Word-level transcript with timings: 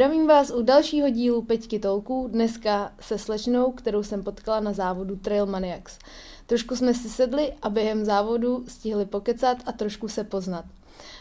Zdravím 0.00 0.26
vás 0.26 0.50
u 0.50 0.62
dalšího 0.62 1.10
dílu 1.10 1.42
Peťky 1.42 1.78
Tolků, 1.78 2.28
dneska 2.32 2.92
se 3.00 3.18
slečnou, 3.18 3.72
kterou 3.72 4.02
jsem 4.02 4.22
potkala 4.22 4.60
na 4.60 4.72
závodu 4.72 5.16
Trail 5.16 5.46
Maniacs. 5.46 5.98
Trošku 6.46 6.76
jsme 6.76 6.94
si 6.94 7.08
sedli 7.08 7.52
a 7.62 7.70
během 7.70 8.04
závodu 8.04 8.64
stihli 8.68 9.06
pokecat 9.06 9.58
a 9.66 9.72
trošku 9.72 10.08
se 10.08 10.24
poznat. 10.24 10.64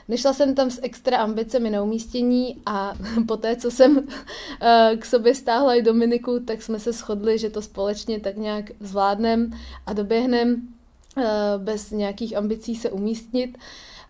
Nešla 0.07 0.33
jsem 0.33 0.55
tam 0.55 0.71
s 0.71 0.79
extra 0.83 1.17
ambicemi 1.17 1.69
na 1.69 1.83
umístění 1.83 2.61
a 2.65 2.93
poté, 3.27 3.55
co 3.55 3.71
jsem 3.71 4.07
eh, 4.61 4.97
k 4.99 5.05
sobě 5.05 5.35
stáhla 5.35 5.75
i 5.75 5.81
Dominiku, 5.81 6.39
tak 6.39 6.61
jsme 6.61 6.79
se 6.79 6.91
shodli, 6.91 7.37
že 7.37 7.49
to 7.49 7.61
společně 7.61 8.19
tak 8.19 8.37
nějak 8.37 8.71
zvládnem 8.79 9.51
a 9.85 9.93
doběhnem 9.93 10.67
eh, 11.17 11.23
bez 11.57 11.91
nějakých 11.91 12.37
ambicí 12.37 12.75
se 12.75 12.89
umístit. 12.89 13.57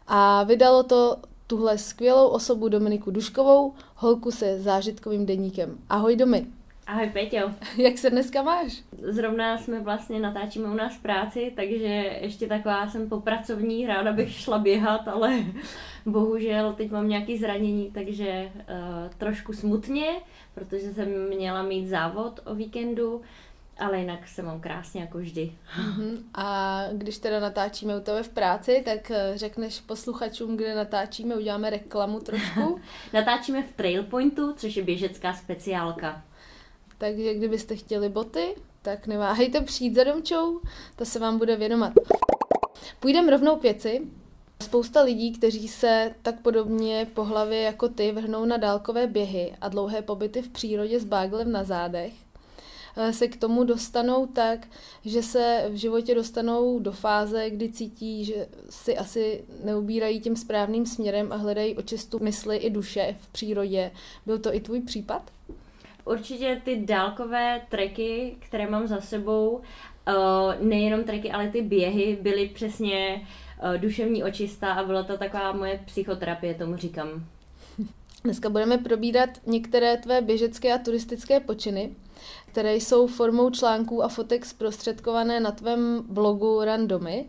A 0.07 0.43
vydalo 0.43 0.83
to 0.83 1.17
tuhle 1.49 1.77
skvělou 1.77 2.27
osobu 2.27 2.69
Dominiku 2.69 3.11
Duškovou, 3.11 3.73
holku 3.95 4.31
se 4.31 4.59
zážitkovým 4.59 5.25
deníkem. 5.25 5.77
Ahoj 5.89 6.15
Domi. 6.15 6.45
Ahoj 6.87 7.09
Peťo. 7.13 7.51
Jak 7.77 7.97
se 7.97 8.09
dneska 8.09 8.41
máš? 8.41 8.83
Zrovna 9.01 9.57
jsme 9.57 9.79
vlastně 9.79 10.19
natáčíme 10.19 10.69
u 10.69 10.73
nás 10.73 10.97
práci, 10.97 11.53
takže 11.55 12.17
ještě 12.21 12.47
taková 12.47 12.89
jsem 12.89 13.09
popracovní, 13.09 13.87
ráda 13.87 14.13
bych 14.13 14.33
šla 14.33 14.57
běhat, 14.57 15.07
ale 15.07 15.43
bohužel 16.05 16.73
teď 16.73 16.91
mám 16.91 17.07
nějaké 17.07 17.37
zranění, 17.37 17.91
takže 17.91 18.51
uh, 18.55 18.65
trošku 19.17 19.53
smutně, 19.53 20.07
protože 20.55 20.93
jsem 20.93 21.29
měla 21.29 21.63
mít 21.63 21.87
závod 21.87 22.39
o 22.45 22.55
víkendu, 22.55 23.21
ale 23.79 23.99
jinak 23.99 24.27
se 24.27 24.41
mám 24.41 24.61
krásně 24.61 25.01
jako 25.01 25.17
vždy. 25.17 25.51
Uh-huh. 25.81 26.23
A 26.33 26.83
když 26.91 27.17
teda 27.17 27.39
natáčíme 27.39 27.97
u 27.97 27.99
tebe 27.99 28.23
v 28.23 28.29
práci, 28.29 28.81
tak 28.85 29.11
eh, 29.11 29.31
řekneš 29.35 29.79
posluchačům, 29.79 30.57
kde 30.57 30.75
natáčíme, 30.75 31.35
uděláme 31.35 31.69
reklamu 31.69 32.19
trošku. 32.19 32.79
natáčíme 33.13 33.63
v 33.63 33.71
Trail 33.71 34.03
Pointu, 34.03 34.53
což 34.53 34.75
je 34.75 34.83
běžecká 34.83 35.33
speciálka. 35.33 36.23
Takže 36.97 37.33
kdybyste 37.33 37.75
chtěli 37.75 38.09
boty, 38.09 38.55
tak 38.81 39.07
neváhejte 39.07 39.61
přijít 39.61 39.95
za 39.95 40.03
Domčou, 40.03 40.61
ta 40.95 41.05
se 41.05 41.19
vám 41.19 41.37
bude 41.37 41.55
věnovat. 41.55 41.93
Půjdeme 42.99 43.31
rovnou 43.31 43.55
k 43.55 43.63
věci. 43.63 44.01
Spousta 44.63 45.01
lidí, 45.01 45.31
kteří 45.31 45.67
se 45.67 46.15
tak 46.21 46.41
podobně 46.41 47.07
po 47.13 47.23
hlavě 47.23 47.61
jako 47.61 47.89
ty 47.89 48.11
vrhnou 48.11 48.45
na 48.45 48.57
dálkové 48.57 49.07
běhy 49.07 49.53
a 49.61 49.69
dlouhé 49.69 50.01
pobyty 50.01 50.41
v 50.41 50.49
přírodě 50.49 50.99
s 50.99 51.05
báglem 51.05 51.51
na 51.51 51.63
zádech, 51.63 52.13
se 53.11 53.27
k 53.27 53.37
tomu 53.37 53.63
dostanou 53.63 54.25
tak, 54.25 54.67
že 55.05 55.23
se 55.23 55.65
v 55.69 55.75
životě 55.75 56.15
dostanou 56.15 56.79
do 56.79 56.91
fáze, 56.91 57.49
kdy 57.49 57.71
cítí, 57.71 58.25
že 58.25 58.47
si 58.69 58.97
asi 58.97 59.43
neubírají 59.63 60.19
tím 60.19 60.35
správným 60.35 60.85
směrem 60.85 61.31
a 61.31 61.35
hledají 61.35 61.77
očistu 61.77 62.19
mysli 62.19 62.57
i 62.57 62.69
duše 62.69 63.15
v 63.19 63.27
přírodě. 63.27 63.91
Byl 64.25 64.39
to 64.39 64.55
i 64.55 64.59
tvůj 64.59 64.81
případ? 64.81 65.31
Určitě 66.05 66.61
ty 66.65 66.75
dálkové 66.85 67.61
treky, 67.69 68.35
které 68.39 68.69
mám 68.69 68.87
za 68.87 69.01
sebou, 69.01 69.61
eh, 70.07 70.13
nejenom 70.61 71.03
treky, 71.03 71.31
ale 71.31 71.49
ty 71.49 71.61
běhy 71.61 72.17
byly 72.21 72.49
přesně 72.49 73.27
eh, 73.61 73.77
duševní 73.77 74.23
očista 74.23 74.73
a 74.73 74.83
byla 74.83 75.03
to 75.03 75.17
taková 75.17 75.51
moje 75.51 75.79
psychoterapie, 75.85 76.53
tomu 76.53 76.77
říkám. 76.77 77.25
Dneska 78.23 78.49
budeme 78.49 78.77
probírat 78.77 79.29
některé 79.45 79.97
tvé 79.97 80.21
běžecké 80.21 80.73
a 80.73 80.77
turistické 80.77 81.39
počiny, 81.39 81.95
které 82.51 82.75
jsou 82.75 83.07
formou 83.07 83.49
článků 83.49 84.03
a 84.03 84.07
fotek 84.07 84.45
zprostředkované 84.45 85.39
na 85.39 85.51
tvém 85.51 86.03
blogu 86.09 86.61
Randomy. 86.63 87.25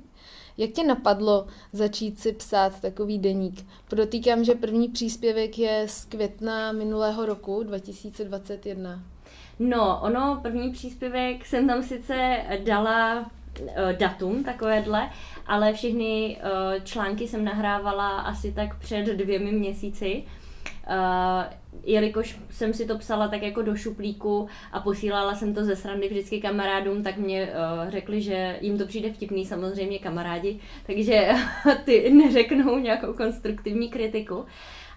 Jak 0.59 0.71
tě 0.71 0.85
napadlo 0.85 1.47
začít 1.73 2.19
si 2.19 2.33
psát 2.33 2.81
takový 2.81 3.19
deník? 3.19 3.67
Podotýkám, 3.89 4.45
že 4.45 4.55
první 4.55 4.89
příspěvek 4.89 5.59
je 5.59 5.85
z 5.89 6.05
května 6.05 6.73
minulého 6.73 7.27
roku 7.27 7.63
2021. 7.63 9.03
No, 9.59 10.01
ono, 10.03 10.39
první 10.42 10.73
příspěvek 10.73 11.47
jsem 11.47 11.67
tam 11.67 11.83
sice 11.83 12.36
dala 12.64 13.30
eh, 13.69 13.97
datum 13.98 14.45
takovéhle, 14.45 15.11
ale 15.47 15.73
všechny 15.73 16.39
eh, 16.41 16.80
články 16.80 17.29
jsem 17.29 17.45
nahrávala 17.45 18.20
asi 18.20 18.53
tak 18.53 18.79
před 18.79 19.07
dvěmi 19.07 19.53
měsíci. 19.53 20.25
Uh, 20.90 21.45
jelikož 21.83 22.40
jsem 22.51 22.73
si 22.74 22.86
to 22.86 22.98
psala 22.98 23.28
tak 23.28 23.42
jako 23.42 23.62
do 23.62 23.77
šuplíku 23.77 24.48
a 24.73 24.80
posílala 24.80 25.34
jsem 25.34 25.55
to 25.55 25.64
ze 25.64 25.77
srandy 25.77 26.08
vždycky 26.08 26.40
kamarádům, 26.40 27.02
tak 27.02 27.17
mě 27.17 27.42
uh, 27.42 27.90
řekli, 27.90 28.23
že 28.23 28.58
jim 28.61 28.78
to 28.78 28.86
přijde 28.86 29.12
vtipný, 29.12 29.46
samozřejmě 29.46 29.98
kamarádi, 29.98 30.61
takže 30.86 31.29
ty 31.84 32.11
neřeknou 32.11 32.79
nějakou 32.79 33.12
konstruktivní 33.12 33.90
kritiku. 33.90 34.45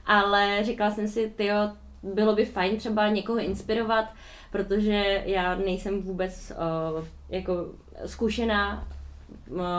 Ale 0.06 0.64
říkala 0.64 0.92
jsem 0.92 1.08
si, 1.08 1.34
ty 1.36 1.50
bylo 2.04 2.36
by 2.36 2.46
fajn 2.46 2.78
třeba 2.78 3.10
někoho 3.10 3.40
inspirovat, 3.40 4.06
protože 4.52 5.24
já 5.26 5.56
nejsem 5.56 6.02
vůbec 6.02 6.52
uh, 6.96 7.06
jako 7.30 7.54
zkušená 8.06 8.88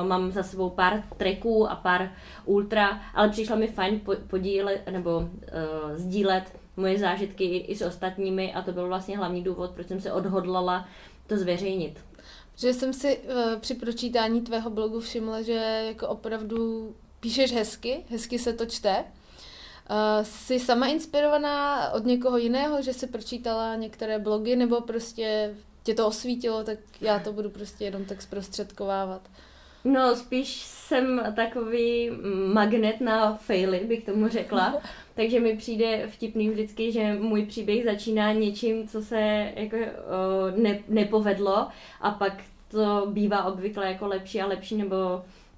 mám 0.02 0.32
za 0.32 0.42
sebou 0.42 0.70
pár 0.70 1.02
treků 1.16 1.70
a 1.70 1.76
pár 1.76 2.10
ultra, 2.44 3.00
ale 3.14 3.28
přišlo 3.28 3.56
mi 3.56 3.66
fajn 3.66 4.00
podílet 4.26 4.82
nebo 4.90 5.18
uh, 5.18 5.26
sdílet 5.94 6.52
moje 6.76 6.98
zážitky 6.98 7.56
i 7.56 7.76
s 7.76 7.82
ostatními 7.82 8.54
a 8.54 8.62
to 8.62 8.72
byl 8.72 8.88
vlastně 8.88 9.18
hlavní 9.18 9.42
důvod, 9.42 9.70
proč 9.70 9.86
jsem 9.86 10.00
se 10.00 10.12
odhodlala 10.12 10.88
to 11.26 11.36
zveřejnit. 11.36 12.00
Že 12.56 12.72
jsem 12.72 12.92
si 12.92 13.18
uh, 13.18 13.60
při 13.60 13.74
pročítání 13.74 14.40
tvého 14.40 14.70
blogu 14.70 15.00
všimla, 15.00 15.42
že 15.42 15.84
jako 15.86 16.08
opravdu 16.08 16.88
píšeš 17.20 17.52
hezky, 17.52 18.04
hezky 18.10 18.38
se 18.38 18.52
to 18.52 18.66
čte. 18.66 19.04
Uh, 19.90 20.24
jsi 20.24 20.60
sama 20.60 20.86
inspirovaná 20.86 21.90
od 21.90 22.04
někoho 22.04 22.36
jiného, 22.36 22.82
že 22.82 22.92
jsi 22.92 23.06
pročítala 23.06 23.74
některé 23.74 24.18
blogy, 24.18 24.56
nebo 24.56 24.80
prostě 24.80 25.54
tě 25.82 25.94
to 25.94 26.06
osvítilo, 26.06 26.64
tak 26.64 26.78
já 27.00 27.18
to 27.18 27.32
budu 27.32 27.50
prostě 27.50 27.84
jenom 27.84 28.04
tak 28.04 28.22
zprostředkovávat? 28.22 29.28
No, 29.84 30.16
spíš 30.16 30.62
jsem 30.62 31.22
takový 31.36 32.10
magnet 32.52 33.00
na 33.00 33.34
faily, 33.34 33.80
bych 33.88 34.04
tomu 34.04 34.28
řekla. 34.28 34.74
Takže 35.14 35.40
mi 35.40 35.56
přijde 35.56 36.06
vtipný 36.06 36.50
vždycky, 36.50 36.92
že 36.92 37.14
můj 37.20 37.46
příběh 37.46 37.84
začíná 37.84 38.32
něčím, 38.32 38.88
co 38.88 39.02
se 39.02 39.52
jako 39.56 39.76
uh, 39.76 40.58
ne, 40.58 40.78
nepovedlo 40.88 41.68
a 42.00 42.10
pak 42.10 42.42
to 42.68 43.06
bývá 43.10 43.44
obvykle 43.44 43.86
jako 43.86 44.06
lepší 44.06 44.40
a 44.40 44.46
lepší, 44.46 44.76
nebo 44.76 44.96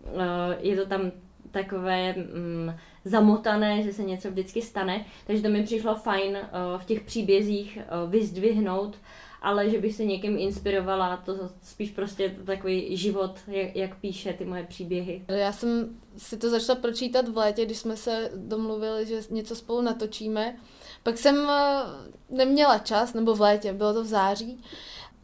uh, 0.01 0.21
je 0.59 0.77
to 0.77 0.87
tam 0.87 1.11
takové 1.51 2.15
um, 2.15 2.75
zamotané, 3.05 3.83
že 3.83 3.93
se 3.93 4.03
něco 4.03 4.31
vždycky 4.31 4.63
stane. 4.63 5.05
Takže 5.27 5.43
to 5.43 5.49
mi 5.49 5.63
přišlo 5.63 5.95
fajn 5.95 6.37
uh, 6.37 6.81
v 6.81 6.85
těch 6.85 7.01
příbězích 7.01 7.79
uh, 7.79 8.11
vyzdvihnout 8.11 8.97
ale 9.47 9.71
že 9.71 9.79
bych 9.79 9.95
se 9.95 10.05
někým 10.05 10.39
inspirovala, 10.39 11.17
to 11.17 11.51
spíš 11.63 11.91
prostě 11.91 12.37
takový 12.47 12.97
život, 12.97 13.39
jak, 13.47 13.77
jak 13.77 14.01
píše 14.01 14.33
ty 14.33 14.45
moje 14.45 14.65
příběhy. 14.65 15.25
Já 15.29 15.53
jsem 15.53 15.97
si 16.17 16.37
to 16.37 16.51
začala 16.51 16.81
pročítat 16.81 17.29
v 17.29 17.37
létě, 17.37 17.65
když 17.65 17.79
jsme 17.79 17.97
se 17.97 18.31
domluvili, 18.37 19.07
že 19.07 19.21
něco 19.31 19.57
spolu 19.57 19.81
natočíme. 19.81 20.57
Pak 21.03 21.19
jsem 21.19 21.51
eh, 21.51 21.83
neměla 22.31 22.79
čas, 22.79 23.15
nebo 23.15 23.35
v 23.35 23.41
létě, 23.41 23.73
bylo 23.73 23.95
to 23.95 24.03
v 24.03 24.07
září. 24.07 24.61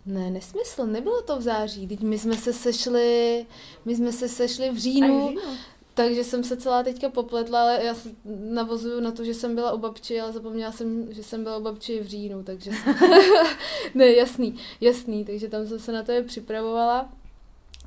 Ne, 0.07 0.31
nesmysl, 0.31 0.87
nebylo 0.87 1.23
to 1.23 1.39
v 1.39 1.43
září. 1.43 1.87
Teď 1.87 2.01
my 2.01 2.19
jsme 2.19 2.37
se 2.37 2.53
sešli, 2.53 3.47
my 3.85 3.97
jsme 3.97 4.13
se 4.13 4.29
sešli 4.29 4.71
v 4.71 4.79
říjnu. 4.79 5.35
Takže 5.95 6.25
jsem 6.25 6.45
se 6.45 6.57
celá 6.57 6.83
teďka 6.83 7.09
popletla, 7.09 7.63
ale 7.63 7.85
já 7.85 7.95
navozuju 8.51 9.01
na 9.01 9.11
to, 9.11 9.25
že 9.25 9.35
jsem 9.35 9.55
byla 9.55 9.73
u 9.73 9.79
babči, 9.79 10.21
ale 10.21 10.33
zapomněla 10.33 10.73
jsem, 10.73 11.13
že 11.13 11.23
jsem 11.23 11.43
byla 11.43 11.57
u 11.57 11.63
babči 11.63 12.01
v 12.01 12.07
říjnu, 12.07 12.43
takže 12.43 12.71
ne, 13.95 14.13
jasný, 14.13 14.55
jasný, 14.81 15.25
takže 15.25 15.49
tam 15.49 15.67
jsem 15.67 15.79
se 15.79 15.93
na 15.93 16.03
to 16.03 16.13
je 16.13 16.23
připravovala 16.23 17.13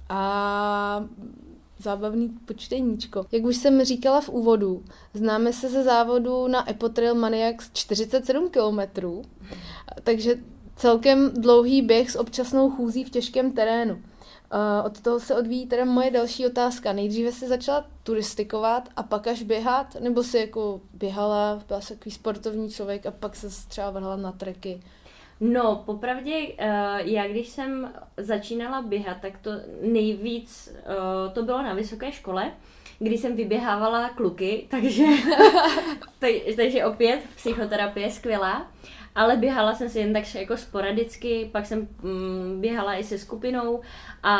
a 0.09 1.05
zábavný 1.79 2.29
počteníčko. 2.29 3.25
Jak 3.31 3.43
už 3.43 3.57
jsem 3.57 3.83
říkala 3.83 4.21
v 4.21 4.29
úvodu, 4.29 4.83
známe 5.13 5.53
se 5.53 5.69
ze 5.69 5.83
závodu 5.83 6.47
na 6.47 6.69
Epotrail 6.69 7.15
Maniacs 7.15 7.69
47 7.73 8.49
km, 8.49 9.01
takže 10.03 10.35
celkem 10.75 11.31
dlouhý 11.33 11.81
běh 11.81 12.11
s 12.11 12.15
občasnou 12.15 12.69
chůzí 12.69 13.03
v 13.03 13.09
těžkém 13.09 13.51
terénu. 13.51 14.01
Uh, 14.53 14.85
od 14.85 15.01
toho 15.01 15.19
se 15.19 15.35
odvíjí 15.35 15.67
teda 15.67 15.85
moje 15.85 16.11
další 16.11 16.45
otázka. 16.45 16.93
Nejdříve 16.93 17.31
si 17.31 17.47
začala 17.47 17.85
turistikovat 18.03 18.89
a 18.95 19.03
pak 19.03 19.27
až 19.27 19.43
běhat? 19.43 19.95
Nebo 19.99 20.23
si 20.23 20.37
jako 20.37 20.81
běhala, 20.93 21.63
byla 21.67 21.81
jsi 21.81 21.93
takový 21.93 22.11
sportovní 22.11 22.69
člověk 22.69 23.05
a 23.05 23.11
pak 23.11 23.35
se 23.35 23.47
třeba 23.67 23.89
vrhla 23.89 24.15
na 24.15 24.31
treky? 24.31 24.81
No, 25.39 25.83
popravdě, 25.85 26.47
uh, 26.47 26.55
já 26.97 27.27
když 27.27 27.49
jsem 27.49 27.93
začínala 28.17 28.81
běhat, 28.81 29.17
tak 29.21 29.37
to 29.37 29.51
nejvíc, 29.81 30.75
uh, 31.27 31.33
to 31.33 31.43
bylo 31.43 31.61
na 31.61 31.73
vysoké 31.73 32.11
škole, 32.11 32.51
kdy 32.99 33.17
jsem 33.17 33.35
vyběhávala 33.35 34.09
kluky, 34.09 34.67
takže, 34.69 35.05
takže 36.55 36.85
opět 36.85 37.19
psychoterapie 37.35 38.11
skvělá 38.11 38.67
ale 39.15 39.37
běhala 39.37 39.75
jsem 39.75 39.89
si 39.89 39.99
jen 39.99 40.13
tak 40.13 40.35
jako 40.35 40.57
sporadicky, 40.57 41.49
pak 41.51 41.65
jsem 41.65 41.87
mm, 42.01 42.61
běhala 42.61 42.95
i 42.95 43.03
se 43.03 43.17
skupinou 43.17 43.81
a 44.23 44.37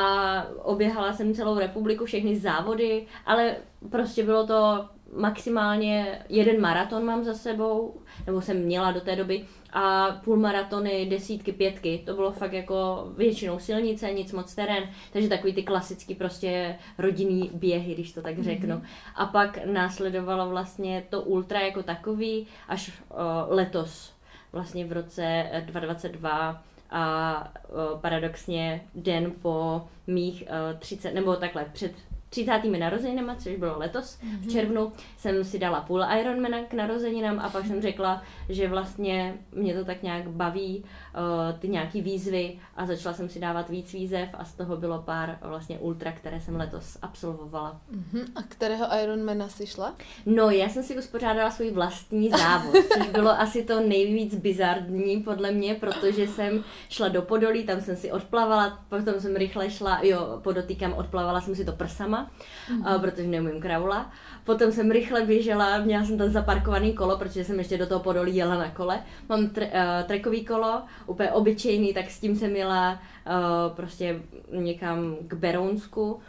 oběhala 0.63 1.13
jsem 1.13 1.33
celou 1.33 1.59
republiku, 1.59 2.05
všechny 2.05 2.35
závody, 2.35 3.05
ale 3.25 3.55
prostě 3.89 4.23
bylo 4.23 4.47
to 4.47 4.89
maximálně 5.13 6.25
jeden 6.29 6.61
maraton 6.61 7.05
mám 7.05 7.23
za 7.23 7.33
sebou, 7.33 8.01
nebo 8.25 8.41
jsem 8.41 8.57
měla 8.57 8.91
do 8.91 9.01
té 9.01 9.15
doby, 9.15 9.45
a 9.75 10.11
půlmaratony, 10.23 11.05
desítky, 11.05 11.51
pětky. 11.51 12.03
To 12.05 12.13
bylo 12.13 12.31
fakt 12.31 12.53
jako 12.53 13.07
většinou 13.17 13.59
silnice, 13.59 14.13
nic 14.13 14.31
moc 14.31 14.55
terén, 14.55 14.83
takže 15.13 15.29
takový 15.29 15.53
ty 15.53 15.63
klasický 15.63 16.15
prostě 16.15 16.75
rodinný 16.97 17.51
běhy, 17.53 17.93
když 17.93 18.11
to 18.11 18.21
tak 18.21 18.43
řeknu. 18.43 18.75
Mm-hmm. 18.75 18.85
A 19.15 19.25
pak 19.25 19.65
následovalo 19.65 20.49
vlastně 20.49 21.03
to 21.09 21.21
ultra 21.21 21.59
jako 21.59 21.83
takový 21.83 22.47
až 22.67 22.89
uh, 23.09 23.17
letos, 23.47 24.13
vlastně 24.51 24.85
v 24.85 24.91
roce 24.91 25.45
2022 25.65 26.63
a 26.89 27.53
uh, 27.69 27.99
paradoxně 27.99 28.81
den 28.95 29.31
po 29.41 29.87
mých 30.07 30.43
uh, 30.43 30.79
30, 30.79 31.13
nebo 31.13 31.35
takhle 31.35 31.65
před 31.73 31.91
30. 32.35 32.79
narozeninama, 32.79 33.35
což 33.35 33.55
bylo 33.55 33.79
letos 33.79 34.17
mm-hmm. 34.17 34.37
v 34.37 34.41
mhm. 34.41 34.49
červnu, 34.49 34.91
jsem 35.17 35.43
si 35.43 35.59
dala 35.59 35.81
půl 35.81 36.03
Ironmana 36.19 36.63
k 36.63 36.73
narozeninám 36.73 37.39
a 37.39 37.49
pak 37.49 37.65
jsem 37.65 37.81
řekla, 37.81 38.21
že 38.49 38.67
vlastně 38.67 39.33
mě 39.51 39.73
to 39.73 39.85
tak 39.85 40.03
nějak 40.03 40.27
baví, 40.27 40.83
uh, 40.83 41.59
ty 41.59 41.67
nějaký 41.67 42.01
výzvy 42.01 42.59
a 42.75 42.85
začala 42.85 43.15
jsem 43.15 43.29
si 43.29 43.39
dávat 43.39 43.69
víc 43.69 43.93
výzev 43.93 44.29
a 44.33 44.45
z 44.45 44.53
toho 44.53 44.77
bylo 44.77 44.99
pár 45.01 45.37
vlastně 45.41 45.79
ultra, 45.79 46.11
které 46.11 46.41
jsem 46.41 46.55
letos 46.55 46.97
absolvovala. 47.01 47.81
Mm-hmm. 47.91 48.25
A 48.35 48.41
kterého 48.41 48.85
Ironmana 49.03 49.47
si 49.47 49.67
šla? 49.67 49.95
No, 50.25 50.49
já 50.49 50.69
jsem 50.69 50.83
si 50.83 50.97
uspořádala 50.97 51.51
svůj 51.51 51.71
vlastní 51.71 52.29
závod, 52.29 52.75
což 52.97 53.07
bylo 53.07 53.29
asi 53.29 53.63
to 53.63 53.79
nejvíc 53.79 54.35
bizardní 54.35 55.23
podle 55.23 55.51
mě, 55.51 55.75
protože 55.75 56.27
jsem 56.27 56.63
šla 56.89 57.07
do 57.07 57.21
Podolí, 57.21 57.63
tam 57.63 57.81
jsem 57.81 57.95
si 57.95 58.11
odplavala, 58.11 58.79
potom 58.89 59.19
jsem 59.19 59.35
rychle 59.35 59.69
šla, 59.69 59.99
jo, 60.03 60.39
podotýkám, 60.43 60.93
odplavala 60.93 61.41
jsem 61.41 61.55
si 61.55 61.65
to 61.65 61.71
prsama, 61.71 62.24
mm-hmm. 62.69 63.01
protože 63.01 63.27
neumím 63.27 63.61
kraula. 63.61 64.11
Potom 64.43 64.71
jsem 64.71 64.91
rychle 64.91 65.25
běžela, 65.25 65.77
měla 65.77 66.05
jsem 66.05 66.17
tam 66.17 66.29
zaparkovaný 66.29 66.93
kolo, 66.93 67.17
protože 67.17 67.43
jsem 67.43 67.59
ještě 67.59 67.77
do 67.77 67.87
toho 67.87 67.99
Podolí 67.99 68.35
jela 68.35 68.55
na 68.55 68.69
kole. 68.69 68.99
Mám 69.29 69.49
tre, 69.49 69.65
uh, 69.65 70.07
trekový 70.07 70.45
kolo, 70.45 70.81
úplně 71.05 71.31
obyčejný, 71.31 71.93
tak 71.93 72.11
s 72.11 72.19
tím 72.19 72.35
jsem 72.35 72.55
jela 72.55 72.91
uh, 72.91 73.75
prostě 73.75 74.21
někam 74.51 75.15
k 75.27 75.33
Berounsku. 75.33 76.19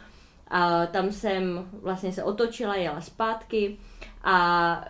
A 0.47 0.85
tam 0.85 1.11
jsem 1.11 1.65
vlastně 1.81 2.11
se 2.11 2.23
otočila, 2.23 2.75
jela 2.75 3.01
zpátky 3.01 3.77
a 4.29 4.81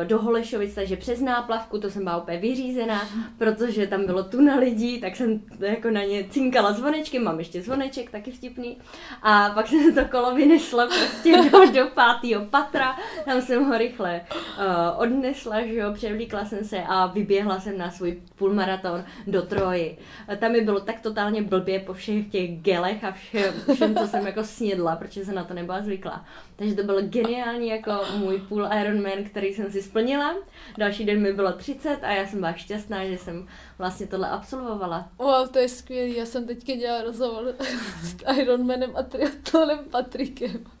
uh, 0.00 0.04
do 0.04 0.18
Holešovic, 0.18 0.74
takže 0.74 0.96
přes 0.96 1.20
náplavku, 1.20 1.78
to 1.78 1.90
jsem 1.90 2.04
byla 2.04 2.16
úplně 2.16 2.38
vyřízená, 2.38 3.08
protože 3.38 3.86
tam 3.86 4.06
bylo 4.06 4.22
tu 4.22 4.40
na 4.40 4.56
lidí, 4.56 5.00
tak 5.00 5.16
jsem 5.16 5.42
jako 5.60 5.90
na 5.90 6.02
ně 6.02 6.24
cinkala 6.30 6.72
zvonečky, 6.72 7.18
mám 7.18 7.38
ještě 7.38 7.62
zvoneček, 7.62 8.10
taky 8.10 8.30
vtipný. 8.30 8.76
A 9.22 9.50
pak 9.54 9.66
jsem 9.68 9.94
to 9.94 10.04
kolo 10.04 10.34
vynesla 10.34 10.86
prostě 10.86 11.50
do, 11.50 11.72
do 11.72 11.86
pátého 11.94 12.44
patra, 12.44 12.96
tam 13.24 13.42
jsem 13.42 13.64
ho 13.64 13.78
rychle 13.78 14.20
uh, 14.30 15.02
odnesla, 15.02 15.62
že 15.62 15.74
jo, 15.74 15.92
převlíkla 15.92 16.44
jsem 16.44 16.64
se 16.64 16.82
a 16.88 17.06
vyběhla 17.06 17.60
jsem 17.60 17.78
na 17.78 17.90
svůj 17.90 18.20
půlmaraton 18.36 19.04
do 19.26 19.42
Troji. 19.42 19.98
Tam 20.38 20.52
mi 20.52 20.60
bylo 20.60 20.80
tak 20.80 21.00
totálně 21.00 21.42
blbě 21.42 21.80
po 21.80 21.92
všech 21.92 22.28
těch 22.28 22.50
gelech 22.50 23.04
a 23.04 23.12
všem, 23.12 23.54
všem 23.74 23.94
co 23.94 24.06
jsem 24.06 24.26
jako 24.26 24.44
snědla, 24.44 24.96
protože 24.96 25.24
jsem 25.24 25.34
na 25.34 25.44
to 25.44 25.54
nebyla 25.54 25.82
zvyklá. 25.82 26.24
Takže 26.56 26.74
to 26.74 26.82
bylo 26.82 27.02
geniální 27.02 27.68
jako 27.68 27.92
můj 28.18 28.38
půl 28.38 28.68
Ironman, 28.80 29.24
který 29.24 29.54
jsem 29.54 29.72
si 29.72 29.82
splnila. 29.82 30.34
Další 30.78 31.04
den 31.04 31.22
mi 31.22 31.32
bylo 31.32 31.52
30 31.52 31.98
a 32.02 32.12
já 32.12 32.26
jsem 32.26 32.38
byla 32.38 32.52
šťastná, 32.52 33.04
že 33.04 33.18
jsem 33.18 33.48
vlastně 33.78 34.06
tohle 34.06 34.28
absolvovala. 34.28 35.08
Wow, 35.18 35.48
to 35.48 35.58
je 35.58 35.68
skvělý. 35.68 36.16
Já 36.16 36.26
jsem 36.26 36.46
teďka 36.46 36.74
dělala 36.74 37.02
rozhovor 37.02 37.54
s 38.02 38.16
Ironmanem 38.38 38.96
a 38.96 39.02
triatlonem 39.02 39.78
Patrikem. 39.90 40.75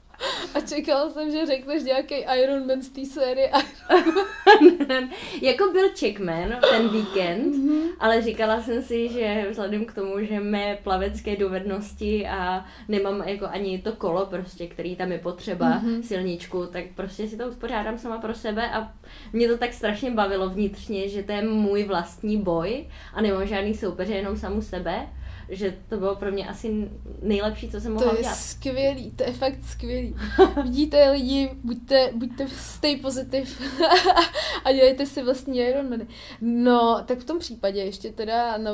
A 0.54 0.60
čekala 0.60 1.10
jsem, 1.10 1.30
že 1.30 1.46
řekneš 1.46 1.82
nějaký 1.82 2.14
Iron 2.14 2.66
Man 2.66 2.82
z 2.82 2.88
té 2.88 3.04
série. 3.04 3.50
jako 5.42 5.72
byl 5.72 5.88
Checkman 5.98 6.56
ten 6.70 6.88
víkend, 6.88 7.54
mm-hmm. 7.54 7.88
ale 8.00 8.22
říkala 8.22 8.62
jsem 8.62 8.82
si, 8.82 9.08
že 9.08 9.46
vzhledem 9.50 9.84
k 9.84 9.92
tomu, 9.94 10.24
že 10.24 10.40
mé 10.40 10.78
plavecké 10.82 11.36
dovednosti 11.36 12.26
a 12.26 12.64
nemám 12.88 13.22
jako 13.28 13.46
ani 13.46 13.78
to 13.78 13.92
kolo 13.92 14.26
prostě, 14.26 14.66
který 14.66 14.96
tam 14.96 15.12
je 15.12 15.18
potřeba, 15.18 15.80
mm-hmm. 15.80 16.00
silničku, 16.00 16.66
tak 16.66 16.84
prostě 16.94 17.28
si 17.28 17.36
to 17.36 17.48
uspořádám 17.48 17.98
sama 17.98 18.18
pro 18.18 18.34
sebe 18.34 18.70
a 18.70 18.92
mě 19.32 19.48
to 19.48 19.58
tak 19.58 19.72
strašně 19.72 20.10
bavilo 20.10 20.48
vnitřně, 20.48 21.08
že 21.08 21.22
to 21.22 21.32
je 21.32 21.42
můj 21.42 21.84
vlastní 21.84 22.36
boj 22.36 22.86
a 23.14 23.20
nemám 23.20 23.46
žádný 23.46 23.74
soupeře, 23.74 24.14
jenom 24.14 24.36
samu 24.36 24.62
sebe 24.62 25.06
že 25.48 25.76
to 25.88 25.96
bylo 25.96 26.16
pro 26.16 26.32
mě 26.32 26.48
asi 26.48 26.90
nejlepší, 27.22 27.70
co 27.70 27.80
jsem 27.80 27.92
mohla 27.92 28.10
To 28.10 28.16
je 28.16 28.22
dělat. 28.22 28.34
skvělý, 28.34 29.10
to 29.10 29.22
je 29.22 29.32
fakt 29.32 29.58
skvělý. 29.70 30.16
Vidíte 30.62 31.10
lidi, 31.10 31.50
buďte, 31.64 32.10
buďte 32.14 32.48
stay 32.48 32.96
pozitiv 32.96 33.62
a 34.64 34.72
dělejte 34.72 35.06
si 35.06 35.22
vlastní 35.22 35.58
Ironmany. 35.58 36.06
No, 36.40 37.04
tak 37.06 37.18
v 37.18 37.24
tom 37.24 37.38
případě 37.38 37.80
ještě 37.80 38.12
teda 38.12 38.58
no, 38.58 38.70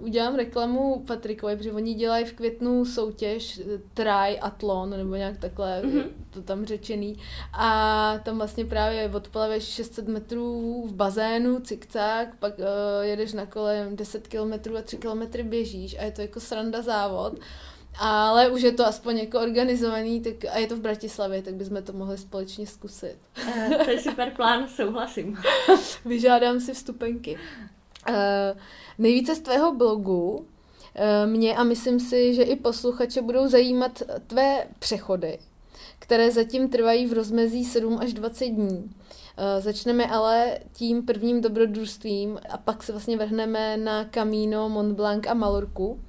udělám 0.00 0.34
reklamu 0.34 1.04
Patrikovi, 1.06 1.56
protože 1.56 1.72
oni 1.72 1.94
dělají 1.94 2.24
v 2.24 2.32
květnu 2.32 2.84
soutěž 2.84 3.58
eh, 3.58 3.78
Try 3.94 4.38
Atlon, 4.40 4.90
nebo 4.90 5.14
nějak 5.14 5.38
takhle 5.38 5.82
mm-hmm. 5.82 6.04
to 6.30 6.42
tam 6.42 6.64
řečený. 6.64 7.16
A 7.52 8.18
tam 8.24 8.38
vlastně 8.38 8.64
právě 8.64 9.10
odplaveš 9.14 9.64
600 9.64 10.08
metrů 10.08 10.84
v 10.86 10.92
bazénu, 10.94 11.60
cikcák, 11.60 12.36
pak 12.38 12.58
uh, 12.58 12.64
jedeš 13.00 13.32
na 13.32 13.46
kole 13.46 13.88
10 13.94 14.28
km 14.28 14.76
a 14.76 14.82
3 14.82 14.96
km 14.96 15.48
běžíš 15.48 15.97
a 15.98 16.04
je 16.04 16.12
to 16.12 16.20
jako 16.20 16.40
sranda 16.40 16.82
závod. 16.82 17.34
Ale 18.00 18.50
už 18.50 18.62
je 18.62 18.72
to 18.72 18.86
aspoň 18.86 19.18
jako 19.18 19.40
organizovaný 19.40 20.20
tak, 20.20 20.44
a 20.50 20.58
je 20.58 20.66
to 20.66 20.76
v 20.76 20.80
Bratislavě, 20.80 21.42
tak 21.42 21.54
bychom 21.54 21.82
to 21.82 21.92
mohli 21.92 22.18
společně 22.18 22.66
zkusit. 22.66 23.16
Uh, 23.46 23.84
to 23.84 23.90
je 23.90 24.00
super 24.00 24.32
plán, 24.36 24.68
souhlasím. 24.68 25.38
Vyžádám 26.04 26.60
si 26.60 26.74
vstupenky. 26.74 27.38
Uh, 28.08 28.14
nejvíce 28.98 29.34
z 29.34 29.40
tvého 29.40 29.74
blogu 29.74 30.36
uh, 30.36 30.44
mě 31.26 31.56
a 31.56 31.64
myslím 31.64 32.00
si, 32.00 32.34
že 32.34 32.42
i 32.42 32.56
posluchače 32.56 33.22
budou 33.22 33.48
zajímat 33.48 34.02
tvé 34.26 34.64
přechody, 34.78 35.38
které 35.98 36.30
zatím 36.30 36.68
trvají 36.68 37.06
v 37.06 37.12
rozmezí 37.12 37.64
7 37.64 37.98
až 38.02 38.12
20 38.12 38.46
dní. 38.46 38.90
Začneme 39.58 40.06
ale 40.06 40.58
tím 40.72 41.06
prvním 41.06 41.40
dobrodružstvím 41.40 42.38
a 42.50 42.58
pak 42.58 42.82
se 42.82 42.92
vlastně 42.92 43.16
vrhneme 43.16 43.76
na 43.76 44.04
Camino, 44.04 44.68
Mont 44.68 44.96
Blanc 44.96 45.26
a 45.26 45.34
Malorku. 45.34 46.00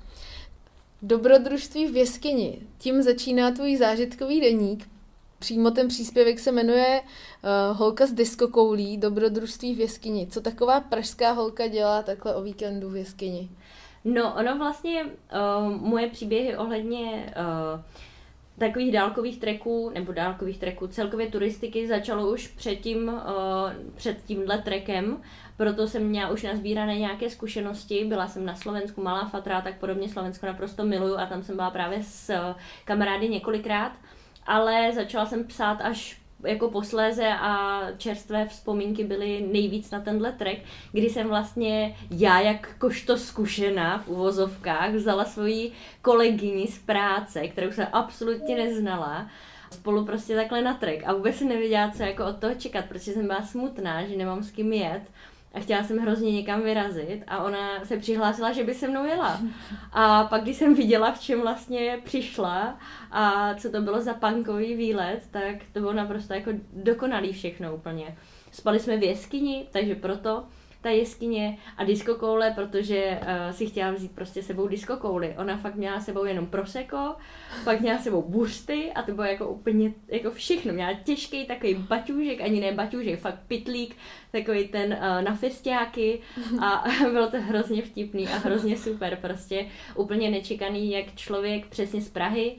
Dobrodružství 1.02 1.88
v 1.88 1.96
jeskyni. 1.96 2.62
Tím 2.78 3.02
začíná 3.02 3.52
tvůj 3.52 3.78
zážitkový 3.78 4.42
deník. 4.42 4.90
Přímo 5.40 5.72
ten 5.72 5.88
příspěvek 5.88 6.40
se 6.40 6.52
jmenuje 6.52 7.02
uh, 7.02 7.78
Holka 7.78 8.06
z 8.06 8.12
diskokoulí, 8.12 8.98
dobrodružství 8.98 9.76
v 9.76 9.80
jeskyni. 9.80 10.28
Co 10.28 10.42
taková 10.42 10.80
pražská 10.80 11.32
holka 11.32 11.68
dělá 11.68 12.04
takhle 12.04 12.36
o 12.36 12.42
víkendu 12.42 12.90
v 12.90 12.96
jeskyni? 12.96 13.50
No, 14.06 14.36
ono 14.40 14.58
vlastně, 14.58 15.04
uh, 15.04 15.72
moje 15.72 16.10
příběhy 16.10 16.58
ohledně 16.58 17.34
uh, 17.38 17.82
takových 18.60 18.92
dálkových 18.92 19.40
treků, 19.40 19.92
nebo 19.94 20.12
dálkových 20.12 20.58
treků, 20.58 20.88
celkově 20.88 21.28
turistiky 21.28 21.88
začalo 21.88 22.32
už 22.32 22.48
před, 22.48 22.76
tím, 22.76 23.08
uh, 23.08 23.94
před 23.96 24.24
tímhle 24.26 24.58
trekem, 24.58 25.22
proto 25.58 25.88
jsem 25.88 26.04
měla 26.04 26.30
už 26.30 26.44
nazbírané 26.44 27.00
nějaké 27.00 27.30
zkušenosti, 27.30 28.06
byla 28.06 28.28
jsem 28.28 28.46
na 28.46 28.56
Slovensku, 28.56 29.02
Malá 29.02 29.26
Fatra, 29.26 29.62
tak 29.62 29.80
podobně. 29.80 30.10
Slovensko 30.10 30.46
naprosto 30.46 30.86
miluju 30.86 31.18
a 31.18 31.26
tam 31.26 31.44
jsem 31.44 31.56
byla 31.56 31.70
právě 31.70 32.04
s 32.04 32.34
kamarády 32.86 33.30
několikrát, 33.30 33.92
ale 34.46 34.92
začala 34.94 35.26
jsem 35.26 35.44
psát 35.44 35.82
až 35.82 36.19
jako 36.44 36.70
posléze 36.70 37.28
a 37.28 37.82
čerstvé 37.98 38.46
vzpomínky 38.46 39.04
byly 39.04 39.48
nejvíc 39.52 39.92
na 39.92 40.00
tenhle 40.00 40.32
trek, 40.32 40.60
kdy 40.92 41.10
jsem 41.10 41.28
vlastně 41.28 41.96
já, 42.12 42.40
jak 42.40 42.76
kožto 42.78 43.18
zkušená 43.18 43.98
v 43.98 44.08
uvozovkách, 44.08 44.94
vzala 44.94 45.26
svoji 45.26 45.72
kolegyni 46.02 46.68
z 46.68 46.80
práce, 46.80 47.48
kterou 47.48 47.72
jsem 47.72 47.88
absolutně 47.92 48.56
neznala, 48.56 49.30
spolu 49.72 50.06
prostě 50.06 50.36
takhle 50.36 50.62
na 50.62 50.74
trek 50.74 51.04
a 51.06 51.14
vůbec 51.14 51.36
jsem 51.36 51.48
nevěděla, 51.48 51.92
co 51.92 52.04
jako 52.04 52.26
od 52.26 52.38
toho 52.38 52.56
čekat, 52.56 52.86
protože 52.86 53.12
jsem 53.12 53.28
byla 53.28 53.42
smutná, 53.42 54.06
že 54.06 54.18
nemám 54.18 54.44
s 54.44 54.52
kým 54.52 54.74
jet 54.74 55.02
a 55.54 55.60
chtěla 55.60 55.84
jsem 55.84 55.98
hrozně 55.98 56.32
někam 56.32 56.62
vyrazit 56.62 57.24
a 57.28 57.44
ona 57.44 57.86
se 57.86 57.98
přihlásila, 57.98 58.52
že 58.52 58.64
by 58.64 58.74
se 58.74 58.88
mnou 58.88 59.06
jela. 59.06 59.42
A 59.92 60.24
pak, 60.24 60.42
když 60.42 60.58
jsem 60.58 60.74
viděla, 60.76 61.12
v 61.12 61.20
čem 61.20 61.42
vlastně 61.42 62.00
přišla 62.04 62.80
a 63.12 63.54
co 63.56 63.72
to 63.72 63.82
bylo 63.82 64.02
za 64.02 64.14
punkový 64.14 64.76
výlet, 64.76 65.22
tak 65.32 65.56
to 65.74 65.80
bylo 65.80 65.94
naprosto 65.94 66.34
jako 66.34 66.52
dokonalý 66.74 67.34
všechno 67.34 67.76
úplně. 67.76 68.18
Spali 68.52 68.80
jsme 68.80 68.98
v 68.98 69.04
jeskyni, 69.04 69.68
takže 69.72 69.96
proto 69.96 70.44
ta 70.82 70.90
jeskyně 70.90 71.58
a 71.78 71.84
diskokoule, 71.84 72.52
protože 72.52 73.20
uh, 73.22 73.52
si 73.52 73.68
chtěla 73.68 73.92
vzít 73.92 74.12
prostě 74.12 74.44
sebou 74.44 74.68
diskokouly. 74.68 75.36
Ona 75.38 75.58
fakt 75.58 75.76
měla 75.76 76.00
sebou 76.00 76.26
jenom 76.26 76.48
proseko, 76.48 77.16
pak 77.64 77.82
měla 77.82 78.00
sebou 78.00 78.22
buřty 78.22 78.92
a 78.96 79.02
to 79.02 79.12
bylo 79.12 79.28
jako 79.28 79.50
úplně 79.50 79.94
jako 80.08 80.32
všechno. 80.32 80.74
Měla 80.74 80.94
těžký 80.94 81.46
takový 81.46 81.74
baťůžek, 81.76 82.42
ani 82.42 82.62
ne 82.62 82.72
baťůžek, 82.72 83.20
fakt 83.20 83.40
pitlík, 83.48 83.96
takový 84.32 84.68
ten 84.68 84.94
uh, 84.94 85.22
na 85.22 85.36
festiáky 85.36 86.20
a 86.62 86.84
bylo 87.12 87.32
to 87.32 87.42
hrozně 87.42 87.82
vtipný 87.82 88.28
a 88.28 88.38
hrozně 88.38 88.78
super, 88.78 89.18
prostě 89.22 89.66
úplně 89.96 90.32
nečekaný, 90.32 90.92
jak 90.92 91.16
člověk 91.16 91.68
přesně 91.68 92.02
z 92.02 92.10
Prahy 92.10 92.56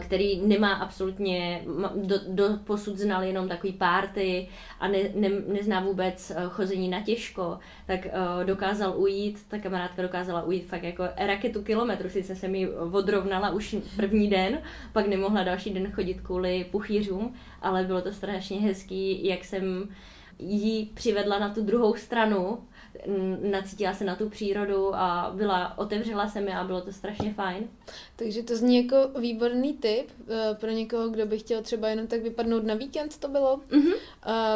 který 0.00 0.40
nemá 0.40 0.74
absolutně, 0.74 1.64
do, 1.94 2.16
do 2.28 2.44
posud 2.64 2.98
znal 2.98 3.22
jenom 3.22 3.48
takový 3.48 3.72
párty 3.72 4.48
a 4.80 4.88
ne, 4.88 4.98
ne, 5.14 5.28
nezná 5.28 5.80
vůbec 5.80 6.30
eh, 6.30 6.34
chození 6.48 6.88
na 6.88 7.00
těžko, 7.00 7.58
tak 7.86 8.00
uh, 8.04 8.44
dokázal 8.44 8.94
ujít, 8.96 9.48
ta 9.48 9.58
kamarádka 9.58 10.02
dokázala 10.02 10.42
ujít 10.42 10.66
fakt 10.66 10.82
jako 10.82 11.04
raketu 11.16 11.62
kilometru, 11.62 12.08
sice 12.08 12.36
se 12.36 12.48
mi 12.48 12.68
odrovnala 12.70 13.50
už 13.50 13.76
první 13.96 14.30
den, 14.30 14.58
pak 14.92 15.06
nemohla 15.06 15.42
další 15.42 15.70
den 15.70 15.92
chodit 15.92 16.20
kvůli 16.20 16.64
puchýřům, 16.70 17.34
ale 17.62 17.84
bylo 17.84 18.02
to 18.02 18.12
strašně 18.12 18.60
hezký, 18.60 19.26
jak 19.26 19.44
jsem 19.44 19.88
jí 20.38 20.86
přivedla 20.94 21.38
na 21.38 21.54
tu 21.54 21.62
druhou 21.62 21.94
stranu, 21.94 22.58
nacítila 23.50 23.94
se 23.94 24.04
na 24.04 24.16
tu 24.16 24.28
přírodu 24.28 24.94
a 24.94 25.32
byla, 25.34 25.78
otevřela 25.78 26.28
se 26.28 26.40
mi 26.40 26.54
a 26.54 26.64
bylo 26.64 26.80
to 26.80 26.92
strašně 26.92 27.34
fajn. 27.34 27.68
Takže 28.16 28.42
to 28.42 28.56
zní 28.56 28.76
jako 28.76 29.20
výborný 29.20 29.72
tip 29.72 30.10
uh, 30.20 30.56
pro 30.60 30.70
někoho, 30.70 31.08
kdo 31.08 31.26
by 31.26 31.38
chtěl 31.38 31.62
třeba 31.62 31.88
jenom 31.88 32.06
tak 32.06 32.22
vypadnout 32.22 32.64
na 32.64 32.74
víkend, 32.74 33.18
to 33.18 33.28
bylo 33.28 33.56
mm-hmm. 33.56 33.94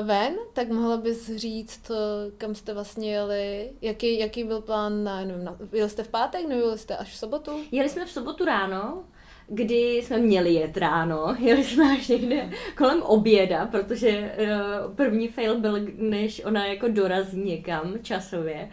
ven, 0.05 0.35
tak 0.53 0.69
mohla 0.69 0.97
bys 0.97 1.37
říct, 1.37 1.91
uh, 1.91 1.97
kam 2.39 2.55
jste 2.55 2.75
vlastně 2.75 3.13
jeli, 3.13 3.73
jaký, 3.83 4.19
jaký 4.19 4.45
byl 4.45 4.61
plán 4.61 5.05
na, 5.05 5.25
nevím, 5.25 5.45
na, 5.45 5.57
jeli 5.73 5.91
jste 5.91 6.03
v 6.03 6.09
pátek 6.09 6.49
nebo 6.49 6.61
jeli 6.61 6.79
jste 6.79 6.97
až 6.97 7.13
v 7.13 7.17
sobotu? 7.17 7.61
Jeli 7.73 7.89
jsme 7.89 8.07
v 8.07 8.11
sobotu 8.11 8.45
ráno, 8.45 9.05
kdy 9.49 9.97
jsme 9.97 10.19
měli 10.19 10.55
jet 10.55 10.77
ráno, 10.77 11.37
jeli 11.39 11.65
jsme 11.65 11.93
až 11.93 12.09
někde 12.09 12.51
kolem 12.77 13.03
oběda, 13.03 13.67
protože 13.67 14.33
uh, 14.39 14.95
první 14.95 15.29
fail 15.29 15.61
byl, 15.61 15.79
než 15.97 16.45
ona 16.45 16.67
jako 16.67 16.89
dorazí 16.89 17.41
někam 17.41 17.95
časově, 18.03 18.71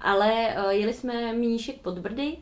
ale 0.00 0.54
uh, 0.64 0.70
jeli 0.70 0.92
jsme 0.92 1.32
míšek 1.32 1.80
pod 1.80 1.98
Brdy 1.98 2.36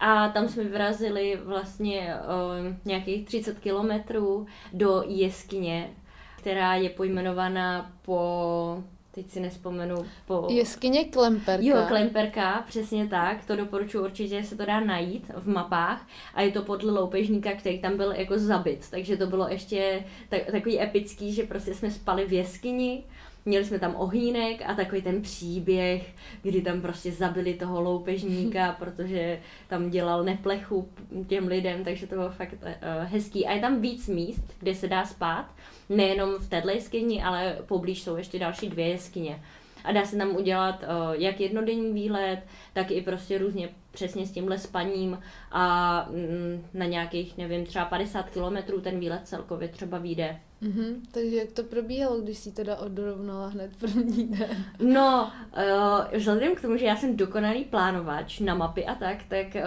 a 0.00 0.28
tam 0.28 0.48
jsme 0.48 0.64
vyrazili 0.64 1.38
vlastně 1.44 2.14
uh, 2.14 2.76
nějakých 2.84 3.26
30 3.26 3.58
kilometrů 3.58 4.46
do 4.72 5.02
jeskyně, 5.06 5.90
která 6.36 6.74
je 6.74 6.90
pojmenovaná 6.90 7.92
po 8.02 8.82
teď 9.18 9.30
si 9.30 9.40
nespomenu 9.40 10.04
po... 10.26 10.46
Jeskyně 10.50 11.04
Klemperka. 11.04 11.66
Jo, 11.66 11.76
Klemperka, 11.88 12.64
přesně 12.68 13.06
tak, 13.06 13.44
to 13.44 13.56
doporučuji 13.56 14.04
určitě, 14.04 14.44
se 14.44 14.56
to 14.56 14.64
dá 14.64 14.80
najít 14.80 15.30
v 15.36 15.48
mapách 15.48 16.06
a 16.34 16.42
je 16.42 16.52
to 16.52 16.62
podle 16.62 16.92
loupežníka, 16.92 17.52
který 17.52 17.78
tam 17.78 17.96
byl 17.96 18.12
jako 18.12 18.38
zabit, 18.38 18.90
takže 18.90 19.16
to 19.16 19.26
bylo 19.26 19.48
ještě 19.48 20.04
tak, 20.28 20.50
takový 20.50 20.80
epický, 20.80 21.32
že 21.32 21.42
prostě 21.42 21.74
jsme 21.74 21.90
spali 21.90 22.26
v 22.26 22.32
jeskyni, 22.32 23.04
měli 23.44 23.64
jsme 23.64 23.78
tam 23.78 23.94
ohýnek 23.96 24.62
a 24.66 24.74
takový 24.74 25.02
ten 25.02 25.22
příběh, 25.22 26.14
kdy 26.42 26.62
tam 26.62 26.80
prostě 26.80 27.12
zabili 27.12 27.54
toho 27.54 27.80
loupežníka, 27.80 28.72
protože 28.78 29.40
tam 29.68 29.90
dělal 29.90 30.24
neplechu 30.24 30.88
těm 31.26 31.46
lidem, 31.46 31.84
takže 31.84 32.06
to 32.06 32.14
bylo 32.14 32.30
fakt 32.30 32.52
uh, 32.52 32.68
hezký. 33.04 33.46
A 33.46 33.52
je 33.52 33.60
tam 33.60 33.80
víc 33.80 34.08
míst, 34.08 34.44
kde 34.58 34.74
se 34.74 34.88
dá 34.88 35.04
spát, 35.04 35.46
nejenom 35.88 36.34
v 36.38 36.48
této 36.48 36.70
jeskyni, 36.70 37.22
ale 37.22 37.58
poblíž 37.66 38.02
jsou 38.02 38.16
ještě 38.16 38.38
další 38.38 38.68
dvě 38.68 38.88
jeskyně. 38.88 39.42
A 39.84 39.92
dá 39.92 40.04
se 40.04 40.16
tam 40.16 40.36
udělat 40.36 40.82
uh, 40.82 41.12
jak 41.12 41.40
jednodenní 41.40 41.92
výlet, 41.92 42.42
tak 42.72 42.90
i 42.90 43.02
prostě 43.02 43.38
různě 43.38 43.68
přesně 43.90 44.26
s 44.26 44.32
tímhle 44.32 44.58
spaním 44.58 45.18
a 45.52 46.06
mm, 46.10 46.66
na 46.74 46.86
nějakých, 46.86 47.36
nevím, 47.36 47.66
třeba 47.66 47.84
50 47.84 48.30
kilometrů 48.30 48.80
ten 48.80 49.00
výlet 49.00 49.28
celkově 49.28 49.68
třeba 49.68 49.98
vyjde. 49.98 50.40
Mm-hmm. 50.62 50.94
Takže 51.10 51.36
jak 51.36 51.52
to 51.52 51.62
probíhalo, 51.62 52.20
když 52.20 52.38
si 52.38 52.52
teda 52.52 52.76
odrovnala 52.76 53.46
hned 53.46 53.70
první 53.80 54.26
den? 54.26 54.64
No, 54.80 55.32
uh, 55.56 56.18
vzhledem 56.18 56.54
k 56.54 56.60
tomu, 56.60 56.76
že 56.76 56.86
já 56.86 56.96
jsem 56.96 57.16
dokonalý 57.16 57.64
plánovač 57.64 58.40
na 58.40 58.54
mapy 58.54 58.86
a 58.86 58.94
tak, 58.94 59.18
tak 59.28 59.46
uh, 59.46 59.62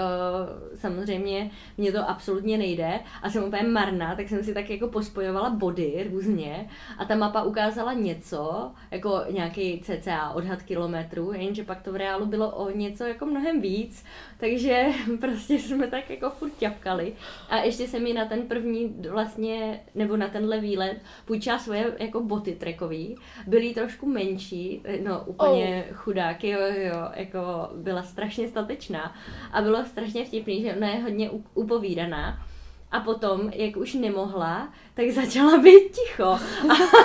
samozřejmě 0.75 1.51
mě 1.77 1.91
to 1.91 2.09
absolutně 2.09 2.57
nejde 2.57 2.99
a 3.21 3.29
jsem 3.29 3.43
úplně 3.43 3.63
marná, 3.63 4.15
tak 4.15 4.29
jsem 4.29 4.43
si 4.43 4.53
tak 4.53 4.69
jako 4.69 4.87
pospojovala 4.87 5.49
body 5.49 6.09
různě 6.11 6.69
a 6.97 7.05
ta 7.05 7.15
mapa 7.15 7.43
ukázala 7.43 7.93
něco, 7.93 8.71
jako 8.91 9.21
nějaký 9.29 9.81
cca 9.81 10.29
odhad 10.29 10.61
kilometrů, 10.61 11.33
jenže 11.33 11.63
pak 11.63 11.81
to 11.81 11.91
v 11.91 11.95
reálu 11.95 12.25
bylo 12.25 12.51
o 12.51 12.71
něco 12.71 13.03
jako 13.03 13.25
mnohem 13.25 13.61
víc, 13.61 14.05
takže 14.37 14.85
prostě 15.19 15.53
jsme 15.53 15.87
tak 15.87 16.09
jako 16.09 16.29
furt 16.29 16.57
ťapkali 16.57 17.13
a 17.49 17.57
ještě 17.57 17.87
se 17.87 17.99
mi 17.99 18.13
na 18.13 18.25
ten 18.25 18.41
první 18.41 18.95
vlastně, 19.09 19.79
nebo 19.95 20.17
na 20.17 20.27
tenhle 20.27 20.59
výlet 20.59 20.80
výlet 20.81 21.01
půjčila 21.25 21.59
svoje 21.59 21.95
jako 21.99 22.23
boty 22.23 22.55
trekový, 22.55 23.15
byly 23.47 23.73
trošku 23.73 24.05
menší, 24.05 24.83
no 25.03 25.23
úplně 25.25 25.85
oh. 25.89 25.95
chudák, 25.95 26.43
jo, 26.43 26.59
jo, 26.59 27.09
jako 27.13 27.69
byla 27.75 28.03
strašně 28.03 28.47
statečná 28.47 29.15
a 29.51 29.61
bylo 29.61 29.85
strašně 29.85 30.25
vtipný, 30.25 30.61
že 30.61 30.75
ona 30.75 30.89
je 30.89 31.01
hodně 31.01 31.29
upovídaná 31.53 32.45
a 32.91 32.99
potom, 32.99 33.49
jak 33.53 33.77
už 33.77 33.93
nemohla, 33.93 34.73
tak 34.93 35.09
začala 35.09 35.57
být 35.57 35.91
ticho. 35.91 36.23
A 36.23 36.39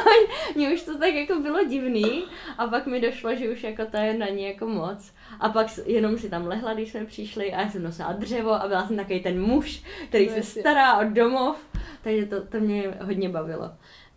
mně 0.55 0.75
už 0.75 0.83
to 0.83 0.99
tak 0.99 1.14
jako 1.14 1.35
bylo 1.40 1.64
divný. 1.64 2.25
A 2.59 2.66
pak 2.66 2.87
mi 2.87 3.00
došlo, 3.00 3.35
že 3.35 3.50
už 3.50 3.62
jako 3.62 3.87
to 3.90 3.97
je 3.97 4.14
na 4.14 4.26
ní 4.26 4.47
jako 4.47 4.66
moc. 4.66 5.12
A 5.40 5.49
pak 5.49 5.66
jenom 5.87 6.19
si 6.19 6.31
tam 6.31 6.47
lehla, 6.47 6.75
když 6.75 6.90
jsme 6.90 7.05
přišli 7.05 7.52
a 7.52 7.61
já 7.61 7.71
jsem 7.71 7.83
nosila 7.83 8.12
dřevo 8.12 8.52
a 8.52 8.69
byla 8.69 8.87
jsem 8.87 8.97
takový 8.97 9.21
ten 9.21 9.43
muž, 9.43 9.83
který 10.09 10.28
se 10.28 10.43
stará 10.43 10.99
o 10.99 11.05
domov. 11.05 11.57
Takže 12.02 12.26
to, 12.26 12.47
to 12.47 12.61
mě 12.61 12.95
hodně 13.02 13.28
bavilo. 13.28 13.71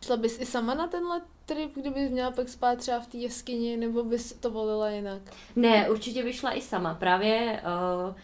Šla 0.05 0.17
bys 0.17 0.41
i 0.41 0.45
sama 0.45 0.73
na 0.73 0.87
tenhle 0.87 1.21
trip, 1.45 1.75
kdybys 1.75 2.11
měla 2.11 2.31
pak 2.31 2.49
spát 2.49 2.77
třeba 2.77 2.99
v 2.99 3.07
té 3.07 3.17
jeskyni, 3.17 3.77
nebo 3.77 4.03
bys 4.03 4.33
to 4.33 4.51
volila 4.51 4.89
jinak? 4.89 5.21
Ne, 5.55 5.89
určitě 5.89 6.23
by 6.23 6.33
šla 6.33 6.51
i 6.51 6.61
sama. 6.61 6.93
Právě 6.93 7.61
uh, 8.07 8.15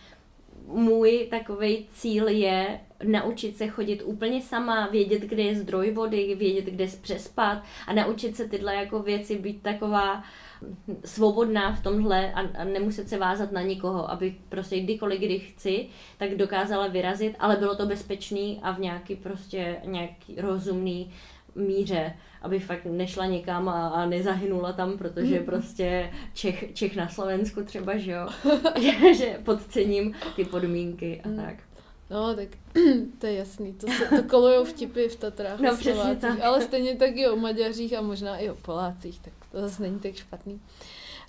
můj 0.67 1.27
takový 1.29 1.85
cíl 1.93 2.27
je 2.27 2.79
naučit 3.03 3.57
se 3.57 3.67
chodit 3.67 4.01
úplně 4.05 4.41
sama, 4.41 4.87
vědět, 4.87 5.21
kde 5.21 5.43
je 5.43 5.55
zdroj 5.55 5.91
vody, 5.91 6.35
vědět, 6.35 6.65
kde 6.65 6.87
přespat 7.01 7.63
a 7.87 7.93
naučit 7.93 8.35
se 8.35 8.47
tyhle 8.47 8.75
jako 8.75 8.99
věci 8.99 9.37
být 9.37 9.61
taková 9.61 10.23
svobodná 11.05 11.73
v 11.73 11.83
tomhle 11.83 12.33
a, 12.33 12.39
a 12.39 12.63
nemuset 12.63 13.09
se 13.09 13.17
vázat 13.17 13.51
na 13.51 13.61
nikoho, 13.61 14.11
aby 14.11 14.35
prostě 14.49 14.79
kdykoliv, 14.79 15.19
kdy 15.19 15.39
chci, 15.39 15.87
tak 16.17 16.35
dokázala 16.35 16.87
vyrazit, 16.87 17.35
ale 17.39 17.55
bylo 17.55 17.75
to 17.75 17.85
bezpečný 17.85 18.59
a 18.63 18.71
v 18.71 18.79
nějaký 18.79 19.15
prostě 19.15 19.77
nějaký 19.85 20.35
rozumný 20.37 21.11
míře, 21.55 22.13
aby 22.41 22.59
fakt 22.59 22.85
nešla 22.85 23.25
někam 23.25 23.69
a, 23.69 23.87
a 23.87 24.05
nezahynula 24.05 24.73
tam, 24.73 24.97
protože 24.97 25.39
mm. 25.39 25.45
prostě 25.45 26.11
Čech, 26.33 26.65
Čech 26.73 26.95
na 26.95 27.09
Slovensku 27.09 27.63
třeba, 27.63 27.97
že 27.97 28.11
jo, 28.11 28.27
že, 29.17 29.39
podcením 29.43 30.15
ty 30.35 30.45
podmínky 30.45 31.21
a 31.23 31.27
mm. 31.27 31.35
tak. 31.35 31.55
No, 32.09 32.35
tak 32.35 32.47
to 33.19 33.27
je 33.27 33.33
jasný, 33.33 33.73
to, 33.73 33.87
se, 33.87 34.05
to 34.05 34.23
kolujou 34.23 34.65
vtipy 34.65 35.07
v 35.07 35.15
Tatrách 35.15 35.59
no, 35.59 35.77
tak. 36.21 36.39
ale 36.41 36.61
stejně 36.61 36.95
tak 36.95 37.15
i 37.15 37.27
o 37.27 37.35
Maďařích 37.35 37.93
a 37.93 38.01
možná 38.01 38.37
i 38.37 38.49
o 38.49 38.55
Polácích, 38.55 39.19
tak 39.19 39.33
to 39.51 39.61
zase 39.61 39.81
není 39.81 39.99
tak 39.99 40.15
špatný. 40.15 40.61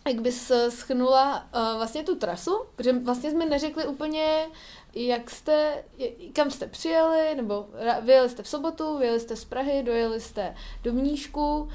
Jak 0.06 0.20
bys 0.20 0.52
schnula 0.68 1.36
uh, 1.54 1.76
vlastně 1.76 2.02
tu 2.02 2.16
trasu, 2.16 2.64
protože 2.76 2.92
vlastně 2.92 3.30
jsme 3.30 3.46
neřekli 3.46 3.86
úplně, 3.86 4.46
jak 4.94 5.30
jste, 5.30 5.84
kam 6.32 6.50
jste 6.50 6.66
přijeli, 6.66 7.34
nebo 7.34 7.66
vyjeli 8.02 8.28
jste 8.28 8.42
v 8.42 8.48
sobotu, 8.48 8.98
vyjeli 8.98 9.20
jste 9.20 9.36
z 9.36 9.44
Prahy, 9.44 9.82
dojeli 9.82 10.20
jste 10.20 10.54
do 10.82 10.92
Mníšku, 10.92 11.58
uh, 11.60 11.68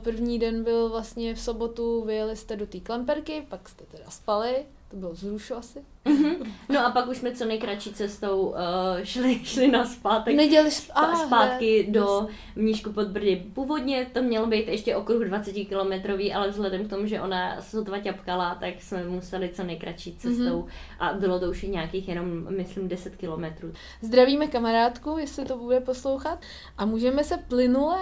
první 0.00 0.38
den 0.38 0.64
byl 0.64 0.88
vlastně 0.88 1.34
v 1.34 1.40
sobotu, 1.40 2.04
vyjeli 2.04 2.36
jste 2.36 2.56
do 2.56 2.66
té 2.66 2.80
Klemperky, 2.80 3.46
pak 3.48 3.68
jste 3.68 3.84
teda 3.84 4.10
spali, 4.10 4.66
to 4.90 4.96
bylo 4.96 5.14
zrušu 5.14 5.54
asi. 5.54 5.78
Mm-hmm. 6.04 6.52
No 6.68 6.86
a 6.86 6.90
pak 6.90 7.08
už 7.08 7.16
jsme 7.16 7.32
co 7.32 7.44
nejkratší 7.44 7.92
cestou 7.92 8.40
uh, 8.40 8.56
šli, 9.02 9.40
šli 9.44 9.68
na 9.68 9.84
zpátek, 9.84 10.36
Neděli 10.36 10.68
sp- 10.68 10.92
ah, 10.94 11.26
zpátky 11.26 11.84
ne, 11.86 11.92
do 11.92 12.28
Mníšku 12.56 12.92
pod 12.92 13.08
Brdy. 13.08 13.46
Původně 13.54 14.06
to 14.12 14.22
mělo 14.22 14.46
být 14.46 14.68
ještě 14.68 14.96
okruh 14.96 15.24
20 15.24 15.52
kilometrový, 15.52 16.32
ale 16.32 16.48
vzhledem 16.48 16.86
k 16.86 16.90
tomu, 16.90 17.06
že 17.06 17.20
ona 17.20 17.60
sotva 17.60 17.98
ťapkala, 17.98 18.54
tak 18.54 18.82
jsme 18.82 19.04
museli 19.04 19.48
co 19.48 19.64
nejkratší 19.64 20.16
cestou 20.16 20.62
mm-hmm. 20.62 20.68
a 20.98 21.12
bylo 21.12 21.40
to 21.40 21.50
už 21.50 21.62
nějakých 21.62 22.08
jenom, 22.08 22.56
myslím, 22.56 22.88
10 22.88 23.16
kilometrů. 23.16 23.72
Zdravíme 24.02 24.46
kamarádku, 24.46 25.18
jestli 25.18 25.44
to 25.44 25.56
bude 25.56 25.80
poslouchat 25.80 26.38
a 26.78 26.84
můžeme 26.84 27.24
se 27.24 27.36
plynule 27.36 27.98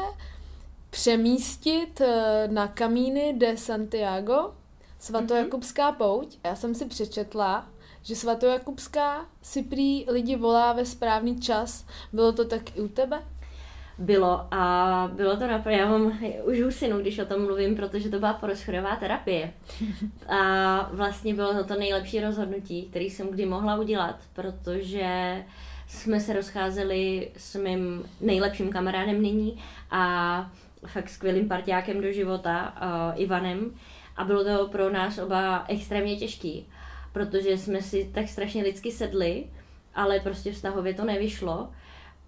přemístit 0.91 2.01
eh, 2.01 2.49
na 2.51 2.69
Kamíny 2.69 3.33
de 3.33 3.57
Santiago, 3.57 4.53
Svatojakubská 4.99 5.93
pouť. 5.93 6.39
Já 6.45 6.55
jsem 6.55 6.75
si 6.75 6.87
přečetla, 6.87 7.69
že 8.03 8.17
svatojakubská 8.17 9.27
si 9.43 9.63
prý 9.63 10.05
lidi 10.09 10.37
volá 10.37 10.73
ve 10.73 10.85
správný 10.85 11.41
čas. 11.41 11.87
Bylo 12.13 12.33
to 12.33 12.45
tak 12.45 12.77
i 12.77 12.81
u 12.81 12.89
tebe? 12.89 13.23
Bylo 13.99 14.49
a 14.51 15.11
bylo 15.15 15.37
to 15.37 15.47
naprosto, 15.47 15.81
já 15.81 15.91
mám 15.91 16.19
už 16.45 16.63
husinu, 16.63 16.99
když 16.99 17.19
o 17.19 17.27
tom 17.27 17.45
mluvím, 17.45 17.77
protože 17.77 18.09
to 18.09 18.19
byla 18.19 18.33
porozchodová 18.33 18.97
terapie. 18.97 19.53
A 20.29 20.91
vlastně 20.93 21.35
bylo 21.35 21.55
to 21.55 21.65
to 21.65 21.79
nejlepší 21.79 22.21
rozhodnutí, 22.21 22.83
který 22.83 23.11
jsem 23.11 23.29
kdy 23.29 23.47
mohla 23.47 23.77
udělat, 23.77 24.17
protože 24.33 25.45
jsme 25.89 26.21
se 26.21 26.33
rozcházeli 26.33 27.31
s 27.37 27.55
mým 27.55 28.05
nejlepším 28.21 28.73
kamarádem 28.73 29.23
nyní 29.23 29.63
a 29.91 30.51
fakt 30.87 31.09
skvělým 31.09 31.49
partiákem 31.49 32.01
do 32.01 32.13
života, 32.13 32.75
uh, 32.83 33.23
Ivanem, 33.23 33.71
a 34.17 34.25
bylo 34.25 34.45
to 34.45 34.69
pro 34.69 34.91
nás 34.91 35.19
oba 35.19 35.65
extrémně 35.69 36.17
těžký, 36.17 36.67
protože 37.13 37.59
jsme 37.59 37.83
si 37.83 38.11
tak 38.15 38.29
strašně 38.29 38.63
lidsky 38.63 38.93
sedli, 38.93 39.47
ale 39.95 40.21
prostě 40.21 40.53
vztahově 40.53 40.95
to 40.95 41.05
nevyšlo. 41.05 41.71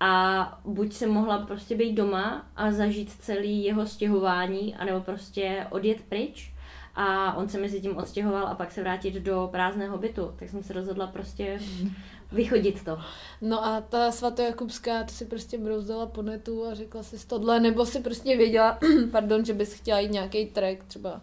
a 0.01 0.61
buď 0.65 0.93
jsem 0.93 1.11
mohla 1.11 1.39
prostě 1.39 1.77
být 1.77 1.93
doma 1.93 2.47
a 2.57 2.73
zažít 2.73 3.13
celý 3.13 3.65
jeho 3.65 3.87
stěhování, 3.87 4.75
anebo 4.75 5.01
prostě 5.01 5.67
odjet 5.71 6.01
pryč 6.09 6.53
a 6.95 7.35
on 7.37 7.49
se 7.49 7.59
mezi 7.59 7.81
tím 7.81 7.97
odstěhoval 7.97 8.47
a 8.47 8.55
pak 8.55 8.73
se 8.73 8.81
vrátit 8.81 9.15
do 9.15 9.49
prázdného 9.53 9.99
bytu. 9.99 10.35
Tak 10.39 10.49
jsem 10.49 10.63
se 10.63 10.73
rozhodla 10.73 11.07
prostě 11.07 11.59
vychodit 12.33 12.85
to. 12.85 12.99
No 13.41 13.67
a 13.67 13.81
ta 13.81 14.13
svatojakubská, 14.13 15.05
to 15.05 15.13
si 15.13 15.25
prostě 15.25 15.59
brouzdala 15.59 16.07
po 16.07 16.23
netu 16.23 16.67
a 16.67 16.75
řekla 16.75 17.03
si 17.03 17.27
tohle, 17.27 17.61
nebo 17.61 17.87
si 17.87 18.01
prostě 18.01 18.37
věděla, 18.37 18.79
pardon, 19.13 19.45
že 19.45 19.55
bys 19.55 19.73
chtěla 19.75 20.01
jít 20.01 20.11
nějaký 20.11 20.47
track 20.47 20.85
třeba. 20.85 21.21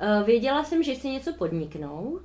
Eh, 0.00 0.22
věděla 0.24 0.64
jsem, 0.64 0.82
že 0.82 0.94
chci 0.94 1.08
něco 1.08 1.32
podniknout 1.32 2.22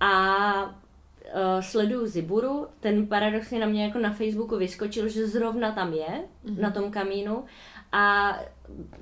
a 0.00 0.64
uh, 0.64 1.60
sleduju 1.60 2.06
Ziburu, 2.06 2.66
ten 2.80 3.06
paradoxně 3.06 3.60
na 3.60 3.66
mě 3.66 3.84
jako 3.84 3.98
na 3.98 4.12
Facebooku 4.12 4.56
vyskočil, 4.56 5.08
že 5.08 5.26
zrovna 5.26 5.72
tam 5.72 5.92
je, 5.92 6.06
mm-hmm. 6.06 6.60
na 6.60 6.70
tom 6.70 6.90
kamínu. 6.90 7.44
A 7.92 8.36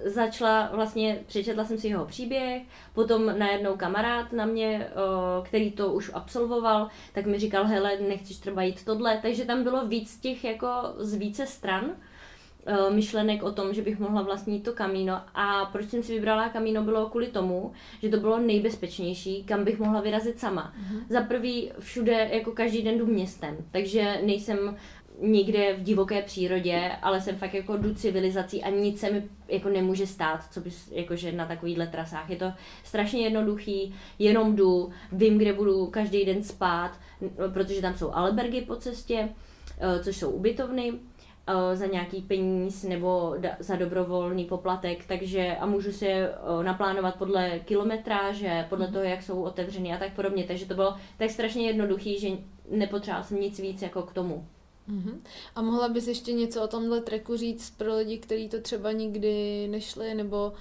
začala 0.04 0.70
vlastně, 0.72 1.20
přečetla 1.26 1.64
jsem 1.64 1.78
si 1.78 1.88
jeho 1.88 2.04
příběh, 2.04 2.62
potom 2.92 3.38
najednou 3.38 3.76
kamarád 3.76 4.32
na 4.32 4.46
mě, 4.46 4.88
uh, 5.38 5.46
který 5.46 5.72
to 5.72 5.92
už 5.92 6.10
absolvoval, 6.14 6.88
tak 7.12 7.26
mi 7.26 7.38
říkal, 7.38 7.64
hele, 7.64 7.98
nechceš 8.08 8.36
třeba 8.36 8.62
jít 8.62 8.84
tohle, 8.84 9.18
takže 9.22 9.44
tam 9.44 9.62
bylo 9.62 9.86
víc 9.86 10.20
těch 10.20 10.44
jako 10.44 10.68
z 10.98 11.14
více 11.14 11.46
stran, 11.46 11.84
Eh, 11.84 12.11
myšlenek 12.90 13.42
o 13.42 13.52
tom, 13.52 13.74
že 13.74 13.82
bych 13.82 13.98
mohla 13.98 14.22
vlastnit 14.22 14.64
to 14.64 14.72
kamíno. 14.72 15.20
A 15.34 15.64
proč 15.64 15.88
jsem 15.88 16.02
si 16.02 16.14
vybrala 16.14 16.48
kamíno, 16.48 16.82
bylo 16.82 17.06
kvůli 17.06 17.26
tomu, 17.26 17.72
že 18.02 18.08
to 18.08 18.16
bylo 18.16 18.38
nejbezpečnější, 18.38 19.44
kam 19.44 19.64
bych 19.64 19.78
mohla 19.78 20.00
vyrazit 20.00 20.38
sama. 20.38 20.72
Mm-hmm. 20.72 21.00
Za 21.08 21.20
prvý 21.20 21.72
všude, 21.78 22.28
jako 22.32 22.52
každý 22.52 22.82
den 22.82 22.98
jdu 22.98 23.06
městem, 23.06 23.56
takže 23.70 24.20
nejsem 24.24 24.76
někde 25.20 25.74
v 25.74 25.82
divoké 25.82 26.22
přírodě, 26.22 26.90
ale 27.02 27.20
jsem 27.20 27.36
fakt 27.36 27.54
jako 27.54 27.76
jdu 27.76 27.94
civilizací 27.94 28.62
a 28.62 28.70
nic 28.70 29.00
se 29.00 29.10
mi 29.10 29.28
jako 29.48 29.68
nemůže 29.68 30.06
stát, 30.06 30.52
co 30.52 30.60
bys, 30.60 30.92
jakože 30.92 31.32
na 31.32 31.46
takovýchhle 31.46 31.86
trasách. 31.86 32.30
Je 32.30 32.36
to 32.36 32.52
strašně 32.84 33.22
jednoduchý, 33.22 33.94
jenom 34.18 34.56
jdu, 34.56 34.90
vím, 35.12 35.38
kde 35.38 35.52
budu 35.52 35.86
každý 35.86 36.24
den 36.24 36.42
spát, 36.42 37.00
protože 37.52 37.80
tam 37.80 37.94
jsou 37.94 38.10
albergy 38.10 38.60
po 38.60 38.76
cestě, 38.76 39.28
eh, 39.78 40.04
což 40.04 40.16
jsou 40.16 40.30
ubytovny, 40.30 40.92
Eh, 40.92 41.11
za 41.74 41.86
nějaký 41.86 42.22
peníz 42.22 42.82
nebo 42.82 43.34
za 43.58 43.76
dobrovolný 43.76 44.44
poplatek, 44.44 45.06
takže 45.06 45.56
a 45.60 45.66
můžu 45.66 45.92
si 45.92 46.06
eh, 46.08 46.28
naplánovat 46.62 47.16
podle 47.16 47.58
kilometráže, 47.58 48.66
podle 48.68 48.84
mhm. 48.84 48.94
toho, 48.94 49.04
jak 49.04 49.22
jsou 49.22 49.42
otevřený 49.42 49.94
a 49.94 49.98
tak 49.98 50.14
podobně. 50.14 50.44
Takže 50.44 50.66
to 50.66 50.74
bylo 50.74 50.96
tak 51.18 51.30
strašně 51.30 51.66
jednoduchý, 51.66 52.18
že 52.20 52.28
nepotřebovala 52.70 53.26
jsem 53.26 53.40
nic 53.40 53.58
víc 53.58 53.82
jako 53.82 54.02
k 54.02 54.12
tomu. 54.12 54.46
Uh-huh. 54.90 55.18
A 55.54 55.62
mohla 55.62 55.88
bys 55.88 56.06
ještě 56.06 56.32
něco 56.32 56.62
o 56.62 56.68
tomhle 56.68 57.00
treku 57.00 57.36
říct 57.36 57.70
pro 57.70 57.96
lidi, 57.96 58.18
kteří 58.18 58.48
to 58.48 58.60
třeba 58.60 58.92
nikdy 58.92 59.68
nešli, 59.68 60.14
nebo 60.14 60.52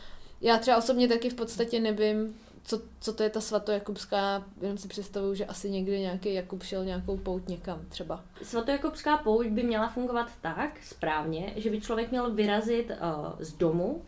já 0.42 0.58
třeba 0.58 0.78
osobně 0.78 1.08
taky 1.08 1.30
v 1.30 1.34
podstatě 1.36 1.80
nevím, 1.80 2.36
co, 2.64 2.82
co 3.00 3.14
to 3.14 3.24
je 3.24 3.30
ta 3.30 3.42
svatojakubská, 3.42 4.44
jenom 4.62 4.78
si 4.78 4.88
představuju, 4.88 5.36
že 5.36 5.46
asi 5.46 5.70
někdy 5.70 6.00
nějaký 6.00 6.34
Jakub 6.34 6.64
šel 6.64 6.86
nějakou 6.86 7.18
pout 7.18 7.50
někam 7.50 7.82
třeba. 7.90 8.24
Svatojakubská 8.44 9.18
pouť 9.18 9.48
by 9.48 9.64
měla 9.64 9.90
fungovat 9.90 10.28
tak 10.42 10.84
správně, 10.84 11.54
že 11.56 11.70
by 11.70 11.82
člověk 11.82 12.12
měl 12.12 12.34
vyrazit 12.34 12.90
uh, 12.90 12.96
z 13.40 13.54
domu 13.54 14.04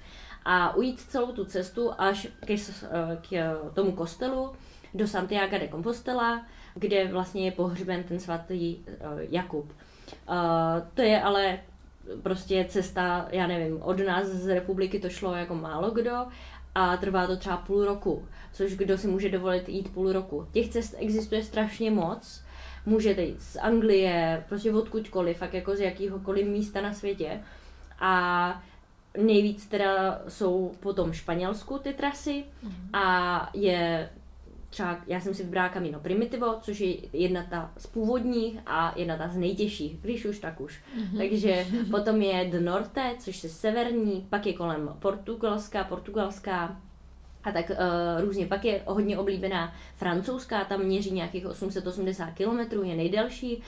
a 0.45 0.75
ujít 0.75 1.00
celou 1.00 1.31
tu 1.31 1.45
cestu 1.45 1.91
až 1.98 2.27
k, 2.45 2.50
uh, 2.50 2.57
k 3.29 3.55
tomu 3.74 3.91
kostelu 3.91 4.51
do 4.93 5.07
Santiago 5.07 5.60
de 5.60 5.67
Compostela, 5.67 6.45
kde 6.75 7.07
vlastně 7.07 7.45
je 7.45 7.51
pohřben 7.51 8.03
ten 8.03 8.19
svatý 8.19 8.77
Jakub. 9.29 9.74
To 10.93 11.01
je 11.01 11.22
ale 11.22 11.60
prostě 12.24 12.65
cesta, 12.69 13.27
já 13.31 13.48
nevím, 13.48 13.81
od 13.81 14.00
nás 14.00 14.27
z 14.27 14.54
republiky 14.54 14.99
to 14.99 15.10
šlo 15.10 15.36
jako 15.36 15.56
málo 15.56 15.91
kdo 15.91 16.25
a 16.75 16.97
trvá 16.97 17.27
to 17.27 17.38
třeba 17.38 17.57
půl 17.57 17.86
roku, 17.86 18.27
což 18.53 18.75
kdo 18.75 18.97
si 18.97 19.07
může 19.07 19.29
dovolit 19.29 19.69
jít 19.69 19.93
půl 19.93 20.12
roku. 20.12 20.47
Těch 20.51 20.69
cest 20.69 20.95
existuje 20.97 21.43
strašně 21.43 21.91
moc, 21.91 22.43
můžete 22.86 23.21
jít 23.21 23.41
z 23.41 23.57
Anglie, 23.57 24.43
prostě 24.49 24.71
odkudkoliv, 24.71 25.38
fakt 25.38 25.53
jako 25.53 25.75
z 25.75 25.79
jakýhokoliv 25.79 26.47
místa 26.47 26.81
na 26.81 26.93
světě. 26.93 27.41
A 27.99 28.63
nejvíc 29.17 29.65
teda 29.65 30.21
jsou 30.27 30.71
potom 30.79 31.13
Španělsku 31.13 31.79
ty 31.79 31.93
trasy 31.93 32.43
mm. 32.63 32.89
a 32.93 33.49
je 33.53 34.09
třeba 34.73 34.97
já 35.07 35.19
jsem 35.19 35.33
si 35.33 35.43
vybrala 35.43 35.69
Camino 35.69 35.99
Primitivo, 35.99 36.55
což 36.62 36.79
je 36.79 36.95
jedna 37.13 37.45
ta 37.49 37.71
z 37.77 37.88
původních 37.88 38.59
a 38.65 38.93
jedna 38.95 39.17
ta 39.17 39.27
z 39.27 39.38
nejtěžších, 39.38 39.97
když 40.01 40.25
už 40.25 40.39
tak 40.39 40.62
už. 40.62 40.81
Mm-hmm. 40.97 41.17
Takže 41.17 41.65
potom 41.91 42.21
je 42.21 42.45
The 42.45 42.59
Norte, 42.59 43.15
což 43.19 43.43
je 43.43 43.49
severní, 43.49 44.27
pak 44.29 44.45
je 44.45 44.53
kolem 44.53 44.95
Portugalská, 44.99 45.83
portugalská 45.83 46.81
a 47.43 47.51
tak 47.51 47.69
uh, 47.69 48.21
různě. 48.25 48.47
Pak 48.47 48.65
je 48.65 48.81
hodně 48.86 49.17
oblíbená 49.17 49.73
francouzská, 49.95 50.63
tam 50.63 50.83
měří 50.83 51.12
nějakých 51.12 51.45
880 51.45 52.29
km, 52.31 52.83
je 52.83 52.95
nejdelší 52.95 53.63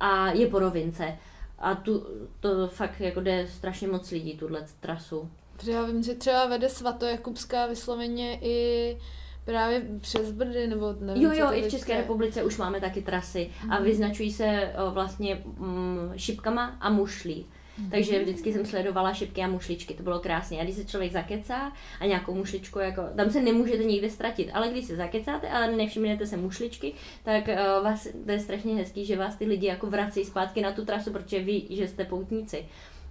a 0.00 0.30
je 0.30 0.46
po 0.46 0.58
rovince. 0.58 1.18
A 1.58 1.74
tu, 1.74 2.06
to 2.40 2.68
fakt 2.68 3.00
jako 3.00 3.20
jde 3.20 3.46
strašně 3.48 3.88
moc 3.88 4.10
lidí, 4.10 4.36
tuhle 4.36 4.66
trasu. 4.80 5.30
Já 5.66 5.82
vím, 5.82 6.02
že 6.02 6.14
třeba 6.14 6.46
vede 6.46 6.68
Svatojakubská 6.68 7.66
vysloveně 7.66 8.38
i 8.42 8.98
Právě 9.44 9.82
přes 10.00 10.32
Brdy, 10.32 10.66
nebo 10.66 10.94
nevím, 11.00 11.22
Jo, 11.22 11.32
jo, 11.34 11.52
i 11.52 11.62
v 11.62 11.70
České 11.70 11.96
republice 11.96 12.42
už 12.42 12.56
máme 12.56 12.80
taky 12.80 13.02
trasy 13.02 13.50
mm. 13.64 13.72
a 13.72 13.74
mhm. 13.74 13.84
vyznačují 13.84 14.32
se 14.32 14.72
vlastně 14.90 15.42
mm, 15.58 16.12
šipkama 16.16 16.76
a 16.80 16.90
mušlí. 16.90 17.46
Mm. 17.78 17.90
Takže 17.90 18.22
vždycky 18.22 18.52
jsem 18.52 18.66
sledovala 18.66 19.14
šipky 19.14 19.42
a 19.42 19.48
mušličky, 19.48 19.94
to 19.94 20.02
bylo 20.02 20.20
krásně. 20.20 20.60
A 20.60 20.64
když 20.64 20.76
se 20.76 20.84
člověk 20.84 21.12
zakecá 21.12 21.72
a 22.00 22.06
nějakou 22.06 22.34
mušličku, 22.34 22.78
jako, 22.78 23.02
tam 23.16 23.30
se 23.30 23.42
nemůžete 23.42 23.84
nikde 23.84 24.10
ztratit, 24.10 24.50
ale 24.52 24.68
když 24.68 24.84
se 24.84 24.96
zakecáte, 24.96 25.48
ale 25.48 25.76
nevšimnete 25.76 26.26
se 26.26 26.36
mušličky, 26.36 26.92
tak 27.22 27.48
uh, 27.48 27.84
vás, 27.84 28.08
to 28.24 28.30
je 28.30 28.40
strašně 28.40 28.74
hezký, 28.74 29.04
že 29.04 29.16
vás 29.16 29.36
ty 29.36 29.44
lidi 29.44 29.66
jako 29.66 29.86
vrací 29.86 30.24
zpátky 30.24 30.60
na 30.60 30.72
tu 30.72 30.84
trasu, 30.84 31.12
protože 31.12 31.38
ví, 31.38 31.66
že 31.70 31.88
jste 31.88 32.04
poutníci 32.04 32.64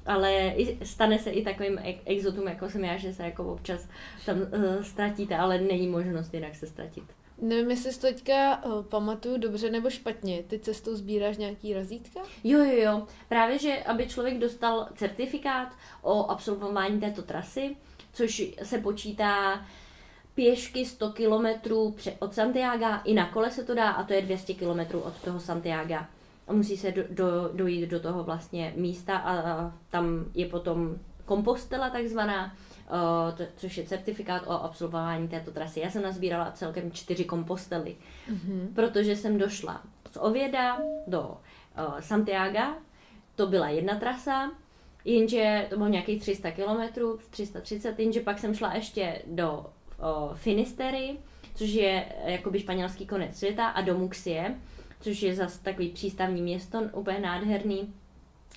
ale 0.06 0.56
stane 0.84 1.20
se 1.20 1.30
i 1.30 1.44
takovým 1.44 1.80
exotům, 2.06 2.48
jako 2.48 2.70
jsem 2.70 2.84
já, 2.84 2.98
že 2.98 3.14
se 3.14 3.24
jako 3.24 3.54
občas 3.54 3.88
tam 4.26 4.38
uh, 4.38 4.84
ztratíte, 4.84 5.38
ale 5.38 5.62
není 5.62 5.88
možnost 5.88 6.34
jinak 6.34 6.56
se 6.56 6.68
ztratit. 6.68 7.04
Nevím, 7.42 7.72
jestli 7.72 7.94
si 7.94 8.02
to 8.02 8.08
teďka 8.08 8.66
uh, 8.66 8.84
pamatuju 8.86 9.38
dobře 9.38 9.70
nebo 9.70 9.90
špatně. 9.90 10.44
Ty 10.44 10.60
cestou 10.60 10.96
sbíráš 10.96 11.38
nějaký 11.38 11.74
razítka? 11.74 12.20
Jo, 12.44 12.60
jo, 12.60 12.82
jo. 12.84 13.08
Právě, 13.30 13.60
že 13.60 13.78
aby 13.78 14.08
člověk 14.08 14.40
dostal 14.40 14.88
certifikát 14.96 15.68
o 16.02 16.30
absolvování 16.30 17.00
této 17.00 17.22
trasy, 17.22 17.76
což 18.14 18.44
se 18.64 18.78
počítá 18.78 19.66
pěšky 20.36 20.86
100 20.86 21.10
km 21.10 21.74
od 22.20 22.34
Santiago, 22.34 22.86
i 23.04 23.14
na 23.14 23.30
kole 23.30 23.52
se 23.52 23.64
to 23.64 23.76
dá 23.76 23.90
a 23.90 24.04
to 24.04 24.14
je 24.14 24.22
200 24.22 24.54
km 24.54 24.98
od 24.98 25.22
toho 25.22 25.40
Santiago 25.40 25.96
a 26.48 26.54
musí 26.54 26.78
se 26.78 26.92
do, 26.92 27.04
do, 27.10 27.50
dojít 27.54 27.90
do 27.90 28.00
toho 28.00 28.24
vlastně 28.24 28.74
místa 28.76 29.18
a, 29.18 29.74
tam 29.90 30.26
je 30.34 30.46
potom 30.46 30.96
kompostela 31.26 31.90
takzvaná, 31.90 32.56
uh, 32.92 33.38
to, 33.38 33.44
což 33.56 33.78
je 33.78 33.84
certifikát 33.84 34.48
o 34.48 34.52
absolvování 34.64 35.28
této 35.28 35.52
trasy. 35.52 35.80
Já 35.80 35.90
jsem 35.90 36.04
nazbírala 36.04 36.52
celkem 36.52 36.92
čtyři 36.92 37.26
kompostely, 37.26 37.96
mm-hmm. 38.30 38.74
protože 38.76 39.16
jsem 39.16 39.38
došla 39.38 39.82
z 40.12 40.18
Ověda 40.18 40.78
do 41.08 41.22
uh, 41.22 42.00
Santiago, 42.00 42.76
to 43.36 43.48
byla 43.48 43.70
jedna 43.70 43.96
trasa, 43.96 44.52
jenže 45.06 45.68
to 45.70 45.78
bylo 45.78 45.90
nějakých 45.90 46.22
300 46.22 46.52
km, 46.52 47.02
330, 47.30 48.00
jenže 48.00 48.20
pak 48.20 48.40
jsem 48.40 48.56
šla 48.56 48.74
ještě 48.74 49.22
do 49.28 49.66
uh, 49.98 50.36
Finistery, 50.36 51.18
což 51.56 51.70
je 51.70 52.06
jakoby 52.26 52.60
španělský 52.60 53.06
konec 53.06 53.40
světa, 53.40 53.68
a 53.68 53.82
do 53.82 53.98
Muxie, 53.98 54.56
což 55.04 55.22
je 55.22 55.36
zase 55.36 55.64
takový 55.64 55.90
přístavní 55.90 56.42
město, 56.42 56.82
úplně 56.94 57.20
nádherný, 57.20 57.94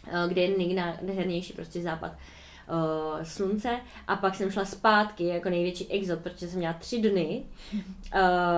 eh, 0.06 0.28
kde 0.28 0.42
je 0.42 0.58
nejnádhernější 0.58 1.52
prostě 1.52 1.82
západ 1.82 2.12
uh, 2.68 3.22
slunce 3.22 3.80
a 4.08 4.16
pak 4.16 4.34
jsem 4.34 4.50
šla 4.50 4.64
zpátky 4.64 5.26
jako 5.26 5.50
největší 5.50 5.92
exot, 5.92 6.20
protože 6.20 6.48
jsem 6.48 6.58
měla 6.58 6.74
tři 6.74 6.98
dny. 6.98 7.42
Uh, 7.72 7.80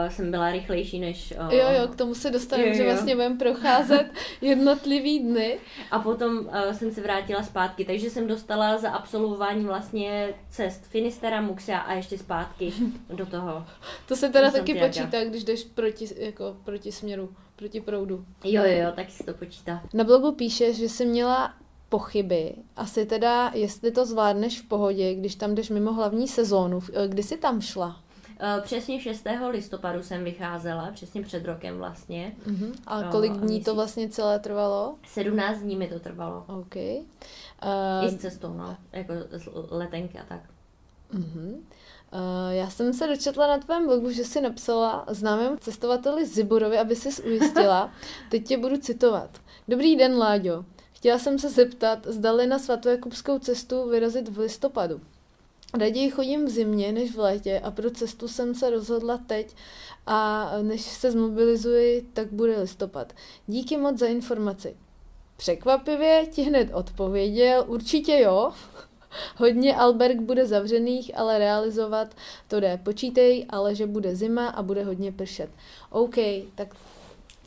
jsem 0.09 0.31
byla 0.31 0.53
rychlejší 0.53 1.01
než... 1.01 1.35
Uh, 1.47 1.55
jo, 1.55 1.67
jo, 1.81 1.89
k 1.89 1.97
tomu 1.97 2.15
se 2.15 2.31
dostaneme, 2.31 2.75
že 2.75 2.85
vlastně 2.85 3.15
budeme 3.15 3.39
procházet 3.39 4.07
jednotlivý 4.41 5.19
dny. 5.19 5.59
A 5.91 5.99
potom 5.99 6.39
uh, 6.39 6.73
jsem 6.73 6.91
se 6.91 7.01
vrátila 7.01 7.43
zpátky, 7.43 7.85
takže 7.85 8.11
jsem 8.11 8.27
dostala 8.27 8.79
za 8.79 8.91
absolvování 8.91 9.65
vlastně 9.65 10.35
cest 10.51 10.87
Finistera, 10.87 11.41
Muxia 11.41 11.79
a 11.79 11.93
ještě 11.93 12.19
zpátky 12.19 12.73
do 13.15 13.27
toho. 13.27 13.67
To 14.07 14.17
se 14.17 14.29
teda 14.29 14.51
taky 14.51 14.75
počítá, 14.75 15.25
když 15.25 15.45
jdeš 15.45 15.65
proti, 15.65 16.09
jako, 16.17 16.57
proti 16.65 16.93
směru, 16.93 17.29
proti 17.59 17.81
proudu. 17.81 18.25
Jo, 18.45 18.63
jo, 18.65 18.79
jo, 18.83 18.93
tak 18.97 19.11
si 19.11 19.25
to 19.25 19.35
počítá. 19.35 19.83
Na 19.95 20.05
blogu 20.05 20.33
píšeš, 20.33 20.77
že 20.77 20.89
jsi 20.89 21.07
měla 21.07 21.55
pochyby. 21.89 22.55
Asi 22.77 23.07
teda, 23.07 23.51
jestli 23.55 23.91
to 23.91 24.07
zvládneš 24.07 24.61
v 24.61 24.69
pohodě, 24.69 25.15
když 25.15 25.35
tam 25.35 25.55
jdeš 25.55 25.71
mimo 25.71 25.93
hlavní 25.93 26.29
sezónu. 26.29 26.81
Eh, 26.93 27.09
kdy 27.09 27.23
jsi 27.23 27.37
tam 27.37 27.61
šla? 27.61 28.01
Uh, 28.57 28.63
přesně 28.65 29.01
6. 29.01 29.27
listopadu 29.51 30.03
jsem 30.03 30.25
vycházela, 30.25 30.91
přesně 30.93 31.23
před 31.23 31.45
rokem 31.45 31.79
vlastně. 31.79 32.37
Uh-huh. 32.47 32.73
A 32.87 33.03
kolik 33.03 33.33
No, 33.33 33.39
a 33.39 33.41
dní 33.41 33.65
to 33.65 33.75
vlastně 33.75 34.09
celé 34.09 34.39
trvalo? 34.39 34.95
17 35.09 35.59
dní 35.59 35.77
mi 35.77 35.89
to 35.89 36.01
trvalo. 36.01 36.45
OK. 36.49 36.77
I 36.77 37.07
Uh, 38.03 38.09
s 38.09 38.17
cestou, 38.17 38.55
no. 38.55 38.77
Jako 38.93 39.13
z 39.31 39.49
letenky 39.71 40.19
a 40.19 40.25
tak. 40.29 40.41
uh-huh. 41.15 41.57
Uh, 42.13 42.53
já 42.53 42.71
jsem 42.71 42.93
se 42.93 43.07
dočetla 43.07 43.47
na 43.47 43.59
tvém 43.59 43.87
blogu, 43.87 44.11
že 44.11 44.25
jsi 44.25 44.41
napsala 44.41 45.05
známému 45.09 45.57
cestovateli 45.57 46.27
Ziburovi, 46.27 46.79
aby 46.79 46.97
si 46.97 47.23
ujistila. 47.23 47.93
Teď 48.31 48.47
tě 48.47 48.59
budu 48.59 48.77
citovat. 48.77 49.31
Dobrý 49.69 49.97
den, 49.97 50.19
Láďo. 50.19 50.65
Chtěla 50.93 51.19
jsem 51.19 51.39
se 51.39 51.51
zeptat, 51.51 52.07
zdali 52.07 52.47
na 52.47 52.59
svatojakubskou 52.59 53.39
cestu 53.39 53.89
vyrazit 53.89 54.29
v 54.29 54.39
listopadu. 54.39 55.01
Raději 55.79 56.11
chodím 56.11 56.47
v 56.47 56.49
zimě 56.49 56.93
než 56.93 57.15
v 57.15 57.19
létě 57.19 57.61
a 57.61 57.71
pro 57.71 57.91
cestu 57.91 58.29
jsem 58.29 58.55
se 58.55 58.71
rozhodla 58.71 59.19
teď 59.27 59.55
a 60.07 60.51
než 60.63 60.81
se 60.81 61.11
zmobilizuji, 61.11 62.09
tak 62.13 62.33
bude 62.33 62.61
listopad. 62.61 63.13
Díky 63.47 63.77
moc 63.77 63.99
za 63.99 64.07
informaci. 64.07 64.77
Překvapivě 65.37 66.27
ti 66.27 66.43
hned 66.43 66.75
odpověděl, 66.75 67.65
určitě 67.67 68.19
jo. 68.19 68.53
Hodně 69.37 69.77
alberg 69.77 70.21
bude 70.21 70.47
zavřených, 70.47 71.19
ale 71.19 71.39
realizovat 71.39 72.15
to 72.49 72.61
jde. 72.61 72.81
Počítej, 72.83 73.47
ale 73.49 73.75
že 73.75 73.87
bude 73.87 74.17
zima 74.17 74.49
a 74.49 74.63
bude 74.63 74.85
hodně 74.85 75.13
pršet. 75.13 75.51
OK, 75.91 76.17
tak 76.55 76.75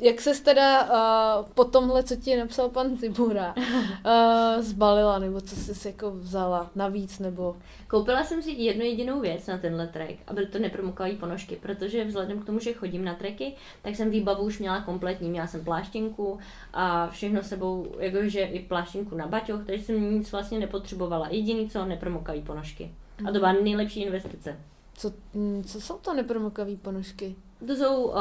jak 0.02 0.22
ses 0.22 0.42
teda 0.42 0.84
uh, 0.84 1.46
po 1.54 1.66
tomhle, 1.66 2.04
co 2.04 2.16
ti 2.16 2.38
napsal 2.38 2.70
pan 2.70 2.98
Zibura, 2.98 3.56
uh, 3.58 4.62
zbalila, 4.64 5.20
nebo 5.20 5.42
co 5.42 5.56
jsi 5.56 5.88
jako 5.88 6.12
vzala 6.12 6.72
navíc, 6.76 7.20
nebo... 7.20 7.58
Koupila 7.88 8.24
jsem 8.24 8.42
si 8.42 8.52
jednu 8.52 8.84
jedinou 8.84 9.20
věc 9.20 9.48
na 9.48 9.58
tenhle 9.58 9.88
trek 9.88 10.16
a 10.28 10.34
byly 10.34 10.46
to 10.46 10.60
nepromokové 10.60 11.12
ponožky, 11.12 11.56
protože 11.56 12.06
vzhledem 12.06 12.40
k 12.40 12.46
tomu, 12.46 12.60
že 12.60 12.74
chodím 12.74 13.06
na 13.06 13.16
treky, 13.16 13.54
tak 13.82 13.96
jsem 13.96 14.10
výbavu 14.10 14.44
už 14.44 14.60
měla 14.60 14.82
kompletní. 14.82 15.30
Měla 15.30 15.48
jsem 15.48 15.64
pláštěnku 15.64 16.40
a 16.74 17.08
všechno 17.08 17.44
sebou, 17.44 17.88
jakože 18.00 18.42
i 18.42 18.60
pláštěnku 18.60 19.16
na 19.16 19.28
baťoch, 19.28 19.66
takže 19.66 19.86
jsem 19.86 20.16
nic 20.16 20.32
vlastně 20.32 20.60
nepotřebovala. 20.60 21.28
Jediný 21.30 21.70
co, 21.70 21.86
nepromokové 21.86 22.42
ponožky. 22.42 22.92
A 23.28 23.32
to 23.32 23.40
byla 23.40 23.54
nejlepší 23.54 24.04
investice. 24.04 24.60
Co, 24.94 25.14
mm, 25.34 25.64
co 25.64 25.82
jsou 25.82 25.98
to 25.98 26.14
nepromokavý 26.14 26.78
ponožky? 26.78 27.36
To 27.68 27.76
jsou 27.76 28.04
uh, 28.04 28.14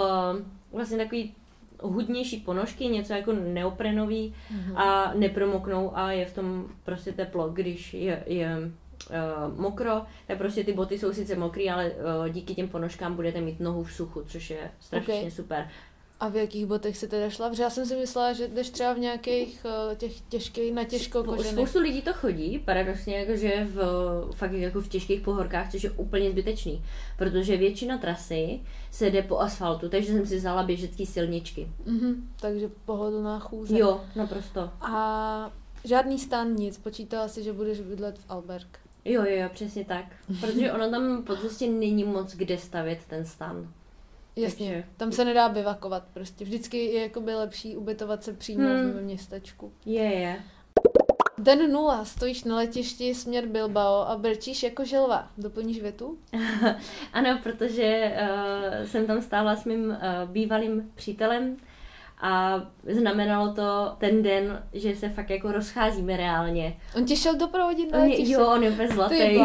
vlastně 0.73 0.99
takový 0.99 1.35
hudnější 1.83 2.37
ponožky, 2.41 2.87
něco 2.87 3.13
jako 3.13 3.33
neoprenový 3.33 4.35
Mhm. 4.51 4.77
a 4.77 5.13
nepromoknou 5.15 5.97
a 5.97 6.13
je 6.13 6.27
v 6.27 6.35
tom 6.35 6.65
prostě 6.85 7.13
teplo, 7.13 7.49
když 7.49 7.95
je, 7.95 8.23
je 8.27 8.57
uh, 9.11 9.61
mokro, 9.61 10.03
tak 10.27 10.39
prostě 10.39 10.65
ty 10.65 10.73
boty 10.73 10.99
jsou 10.99 11.13
sice 11.13 11.37
mokrý, 11.37 11.71
ale 11.71 11.91
uh, 11.91 12.29
díky 12.29 12.55
těm 12.55 12.69
ponožkám 12.69 13.15
budete 13.17 13.41
mít 13.41 13.61
nohu 13.61 13.85
v 13.85 13.93
suchu, 13.93 14.23
což 14.27 14.51
je 14.51 14.71
strašně 14.81 15.15
Ok. 15.15 15.33
super. 15.33 15.69
A 16.21 16.29
v 16.29 16.37
jakých 16.37 16.67
botech 16.67 16.97
si 16.97 17.09
teda 17.09 17.31
šla? 17.31 17.49
Protože 17.49 17.63
já 17.63 17.71
jsem 17.71 17.87
si 17.87 17.97
myslela, 17.97 18.33
že 18.33 18.49
jdeš 18.49 18.71
třeba 18.71 18.93
v 18.93 18.99
nějakých 18.99 19.67
uh, 19.89 19.95
těch 19.95 20.21
těžkých, 20.21 20.73
na 20.73 20.85
těžko 20.85 21.19
Spou- 21.19 21.27
kožených. 21.27 21.53
Spoustu 21.53 21.79
lidí 21.79 22.03
to 22.03 22.13
chodí, 22.13 22.59
paradoxně 22.59 23.19
jakože 23.19 23.69
v, 23.71 23.81
fakt 24.35 24.53
jako 24.53 24.81
v 24.81 24.89
těžkých 24.89 25.21
pohorkách, 25.21 25.71
což 25.73 25.85
je 25.85 25.91
úplně 25.91 26.31
zbytečný, 26.31 26.85
protože 27.19 27.57
většina 27.57 27.99
trasy 27.99 28.61
se 28.91 29.11
jde 29.11 29.23
po 29.23 29.39
asfaltu, 29.39 29.89
takže 29.89 30.13
jsem 30.13 30.27
si 30.27 30.37
vzala 30.37 30.63
běžecký 30.63 31.07
silničky. 31.07 31.69
Mhm, 31.87 32.29
takže 32.41 32.71
pohodlná 32.85 33.39
chůze. 33.39 33.79
Jo, 33.79 34.01
naprosto. 34.17 34.71
A 34.81 35.53
žádný 35.85 36.19
stan, 36.19 36.55
nic. 36.55 36.79
Počítala 36.79 37.29
si, 37.29 37.43
že 37.43 37.53
budeš 37.53 37.81
bydlet 37.81 38.19
v 38.19 38.25
Alberg. 38.29 38.79
Jo, 39.05 39.25
jo, 39.25 39.37
jo, 39.43 39.49
přesně 39.53 39.85
tak. 39.85 40.05
Protože 40.41 40.73
ono 40.77 40.91
tam 40.91 41.23
po 41.23 41.37
cestě 41.37 41.67
není 41.69 42.05
moc 42.05 42.35
kde 42.35 42.59
stavět 42.59 42.99
ten 43.09 43.25
stan. 43.25 43.73
Jasně, 44.37 44.67
Takže- 44.71 44.85
tam 44.97 45.13
se 45.13 45.25
nedá 45.25 45.49
bivakovat 45.49 46.05
prostě. 46.13 46.45
Vždycky 46.45 46.85
je 46.85 47.03
jakoby 47.03 47.35
lepší 47.35 47.77
ubytovat 47.77 48.25
se 48.25 48.33
přímo 48.33 48.69
Hmm. 48.69 48.91
v 48.93 49.03
městečku. 49.03 49.73
Je, 49.87 50.03
je. 50.05 50.37
Den 51.39 51.73
nula, 51.73 52.05
stojíš 52.05 52.45
na 52.45 52.57
letišti 52.57 53.15
směr 53.15 53.47
Bilbao 53.47 54.09
a 54.09 54.17
brčíš 54.17 54.63
jako 54.63 54.85
želva. 54.85 55.29
Doplníš 55.39 55.83
větu? 55.83 56.19
ano, 57.13 57.39
protože 57.43 58.13
uh, 58.23 58.87
jsem 58.87 59.07
tam 59.07 59.23
stála 59.23 59.57
s 59.57 59.65
mým 59.65 59.89
uh, 59.89 59.97
bývalým 60.31 60.91
přítelem 60.95 61.57
a 62.21 62.63
znamenalo 62.87 63.55
to 63.55 63.95
ten 63.99 64.23
den, 64.23 64.63
že 64.73 64.97
se 64.97 65.09
fakt 65.09 65.31
jako 65.31 65.53
rozcházíme 65.53 66.17
reálně. 66.17 66.77
On 66.97 67.05
tě 67.05 67.17
šel 67.17 67.37
doprovodit 67.37 67.93
na 67.93 67.99
letiště? 67.99 68.33
jo, 68.33 68.47
on 68.47 68.63
je 68.63 68.71
úplně 68.71 68.89
zlatý. 68.89 69.17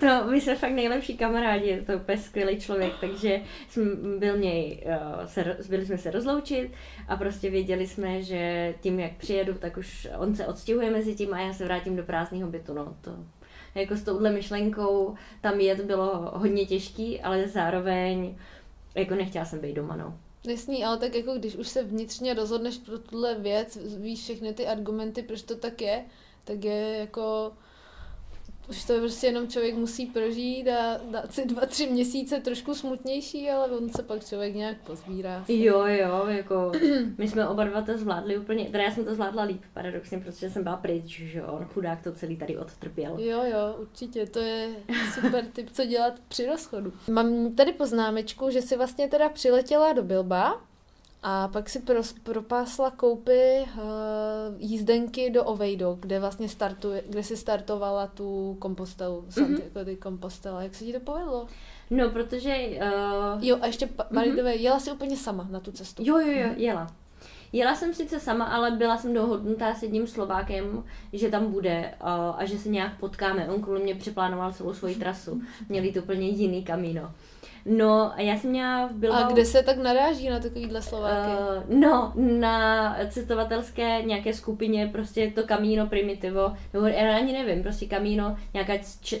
to, 0.00 0.30
my 0.30 0.40
jsme 0.40 0.56
fakt 0.56 0.72
nejlepší 0.72 1.16
kamarádi, 1.16 1.68
je 1.68 1.82
to 1.82 1.92
úplně 1.92 2.18
skvělý 2.18 2.60
člověk, 2.60 2.92
takže 3.00 3.40
jsem 3.68 4.14
byl 4.18 4.38
něj, 4.38 4.84
uh, 4.86 5.24
se, 5.24 5.56
byli 5.68 5.86
jsme 5.86 5.98
se 5.98 6.10
rozloučit 6.10 6.72
a 7.08 7.16
prostě 7.16 7.50
věděli 7.50 7.86
jsme, 7.86 8.22
že 8.22 8.74
tím, 8.80 9.00
jak 9.00 9.12
přijedu, 9.12 9.54
tak 9.54 9.76
už 9.76 10.08
on 10.18 10.34
se 10.34 10.46
odstěhuje 10.46 10.90
mezi 10.90 11.14
tím 11.14 11.34
a 11.34 11.40
já 11.40 11.52
se 11.52 11.64
vrátím 11.64 11.96
do 11.96 12.02
prázdného 12.02 12.50
bytu, 12.50 12.74
no 12.74 12.96
to 13.00 13.10
jako 13.74 13.96
s 13.96 14.02
touhle 14.02 14.30
myšlenkou 14.30 15.14
tam 15.40 15.60
jet 15.60 15.80
bylo 15.80 16.30
hodně 16.34 16.66
těžký, 16.66 17.20
ale 17.20 17.48
zároveň 17.48 18.34
jako 18.94 19.14
nechtěla 19.14 19.44
jsem 19.44 19.60
být 19.60 19.74
doma, 19.74 19.96
no. 19.96 20.18
Jasný, 20.46 20.84
ale 20.84 20.98
tak 20.98 21.14
jako 21.14 21.34
když 21.34 21.56
už 21.56 21.68
se 21.68 21.82
vnitřně 21.82 22.34
rozhodneš 22.34 22.78
pro 22.78 22.98
tuhle 22.98 23.34
věc, 23.34 23.78
víš 23.96 24.22
všechny 24.22 24.54
ty 24.54 24.66
argumenty, 24.66 25.22
proč 25.22 25.42
to 25.42 25.56
tak 25.56 25.80
je, 25.80 26.04
tak 26.44 26.64
je 26.64 26.96
jako 26.98 27.52
už 28.68 28.84
to 28.84 28.98
prostě 28.98 29.26
jenom 29.26 29.48
člověk 29.48 29.74
musí 29.74 30.06
prožít 30.06 30.68
a 30.68 31.00
dát 31.10 31.32
si 31.32 31.46
dva, 31.46 31.66
tři 31.66 31.86
měsíce 31.86 32.40
trošku 32.40 32.74
smutnější, 32.74 33.50
ale 33.50 33.70
on 33.70 33.88
se 33.88 34.02
pak 34.02 34.24
člověk 34.24 34.54
nějak 34.54 34.76
pozbírá. 34.86 35.44
Jo, 35.48 35.86
jo, 35.86 36.26
jako 36.26 36.72
my 37.18 37.28
jsme 37.28 37.48
oba 37.48 37.64
dva 37.64 37.82
to 37.82 37.98
zvládli 37.98 38.38
úplně, 38.38 38.64
teda 38.64 38.84
já 38.84 38.90
jsem 38.90 39.04
to 39.04 39.14
zvládla 39.14 39.42
líp, 39.42 39.62
paradoxně, 39.74 40.18
protože 40.18 40.50
jsem 40.50 40.62
byla 40.62 40.76
pryč, 40.76 41.20
že 41.20 41.44
on 41.44 41.64
chudák 41.64 42.02
to 42.02 42.12
celý 42.12 42.36
tady 42.36 42.58
odtrpěl. 42.58 43.18
Jo, 43.18 43.42
jo, 43.44 43.76
určitě, 43.78 44.26
to 44.26 44.38
je 44.38 44.68
super 45.14 45.44
tip, 45.52 45.70
co 45.70 45.84
dělat 45.84 46.14
při 46.28 46.46
rozchodu. 46.46 46.92
Mám 47.10 47.54
tady 47.54 47.72
poznámečku, 47.72 48.50
že 48.50 48.62
si 48.62 48.76
vlastně 48.76 49.08
teda 49.08 49.28
přiletěla 49.28 49.92
do 49.92 50.02
Bilba 50.02 50.60
a 51.28 51.48
pak 51.48 51.68
si 51.68 51.78
pros, 51.80 52.14
propásla 52.22 52.90
koupy 52.90 53.60
uh, 53.60 53.82
jízdenky 54.58 55.30
do 55.30 55.44
Ovejdo, 55.44 55.96
kde 56.00 56.20
vlastně 56.20 56.48
startuje, 56.48 57.02
kde 57.08 57.22
si 57.22 57.36
startovala 57.36 58.06
tu 58.06 58.56
kompostelu, 58.58 59.24
Santiago 59.28 59.84
de 59.84 59.96
Compostela. 59.96 60.62
Jak 60.62 60.74
se 60.74 60.84
ti 60.84 60.92
to 60.92 61.00
povedlo? 61.00 61.46
No, 61.90 62.10
protože 62.10 62.68
uh, 62.68 63.44
Jo, 63.44 63.58
a 63.60 63.66
ještě, 63.66 63.88
the 64.10 64.42
way, 64.42 64.62
jela 64.62 64.80
si 64.80 64.92
úplně 64.92 65.16
sama 65.16 65.46
na 65.50 65.60
tu 65.60 65.72
cestu. 65.72 66.02
Jo, 66.06 66.18
jo, 66.18 66.32
jo, 66.32 66.48
jela. 66.56 66.86
Jela 67.52 67.74
jsem 67.74 67.94
sice 67.94 68.20
sama, 68.20 68.44
ale 68.44 68.70
byla 68.70 68.96
jsem 68.96 69.14
dohodnutá 69.14 69.74
s 69.74 69.82
jedním 69.82 70.06
Slovákem, 70.06 70.84
že 71.12 71.30
tam 71.30 71.52
bude 71.52 71.94
uh, 72.02 72.08
a 72.36 72.44
že 72.44 72.58
se 72.58 72.68
nějak 72.68 72.98
potkáme. 73.00 73.48
On 73.48 73.62
kvůli 73.62 73.82
mě 73.82 73.94
přeplánoval 73.94 74.52
celou 74.52 74.74
svoji 74.74 74.94
trasu. 74.94 75.42
Měli 75.68 75.92
to 75.92 76.00
úplně 76.00 76.28
jiný 76.28 76.64
kamíno. 76.64 77.12
No 77.68 78.12
a 78.14 78.20
já 78.20 78.36
jsem 78.36 78.50
měla 78.50 78.86
v 78.86 78.92
Bilbao... 78.92 79.24
A 79.24 79.32
kde 79.32 79.44
se 79.44 79.62
tak 79.62 79.76
naráží 79.76 80.28
na 80.28 80.40
takovýhle 80.40 80.82
Slováky? 80.82 81.30
Uh, 81.30 81.78
no, 81.80 82.12
na 82.16 82.96
cestovatelské 83.10 84.02
nějaké 84.02 84.34
skupině, 84.34 84.88
prostě 84.92 85.32
to 85.34 85.42
Camino 85.46 85.86
Primitivo, 85.86 86.52
nebo 86.72 86.86
já 86.86 87.16
ani 87.16 87.32
nevím, 87.32 87.62
prostě 87.62 87.86
Camino, 87.86 88.36
nějaká 88.54 88.72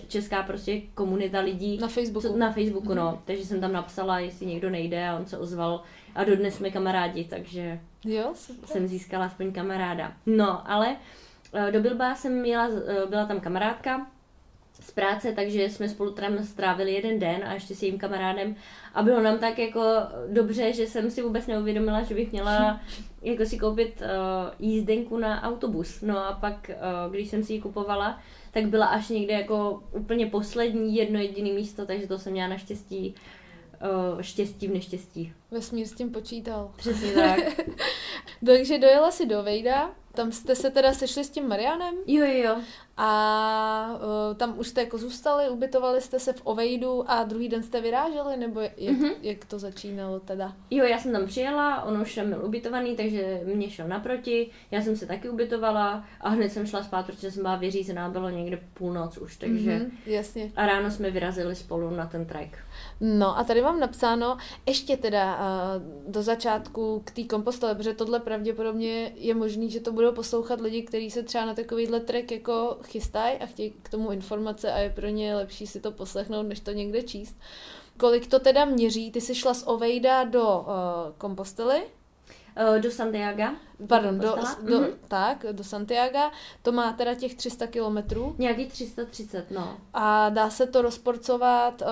česká 0.08 0.42
prostě 0.42 0.80
komunita 0.94 1.40
lidí. 1.40 1.78
na 1.78 1.88
Facebooku. 1.88 2.28
Co, 2.28 2.36
na 2.36 2.52
Facebooku, 2.52 2.94
no. 2.94 3.22
Takže 3.24 3.44
jsem 3.44 3.60
tam 3.60 3.72
napsala, 3.72 4.18
jestli 4.18 4.46
někdo 4.46 4.70
nejde 4.70 5.08
a 5.08 5.16
on 5.16 5.26
se 5.26 5.38
ozval 5.38 5.82
a 6.14 6.24
dodnes 6.24 6.54
jsme 6.54 6.70
kamarádi, 6.70 7.24
takže 7.24 7.80
Jo, 8.04 8.30
super. 8.34 8.68
jsem 8.68 8.88
získala 8.88 9.24
aspoň 9.26 9.52
kamaráda. 9.52 10.12
No, 10.26 10.70
ale 10.70 10.96
eh, 11.54 11.72
do 11.72 11.80
Bilba 11.80 12.14
jsem 12.14 12.44
jela, 12.44 12.68
eh, 12.86 13.06
byla 13.06 13.24
tam 13.26 13.40
kamarádka 13.40 14.06
z 14.80 14.90
práce, 14.90 15.32
takže 15.32 15.62
jsme 15.62 15.88
spolu 15.88 16.12
tam 16.12 16.44
strávili 16.44 16.92
jeden 16.92 17.18
den 17.18 17.44
a 17.44 17.54
ještě 17.54 17.74
s 17.74 17.82
jejím 17.82 17.98
kamarádem 17.98 18.56
a 18.94 19.02
bylo 19.02 19.22
nám 19.22 19.38
tak 19.38 19.58
jako 19.58 19.82
dobře, 20.28 20.72
že 20.72 20.86
jsem 20.86 21.10
si 21.10 21.22
vůbec 21.22 21.46
neuvědomila, 21.46 22.02
že 22.02 22.14
bych 22.14 22.32
měla 22.32 22.80
jako 23.22 23.44
si 23.44 23.58
koupit 23.58 24.02
uh, 24.02 24.68
jízdenku 24.68 25.18
na 25.18 25.42
autobus. 25.42 26.00
No 26.02 26.18
a 26.18 26.32
pak, 26.32 26.70
uh, 27.06 27.14
když 27.14 27.28
jsem 27.28 27.42
si 27.44 27.52
ji 27.52 27.60
kupovala, 27.60 28.20
tak 28.50 28.66
byla 28.66 28.86
až 28.86 29.08
někde 29.08 29.34
jako 29.34 29.82
úplně 29.92 30.26
poslední 30.26 30.96
jedno 30.96 31.18
jediné 31.18 31.52
místo, 31.52 31.86
takže 31.86 32.06
to 32.06 32.18
jsem 32.18 32.32
měla 32.32 32.48
naštěstí 32.48 33.14
uh, 34.14 34.20
štěstí 34.20 34.68
v 34.68 34.74
neštěstí. 34.74 35.32
Vesmír 35.50 35.86
s 35.86 35.92
tím 35.92 36.12
počítal. 36.12 36.72
Přesně 36.76 37.12
tak. 37.12 37.38
Takže 38.46 38.78
dojela 38.78 39.10
si 39.10 39.26
do 39.26 39.42
Vejda, 39.42 39.94
tam 40.16 40.32
jste 40.32 40.54
se 40.54 40.70
teda 40.70 40.92
sešli 40.92 41.24
s 41.24 41.30
tím 41.30 41.48
Marianem 41.48 41.94
Jo, 42.06 42.24
jo, 42.24 42.42
jo. 42.44 42.56
A 42.98 43.98
uh, 44.30 44.36
tam 44.36 44.58
už 44.58 44.68
jste 44.68 44.80
jako 44.80 44.98
zůstali, 44.98 45.48
ubytovali 45.48 46.00
jste 46.00 46.20
se 46.20 46.32
v 46.32 46.40
Ovejdu 46.44 47.10
a 47.10 47.24
druhý 47.24 47.48
den 47.48 47.62
jste 47.62 47.80
vyráželi, 47.80 48.36
nebo 48.36 48.60
jak, 48.60 48.72
mm-hmm. 48.76 49.12
jak 49.22 49.44
to 49.44 49.58
začínalo 49.58 50.20
teda? 50.20 50.52
Jo, 50.70 50.84
já 50.84 50.98
jsem 50.98 51.12
tam 51.12 51.26
přijela, 51.26 51.82
on 51.82 52.00
už 52.00 52.14
tam 52.14 52.30
byl 52.30 52.44
ubytovaný, 52.44 52.96
takže 52.96 53.40
mě 53.44 53.70
šel 53.70 53.88
naproti, 53.88 54.50
já 54.70 54.82
jsem 54.82 54.96
se 54.96 55.06
taky 55.06 55.28
ubytovala 55.28 56.04
a 56.20 56.28
hned 56.28 56.52
jsem 56.52 56.66
šla 56.66 56.82
spát, 56.82 57.06
protože 57.06 57.30
jsem 57.30 57.42
byla 57.42 57.56
vyřízená, 57.56 58.08
bylo 58.08 58.30
někde 58.30 58.60
půlnoc 58.74 59.18
už, 59.18 59.36
takže... 59.36 59.78
Mm-hmm, 59.78 59.90
jasně. 60.06 60.52
A 60.56 60.66
ráno 60.66 60.90
jsme 60.90 61.10
vyrazili 61.10 61.56
spolu 61.56 61.90
na 61.90 62.06
ten 62.06 62.26
trek. 62.26 62.58
No 63.00 63.38
a 63.38 63.44
tady 63.44 63.62
mám 63.62 63.80
napsáno 63.80 64.36
ještě 64.66 64.96
teda 64.96 65.35
uh, 65.36 66.12
do 66.12 66.22
začátku 66.22 67.02
k 67.04 67.10
té 67.10 67.24
kompostele, 67.24 67.74
protože 67.74 67.94
tohle 67.94 68.20
pravděpodobně 68.20 69.12
je 69.14 69.34
možný, 69.34 69.70
že 69.70 69.80
to 69.80 69.92
budou 69.92 70.12
poslouchat 70.12 70.60
lidi, 70.60 70.82
kteří 70.82 71.10
se 71.10 71.22
třeba 71.22 71.44
na 71.44 71.54
takovýhle 71.54 72.00
trek 72.00 72.32
jako 72.32 72.78
chystají 72.82 73.38
a 73.38 73.46
chtějí 73.46 73.70
k 73.82 73.88
tomu 73.88 74.10
informace 74.10 74.72
a 74.72 74.78
je 74.78 74.90
pro 74.90 75.08
ně 75.08 75.36
lepší 75.36 75.66
si 75.66 75.80
to 75.80 75.92
poslechnout, 75.92 76.42
než 76.42 76.60
to 76.60 76.72
někde 76.72 77.02
číst. 77.02 77.36
Kolik 77.96 78.26
to 78.26 78.38
teda 78.38 78.64
měří? 78.64 79.10
Ty 79.10 79.20
jsi 79.20 79.34
šla 79.34 79.54
z 79.54 79.62
Ovejda 79.66 80.24
do 80.24 80.58
uh, 80.58 80.66
kompostely? 81.18 81.82
Uh, 82.70 82.78
do 82.80 82.90
Santiago. 82.90 83.44
Pardon, 83.86 84.18
do, 84.18 84.36
do, 84.62 84.80
mm-hmm. 84.80 84.94
tak, 85.08 85.46
do 85.52 85.64
Santiago. 85.64 86.18
To 86.62 86.72
má 86.72 86.92
teda 86.92 87.14
těch 87.14 87.34
300 87.34 87.66
kilometrů. 87.66 88.34
Nějaký 88.38 88.66
330, 88.66 89.50
no. 89.50 89.76
A 89.94 90.28
dá 90.28 90.50
se 90.50 90.66
to 90.66 90.82
rozporcovat 90.82 91.82
uh, 91.82 91.88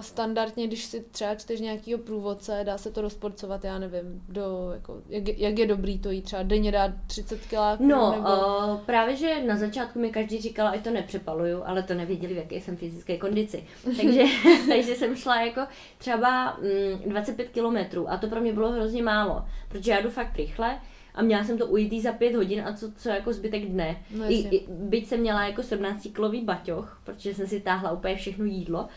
standardně, 0.00 0.66
když 0.66 0.84
si 0.84 1.04
třeba 1.10 1.34
čteš 1.34 1.60
nějakýho 1.60 1.98
průvodce, 1.98 2.60
dá 2.64 2.78
se 2.78 2.90
to 2.90 3.00
rozporcovat, 3.00 3.64
já 3.64 3.78
nevím, 3.78 4.22
do, 4.28 4.70
jako, 4.74 5.02
jak, 5.08 5.38
jak 5.38 5.58
je 5.58 5.66
dobrý 5.66 5.98
to 5.98 6.10
jít, 6.10 6.22
třeba 6.22 6.42
denně 6.42 6.72
dát 6.72 6.90
30 7.06 7.40
kiláků? 7.40 7.86
No, 7.86 8.12
nebo... 8.12 8.28
uh, 8.28 8.80
právě, 8.80 9.16
že 9.16 9.44
na 9.46 9.56
začátku 9.56 9.98
mi 9.98 10.10
každý 10.10 10.40
říkal, 10.40 10.68
ať 10.68 10.84
to 10.84 10.90
nepřepaluju, 10.90 11.62
ale 11.64 11.82
to 11.82 11.94
nevěděli, 11.94 12.34
v 12.34 12.36
jaké 12.36 12.60
jsem 12.60 12.76
fyzické 12.76 13.18
kondici. 13.18 13.64
Takže, 13.96 14.22
takže 14.68 14.94
jsem 14.94 15.16
šla 15.16 15.40
jako 15.40 15.60
třeba 15.98 16.58
mm, 17.04 17.10
25 17.10 17.48
kilometrů 17.48 18.10
a 18.10 18.16
to 18.16 18.26
pro 18.26 18.40
mě 18.40 18.52
bylo 18.52 18.72
hrozně 18.72 19.02
málo, 19.02 19.44
protože 19.68 19.90
já 19.90 20.00
jdu 20.00 20.10
fakt 20.10 20.36
rychle, 20.36 20.80
a 21.20 21.22
měla 21.22 21.44
jsem 21.44 21.58
to 21.58 21.66
ujít 21.66 22.02
za 22.02 22.12
pět 22.12 22.34
hodin 22.34 22.62
a 22.66 22.72
co, 22.72 22.92
co 22.92 23.08
jako 23.08 23.32
zbytek 23.32 23.64
dne. 23.64 23.96
No, 24.14 24.24
I, 24.30 24.34
I, 24.34 24.66
byť 24.68 25.06
jsem 25.06 25.20
měla 25.20 25.46
jako 25.46 25.62
17 25.62 26.08
kilový 26.14 26.44
baťoch, 26.44 27.00
protože 27.04 27.34
jsem 27.34 27.46
si 27.46 27.60
táhla 27.60 27.92
úplně 27.92 28.16
všechno 28.16 28.44
jídlo 28.44 28.88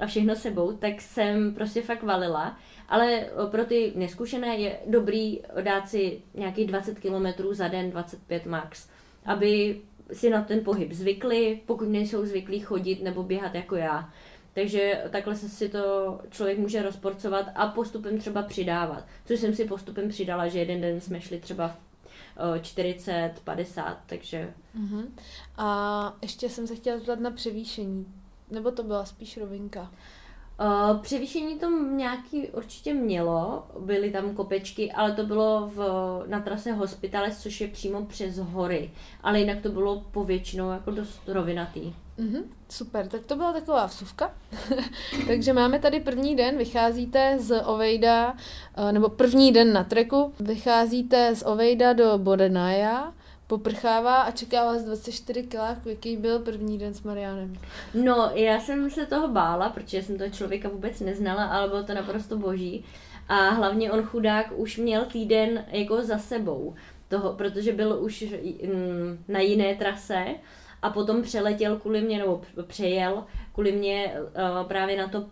a 0.00 0.06
všechno 0.06 0.36
sebou, 0.36 0.72
tak 0.72 1.00
jsem 1.00 1.54
prostě 1.54 1.82
fakt 1.82 2.02
valila. 2.02 2.58
Ale 2.88 3.26
pro 3.50 3.64
ty 3.64 3.92
neskušené 3.96 4.56
je 4.56 4.78
dobrý 4.86 5.40
dát 5.60 5.88
si 5.88 6.22
nějakých 6.34 6.66
20 6.66 6.98
km 6.98 7.26
za 7.50 7.68
den, 7.68 7.90
25 7.90 8.46
max, 8.46 8.88
aby 9.24 9.80
si 10.12 10.30
na 10.30 10.42
ten 10.42 10.64
pohyb 10.64 10.92
zvykli, 10.92 11.60
pokud 11.66 11.88
nejsou 11.88 12.26
zvyklí 12.26 12.60
chodit 12.60 13.02
nebo 13.02 13.22
běhat 13.22 13.54
jako 13.54 13.76
já. 13.76 14.12
Takže 14.54 15.02
takhle 15.10 15.36
se 15.36 15.48
si 15.48 15.68
to 15.68 16.18
člověk 16.30 16.58
může 16.58 16.82
rozporcovat 16.82 17.46
a 17.54 17.66
postupem 17.66 18.18
třeba 18.18 18.42
přidávat. 18.42 19.04
Což 19.24 19.40
jsem 19.40 19.54
si 19.54 19.64
postupem 19.64 20.08
přidala, 20.08 20.48
že 20.48 20.58
jeden 20.58 20.80
den 20.80 21.00
jsme 21.00 21.20
šli 21.20 21.40
třeba 21.40 21.76
40, 22.62 23.34
50, 23.44 23.98
takže... 24.06 24.54
Uh-huh. 24.80 25.06
A 25.56 26.16
ještě 26.22 26.48
jsem 26.48 26.66
se 26.66 26.76
chtěla 26.76 26.98
zeptat 26.98 27.20
na 27.20 27.30
převýšení. 27.30 28.06
Nebo 28.50 28.70
to 28.70 28.82
byla 28.82 29.04
spíš 29.04 29.36
rovinka? 29.36 29.90
Uh, 30.60 31.00
převýšení 31.00 31.58
to 31.58 31.70
nějaký 31.70 32.48
určitě 32.48 32.94
mělo, 32.94 33.66
byly 33.78 34.10
tam 34.10 34.34
kopečky, 34.34 34.92
ale 34.92 35.12
to 35.12 35.26
bylo 35.26 35.70
v, 35.74 35.78
na 36.26 36.40
trase 36.40 36.72
Hospitales, 36.72 37.42
což 37.42 37.60
je 37.60 37.68
přímo 37.68 38.04
přes 38.04 38.38
hory, 38.38 38.90
ale 39.22 39.40
jinak 39.40 39.60
to 39.62 39.68
bylo 39.68 40.00
povětšinou 40.00 40.70
jako 40.70 40.90
dost 40.90 41.28
rovinatý. 41.28 41.94
Mm-hmm, 42.18 42.42
super, 42.68 43.08
tak 43.08 43.20
to 43.24 43.36
byla 43.36 43.52
taková 43.52 43.86
vsuvka. 43.86 44.34
Takže 45.26 45.52
máme 45.52 45.78
tady 45.78 46.00
první 46.00 46.36
den, 46.36 46.58
vycházíte 46.58 47.36
z 47.38 47.62
Ovejda, 47.64 48.36
eh, 48.76 48.92
nebo 48.92 49.08
první 49.08 49.52
den 49.52 49.72
na 49.72 49.84
treku, 49.84 50.34
vycházíte 50.40 51.34
z 51.34 51.42
Ovejda 51.46 51.92
do 51.92 52.18
Bodenaja, 52.18 53.12
poprchává 53.46 54.22
a 54.22 54.30
čeká 54.30 54.64
vás 54.64 54.82
24 54.82 55.42
kiláků. 55.42 55.88
Jaký 55.88 56.16
byl 56.16 56.38
první 56.38 56.78
den 56.78 56.94
s 56.94 57.02
Marianem? 57.02 57.56
No, 57.94 58.30
já 58.34 58.60
jsem 58.60 58.90
se 58.90 59.06
toho 59.06 59.28
bála, 59.28 59.68
protože 59.68 60.02
jsem 60.02 60.18
toho 60.18 60.30
člověka 60.30 60.68
vůbec 60.68 61.00
neznala, 61.00 61.44
ale 61.44 61.68
bylo 61.68 61.82
to 61.82 61.94
naprosto 61.94 62.38
boží. 62.38 62.84
A 63.28 63.48
hlavně 63.48 63.92
on 63.92 64.02
chudák 64.02 64.52
už 64.56 64.76
měl 64.78 65.04
týden 65.04 65.64
jako 65.68 66.02
za 66.02 66.18
sebou, 66.18 66.74
toho, 67.08 67.32
protože 67.32 67.72
byl 67.72 67.98
už 68.00 68.24
mm, 68.66 69.24
na 69.28 69.40
jiné 69.40 69.74
trase 69.74 70.24
a 70.84 70.90
potom 70.90 71.22
přeletěl 71.22 71.76
kvůli 71.76 72.00
mě, 72.02 72.18
nebo 72.18 72.42
přejel 72.66 73.24
kvůli 73.52 73.72
mě 73.72 74.12
uh, 74.16 74.68
právě 74.68 74.96
na 74.96 75.08
to 75.08 75.18
uh, 75.20 75.26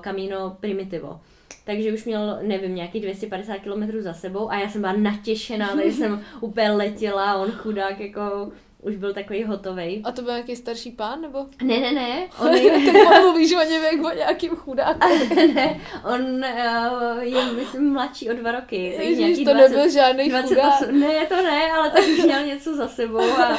Camino 0.00 0.56
Primitivo. 0.60 1.20
Takže 1.64 1.92
už 1.92 2.04
měl, 2.04 2.38
nevím, 2.42 2.74
nějakých 2.74 3.02
250 3.02 3.58
km 3.58 4.00
za 4.00 4.14
sebou 4.14 4.50
a 4.50 4.58
já 4.58 4.68
jsem 4.68 4.80
byla 4.80 4.92
natěšená, 4.92 5.68
takže 5.76 5.92
jsem 5.92 6.24
úplně 6.40 6.70
letěla 6.70 7.34
on 7.34 7.50
chudák 7.50 8.00
jako 8.00 8.52
už 8.82 8.96
byl 8.96 9.14
takový 9.14 9.44
hotový. 9.44 10.02
A 10.04 10.12
to 10.12 10.22
byl 10.22 10.32
nějaký 10.32 10.56
starší 10.56 10.90
pán, 10.90 11.20
nebo? 11.20 11.46
Ne, 11.62 11.80
ne, 11.80 11.92
ne. 11.92 12.28
On 12.40 12.54
je... 12.54 12.70
Ty 12.70 12.92
mluvíš 13.20 13.52
o 13.52 13.70
něm 13.70 13.82
jak 13.84 14.12
o 14.12 14.16
nějakým 14.16 14.50
chudáku. 14.50 15.00
ne, 15.54 15.80
on 16.14 16.20
uh, 16.20 17.18
je, 17.20 17.52
myslím, 17.52 17.92
mladší 17.92 18.30
o 18.30 18.34
dva 18.34 18.52
roky. 18.52 18.76
Ježiš, 18.76 19.44
to 19.44 19.54
20, 19.54 19.68
nebyl 19.68 19.90
žádný 19.90 20.28
28, 20.28 20.86
chudák. 20.86 20.90
Ne, 21.00 21.26
to 21.26 21.42
ne, 21.42 21.72
ale 21.72 21.90
tak 21.90 22.04
už 22.18 22.24
měl 22.24 22.46
něco 22.46 22.76
za 22.76 22.88
sebou 22.88 23.30
a 23.30 23.58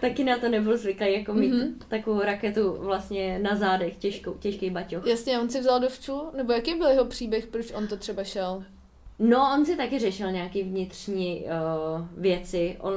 taky 0.00 0.24
na 0.24 0.38
to 0.38 0.48
nebyl 0.48 0.76
zvyklý 0.76 1.12
jako 1.12 1.34
mít 1.34 1.52
mm-hmm. 1.52 1.72
takovou 1.88 2.20
raketu 2.20 2.76
vlastně 2.78 3.38
na 3.38 3.56
zádech, 3.56 3.96
těžkou, 3.96 4.34
těžký 4.34 4.70
baťoch. 4.70 5.06
Jasně, 5.06 5.38
on 5.38 5.50
si 5.50 5.60
vzal 5.60 5.80
dovču? 5.80 6.22
Nebo 6.36 6.52
jaký 6.52 6.74
byl 6.74 6.88
jeho 6.88 7.04
příběh, 7.04 7.46
proč 7.46 7.72
on 7.72 7.86
to 7.86 7.96
třeba 7.96 8.24
šel? 8.24 8.64
No, 9.18 9.50
on 9.54 9.64
si 9.64 9.76
taky 9.76 9.98
řešil 9.98 10.32
nějaký 10.32 10.62
vnitřní 10.62 11.44
uh, 11.44 12.06
věci. 12.16 12.76
On 12.80 12.94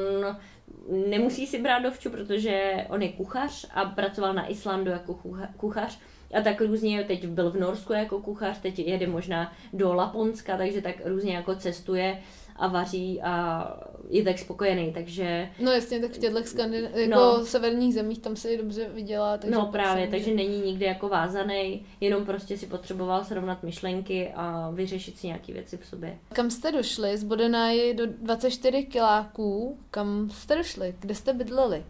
nemusí 1.08 1.48
si 1.48 1.62
brát 1.62 1.80
dovču, 1.80 2.10
protože 2.10 2.86
on 2.90 3.02
je 3.02 3.10
kuchař 3.10 3.66
a 3.74 3.86
pracoval 3.86 4.34
na 4.34 4.52
Islandu 4.52 4.92
jako 4.92 5.20
kuchař. 5.58 6.00
A 6.34 6.42
tak 6.42 6.62
různě, 6.62 7.04
teď 7.04 7.28
byl 7.28 7.52
v 7.52 7.60
Norsku 7.60 7.94
jako 7.94 8.20
kuchař, 8.20 8.60
teď 8.62 8.80
jede 8.80 9.08
možná 9.08 9.54
do 9.74 9.94
Laponska, 9.94 10.58
takže 10.58 10.82
tak 10.82 10.96
různě 11.06 11.36
jako 11.36 11.56
cestuje 11.56 12.20
a 12.62 12.67
vaří 12.67 13.21
a 13.21 13.65
je 14.10 14.24
tak 14.24 14.39
spokojený, 14.39 14.93
takže... 14.93 15.50
No 15.60 15.71
jasně, 15.71 16.00
tak 16.00 16.12
v 16.12 16.17
těchto 16.17 16.39
skandin- 16.39 16.89
jako 16.93 17.19
no, 17.19 17.45
severních 17.45 17.93
zemích 17.93 18.19
tam 18.19 18.36
se 18.36 18.54
i 18.54 18.58
dobře 18.58 18.89
vydělá. 18.93 19.38
Takže 19.38 19.56
no 19.56 19.65
právě, 19.65 20.08
takže 20.08 20.32
není 20.36 20.62
nikdy 20.62 20.86
jako 20.86 21.10
vázaný, 21.10 21.86
jenom 22.02 22.26
prostě 22.26 22.58
si 22.58 22.67
potřeboval 22.67 23.24
srovnat 23.24 23.63
myšlenky 23.63 24.32
a 24.36 24.71
vyřešit 24.71 25.17
si 25.17 25.28
nějaké 25.28 25.54
věci 25.54 25.78
v 25.78 25.86
sobě. 25.86 26.17
Kam 26.34 26.50
jste 26.50 26.71
došli 26.71 27.17
z 27.17 27.24
Bodenáji 27.24 27.93
do 27.93 28.06
24 28.06 28.84
kiláků? 28.84 29.80
Kam 29.91 30.30
jste 30.30 30.56
došli? 30.56 30.95
Kde 31.00 31.15
jste 31.15 31.34
bydleli? 31.34 31.84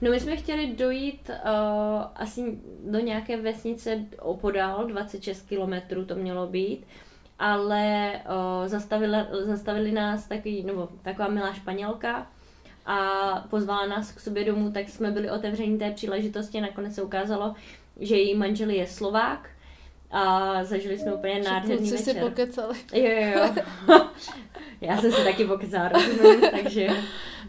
No 0.00 0.10
my 0.10 0.20
jsme 0.20 0.36
chtěli 0.36 0.66
dojít 0.66 1.30
uh, 1.30 1.36
asi 2.14 2.58
do 2.90 2.98
nějaké 2.98 3.36
vesnice 3.36 4.04
opodál, 4.20 4.86
26 4.86 5.42
kilometrů 5.48 6.04
to 6.04 6.14
mělo 6.14 6.46
být 6.46 6.86
ale 7.42 8.12
o, 8.28 8.68
zastavili, 8.68 9.18
zastavili 9.44 9.92
nás 9.92 10.28
taky, 10.28 10.62
nebo 10.62 10.88
taková 11.02 11.28
milá 11.28 11.52
španělka 11.52 12.26
a 12.86 12.98
pozvala 13.50 13.86
nás 13.86 14.12
k 14.12 14.20
sobě 14.20 14.44
domů, 14.44 14.72
tak 14.72 14.88
jsme 14.88 15.10
byli 15.10 15.30
otevření 15.30 15.78
té 15.78 15.90
příležitosti. 15.90 16.60
Nakonec 16.60 16.94
se 16.94 17.02
ukázalo, 17.02 17.54
že 18.00 18.16
její 18.16 18.34
manžel 18.34 18.70
je 18.70 18.86
Slovák 18.86 19.50
a 20.10 20.64
zažili 20.64 20.98
jsme 20.98 21.14
úplně 21.14 21.40
nádherný 21.40 21.90
večer. 21.90 22.14
si 22.14 22.20
pokecali. 22.20 22.78
Jo, 22.92 23.10
jo, 23.10 23.54
jo. 23.88 24.06
Já 24.80 25.00
jsem 25.00 25.12
si 25.12 25.24
taky 25.24 25.44
pokecala, 25.44 25.88
rozumím, 25.88 26.40
takže 26.62 26.88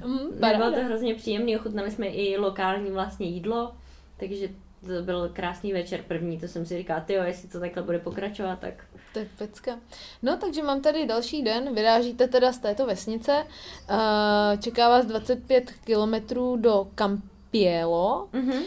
mm, 0.05 0.39
bylo 0.39 0.71
to 0.71 0.83
hrozně 0.83 1.15
příjemný. 1.15 1.57
Ochutnali 1.57 1.91
jsme 1.91 2.07
i 2.07 2.37
lokální 2.37 2.91
vlastně 2.91 3.27
jídlo, 3.27 3.75
takže 4.17 4.49
to 4.87 5.01
byl 5.01 5.29
krásný 5.33 5.73
večer 5.73 6.03
první, 6.07 6.39
to 6.39 6.47
jsem 6.47 6.65
si 6.65 6.77
říkala, 6.77 6.99
ty 6.99 7.13
jestli 7.13 7.49
to 7.49 7.59
takhle 7.59 7.83
bude 7.83 7.99
pokračovat, 7.99 8.59
tak... 8.59 8.85
To 9.13 9.19
je 9.19 9.29
pecka. 9.37 9.79
No, 10.21 10.37
takže 10.37 10.63
mám 10.63 10.81
tady 10.81 11.05
další 11.05 11.41
den, 11.43 11.75
vyrážíte 11.75 12.27
teda 12.27 12.53
z 12.53 12.57
této 12.57 12.85
vesnice, 12.85 13.45
uh, 13.89 14.59
čeká 14.59 14.89
vás 14.89 15.05
25 15.05 15.71
kilometrů 15.71 16.55
do 16.55 16.87
Campielo. 16.95 18.29
Mm-hmm. 18.33 18.61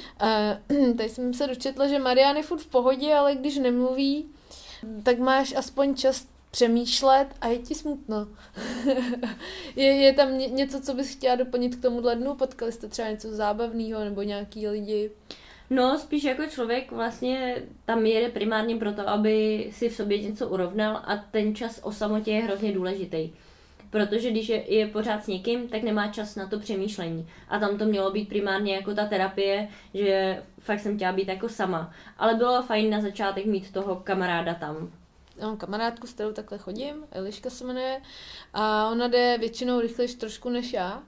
Uh, 0.70 0.94
tady 0.96 1.08
jsem 1.08 1.34
se 1.34 1.46
dočetla, 1.46 1.88
že 1.88 1.98
Marian 1.98 2.36
je 2.36 2.42
furt 2.42 2.60
v 2.60 2.66
pohodě, 2.66 3.14
ale 3.14 3.34
když 3.34 3.58
nemluví, 3.58 4.26
tak 5.02 5.18
máš 5.18 5.54
aspoň 5.56 5.94
čas 5.94 6.26
přemýšlet 6.56 7.28
a 7.40 7.48
je 7.48 7.58
ti 7.58 7.74
smutno. 7.74 8.28
je, 9.76 9.84
je 9.84 10.12
tam 10.12 10.38
ně, 10.38 10.46
něco, 10.46 10.80
co 10.80 10.94
bys 10.94 11.10
chtěla 11.10 11.36
doplnit 11.36 11.76
k 11.76 11.82
tomu 11.82 12.00
dnu? 12.00 12.34
Potkali 12.34 12.72
jste 12.72 12.88
třeba 12.88 13.10
něco 13.10 13.34
zábavného 13.34 14.04
nebo 14.04 14.22
nějaký 14.22 14.68
lidi? 14.68 15.10
No, 15.70 15.98
spíš 15.98 16.24
jako 16.24 16.46
člověk 16.46 16.92
vlastně 16.92 17.62
tam 17.84 18.06
jede 18.06 18.28
primárně 18.28 18.76
proto, 18.76 19.08
aby 19.08 19.68
si 19.72 19.88
v 19.88 19.94
sobě 19.94 20.22
něco 20.22 20.48
urovnal 20.48 20.96
a 20.96 21.16
ten 21.30 21.54
čas 21.54 21.80
o 21.82 21.92
samotě 21.92 22.30
je 22.30 22.42
hrozně 22.42 22.72
důležitý. 22.72 23.30
protože 23.90 24.30
když 24.30 24.48
je, 24.48 24.74
je 24.74 24.86
pořád 24.86 25.24
s 25.24 25.26
někým, 25.26 25.68
tak 25.68 25.82
nemá 25.82 26.08
čas 26.08 26.36
na 26.36 26.46
to 26.46 26.58
přemýšlení. 26.58 27.28
A 27.48 27.58
tam 27.58 27.78
to 27.78 27.84
mělo 27.84 28.10
být 28.10 28.28
primárně 28.28 28.74
jako 28.74 28.94
ta 28.94 29.06
terapie, 29.06 29.68
že 29.94 30.42
fakt 30.58 30.80
jsem 30.80 30.96
chtěla 30.96 31.12
být 31.12 31.28
jako 31.28 31.48
sama. 31.48 31.92
Ale 32.18 32.34
bylo 32.34 32.62
fajn 32.62 32.90
na 32.90 33.00
začátek 33.00 33.46
mít 33.46 33.72
toho 33.72 33.96
kamaráda 33.96 34.54
tam. 34.54 34.90
Já 35.36 35.46
mám 35.46 35.56
kamarádku, 35.56 36.06
s 36.06 36.12
kterou 36.12 36.32
takhle 36.32 36.58
chodím, 36.58 36.94
Eliška 37.10 37.50
se 37.50 37.64
jmenuje, 37.64 38.00
a 38.54 38.90
ona 38.90 39.08
jde 39.08 39.38
většinou 39.38 39.80
rychlejš 39.80 40.14
trošku 40.14 40.48
než 40.48 40.72
já. 40.72 41.02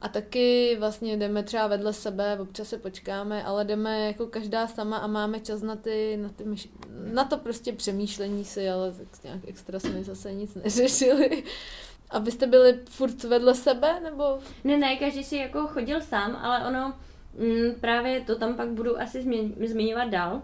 A 0.00 0.08
taky 0.08 0.76
vlastně 0.80 1.16
jdeme 1.16 1.42
třeba 1.42 1.66
vedle 1.66 1.92
sebe, 1.92 2.38
občas 2.40 2.68
se 2.68 2.78
počkáme, 2.78 3.44
ale 3.44 3.64
jdeme 3.64 4.06
jako 4.06 4.26
každá 4.26 4.66
sama 4.66 4.96
a 4.96 5.06
máme 5.06 5.40
čas 5.40 5.62
na, 5.62 5.76
ty, 5.76 6.16
na, 6.22 6.28
ty 6.28 6.44
myš... 6.44 6.68
na 7.12 7.24
to 7.24 7.38
prostě 7.38 7.72
přemýšlení 7.72 8.44
si, 8.44 8.70
ale 8.70 8.92
tak 8.92 9.24
nějak 9.24 9.40
extra 9.46 9.80
jsme 9.80 10.04
zase 10.04 10.32
nic 10.32 10.54
neřešili. 10.54 11.44
Abyste 12.10 12.46
byli 12.46 12.80
furt 12.88 13.24
vedle 13.24 13.54
sebe, 13.54 14.00
nebo? 14.00 14.38
Ne, 14.64 14.76
ne, 14.76 14.96
každý 14.96 15.24
si 15.24 15.36
jako 15.36 15.66
chodil 15.66 16.00
sám, 16.00 16.36
ale 16.36 16.68
ono 16.68 16.94
mm, 17.38 17.80
právě 17.80 18.20
to 18.20 18.36
tam 18.36 18.54
pak 18.54 18.68
budu 18.68 19.00
asi 19.00 19.26
zmiňovat 19.66 20.08
dál, 20.08 20.42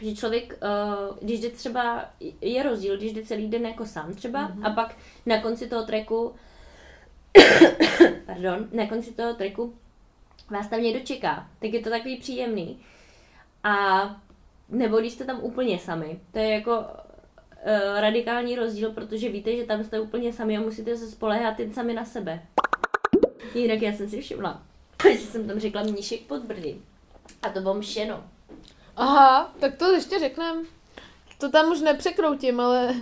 že 0.00 0.14
člověk, 0.14 0.58
uh, 0.62 1.16
když 1.22 1.40
jde 1.40 1.50
třeba, 1.50 2.04
je 2.40 2.62
rozdíl, 2.62 2.96
když 2.96 3.12
jde 3.12 3.22
celý 3.22 3.48
den 3.48 3.66
jako 3.66 3.86
sám 3.86 4.14
třeba 4.14 4.48
mm-hmm. 4.48 4.66
a 4.66 4.70
pak 4.70 4.96
na 5.26 5.42
konci 5.42 5.68
toho 5.68 5.82
treku 5.82 6.32
pardon, 8.26 8.68
na 8.72 8.86
konci 8.86 9.12
toho 9.12 9.34
treku 9.34 9.74
vás 10.50 10.68
tam 10.68 10.82
někdo 10.82 11.00
čeká, 11.00 11.48
tak 11.60 11.72
je 11.72 11.80
to 11.80 11.90
takový 11.90 12.16
příjemný. 12.16 12.80
A 13.64 14.20
nebo 14.68 15.00
když 15.00 15.12
jste 15.12 15.24
tam 15.24 15.40
úplně 15.40 15.78
sami, 15.78 16.20
to 16.32 16.38
je 16.38 16.48
jako 16.48 16.78
uh, 16.78 18.00
radikální 18.00 18.56
rozdíl, 18.56 18.92
protože 18.92 19.28
víte, 19.28 19.56
že 19.56 19.64
tam 19.64 19.84
jste 19.84 20.00
úplně 20.00 20.32
sami 20.32 20.56
a 20.56 20.60
musíte 20.60 20.96
se 20.96 21.10
spolehat 21.10 21.60
jen 21.60 21.72
sami 21.72 21.94
na 21.94 22.04
sebe. 22.04 22.42
Jinak 23.54 23.82
já 23.82 23.92
jsem 23.92 24.10
si 24.10 24.20
všimla, 24.20 24.62
že 25.12 25.18
jsem 25.18 25.48
tam 25.48 25.58
řekla 25.58 25.82
mníšek 25.82 26.20
pod 26.22 26.42
brdy. 26.42 26.76
A 27.42 27.48
to 27.48 27.60
bylo 27.60 27.74
mšeno. 27.74 28.24
Aha, 28.96 29.54
tak 29.60 29.76
to 29.76 29.92
ještě 29.92 30.18
řeknem. 30.18 30.66
To 31.38 31.50
tam 31.50 31.72
už 31.72 31.80
nepřekroutím, 31.80 32.60
ale... 32.60 32.86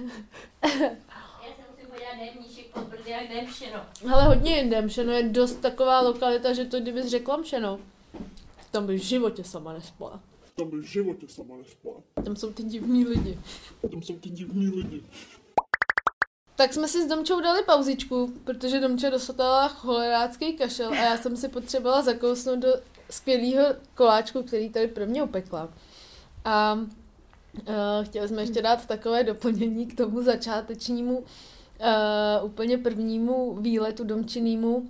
já 0.63 0.71
se 0.71 1.63
musím 1.71 1.87
podívat, 1.87 2.35
mníšek 2.35 2.58
brdy, 2.85 3.11
jak. 3.11 4.13
Ale 4.13 4.25
hodně 4.25 4.57
jinde. 4.57 4.83
Mšeno 4.83 5.13
je 5.13 5.23
dost 5.23 5.55
taková 5.55 6.01
lokalita, 6.01 6.53
že 6.53 6.65
to 6.65 6.81
kdybys 6.81 7.07
řekla 7.07 7.37
mšeno, 7.37 7.81
tam 8.71 8.87
by 8.87 8.99
v 8.99 9.03
životě 9.03 9.45
sama 9.45 9.73
nespala. 9.73 10.21
Tam 10.57 10.71
by 10.71 10.77
v 10.77 10.85
životě 10.85 11.29
sama 11.29 11.57
nespala. 11.57 11.97
Tam 12.25 12.37
jsou 12.37 12.53
ty 12.53 12.63
divní 12.63 13.05
lidi. 13.05 13.39
Tam 13.91 14.03
jsou 14.03 14.19
ty 14.19 14.31
divní 14.31 14.67
lidi. 14.67 15.03
Tak 16.57 16.75
jsme 16.75 16.89
si 16.89 17.05
s 17.05 17.07
Domčou 17.07 17.41
dali 17.41 17.63
pauzičku, 17.63 18.33
protože 18.45 18.81
Domča 18.81 19.11
dostala 19.11 19.69
cholerácký 19.69 20.53
kašel 20.53 20.91
a 20.91 20.95
já 20.95 21.17
jsem 21.17 21.37
si 21.37 21.49
potřebovala 21.49 22.03
zakousnout 22.03 22.59
do 22.59 22.69
skvělého 23.11 23.75
koláčku, 23.95 24.43
který 24.43 24.71
tady 24.71 24.89
pro 24.89 25.07
mě 25.07 25.23
upekla. 25.23 25.69
A 26.45 26.75
uh, 26.75 28.05
chtěli 28.05 28.29
jsme 28.29 28.43
ještě 28.43 28.63
dát 28.63 28.87
takové 28.87 29.25
doplnění 29.25 29.87
k 29.87 29.97
tomu 29.97 30.23
začátečnímu, 30.23 31.25
uh, 31.81 32.47
úplně 32.47 32.79
prvnímu 32.79 33.57
výletu 33.61 34.05
domčinému. 34.05 34.89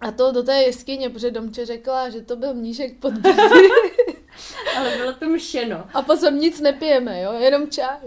A 0.00 0.10
to 0.10 0.32
do 0.32 0.42
té 0.42 0.62
jeskyně, 0.62 1.10
protože 1.10 1.30
Domče 1.30 1.66
řekla, 1.66 2.10
že 2.10 2.20
to 2.20 2.36
byl 2.36 2.54
mníšek 2.54 2.98
pod 2.98 3.12
Ale 4.76 4.96
bylo 4.96 5.12
to 5.12 5.28
mšeno. 5.28 5.86
A 5.94 6.02
pozor, 6.02 6.32
nic 6.32 6.60
nepijeme, 6.60 7.22
jo, 7.22 7.32
jenom 7.32 7.70
čaj. 7.70 7.98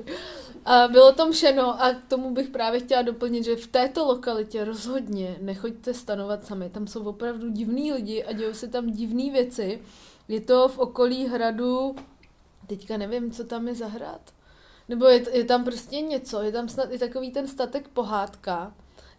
A 0.65 0.87
bylo 0.87 1.11
to 1.13 1.27
mšeno 1.27 1.83
a 1.83 1.93
k 1.93 2.07
tomu 2.07 2.33
bych 2.33 2.49
právě 2.49 2.79
chtěla 2.79 3.01
doplnit, 3.01 3.43
že 3.43 3.55
v 3.55 3.67
této 3.67 4.05
lokalitě 4.05 4.65
rozhodně 4.65 5.35
nechoďte 5.41 5.93
stanovat 5.93 6.45
sami. 6.45 6.69
Tam 6.69 6.87
jsou 6.87 7.03
opravdu 7.03 7.49
divní 7.49 7.93
lidi 7.93 8.23
a 8.23 8.31
dějou 8.31 8.53
se 8.53 8.67
tam 8.67 8.91
divné 8.91 9.31
věci. 9.31 9.81
Je 10.27 10.41
to 10.41 10.67
v 10.67 10.79
okolí 10.79 11.27
hradu, 11.27 11.95
teďka 12.67 12.97
nevím, 12.97 13.31
co 13.31 13.43
tam 13.43 13.67
je 13.67 13.75
za 13.75 13.87
hrad. 13.87 14.21
Nebo 14.89 15.05
je, 15.05 15.37
je 15.37 15.43
tam 15.43 15.63
prostě 15.63 16.01
něco, 16.01 16.41
je 16.41 16.51
tam 16.51 16.69
snad 16.69 16.91
i 16.91 16.99
takový 16.99 17.31
ten 17.31 17.47
statek 17.47 17.87
pohádka, 17.87 18.73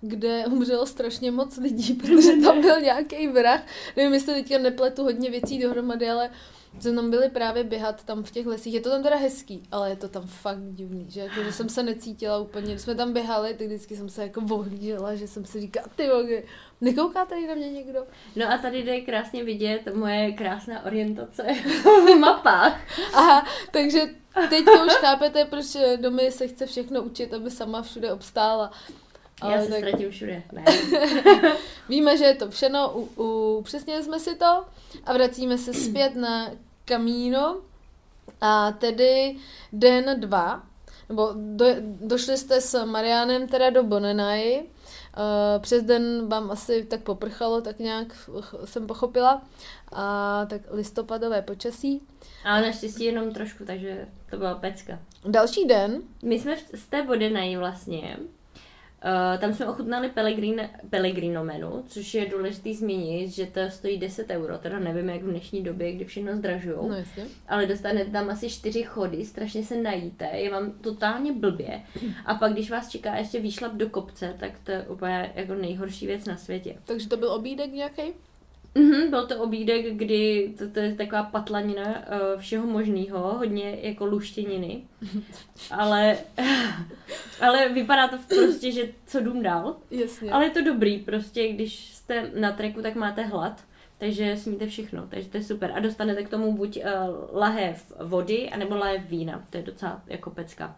kde 0.09 0.47
umřelo 0.47 0.87
strašně 0.87 1.31
moc 1.31 1.57
lidí, 1.57 1.95
protože 2.03 2.33
tam 2.45 2.61
byl 2.61 2.81
nějaký 2.81 3.29
vrah. 3.29 3.61
Nevím, 3.97 4.15
jestli 4.15 4.35
teďka 4.35 4.59
nepletu 4.59 5.03
hodně 5.03 5.31
věcí 5.31 5.59
dohromady, 5.59 6.11
ale 6.11 6.31
jsme 6.81 6.93
tam 6.93 7.11
byli 7.11 7.29
právě 7.29 7.65
běhat 7.65 8.05
tam 8.05 8.23
v 8.23 8.31
těch 8.31 8.47
lesích. 8.47 8.75
Je 8.75 8.81
to 8.81 8.91
tam 8.91 9.03
teda 9.03 9.17
hezký, 9.17 9.63
ale 9.73 9.91
je 9.91 9.97
to 9.97 10.09
tam 10.09 10.27
fakt 10.27 10.63
divný, 10.71 11.11
že, 11.11 11.21
jako, 11.21 11.43
že 11.43 11.53
jsem 11.53 11.69
se 11.69 11.83
necítila 11.83 12.39
úplně. 12.39 12.67
Když 12.67 12.83
jsme 12.83 12.95
tam 12.95 13.13
běhali, 13.13 13.55
tak 13.55 13.67
vždycky 13.67 13.97
jsem 13.97 14.09
se 14.09 14.23
jako 14.23 14.41
ohlížela, 14.51 15.15
že 15.15 15.29
jsem 15.29 15.45
si 15.45 15.61
říkala, 15.61 15.87
ty 15.97 16.09
vogy, 16.09 16.45
nekouká 16.81 17.25
tady 17.25 17.47
na 17.47 17.55
mě 17.55 17.71
někdo? 17.71 18.07
No 18.37 18.53
a 18.53 18.59
tady 18.59 18.83
jde 18.83 19.01
krásně 19.01 19.45
vidět 19.45 19.95
moje 19.95 20.33
krásná 20.33 20.85
orientace 20.85 21.47
v 21.85 22.15
mapách. 22.19 22.81
Aha, 23.15 23.47
takže 23.71 24.01
teď 24.49 24.65
to 24.65 24.85
už 24.87 24.93
chápete, 24.93 25.45
proč 25.45 25.77
domy 25.97 26.31
se 26.31 26.49
chce 26.49 26.67
všechno 26.67 27.03
učit, 27.03 27.35
aby 27.35 27.51
sama 27.51 27.83
všude 27.83 28.13
obstála. 28.13 28.73
Ale 29.41 29.53
Já 29.53 29.63
se 29.63 29.69
tak... 29.69 29.79
ztratím 29.79 30.11
všude. 30.11 30.43
Ne. 30.53 30.65
Víme, 31.89 32.17
že 32.17 32.25
je 32.25 32.35
to 32.35 32.51
všechno, 32.51 32.91
upřesnili 33.59 34.03
jsme 34.03 34.21
si 34.21 34.35
to 34.35 34.65
a 35.05 35.13
vracíme 35.13 35.59
se 35.59 35.75
zpět 35.75 36.17
na 36.17 36.51
Kamíno 36.85 37.61
a 38.41 38.73
tedy 38.73 39.37
den 39.73 40.21
dva, 40.21 40.63
nebo 41.09 41.31
do, 41.35 41.67
došli 42.01 42.37
jste 42.37 42.61
s 42.61 42.85
Marianem 42.85 43.49
teda 43.49 43.71
do 43.71 43.83
Bonenai, 43.83 44.63
uh, 44.63 45.63
přes 45.63 45.83
den 45.83 46.29
vám 46.29 46.51
asi 46.51 46.85
tak 46.85 47.01
poprchalo, 47.01 47.61
tak 47.61 47.79
nějak 47.79 48.29
jsem 48.65 48.87
pochopila, 48.87 49.43
a 49.93 50.47
tak 50.47 50.61
listopadové 50.71 51.43
počasí. 51.43 52.03
Ale 52.45 52.63
naštěstí 52.63 53.05
jenom 53.05 53.33
trošku, 53.33 53.65
takže 53.65 54.07
to 54.31 54.37
byla 54.37 54.55
pecka. 54.55 54.99
Další 55.25 55.65
den. 55.65 56.03
My 56.23 56.41
jsme 56.41 56.57
z 56.75 56.87
té 56.87 57.03
Bodenaji 57.03 57.57
vlastně 57.57 58.17
Uh, 59.07 59.41
tam 59.41 59.55
jsme 59.55 59.67
ochutnali 59.67 60.09
Pellegrin, 60.09 60.61
Pellegrino 60.91 61.45
menu, 61.45 61.85
což 61.87 62.15
je 62.15 62.27
důležité 62.27 62.75
zmínit, 62.75 63.29
že 63.29 63.47
to 63.47 63.61
stojí 63.69 63.99
10 63.99 64.31
euro, 64.31 64.59
teda 64.59 64.79
nevím 64.79 65.09
jak 65.09 65.23
v 65.23 65.31
dnešní 65.31 65.63
době, 65.63 65.93
kdy 65.93 66.05
všechno 66.05 66.37
zdražují. 66.37 66.77
No 66.89 66.95
jasně. 66.95 67.25
Ale 67.49 67.67
dostanete 67.67 68.11
tam 68.11 68.31
asi 68.31 68.51
čtyři 68.51 68.83
chody, 68.83 69.25
strašně 69.25 69.65
se 69.65 69.83
najíte, 69.83 70.25
je 70.25 70.51
vám 70.51 70.73
totálně 70.73 71.33
blbě. 71.33 71.83
A 72.27 72.35
pak, 72.35 72.53
když 72.53 72.71
vás 72.71 72.89
čeká 72.89 73.17
ještě 73.17 73.41
výšlap 73.41 73.73
do 73.73 73.89
kopce, 73.89 74.35
tak 74.41 74.53
to 74.65 74.73
je 74.73 74.83
úplně 74.83 75.33
jako 75.35 75.55
nejhorší 75.55 76.07
věc 76.07 76.25
na 76.25 76.37
světě. 76.37 76.77
Takže 76.85 77.09
to 77.09 77.17
byl 77.17 77.33
obídek 77.33 77.73
nějaký? 77.73 78.03
Mm-hmm, 78.77 79.11
byl 79.11 79.27
to 79.27 79.43
obídek, 79.43 79.95
kdy 79.95 80.55
to, 80.59 80.71
to 80.71 80.79
je 80.79 80.95
taková 80.95 81.23
patlanina 81.23 81.85
uh, 81.85 82.41
všeho 82.41 82.67
možného, 82.67 83.19
hodně 83.19 83.79
jako 83.83 84.07
luštěniny, 84.07 84.83
ale, 85.71 86.17
ale 87.41 87.69
vypadá 87.69 88.09
to 88.09 88.17
prostě, 88.29 88.73
že 88.73 88.89
co 89.07 89.21
dům 89.21 89.43
dál. 89.43 89.77
Jasně. 89.91 90.33
Ale 90.33 90.45
je 90.45 90.51
to 90.51 90.65
dobrý, 90.65 90.99
prostě 90.99 91.53
když 91.53 91.95
jste 91.95 92.31
na 92.35 92.53
treku, 92.53 92.83
tak 92.83 92.95
máte 92.95 93.23
hlad, 93.23 93.65
takže 93.99 94.37
smíte 94.37 94.67
všechno, 94.67 95.07
takže 95.11 95.29
to 95.29 95.37
je 95.37 95.43
super. 95.43 95.73
A 95.75 95.81
dostanete 95.81 96.23
k 96.23 96.29
tomu 96.29 96.53
buď 96.53 96.77
uh, 96.77 96.83
lahev 97.33 97.93
vody, 98.01 98.51
anebo 98.51 98.77
lahev 98.77 99.09
vína, 99.09 99.45
to 99.51 99.57
je 99.57 99.63
docela 99.63 100.03
jako 100.07 100.31
pecka. 100.31 100.77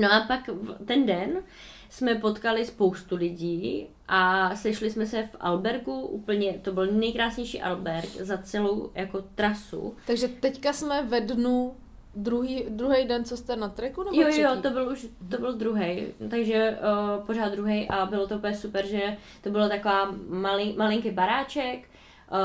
No 0.00 0.12
a 0.12 0.20
pak 0.20 0.50
ten 0.86 1.06
den 1.06 1.42
jsme 1.90 2.14
potkali 2.14 2.64
spoustu 2.64 3.16
lidí 3.16 3.86
a 4.12 4.56
sešli 4.56 4.90
jsme 4.90 5.06
se 5.06 5.22
v 5.22 5.36
Albergu, 5.40 6.00
úplně, 6.00 6.52
to 6.62 6.72
byl 6.72 6.86
nejkrásnější 6.86 7.62
Alberg 7.62 8.08
za 8.08 8.38
celou 8.38 8.90
jako 8.94 9.24
trasu. 9.34 9.94
Takže 10.06 10.28
teďka 10.28 10.72
jsme 10.72 11.02
ve 11.02 11.20
dnu 11.20 11.74
druhý, 12.14 12.64
druhý 12.68 13.04
den, 13.04 13.24
co 13.24 13.36
jste 13.36 13.56
na 13.56 13.68
treku, 13.68 14.02
nebo 14.02 14.16
Jo, 14.20 14.26
třetí? 14.28 14.40
jo, 14.40 14.50
to 14.62 14.70
byl 14.70 14.88
už, 14.88 15.06
to 15.30 15.38
byl 15.38 15.52
druhý, 15.52 16.06
takže 16.30 16.78
uh, 17.18 17.26
pořád 17.26 17.52
druhý 17.52 17.88
a 17.88 18.06
bylo 18.06 18.26
to 18.26 18.34
úplně 18.36 18.54
super, 18.54 18.86
že 18.86 19.16
to 19.42 19.50
bylo 19.50 19.68
taková 19.68 20.14
malý, 20.28 20.74
malinký 20.76 21.10
baráček 21.10 21.78
uh, 21.78 22.36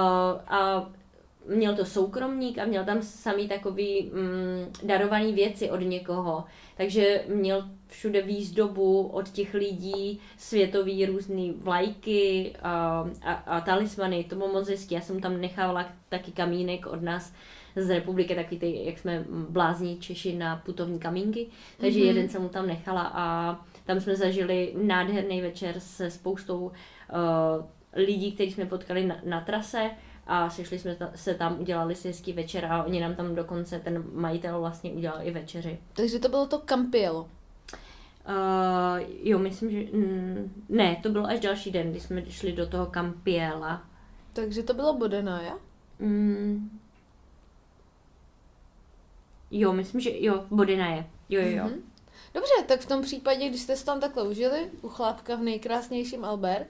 a 0.48 0.90
měl 1.56 1.76
to 1.76 1.86
soukromník 1.86 2.58
a 2.58 2.66
měl 2.66 2.86
tam 2.86 3.02
samý 3.02 3.48
takový 3.48 4.12
mm, 4.14 4.74
darovaný 4.84 5.34
věci 5.34 5.70
od 5.70 5.80
někoho. 5.80 6.44
Takže 6.78 7.24
měl 7.28 7.70
všude 7.88 8.22
výzdobu 8.22 9.08
od 9.08 9.30
těch 9.30 9.54
lidí, 9.54 10.20
světový 10.38 11.06
různý 11.06 11.52
vlajky 11.52 12.54
a, 12.62 13.06
a, 13.22 13.34
a 13.34 13.62
talismany, 13.62 14.24
to 14.24 14.36
bylo 14.36 14.54
moc 14.54 14.70
hezký. 14.70 14.96
Já 14.96 15.02
jsem 15.02 15.22
tam 15.22 15.42
nechávala 15.42 15.90
taky 16.10 16.32
kamínek 16.32 16.88
od 16.88 17.02
nás 17.02 17.34
z 17.76 17.90
republiky, 17.90 18.36
taky 18.36 18.58
ty, 18.58 18.86
jak 18.86 18.98
jsme 18.98 19.26
blázní 19.50 20.00
Češi 20.00 20.36
na 20.36 20.56
putovní 20.66 21.00
kamínky, 21.00 21.48
takže 21.78 22.00
mm-hmm. 22.00 22.06
jeden 22.06 22.30
jsem 22.30 22.42
mu 22.42 22.50
tam 22.50 22.68
nechala 22.68 23.12
a 23.14 23.56
tam 23.86 24.00
jsme 24.00 24.16
zažili 24.16 24.74
nádherný 24.82 25.42
večer 25.42 25.80
se 25.80 26.12
spoustou 26.12 26.60
uh, 26.66 26.72
lidí, 27.94 28.32
kteří 28.32 28.52
jsme 28.52 28.66
potkali 28.66 29.06
na, 29.06 29.16
na 29.24 29.42
trase 29.42 29.92
a 30.28 30.50
sešli 30.50 30.80
jsme 30.80 30.98
se 31.16 31.34
tam, 31.34 31.60
udělali 31.60 31.96
si 31.96 32.08
hezký 32.08 32.34
večer 32.34 32.66
a 32.66 32.84
oni 32.84 33.00
nám 33.00 33.16
tam 33.16 33.36
dokonce, 33.36 33.80
ten 33.80 34.04
majitel 34.14 34.60
vlastně 34.60 34.92
udělal 34.92 35.18
i 35.22 35.32
večeři. 35.32 35.80
Takže 35.94 36.20
to 36.20 36.30
bylo 36.30 36.48
to 36.48 36.60
Campielo. 36.60 37.28
Uh, 38.30 39.06
jo, 39.24 39.40
myslím, 39.40 39.72
že... 39.72 39.78
Mm, 39.98 40.64
ne, 40.70 40.98
to 41.04 41.10
byl 41.10 41.26
až 41.26 41.40
další 41.40 41.72
den, 41.72 41.92
kdy 41.92 42.00
jsme 42.00 42.32
šli 42.32 42.52
do 42.52 42.68
toho 42.68 42.86
Campiela. 42.86 43.84
Takže 44.34 44.64
to 44.64 44.74
bylo 44.74 44.94
Bodenaja? 44.94 45.58
Mm. 46.00 46.80
Jo, 49.52 49.74
myslím, 49.74 50.02
že 50.02 50.12
jo, 50.14 50.46
Bodina 50.52 50.88
je. 50.88 51.08
Jo, 51.30 51.42
jo, 51.42 51.58
jo. 51.58 51.64
Mhm. 51.64 51.92
Dobře, 52.34 52.54
tak 52.68 52.80
v 52.80 52.88
tom 52.88 53.02
případě, 53.02 53.50
když 53.50 53.62
jste 53.62 53.76
se 53.76 53.86
tam 53.86 54.00
takhle 54.00 54.28
užili, 54.28 54.70
u 54.82 54.90
chlápka 54.90 55.36
v 55.36 55.44
nejkrásnějším 55.44 56.26
Alberg, 56.26 56.68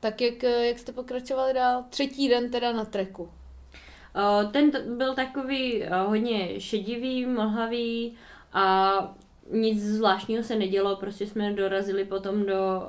tak 0.00 0.20
jak, 0.20 0.42
jak 0.42 0.78
jste 0.78 0.92
pokračovali 0.92 1.54
dál? 1.54 1.84
Třetí 1.90 2.28
den 2.28 2.50
teda 2.50 2.72
na 2.72 2.84
treku. 2.84 3.22
Uh, 3.22 4.52
ten 4.52 4.70
t- 4.70 4.80
byl 4.80 5.14
takový 5.14 5.82
uh, 5.82 5.88
hodně 6.08 6.60
šedivý, 6.60 7.26
mlhavý 7.26 8.16
a 8.52 8.98
nic 9.50 9.82
zvláštního 9.82 10.42
se 10.42 10.56
nedělo, 10.56 10.96
prostě 10.96 11.26
jsme 11.26 11.52
dorazili 11.52 12.04
potom 12.04 12.46
do 12.46 12.82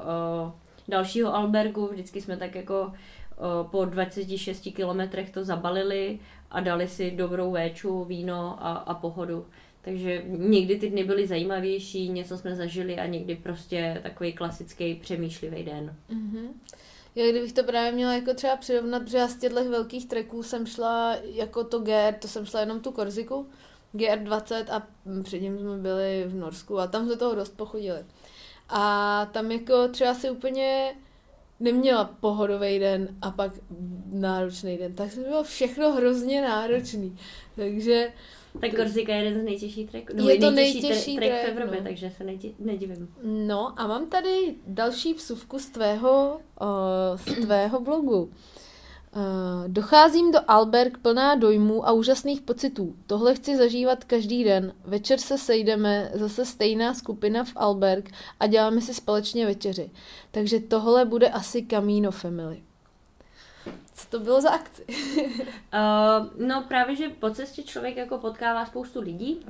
uh, 0.45 0.51
dalšího 0.87 1.35
albergu, 1.35 1.87
vždycky 1.87 2.21
jsme 2.21 2.37
tak 2.37 2.55
jako 2.55 2.81
uh, 2.85 3.69
po 3.71 3.85
26 3.85 4.67
kilometrech 4.75 5.29
to 5.29 5.43
zabalili 5.43 6.19
a 6.51 6.59
dali 6.59 6.87
si 6.87 7.11
dobrou 7.11 7.51
véču, 7.51 8.03
víno 8.03 8.57
a, 8.59 8.73
a 8.73 8.93
pohodu. 8.93 9.45
Takže 9.81 10.23
někdy 10.27 10.79
ty 10.79 10.89
dny 10.89 11.03
byly 11.03 11.27
zajímavější, 11.27 12.09
něco 12.09 12.37
jsme 12.37 12.55
zažili 12.55 12.97
a 12.97 13.05
někdy 13.05 13.35
prostě 13.35 13.99
takový 14.03 14.33
klasický 14.33 14.95
přemýšlivý 14.95 15.63
den. 15.63 15.95
Mm-hmm. 16.09 16.47
Já 17.15 17.31
kdybych 17.31 17.53
to 17.53 17.63
právě 17.63 17.91
měla 17.91 18.13
jako 18.13 18.33
třeba 18.33 18.55
přirovnat, 18.55 19.03
protože 19.03 19.17
já 19.17 19.27
z 19.27 19.37
těchto 19.37 19.69
velkých 19.69 20.05
treků 20.05 20.43
jsem 20.43 20.65
šla 20.65 21.15
jako 21.23 21.63
to 21.63 21.79
GR, 21.79 22.13
to 22.19 22.27
jsem 22.27 22.45
šla 22.45 22.59
jenom 22.59 22.79
tu 22.79 22.91
Korziku, 22.91 23.49
GR20 23.95 24.65
a 24.71 24.87
předtím 25.23 25.59
jsme 25.59 25.77
byli 25.77 26.23
v 26.27 26.35
Norsku 26.35 26.79
a 26.79 26.87
tam 26.87 27.05
jsme 27.05 27.15
toho 27.15 27.35
dost 27.35 27.57
pochodili. 27.57 28.05
A 28.69 29.25
tam 29.31 29.51
jako 29.51 29.87
třeba 29.87 30.13
si 30.13 30.29
úplně 30.29 30.95
neměla 31.59 32.05
pohodový 32.19 32.79
den 32.79 33.07
a 33.21 33.31
pak 33.31 33.51
náročný 34.11 34.77
den. 34.77 34.93
Tak 34.95 35.13
to 35.13 35.19
bylo 35.21 35.43
všechno 35.43 35.91
hrozně 35.91 36.41
náročný. 36.41 37.17
Takže 37.55 38.13
Tak 38.61 38.75
Korsika 38.75 39.15
je 39.15 39.23
jeden 39.23 39.41
z 39.41 39.43
nejtěžších 39.43 39.89
tracků. 39.91 40.29
Je 40.29 40.37
to 40.39 40.51
nejtěžší 40.51 41.15
track 41.15 41.31
track, 41.31 41.45
v 41.45 41.47
Evropě, 41.47 41.79
no. 41.79 41.83
takže 41.87 42.11
se 42.17 42.23
nedí- 42.23 42.55
nedivím. 42.59 43.09
No 43.23 43.79
a 43.79 43.87
mám 43.87 44.09
tady 44.09 44.55
další 44.67 45.13
vsuvku 45.13 45.59
z 45.59 45.65
tvého, 45.65 46.41
uh, 46.61 46.67
z 47.17 47.41
tvého 47.41 47.79
blogu. 47.79 48.31
Uh, 49.15 49.21
docházím 49.67 50.31
do 50.31 50.39
Alberg 50.47 50.97
plná 50.97 51.35
dojmů 51.35 51.87
a 51.87 51.91
úžasných 51.91 52.41
pocitů. 52.41 52.95
Tohle 53.07 53.35
chci 53.35 53.57
zažívat 53.57 54.03
každý 54.03 54.43
den. 54.43 54.73
Večer 54.85 55.19
se 55.19 55.37
sejdeme, 55.37 56.11
zase 56.13 56.45
stejná 56.45 56.93
skupina 56.93 57.43
v 57.43 57.51
Alberg 57.55 58.09
a 58.39 58.47
děláme 58.47 58.81
si 58.81 58.93
společně 58.93 59.45
večeři. 59.45 59.91
Takže 60.31 60.59
tohle 60.59 61.05
bude 61.05 61.29
asi 61.29 61.65
Camino 61.69 62.11
Family. 62.11 62.63
Co 63.93 64.07
to 64.09 64.19
bylo 64.19 64.41
za 64.41 64.49
akci? 64.49 64.85
Uh, 64.85 65.27
no 66.47 66.65
právě, 66.67 66.95
že 66.95 67.09
po 67.09 67.29
cestě 67.29 67.63
člověk 67.63 67.97
jako 67.97 68.17
potkává 68.17 68.65
spoustu 68.65 69.01
lidí 69.01 69.45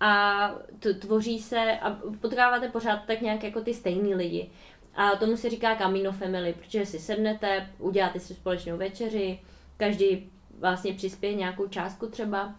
a 0.00 0.54
t- 0.78 0.94
tvoří 0.94 1.38
se 1.38 1.78
a 1.78 1.98
potkáváte 2.20 2.68
pořád 2.68 3.00
tak 3.06 3.20
nějak 3.20 3.42
jako 3.42 3.60
ty 3.60 3.74
stejný 3.74 4.14
lidi. 4.14 4.50
A 4.94 5.16
tomu 5.16 5.36
se 5.36 5.50
říká 5.50 5.76
Camino 5.76 6.12
Family, 6.12 6.52
protože 6.52 6.86
si 6.86 6.98
sednete, 6.98 7.70
uděláte 7.78 8.20
si 8.20 8.34
společnou 8.34 8.76
večeři, 8.76 9.38
každý 9.76 10.30
vlastně 10.58 10.94
přispěje 10.94 11.34
nějakou 11.34 11.68
částku 11.68 12.06
třeba, 12.06 12.54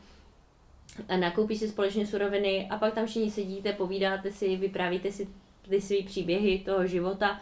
nakoupí 1.19 1.57
si 1.57 1.69
společně 1.69 2.07
suroviny 2.07 2.67
a 2.69 2.77
pak 2.77 2.93
tam 2.93 3.05
všichni 3.05 3.31
sedíte, 3.31 3.73
povídáte 3.73 4.31
si, 4.31 4.55
vyprávíte 4.55 5.11
si 5.11 5.27
ty 5.69 5.81
svý 5.81 6.03
příběhy 6.03 6.59
toho 6.65 6.87
života 6.87 7.41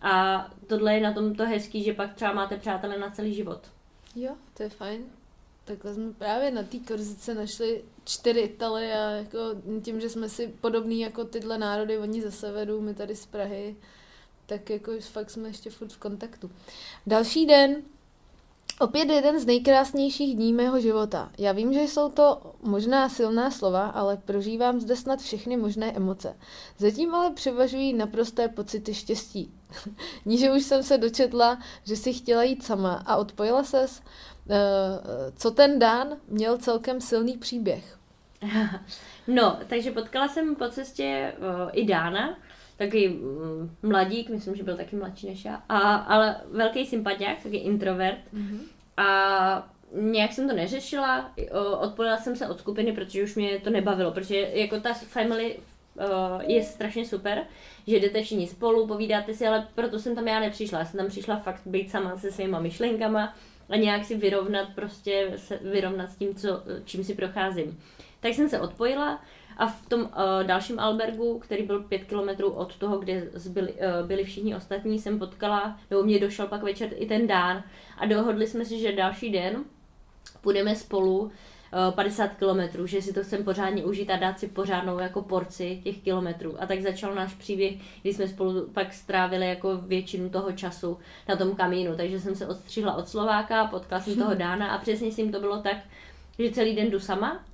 a 0.00 0.46
tohle 0.66 0.94
je 0.94 1.00
na 1.00 1.12
tom 1.12 1.34
to 1.34 1.46
hezký, 1.46 1.82
že 1.82 1.92
pak 1.92 2.14
třeba 2.14 2.32
máte 2.32 2.56
přátele 2.56 2.98
na 2.98 3.10
celý 3.10 3.34
život. 3.34 3.60
Jo, 4.16 4.34
to 4.56 4.62
je 4.62 4.68
fajn. 4.68 5.04
Takhle 5.64 5.94
jsme 5.94 6.12
právě 6.12 6.50
na 6.50 6.62
té 6.62 6.78
korzice 6.78 7.34
našli 7.34 7.82
čtyři 8.04 8.40
Italy 8.40 8.92
a 8.92 9.10
jako 9.10 9.38
tím, 9.82 10.00
že 10.00 10.08
jsme 10.08 10.28
si 10.28 10.48
podobný 10.60 11.00
jako 11.00 11.24
tyhle 11.24 11.58
národy, 11.58 11.98
oni 11.98 12.22
ze 12.22 12.30
severu, 12.30 12.80
my 12.80 12.94
tady 12.94 13.16
z 13.16 13.26
Prahy, 13.26 13.76
tak 14.50 14.70
jako 14.70 14.92
fakt 15.00 15.30
jsme 15.30 15.48
ještě 15.48 15.70
furt 15.70 15.92
v 15.92 15.98
kontaktu. 15.98 16.50
Další 17.06 17.46
den, 17.46 17.76
opět 18.80 19.08
jeden 19.08 19.40
z 19.40 19.46
nejkrásnějších 19.46 20.36
dní 20.36 20.52
mého 20.52 20.80
života. 20.80 21.32
Já 21.38 21.52
vím, 21.52 21.72
že 21.72 21.80
jsou 21.80 22.10
to 22.10 22.54
možná 22.62 23.08
silná 23.08 23.50
slova, 23.50 23.86
ale 23.86 24.16
prožívám 24.16 24.80
zde 24.80 24.96
snad 24.96 25.20
všechny 25.20 25.56
možné 25.56 25.92
emoce. 25.92 26.36
Zatím 26.78 27.14
ale 27.14 27.30
převažují 27.30 27.92
naprosté 27.92 28.48
pocity 28.48 28.94
štěstí. 28.94 29.54
Níže 30.24 30.52
už 30.52 30.62
jsem 30.62 30.82
se 30.82 30.98
dočetla, 30.98 31.58
že 31.84 31.96
si 31.96 32.12
chtěla 32.12 32.42
jít 32.42 32.62
sama 32.62 33.02
a 33.06 33.16
odpojila 33.16 33.64
ses. 33.64 34.02
Eh, 34.50 34.58
Co 35.36 35.50
ten 35.50 35.78
Dan 35.78 36.16
měl 36.28 36.58
celkem 36.58 37.00
silný 37.00 37.38
příběh. 37.38 37.98
No, 39.26 39.58
takže 39.68 39.90
potkala 39.90 40.28
jsem 40.28 40.56
po 40.56 40.68
cestě 40.68 41.32
uh, 41.38 41.70
i 41.72 41.84
Dána, 41.84 42.38
taky 42.80 43.08
mm, 43.08 43.76
mladík, 43.82 44.30
myslím, 44.30 44.56
že 44.56 44.62
byl 44.62 44.76
taky 44.76 44.96
mladší 44.96 45.26
než 45.26 45.44
já, 45.44 45.62
a, 45.68 45.94
ale 45.94 46.36
velký 46.52 46.86
sympatiák, 46.86 47.42
taky 47.42 47.56
introvert. 47.56 48.18
Mm-hmm. 48.34 48.58
A 48.96 49.68
nějak 49.92 50.32
jsem 50.32 50.48
to 50.48 50.54
neřešila, 50.54 51.30
odpojila 51.80 52.16
jsem 52.16 52.36
se 52.36 52.48
od 52.48 52.58
skupiny, 52.58 52.92
protože 52.92 53.24
už 53.24 53.34
mě 53.36 53.58
to 53.58 53.70
nebavilo, 53.70 54.12
protože 54.12 54.36
jako 54.36 54.80
ta 54.80 54.94
family 54.94 55.56
je 56.46 56.62
strašně 56.62 57.04
super, 57.04 57.42
že 57.86 57.96
jdete 57.96 58.22
všichni 58.22 58.46
spolu, 58.46 58.86
povídáte 58.86 59.34
si, 59.34 59.46
ale 59.46 59.68
proto 59.74 59.98
jsem 59.98 60.14
tam 60.14 60.28
já 60.28 60.40
nepřišla. 60.40 60.78
Já 60.78 60.84
jsem 60.84 60.98
tam 60.98 61.08
přišla 61.08 61.36
fakt 61.36 61.62
být 61.66 61.90
sama 61.90 62.16
se 62.16 62.32
svýma 62.32 62.60
myšlenkama 62.60 63.34
a 63.68 63.76
nějak 63.76 64.04
si 64.04 64.16
vyrovnat 64.16 64.68
prostě, 64.74 65.32
se 65.36 65.58
vyrovnat 65.62 66.10
s 66.10 66.16
tím, 66.16 66.34
co, 66.34 66.62
čím 66.84 67.04
si 67.04 67.14
procházím. 67.14 67.80
Tak 68.20 68.34
jsem 68.34 68.48
se 68.48 68.60
odpojila 68.60 69.20
a 69.56 69.66
v 69.66 69.86
tom 69.88 70.00
uh, 70.00 70.08
dalším 70.42 70.80
albergu, 70.80 71.38
který 71.38 71.62
byl 71.62 71.82
pět 71.82 72.04
kilometrů 72.04 72.50
od 72.50 72.76
toho, 72.76 72.98
kde 72.98 73.30
zbyli, 73.32 73.72
uh, 73.72 74.06
byli 74.06 74.24
všichni 74.24 74.56
ostatní, 74.56 74.98
jsem 74.98 75.18
potkala, 75.18 75.78
nebo 75.90 76.02
mě 76.02 76.18
došel 76.18 76.46
pak 76.46 76.62
večer 76.62 76.88
i 76.94 77.06
ten 77.06 77.26
dán 77.26 77.62
a 77.98 78.06
dohodli 78.06 78.46
jsme 78.46 78.64
si, 78.64 78.78
že 78.78 78.92
další 78.92 79.32
den 79.32 79.64
půjdeme 80.40 80.76
spolu 80.76 81.18
uh, 81.20 81.30
50 81.94 82.28
kilometrů, 82.28 82.86
že 82.86 83.02
si 83.02 83.12
to 83.12 83.22
chcem 83.22 83.44
pořádně 83.44 83.84
užít 83.84 84.10
a 84.10 84.16
dát 84.16 84.38
si 84.38 84.48
pořádnou 84.48 84.98
jako 84.98 85.22
porci 85.22 85.80
těch 85.84 85.98
kilometrů. 85.98 86.62
A 86.62 86.66
tak 86.66 86.82
začal 86.82 87.14
náš 87.14 87.34
příběh, 87.34 87.74
kdy 88.02 88.14
jsme 88.14 88.28
spolu 88.28 88.66
pak 88.72 88.92
strávili 88.92 89.48
jako 89.48 89.76
většinu 89.76 90.30
toho 90.30 90.52
času 90.52 90.98
na 91.28 91.36
tom 91.36 91.56
kamínu. 91.56 91.96
Takže 91.96 92.20
jsem 92.20 92.34
se 92.34 92.46
odstřihla 92.46 92.94
od 92.94 93.08
Slováka, 93.08 93.66
potkala 93.66 94.00
jsem 94.02 94.16
toho 94.16 94.34
Dána 94.40 94.70
a 94.70 94.78
přesně 94.78 95.12
s 95.12 95.16
ním 95.16 95.32
to 95.32 95.40
bylo 95.40 95.62
tak, 95.62 95.76
že 96.38 96.50
celý 96.50 96.76
den 96.76 96.90
jdu 96.90 97.00
sama 97.00 97.44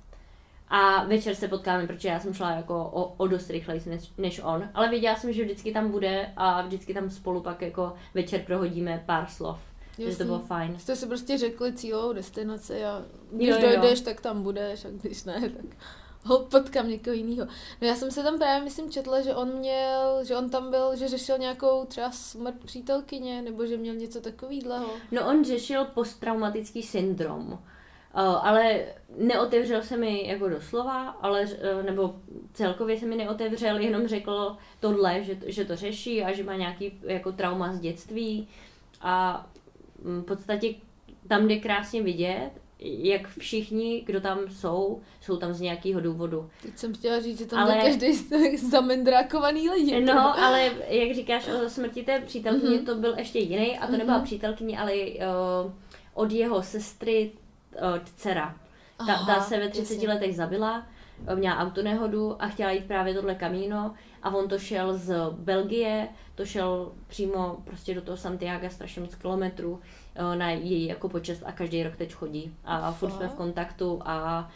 a 0.69 1.03
večer 1.03 1.35
se 1.35 1.47
potkáme, 1.47 1.87
protože 1.87 2.07
já 2.07 2.19
jsem 2.19 2.33
šla 2.33 2.51
jako 2.51 2.89
o, 2.93 3.13
o 3.17 3.27
dost 3.27 3.49
rychleji 3.49 3.81
než, 3.85 4.11
než 4.17 4.41
on, 4.43 4.69
ale 4.73 4.89
věděla 4.89 5.15
jsem, 5.15 5.33
že 5.33 5.43
vždycky 5.43 5.71
tam 5.73 5.91
bude 5.91 6.33
a 6.37 6.61
vždycky 6.61 6.93
tam 6.93 7.09
spolu 7.09 7.41
pak 7.41 7.61
jako 7.61 7.93
večer 8.13 8.41
prohodíme 8.45 9.03
pár 9.05 9.27
slov. 9.27 9.59
Takže 9.95 10.03
to 10.03 10.09
Jasný. 10.09 10.25
bylo 10.25 10.39
fajn. 10.39 10.79
Jste 10.79 10.95
si 10.95 11.07
prostě 11.07 11.37
řekli 11.37 11.73
cílovou 11.73 12.13
destinaci 12.13 12.85
a 12.85 13.01
když 13.31 13.49
Jo, 13.49 13.55
jo, 13.61 13.69
jo. 13.69 13.79
dojdeš, 13.81 14.01
tak 14.01 14.21
tam 14.21 14.43
budeš 14.43 14.85
a 14.85 14.89
když 14.89 15.23
ne, 15.23 15.41
tak 15.41 15.65
ho 16.23 16.39
potkám 16.39 16.89
někoho 16.89 17.13
jiného. 17.13 17.47
No 17.81 17.87
já 17.87 17.95
jsem 17.95 18.11
se 18.11 18.23
tam 18.23 18.37
právě, 18.37 18.63
myslím, 18.63 18.91
četla, 18.91 19.21
že 19.21 19.35
on 19.35 19.53
měl, 19.53 20.19
že 20.25 20.37
on 20.37 20.49
tam 20.49 20.69
byl, 20.69 20.95
že 20.95 21.07
řešil 21.07 21.37
nějakou 21.37 21.85
třeba 21.85 22.11
smrt 22.11 22.55
přítelkyně, 22.65 23.41
nebo 23.41 23.65
že 23.65 23.77
měl 23.77 23.95
něco 23.95 24.21
takového. 24.21 24.85
No 25.11 25.27
on 25.27 25.45
řešil 25.45 25.85
posttraumatický 25.85 26.83
syndrom, 26.83 27.59
ale 28.13 28.79
neotevřel 29.17 29.81
se 29.83 29.97
mi 29.97 30.27
jako 30.27 30.49
doslova, 30.49 31.09
ale, 31.09 31.41
uh, 31.43 31.83
nebo 31.85 32.15
celkově 32.53 32.97
se 32.99 33.05
mi 33.05 33.15
neotevřel, 33.15 33.77
jenom 33.79 34.07
řekl 34.07 34.57
tohle, 34.79 35.23
že, 35.23 35.37
že 35.45 35.65
to 35.65 35.75
řeší 35.75 36.23
a 36.23 36.31
že 36.33 36.43
má 36.43 36.55
nějaký 36.55 36.99
jako 37.03 37.31
trauma 37.31 37.73
z 37.73 37.79
dětství 37.79 38.47
a 39.01 39.45
mm, 40.03 40.21
v 40.21 40.25
podstatě 40.25 40.73
tam 41.27 41.47
jde 41.47 41.55
krásně 41.57 42.01
vidět, 42.03 42.51
jak 42.79 43.27
všichni, 43.27 44.03
kdo 44.05 44.21
tam 44.21 44.39
jsou, 44.49 45.01
jsou 45.21 45.37
tam 45.37 45.53
z 45.53 45.61
nějakého 45.61 46.01
důvodu. 46.01 46.49
Teď 46.61 46.77
jsem 46.77 46.93
chtěla 46.93 47.19
říct, 47.19 47.39
že 47.39 47.45
tam 47.45 47.59
Ale- 47.59 47.75
každý 47.81 48.13
zamendrákovaný 48.57 49.69
lidi. 49.69 50.01
No, 50.01 50.39
ale 50.43 50.71
jak 50.87 51.15
říkáš 51.15 51.47
o 51.65 51.69
smrti 51.69 52.03
té 52.03 52.19
přítelkyně, 52.21 52.75
Mhm. 52.77 52.85
to 52.85 52.95
byl 52.95 53.15
ještě 53.17 53.39
jiný 53.39 53.77
a 53.79 53.87
to 53.87 53.91
nebyla 53.97 54.17
Mhm. 54.17 54.25
přítelkyně, 54.25 54.79
ale 54.79 54.93
uh, 54.95 55.71
od 56.13 56.31
jeho 56.31 56.63
sestry 56.63 57.31
dcera. 58.15 58.55
Ta, 58.97 59.25
ta 59.25 59.41
se 59.41 59.59
ve 59.59 59.69
30 59.69 59.93
jasně. 59.93 60.07
letech 60.07 60.35
zabila, 60.35 60.87
eh, 61.27 61.35
měla 61.35 61.57
autonehodu 61.57 62.41
a 62.41 62.47
chtěla 62.47 62.71
jít 62.71 62.85
právě 62.85 63.13
tohle 63.13 63.35
kamíno 63.35 63.93
a 64.23 64.29
on 64.29 64.47
to 64.47 64.59
šel 64.59 64.97
z 64.97 65.15
Belgie, 65.31 66.07
to 66.35 66.45
šel 66.45 66.91
přímo 67.07 67.57
prostě 67.63 67.95
do 67.95 68.01
toho 68.01 68.17
Santiago 68.17 68.69
strašně 68.69 69.01
moc 69.01 69.15
kilometrů 69.15 69.79
eh, 70.15 70.35
na 70.35 70.49
její 70.49 70.85
jako 70.85 71.09
počest 71.09 71.43
a 71.45 71.51
každý 71.51 71.83
rok 71.83 71.95
teď 71.95 72.13
chodí 72.13 72.55
a 72.65 72.91
furt 72.91 73.11
jsme 73.11 73.27
v 73.27 73.33
kontaktu 73.33 74.01
a 74.05 74.49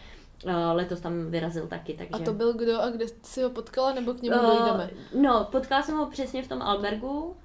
letos 0.73 0.99
tam 0.99 1.31
vyrazil 1.31 1.67
taky, 1.67 1.93
takže... 1.93 2.13
A 2.13 2.19
to 2.19 2.33
byl 2.33 2.53
kdo 2.53 2.81
a 2.81 2.89
kde 2.89 3.05
jsi 3.23 3.43
ho 3.43 3.49
potkala, 3.49 3.93
nebo 3.93 4.13
k 4.13 4.21
němu 4.21 4.37
Eh, 4.37 4.47
dojdeme? 4.47 4.89
No, 5.21 5.47
potkala 5.51 5.83
jsem 5.83 5.97
ho 5.97 6.05
přesně 6.05 6.43
v 6.43 6.47
tom 6.47 6.61
albergu, 6.61 7.35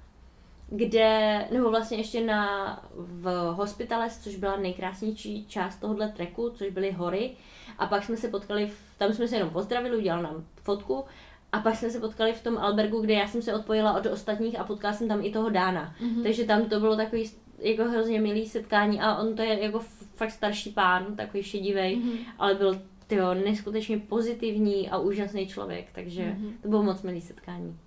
kde, 0.69 1.45
nebo 1.51 1.69
vlastně 1.69 1.97
ještě 1.97 2.25
na, 2.25 2.79
v 2.95 3.53
Hospitales, 3.55 4.19
což 4.19 4.35
byla 4.35 4.57
nejkrásnější 4.57 5.45
část 5.45 5.75
tohohle 5.75 6.09
treku, 6.09 6.49
což 6.49 6.69
byly 6.69 6.91
hory. 6.91 7.31
A 7.77 7.85
pak 7.85 8.03
jsme 8.03 8.17
se 8.17 8.27
potkali, 8.27 8.67
v, 8.67 8.97
tam 8.97 9.13
jsme 9.13 9.27
se 9.27 9.35
jenom 9.35 9.49
pozdravili, 9.49 9.97
udělal 9.97 10.21
nám 10.21 10.45
fotku. 10.55 11.03
A 11.51 11.59
pak 11.59 11.75
jsme 11.75 11.89
se 11.89 11.99
potkali 11.99 12.33
v 12.33 12.43
tom 12.43 12.57
albergu, 12.57 13.01
kde 13.01 13.13
já 13.13 13.27
jsem 13.27 13.41
se 13.41 13.55
odpojila 13.55 13.97
od 13.97 14.05
ostatních 14.05 14.59
a 14.59 14.63
potkala 14.63 14.93
jsem 14.93 15.07
tam 15.07 15.25
i 15.25 15.31
toho 15.31 15.49
Dána. 15.49 15.95
Mm-hmm. 16.01 16.23
Takže 16.23 16.43
tam 16.43 16.69
to 16.69 16.79
bylo 16.79 16.95
takový 16.95 17.31
jako 17.59 17.83
hrozně 17.83 18.21
milý 18.21 18.45
setkání 18.45 19.01
a 19.01 19.15
on 19.17 19.35
to 19.35 19.41
je 19.41 19.63
jako 19.63 19.79
fakt 20.15 20.31
starší 20.31 20.69
pán, 20.69 21.15
takový 21.15 21.43
šedivý, 21.43 21.81
mm-hmm. 21.81 22.17
ale 22.39 22.55
byl 22.55 22.81
tyjo, 23.07 23.33
neskutečně 23.33 23.97
pozitivní 23.97 24.89
a 24.89 24.97
úžasný 24.97 25.47
člověk, 25.47 25.87
takže 25.91 26.21
mm-hmm. 26.21 26.51
to 26.61 26.67
bylo 26.69 26.83
moc 26.83 27.01
milý 27.01 27.21
setkání. 27.21 27.77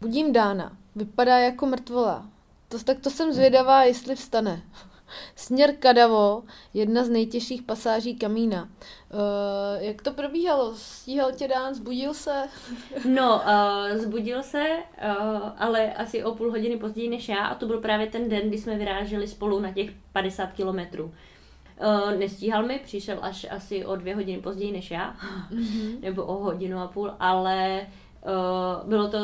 Budím 0.00 0.32
Dána. 0.32 0.72
Vypadá 0.96 1.38
jako 1.38 1.66
mrtvola. 1.66 2.26
To, 2.68 2.78
tak 2.78 3.00
to 3.00 3.10
jsem 3.10 3.32
zvědavá, 3.32 3.82
jestli 3.82 4.14
vstane. 4.14 4.62
Směr 5.36 5.76
Kadavo, 5.76 6.42
jedna 6.74 7.04
z 7.04 7.08
nejtěžších 7.08 7.62
pasáží 7.62 8.16
kamína. 8.16 8.62
Uh, 8.62 9.82
jak 9.82 10.02
to 10.02 10.12
probíhalo? 10.12 10.74
Stíhal 10.74 11.32
tě 11.32 11.48
Dán, 11.48 11.74
zbudil 11.74 12.14
se? 12.14 12.44
No, 13.08 13.42
uh, 13.44 13.98
zbudil 13.98 14.42
se, 14.42 14.66
uh, 14.68 15.48
ale 15.58 15.92
asi 15.92 16.24
o 16.24 16.34
půl 16.34 16.50
hodiny 16.50 16.76
později 16.76 17.08
než 17.08 17.28
já 17.28 17.46
a 17.46 17.54
to 17.54 17.66
byl 17.66 17.80
právě 17.80 18.06
ten 18.06 18.28
den, 18.28 18.48
kdy 18.48 18.58
jsme 18.58 18.78
vyráželi 18.78 19.28
spolu 19.28 19.60
na 19.60 19.72
těch 19.72 19.90
50 20.12 20.52
kilometrů. 20.52 21.04
Uh, 21.04 22.18
nestíhal 22.18 22.66
mi, 22.66 22.80
přišel 22.84 23.18
až 23.22 23.46
asi 23.50 23.84
o 23.84 23.96
dvě 23.96 24.14
hodiny 24.14 24.40
později 24.40 24.72
než 24.72 24.90
já, 24.90 25.16
mm-hmm. 25.50 26.00
nebo 26.02 26.24
o 26.24 26.34
hodinu 26.34 26.78
a 26.78 26.88
půl, 26.88 27.12
ale 27.18 27.86
uh, 28.24 28.88
bylo 28.88 29.08
to 29.08 29.18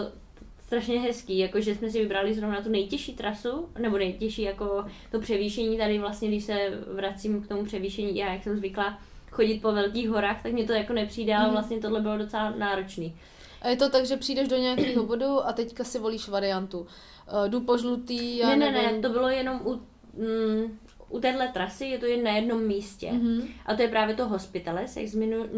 strašně 0.66 1.00
hezký, 1.00 1.38
jakože 1.38 1.74
jsme 1.74 1.90
si 1.90 1.98
vybrali 2.02 2.34
zrovna 2.34 2.60
tu 2.62 2.68
nejtěžší 2.70 3.14
trasu, 3.14 3.68
nebo 3.78 3.98
nejtěžší 3.98 4.42
jako 4.42 4.84
to 5.10 5.20
převýšení 5.20 5.78
tady 5.78 5.98
vlastně, 5.98 6.28
když 6.28 6.44
se 6.44 6.58
vracím 6.94 7.42
k 7.42 7.48
tomu 7.48 7.64
převýšení, 7.64 8.16
já 8.16 8.32
jak 8.32 8.42
jsem 8.42 8.56
zvykla 8.56 8.98
chodit 9.30 9.62
po 9.62 9.72
velkých 9.72 10.08
horách, 10.08 10.42
tak 10.42 10.52
mě 10.52 10.64
to 10.64 10.72
jako 10.72 10.92
nepřijde, 10.92 11.34
ale 11.34 11.44
Mhm. 11.44 11.52
vlastně 11.52 11.78
tohle 11.80 12.00
bylo 12.00 12.18
docela 12.18 12.50
náročný. 12.50 13.16
A 13.62 13.68
je 13.68 13.76
to 13.76 13.90
tak, 13.90 14.06
že 14.06 14.16
přijdeš 14.16 14.48
do 14.48 14.56
nějakého 14.56 15.06
bodu 15.06 15.46
a 15.46 15.52
teďka 15.52 15.84
si 15.84 15.98
volíš 15.98 16.28
variantu. 16.28 16.78
Uh, 16.80 17.48
jdu 17.48 17.60
po 17.60 17.78
žlutý, 17.78 18.36
já 18.38 18.48
Ne, 18.48 18.56
ne, 18.56 18.72
nevím. 18.72 18.96
ne, 18.96 19.02
to 19.02 19.08
bylo 19.08 19.28
jenom 19.28 19.60
u, 19.64 19.80
mm, 20.14 20.78
u 21.09 21.20
téhle 21.20 21.48
trasy, 21.48 21.84
je 21.84 21.98
to 21.98 22.07
jen 22.07 22.22
na 22.24 22.30
jednom 22.30 22.66
místě. 22.66 23.12
Mhm. 23.12 23.48
A 23.66 23.74
to 23.74 23.82
je 23.82 23.88
právě 23.88 24.14
to 24.14 24.28
Hospitales, 24.28 24.96
jak 24.96 25.09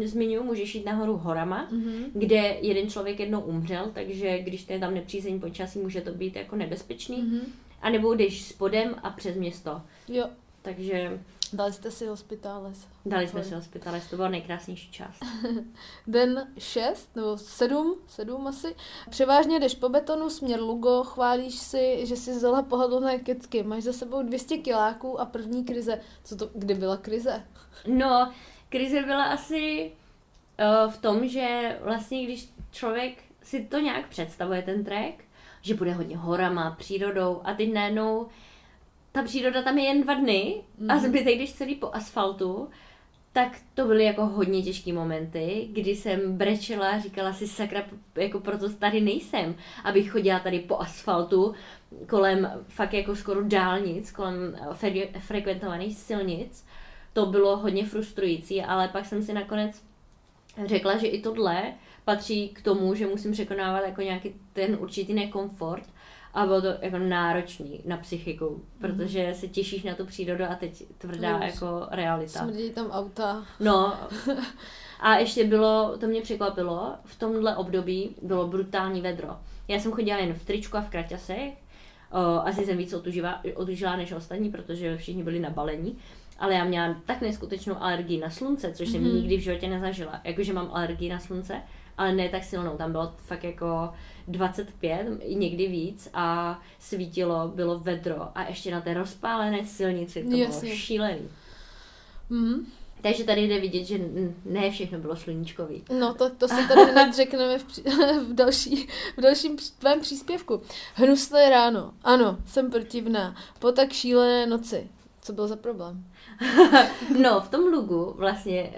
zmiňuji, 0.05 0.43
můžeš 0.43 0.75
jít 0.75 0.85
nahoru 0.85 1.17
horama, 1.17 1.67
Mhm. 1.71 2.05
kde 2.13 2.57
jeden 2.61 2.89
člověk 2.89 3.19
jednou 3.19 3.41
umřel, 3.41 3.91
takže 3.93 4.39
když 4.39 4.63
to 4.63 4.73
je 4.73 4.79
tam 4.79 4.93
nepřízeň 4.93 5.39
počasí, 5.39 5.79
může 5.79 6.01
to 6.01 6.11
být 6.11 6.35
jako 6.35 6.55
nebezpečný. 6.55 7.17
Mhm. 7.21 7.39
A 7.81 7.89
nebo 7.89 8.13
jdeš 8.13 8.41
spodem 8.43 8.95
a 9.03 9.09
přes 9.09 9.35
město. 9.35 9.81
Jo, 10.07 10.25
Takže 10.61 11.19
dali 11.53 11.73
jste 11.73 11.91
si 11.91 12.07
hospitáles. 12.07 12.87
dali 13.05 13.27
jsme 13.27 13.43
si 13.43 13.55
Hospitales, 13.55 14.09
to 14.09 14.15
byla 14.15 14.29
nejkrásnější 14.29 14.91
část. 14.91 15.19
Den 16.07 16.47
6 16.57 17.15
nebo 17.15 17.37
7, 17.37 17.95
7 18.07 18.47
asi. 18.47 18.75
Převážně 19.09 19.59
jdeš 19.59 19.75
po 19.75 19.89
betonu, 19.89 20.29
směr 20.29 20.61
Lugo, 20.61 21.03
chválíš 21.03 21.55
si, 21.55 22.05
že 22.05 22.15
jsi 22.15 22.31
vzala 22.31 22.61
pohodlné 22.61 23.19
kecky. 23.19 23.63
Máš 23.63 23.83
za 23.83 23.93
sebou 23.93 24.23
200 24.23 24.57
kiláků 24.57 25.19
a 25.19 25.25
první 25.25 25.65
krize. 25.65 26.01
Co 26.23 26.35
to, 26.35 26.49
kdy 26.55 26.73
byla 26.73 26.97
krize? 26.97 27.43
No, 27.87 28.31
krize 28.69 29.01
byla 29.01 29.23
asi 29.23 29.91
uh, 30.59 30.91
v 30.91 30.97
tom, 30.97 31.27
že 31.27 31.79
vlastně 31.83 32.23
když 32.23 32.49
člověk 32.71 33.23
si 33.43 33.65
to 33.65 33.79
nějak 33.79 34.07
představuje, 34.07 34.61
ten 34.61 34.83
trek, 34.83 35.25
že 35.61 35.73
bude 35.73 35.93
hodně 35.93 36.17
horama, 36.17 36.71
přírodou 36.71 37.41
a 37.43 37.53
teď 37.53 37.73
najednou 37.73 38.27
ta 39.11 39.23
příroda 39.23 39.61
tam 39.61 39.77
je 39.77 39.83
jen 39.85 40.03
dva 40.03 40.13
dny 40.13 40.61
mm. 40.77 40.91
a 40.91 40.99
zbytek, 40.99 41.35
když 41.35 41.53
celý 41.53 41.75
po 41.75 41.89
asfaltu, 41.93 42.69
tak 43.33 43.57
to 43.73 43.85
byly 43.85 44.03
jako 44.03 44.25
hodně 44.25 44.61
těžké 44.61 44.93
momenty, 44.93 45.67
kdy 45.71 45.95
jsem 45.95 46.37
brečela 46.37 46.89
a 46.89 46.99
říkala 46.99 47.33
si 47.33 47.47
sakra, 47.47 47.83
jako 48.15 48.39
proto 48.39 48.69
tady 48.69 49.01
nejsem, 49.01 49.55
abych 49.83 50.11
chodila 50.11 50.39
tady 50.39 50.59
po 50.59 50.79
asfaltu 50.79 51.53
kolem 52.07 52.51
fakt 52.67 52.93
jako 52.93 53.15
skoro 53.15 53.43
dálnic, 53.43 54.11
kolem 54.11 54.57
eh, 54.61 54.73
fre- 54.73 55.19
frekventovaných 55.19 55.97
silnic. 55.97 56.65
To 57.13 57.25
bylo 57.25 57.57
hodně 57.57 57.85
frustrující, 57.85 58.61
ale 58.61 58.87
pak 58.87 59.05
jsem 59.05 59.23
si 59.23 59.33
nakonec 59.33 59.83
řekla, 60.65 60.97
že 60.97 61.07
i 61.07 61.21
tohle 61.21 61.73
patří 62.05 62.49
k 62.49 62.61
tomu, 62.61 62.95
že 62.95 63.07
musím 63.07 63.31
překonávat 63.31 63.85
jako 63.85 64.01
nějaký 64.01 64.35
ten 64.53 64.77
určitý 64.79 65.13
nekomfort 65.13 65.83
a 66.33 66.45
bylo 66.45 66.61
to 66.61 66.67
jako 66.81 66.97
náročný 66.97 67.81
na 67.85 67.97
psychiku, 67.97 68.63
protože 68.81 69.33
se 69.33 69.47
těšíš 69.47 69.83
na 69.83 69.95
tu 69.95 70.05
přírodu 70.05 70.43
a 70.49 70.55
teď 70.55 70.83
tvrdá 70.97 71.37
Plus. 71.37 71.53
jako 71.53 71.87
realita. 71.91 72.39
Smrdí 72.39 72.69
tam 72.69 72.91
auta. 72.91 73.45
No 73.59 73.93
a 74.99 75.15
ještě 75.15 75.43
bylo, 75.43 75.97
to 75.99 76.07
mě 76.07 76.21
překvapilo, 76.21 76.93
v 77.05 77.19
tomhle 77.19 77.55
období 77.55 78.15
bylo 78.21 78.47
brutální 78.47 79.01
vedro. 79.01 79.29
Já 79.67 79.79
jsem 79.79 79.91
chodila 79.91 80.17
jen 80.17 80.33
v 80.33 80.45
tričku 80.45 80.77
a 80.77 80.81
v 80.81 80.89
kraťasech, 80.89 81.53
o, 82.11 82.17
asi 82.47 82.65
jsem 82.65 82.77
víc 82.77 82.93
otužila, 82.93 83.41
otužila 83.55 83.95
než 83.95 84.11
ostatní, 84.11 84.49
protože 84.51 84.97
všichni 84.97 85.23
byli 85.23 85.39
na 85.39 85.49
balení, 85.49 85.97
ale 86.39 86.53
já 86.53 86.63
měla 86.65 86.95
tak 87.05 87.21
neskutečnou 87.21 87.75
alergii 87.83 88.19
na 88.19 88.29
slunce, 88.29 88.71
což 88.73 88.89
jsem 88.89 89.01
Mhm. 89.03 89.15
nikdy 89.15 89.37
v 89.37 89.41
životě 89.41 89.67
nezažila. 89.67 90.19
Jakože 90.23 90.53
mám 90.53 90.69
alergii 90.73 91.09
na 91.09 91.19
slunce, 91.19 91.61
ale 91.97 92.15
ne 92.15 92.29
tak 92.29 92.43
silnou, 92.43 92.77
tam 92.77 92.91
bylo 92.91 93.13
fakt 93.17 93.43
jako 93.43 93.89
25, 94.29 95.07
i 95.21 95.35
někdy 95.35 95.67
víc 95.67 96.09
a 96.13 96.59
svítilo, 96.79 97.47
bylo 97.47 97.79
vedro 97.79 98.37
a 98.37 98.43
ještě 98.43 98.71
na 98.71 98.81
té 98.81 98.93
rozpálené 98.93 99.65
silnici, 99.65 100.23
to 100.23 100.35
Jasně. 100.35 100.61
bylo 100.61 100.77
šílený. 100.77 101.29
Mhm. 102.29 102.65
Takže 103.01 103.23
tady 103.23 103.47
jde 103.47 103.59
vidět, 103.59 103.83
že 103.83 103.99
ne 104.45 104.71
všechno 104.71 104.99
bylo 104.99 105.15
sluníčkový. 105.15 105.83
No, 105.99 106.13
to, 106.13 106.29
to 106.29 106.47
si 106.47 106.67
tady 106.67 106.91
hned 106.91 107.13
řekneme 107.15 107.59
v, 107.59 107.63
při, 107.63 107.81
v, 108.29 108.33
další, 108.33 108.87
v 109.17 109.21
dalším 109.21 109.57
tvém 109.79 110.01
příspěvku. 110.01 110.61
Hnusné 110.95 111.49
ráno. 111.49 111.93
Ano, 112.03 112.37
jsem 112.45 112.71
protivná. 112.71 113.35
Po 113.59 113.71
tak 113.71 113.93
šílené 113.93 114.45
noci. 114.45 114.87
Co 115.21 115.33
byl 115.33 115.47
za 115.47 115.55
problém? 115.55 116.05
No, 117.21 117.41
v 117.41 117.49
tom 117.49 117.61
lugu 117.61 118.13
vlastně 118.17 118.73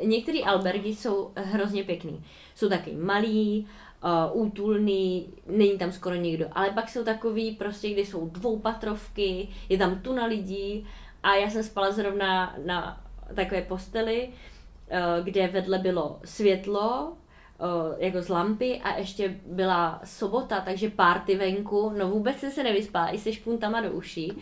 uh, 0.00 0.08
některé 0.08 0.38
albergy 0.40 0.88
jsou 0.88 1.30
hrozně 1.36 1.84
pěkný. 1.84 2.24
Jsou 2.54 2.68
taky 2.68 2.96
malý, 2.96 3.60
uh, 3.60 3.83
útulný, 4.32 5.28
není 5.46 5.78
tam 5.78 5.92
skoro 5.92 6.14
nikdo. 6.14 6.46
Ale 6.52 6.70
pak 6.70 6.88
jsou 6.88 7.04
takový 7.04 7.50
prostě, 7.52 7.90
kde 7.90 8.02
jsou 8.02 8.28
dvoupatrovky, 8.28 9.48
je 9.68 9.78
tam 9.78 9.98
tuna 9.98 10.26
lidí 10.26 10.86
a 11.22 11.34
já 11.34 11.50
jsem 11.50 11.62
spala 11.62 11.92
zrovna 11.92 12.56
na 12.66 13.04
takové 13.34 13.62
posteli, 13.62 14.28
uh, 14.28 15.24
kde 15.24 15.46
vedle 15.46 15.78
bylo 15.78 16.20
světlo, 16.24 17.12
uh, 17.12 17.94
jako 17.98 18.22
z 18.22 18.28
lampy 18.28 18.80
a 18.80 18.96
ještě 18.98 19.40
byla 19.46 20.00
sobota, 20.04 20.60
takže 20.60 20.90
párty 20.90 21.36
venku, 21.36 21.92
no 21.98 22.08
vůbec 22.08 22.38
jsem 22.38 22.50
se 22.50 22.62
nevyspala, 22.62 23.14
i 23.14 23.18
se 23.18 23.32
špuntama 23.32 23.80
do 23.80 23.92
uší. 23.92 24.32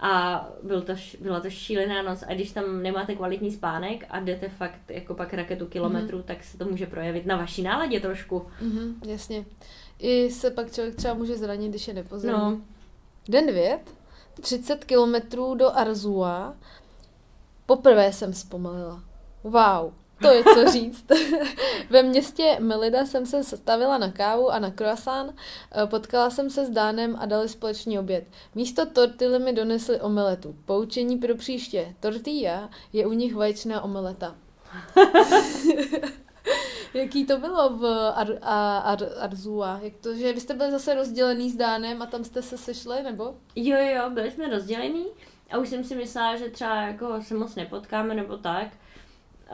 A 0.00 0.46
byl 0.62 0.82
to, 0.82 0.92
byla 1.20 1.40
to 1.40 1.50
šílená 1.50 2.02
noc 2.02 2.24
a 2.28 2.34
když 2.34 2.52
tam 2.52 2.82
nemáte 2.82 3.14
kvalitní 3.14 3.50
spánek 3.50 4.04
a 4.10 4.20
jdete 4.20 4.48
fakt 4.48 4.90
jako 4.90 5.14
pak 5.14 5.34
raketu 5.34 5.66
kilometrů, 5.66 6.18
mm. 6.18 6.24
tak 6.24 6.44
se 6.44 6.58
to 6.58 6.64
může 6.64 6.86
projevit 6.86 7.26
na 7.26 7.36
vaší 7.36 7.62
náladě 7.62 8.00
trošku. 8.00 8.46
Mhm, 8.60 9.00
jasně. 9.06 9.44
I 9.98 10.30
se 10.30 10.50
pak 10.50 10.72
člověk 10.72 10.94
třeba 10.94 11.14
může 11.14 11.36
zranit, 11.36 11.68
když 11.68 11.88
je 11.88 11.94
nepozorný. 11.94 12.38
No, 12.38 12.60
Den 13.28 13.46
9, 13.46 13.80
30 14.40 14.84
kilometrů 14.84 15.54
do 15.54 15.76
Arzua. 15.76 16.54
Poprvé 17.66 18.12
jsem 18.12 18.32
zpomalila. 18.32 19.02
Wow, 19.42 19.92
to 20.22 20.28
je 20.32 20.44
co 20.44 20.70
říct. 20.72 21.04
Ve 21.90 22.02
městě 22.02 22.56
Melida 22.60 23.06
jsem 23.06 23.26
se 23.26 23.44
stavila 23.44 23.98
na 23.98 24.10
kávu 24.12 24.50
a 24.50 24.58
na 24.58 24.70
croissant, 24.70 25.34
Eh, 25.82 25.86
potkala 25.86 26.30
jsem 26.30 26.50
se 26.50 26.66
s 26.66 26.70
Dánem 26.70 27.16
a 27.20 27.26
dali 27.26 27.48
společný 27.48 27.98
oběd. 27.98 28.24
Místo 28.54 28.86
tortily 28.86 29.38
mi 29.38 29.52
donesli 29.52 30.00
omeletu. 30.00 30.56
Poučení 30.64 31.16
pro 31.18 31.34
příště. 31.34 31.94
Tortilla 32.00 32.70
je 32.92 33.06
u 33.06 33.12
nich 33.12 33.34
vaječná 33.34 33.80
omeleta. 33.80 34.34
Jaký 36.94 37.26
to 37.26 37.38
bylo 37.38 37.70
v 37.70 37.84
Ar- 38.14 38.38
a- 38.42 38.78
Ar- 38.78 39.08
Arzua? 39.20 39.80
Jak 39.82 39.92
to, 39.96 40.14
že 40.14 40.32
vy 40.32 40.40
jste 40.40 40.54
byli 40.54 40.70
zase 40.70 40.94
rozdělený 40.94 41.50
s 41.50 41.56
Dánem 41.56 42.02
a 42.02 42.06
tam 42.06 42.24
jste 42.24 42.42
se 42.42 42.58
sešli, 42.58 43.02
nebo? 43.02 43.34
jo, 43.56 43.76
jo, 43.96 44.10
byli 44.10 44.30
jsme 44.30 44.48
rozdělení 44.50 45.06
a 45.50 45.58
už 45.58 45.68
jsem 45.68 45.84
si 45.84 45.94
myslela, 45.96 46.36
že 46.36 46.48
třeba 46.50 46.82
jako 46.82 47.22
se 47.22 47.34
moc 47.34 47.54
nepotkáme 47.54 48.14
nebo 48.14 48.36
tak, 48.36 48.68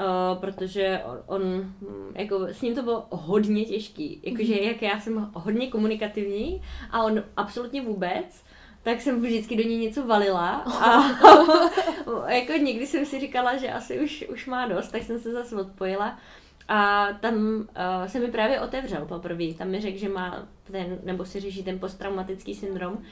uh, 0.00 0.38
protože 0.40 1.02
on, 1.04 1.18
on, 1.26 1.42
hm, 1.42 2.12
jako 2.14 2.46
s 2.46 2.62
ním 2.62 2.74
to 2.74 2.82
bylo 2.82 3.06
hodně 3.10 3.64
těžký, 3.64 4.20
jakože 4.22 4.54
jak 4.54 4.82
já 4.82 5.00
jsem 5.00 5.30
hodně 5.34 5.66
komunikativní 5.66 6.62
a 6.90 7.02
on 7.02 7.22
absolutně 7.36 7.82
vůbec, 7.82 8.44
tak 8.82 9.00
jsem 9.00 9.22
vždycky 9.22 9.56
do 9.56 9.62
ní 9.62 9.76
něco 9.76 10.06
valila 10.06 10.50
a 10.58 11.02
jako 12.28 12.52
někdy 12.52 12.86
jsem 12.86 13.06
si 13.06 13.20
říkala, 13.20 13.56
že 13.56 13.72
asi 13.72 14.00
už, 14.00 14.24
už 14.32 14.46
má 14.46 14.66
dost, 14.66 14.88
tak 14.88 15.02
jsem 15.02 15.20
se 15.20 15.32
zase 15.32 15.56
odpojila. 15.56 16.18
A 16.68 17.08
tam 17.20 17.34
uh, 17.36 18.06
se 18.06 18.20
mi 18.20 18.30
právě 18.30 18.60
otevřel 18.60 19.06
poprvé. 19.06 19.54
Tam 19.54 19.68
mi 19.68 19.80
řekl, 19.80 19.98
že 19.98 20.08
má 20.08 20.48
ten, 20.72 20.98
nebo 21.02 21.24
si 21.24 21.40
řeší 21.40 21.62
ten 21.62 21.78
posttraumatický 21.78 22.54
syndrom. 22.54 23.02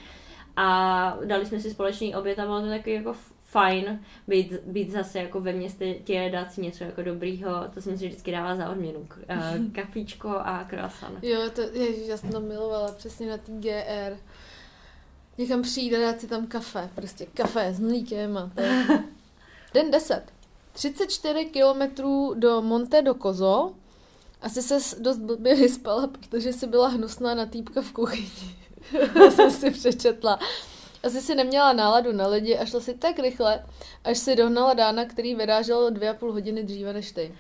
A 0.57 1.19
dali 1.25 1.47
jsme 1.47 1.61
si 1.61 1.71
společný 1.71 2.15
oběd 2.15 2.39
a 2.39 2.45
bylo 2.45 2.61
to 2.61 2.69
takový 2.69 2.95
jako 2.95 3.15
fajn 3.49 4.01
být, 4.29 4.53
být 4.67 4.91
zase 4.91 5.19
jako 5.19 5.41
ve 5.41 5.53
městě, 5.53 6.31
dát 6.33 6.53
si 6.53 6.61
něco 6.61 6.85
jako 6.85 7.03
dobrýho, 7.03 7.51
to 7.75 7.81
jsem 7.83 7.99
si 7.99 8.09
vždycky 8.09 8.33
dávala 8.33 8.57
za 8.57 8.71
odměnu. 8.71 8.99
Uh, 8.99 9.73
kafíčko 9.73 10.29
a 10.29 10.65
croissant. 10.65 11.25
Jo, 11.25 11.51
to, 11.55 11.61
ježiš, 11.61 12.09
já 12.09 12.17
jsem 12.17 12.33
to 12.33 12.41
milovala 12.41 12.93
přesně 12.93 13.31
na 13.31 13.37
té 13.37 13.53
GR. 13.53 14.17
Někam 15.39 15.63
přijde, 15.63 16.01
dát 16.01 16.21
si 16.21 16.27
tam 16.27 16.47
kafe, 16.47 16.91
prostě 16.95 17.27
kafe 17.27 17.75
s 17.75 17.81
mlíkem 17.81 18.37
a 18.37 18.51
to. 18.55 18.63
Den 19.75 19.91
10. 19.91 20.23
34 20.73 21.45
kilometrů 21.45 22.35
do 22.35 22.63
Monte 22.63 23.03
do 23.03 23.15
Kozo. 23.15 23.75
Asi 24.43 24.63
se 24.63 25.03
dost 25.03 25.19
blbě 25.19 25.55
vyspala, 25.55 26.07
protože 26.07 26.53
si 26.53 26.67
byla 26.67 26.89
hnusná 26.89 27.35
na 27.35 27.47
týpka 27.47 27.83
v 27.83 27.93
kuchyni. 27.93 28.57
to 29.13 29.31
jsem 29.31 29.51
si 29.51 29.71
přečetla. 29.71 30.39
Asi 31.05 31.21
si 31.21 31.35
neměla 31.35 31.73
náladu 31.73 32.13
na 32.13 32.27
lidi 32.27 32.59
a 32.59 32.65
šla 32.65 32.81
si 32.81 32.95
tak 32.95 33.19
rychle, 33.19 33.65
až 34.05 34.19
si 34.19 34.37
dohnala 34.37 34.75
Dána, 34.75 35.05
který 35.05 35.35
vyrážel 35.35 35.91
dvě 35.91 36.11
a 36.11 36.15
půl 36.15 36.33
hodiny 36.33 36.63
dříve 36.63 36.93
než 36.93 37.13
ty. 37.13 37.35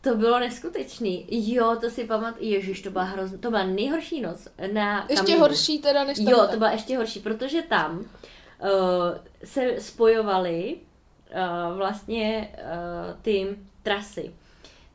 To 0.00 0.16
bylo 0.16 0.38
neskutečný. 0.38 1.26
Jo, 1.30 1.76
to 1.80 1.90
si 1.90 2.04
pamatuju. 2.04 2.50
Ježiš, 2.50 2.82
to 2.82 2.90
byla 2.90 3.04
hrozná. 3.04 3.38
To 3.38 3.50
byla 3.50 3.64
nejhorší 3.64 4.20
noc 4.20 4.48
na 4.72 5.06
Ještě 5.08 5.24
Kamínu. 5.24 5.40
horší 5.40 5.78
teda 5.78 6.04
než. 6.04 6.18
Jo, 6.18 6.48
to 6.50 6.56
byla 6.56 6.70
ještě 6.70 6.96
horší, 6.96 7.20
protože 7.20 7.62
tam 7.62 7.98
uh, 7.98 8.06
se 9.44 9.80
spojovaly 9.80 10.76
uh, 10.76 11.76
vlastně 11.76 12.54
uh, 12.54 13.20
ty 13.22 13.56
trasy. 13.82 14.34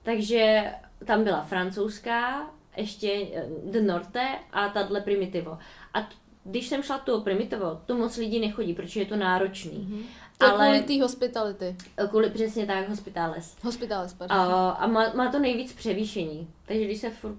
Takže 0.04 0.74
tam 1.06 1.24
byla 1.24 1.42
francouzská, 1.42 2.50
ještě 2.78 3.14
uh, 3.14 3.72
The 3.72 3.82
Norte 3.82 4.28
a 4.52 4.70
tahle 4.70 5.02
Primitivo. 5.02 5.58
A 5.94 6.10
když 6.48 6.68
jsem 6.68 6.84
šla 6.84 6.98
tu 6.98 7.22
Primitivo, 7.22 7.82
to 7.86 7.96
moc 7.96 8.18
lidí 8.18 8.40
nechodí, 8.40 8.74
protože 8.74 9.00
je 9.00 9.06
to 9.06 9.16
náročný. 9.16 9.72
Mm-hmm. 9.72 10.04
To 10.38 10.46
je 10.46 10.52
kvůli 10.52 10.82
té 10.82 11.04
hospitality. 11.04 11.76
Kvůli 12.10 12.30
přesně 12.30 12.66
tak, 12.66 12.90
hospitales. 12.90 13.56
Hospitales, 13.64 14.14
pardon. 14.14 14.38
A, 14.38 14.70
a 14.70 14.88
má, 14.88 15.14
má 15.14 15.32
to 15.32 15.40
nejvíc 15.40 15.74
převýšení. 15.74 16.48
Takže 16.66 16.86
když 16.86 17.00
se 17.00 17.10
furt 17.10 17.36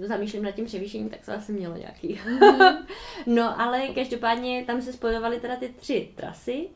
zamýšlím 0.00 0.42
nad 0.42 0.50
tím 0.50 0.64
převýšením, 0.64 1.08
tak 1.08 1.24
to 1.24 1.32
asi 1.32 1.52
mělo 1.52 1.76
nějaký. 1.76 2.20
no 3.26 3.60
ale 3.60 3.88
každopádně 3.88 4.64
tam 4.66 4.82
se 4.82 4.92
spojovaly 4.92 5.40
teda 5.40 5.56
ty 5.56 5.68
tři 5.68 6.08
trasy 6.16 6.68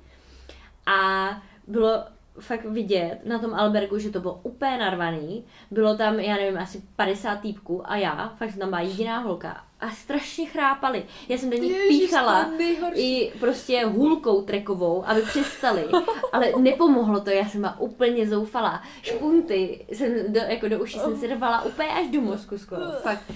a 0.86 1.28
bylo 1.66 2.04
fakt 2.40 2.64
vidět 2.64 3.18
na 3.24 3.38
tom 3.38 3.54
Albergu, 3.54 3.98
že 3.98 4.10
to 4.10 4.20
bylo 4.20 4.40
úplně 4.42 4.78
narvaný. 4.78 5.44
Bylo 5.70 5.96
tam, 5.96 6.20
já 6.20 6.34
nevím, 6.34 6.58
asi 6.58 6.82
50 6.96 7.36
týpků 7.40 7.82
a 7.90 7.96
já, 7.96 8.32
fakt 8.38 8.50
jsem 8.50 8.58
tam 8.58 8.68
byla 8.68 8.80
jediná 8.80 9.18
holka 9.18 9.64
a 9.80 9.90
strašně 9.90 10.46
chrápali. 10.46 11.04
Já 11.28 11.38
jsem 11.38 11.50
do 11.50 11.56
nich 11.56 11.72
Ježiš, 11.72 12.00
píchala 12.00 12.50
i 12.94 13.32
prostě 13.40 13.84
hůlkou 13.86 14.42
trekovou, 14.42 15.04
aby 15.06 15.22
přestali. 15.22 15.84
Ale 16.32 16.52
nepomohlo 16.58 17.20
to, 17.20 17.30
já 17.30 17.48
jsem 17.48 17.60
byla 17.60 17.80
úplně 17.80 18.28
zoufalá. 18.28 18.82
Špunty 19.02 19.86
jsem 19.92 20.32
do, 20.32 20.40
jako 20.40 20.68
do 20.68 20.78
uší 20.78 20.98
jsem 20.98 21.16
si 21.16 21.26
rvala 21.26 21.62
úplně 21.62 21.88
až 21.88 22.06
do 22.06 22.20
mozku 22.20 22.58
skoro. 22.58 22.82
Fakt. 23.02 23.32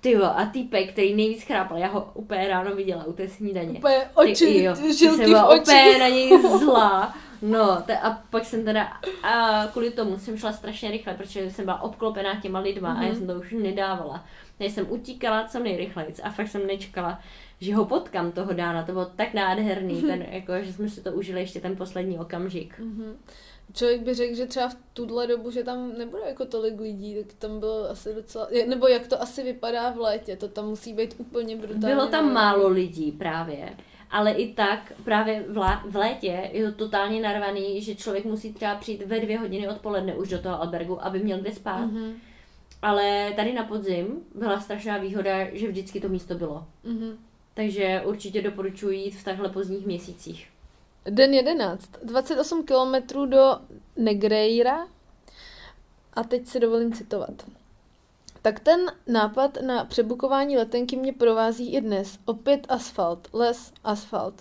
Ty 0.00 0.10
jo, 0.10 0.24
a 0.24 0.46
týpek, 0.52 0.92
který 0.92 1.14
nejvíc 1.14 1.42
chrápal, 1.42 1.78
já 1.78 1.88
ho 1.88 2.10
úplně 2.14 2.48
ráno 2.48 2.74
viděla 2.74 3.04
u 3.04 3.12
té 3.12 3.28
snídaně. 3.28 3.78
Úplně 3.78 3.98
oči, 4.14 4.46
Ty, 4.46 4.62
jo, 4.62 4.74
žilky 4.74 4.94
jsem 5.16 5.20
v 5.20 5.28
byla 5.28 5.48
očích. 5.48 5.62
úplně 5.62 5.98
na 5.98 6.08
něj 6.08 6.42
zlá. 6.58 7.14
No, 7.42 7.82
te, 7.86 7.98
a 7.98 8.10
pak 8.30 8.44
jsem 8.44 8.64
teda, 8.64 8.88
a 9.22 9.66
kvůli 9.72 9.90
tomu 9.90 10.18
jsem 10.18 10.36
šla 10.36 10.52
strašně 10.52 10.90
rychle, 10.90 11.14
protože 11.14 11.50
jsem 11.50 11.64
byla 11.64 11.82
obklopená 11.82 12.40
těma 12.40 12.58
lidma 12.58 12.94
mm-hmm. 12.94 13.00
a 13.00 13.06
já 13.06 13.14
jsem 13.14 13.26
to 13.26 13.34
už 13.34 13.52
nedávala. 13.52 14.24
Já 14.58 14.66
jsem 14.66 14.86
utíkala 14.90 15.48
co 15.48 15.58
nejrychleji 15.58 16.14
a 16.22 16.30
fakt 16.30 16.48
jsem 16.48 16.66
nečekala, 16.66 17.20
že 17.60 17.74
ho 17.74 17.84
potkám 17.84 18.32
toho 18.32 18.52
dána. 18.52 18.82
To 18.82 18.92
bylo 18.92 19.04
tak 19.04 19.34
nádherný, 19.34 20.02
ten, 20.02 20.26
jako, 20.30 20.52
že 20.60 20.72
jsme 20.72 20.88
si 20.88 21.00
to 21.00 21.12
užili 21.12 21.40
ještě 21.40 21.60
ten 21.60 21.76
poslední 21.76 22.18
okamžik. 22.18 22.78
Mhm. 22.78 23.16
Člověk 23.74 24.00
by 24.00 24.14
řekl, 24.14 24.34
že 24.34 24.46
třeba 24.46 24.68
v 24.68 24.76
tuhle 24.92 25.26
dobu, 25.26 25.50
že 25.50 25.64
tam 25.64 25.98
nebude 25.98 26.22
jako 26.28 26.44
tolik 26.44 26.80
lidí, 26.80 27.16
tak 27.24 27.32
tam 27.38 27.60
bylo 27.60 27.90
asi 27.90 28.14
docela, 28.14 28.48
nebo 28.68 28.88
jak 28.88 29.06
to 29.06 29.22
asi 29.22 29.42
vypadá 29.42 29.90
v 29.90 29.98
létě, 29.98 30.36
to 30.36 30.48
tam 30.48 30.68
musí 30.68 30.92
být 30.92 31.14
úplně 31.18 31.56
brutálně. 31.56 31.94
Bylo 31.94 32.06
tam 32.06 32.32
málo 32.32 32.68
lidí 32.68 33.12
právě, 33.12 33.76
ale 34.10 34.32
i 34.32 34.54
tak 34.54 34.92
právě 35.04 35.44
v, 35.48 35.56
lá, 35.56 35.84
v 35.88 35.96
létě 35.96 36.50
je 36.52 36.70
to 36.70 36.76
totálně 36.76 37.22
narvaný, 37.22 37.82
že 37.82 37.94
člověk 37.94 38.24
musí 38.24 38.52
třeba 38.52 38.74
přijít 38.74 39.06
ve 39.06 39.20
dvě 39.20 39.38
hodiny 39.38 39.68
odpoledne 39.68 40.14
už 40.14 40.28
do 40.28 40.38
toho 40.38 40.62
albergu, 40.62 41.04
aby 41.04 41.18
měl 41.18 41.38
kde 41.38 41.52
spát. 41.52 41.86
Mhm. 41.86 42.14
Ale 42.82 43.32
tady 43.36 43.52
na 43.52 43.64
podzim 43.64 44.06
byla 44.34 44.60
strašná 44.60 44.98
výhoda, 44.98 45.32
že 45.52 45.68
vždycky 45.68 46.00
to 46.00 46.08
místo 46.08 46.34
bylo. 46.34 46.66
Mhm. 46.84 47.18
Takže 47.54 48.02
určitě 48.04 48.42
doporučuji 48.42 48.98
jít 48.98 49.16
v 49.16 49.24
takhle 49.24 49.48
pozdních 49.48 49.86
měsících. 49.86 50.48
Den 51.10 51.34
11. 51.34 51.90
28 52.02 52.64
kilometrů 52.64 53.26
do 53.26 53.56
Negreira. 53.96 54.86
A 56.14 56.22
teď 56.22 56.46
si 56.46 56.60
dovolím 56.60 56.92
citovat. 56.92 57.44
Tak 58.42 58.60
ten 58.60 58.80
nápad 59.06 59.58
na 59.66 59.84
přebukování 59.84 60.56
letenky 60.56 60.96
mě 60.96 61.12
provází 61.12 61.74
i 61.74 61.80
dnes. 61.80 62.18
Opět 62.24 62.66
asfalt, 62.68 63.28
les, 63.32 63.72
asfalt. 63.84 64.34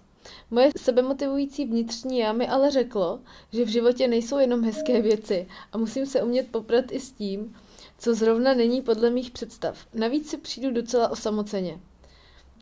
Moje 0.51 0.71
sebemotivující 0.77 1.65
vnitřní 1.65 2.19
já 2.19 2.33
mi 2.33 2.47
ale 2.47 2.71
řeklo, 2.71 3.19
že 3.53 3.65
v 3.65 3.67
životě 3.67 4.07
nejsou 4.07 4.37
jenom 4.37 4.63
hezké 4.63 5.01
věci 5.01 5.47
a 5.71 5.77
musím 5.77 6.05
se 6.05 6.21
umět 6.21 6.51
poprat 6.51 6.91
i 6.91 6.99
s 6.99 7.11
tím, 7.11 7.55
co 7.97 8.15
zrovna 8.15 8.53
není 8.53 8.81
podle 8.81 9.09
mých 9.09 9.31
představ. 9.31 9.77
Navíc 9.93 10.29
si 10.29 10.37
přijdu 10.37 10.71
docela 10.71 11.09
osamoceně. 11.09 11.79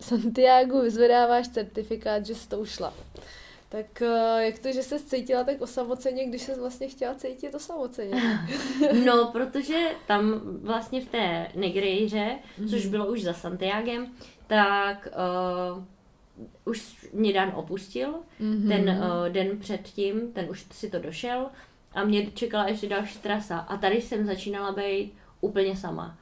Santiago 0.02 0.82
vyzvedáváš 0.82 1.48
certifikát, 1.48 2.26
že 2.26 2.36
jsi 2.36 2.48
to 2.48 2.60
ušla. 2.60 2.94
Tak 3.70 4.02
eh, 4.02 4.46
jak 4.46 4.60
to, 4.60 4.72
že 4.72 4.84
se 4.84 5.00
cítila 5.00 5.44
tak 5.44 5.62
osamoceně, 5.62 6.26
když 6.26 6.42
se 6.42 6.60
vlastně 6.60 6.88
chtěla 6.88 7.16
cítit 7.16 7.56
osamoceně? 7.56 8.22
No, 9.06 9.26
protože 9.32 9.88
tam 10.08 10.42
vlastně 10.62 11.02
v 11.02 11.06
té 11.10 11.48
Negrejře, 11.56 12.36
Mhm. 12.58 12.68
což 12.70 12.86
bylo 12.86 13.08
už 13.08 13.24
za 13.24 13.34
Santiagem, 13.34 14.08
tak 14.48 15.08
uh, 15.76 15.84
už 16.66 17.08
mě 17.14 17.34
Dan 17.34 17.52
opustil. 17.56 18.16
Mhm. 18.40 18.68
Ten 18.68 18.90
uh, 18.90 19.30
den 19.30 19.58
předtím, 19.60 20.32
ten 20.34 20.50
už 20.50 20.66
si 20.72 20.90
to 20.90 21.00
došel 21.00 21.50
a 21.94 22.04
mě 22.04 22.32
čekala 22.32 22.68
ještě 22.68 22.90
další 22.90 23.18
trasa. 23.20 23.58
A 23.58 23.78
tady 23.78 24.02
jsem 24.02 24.26
začínala 24.26 24.72
být 24.72 25.14
úplně 25.42 25.78
sama 25.78 26.18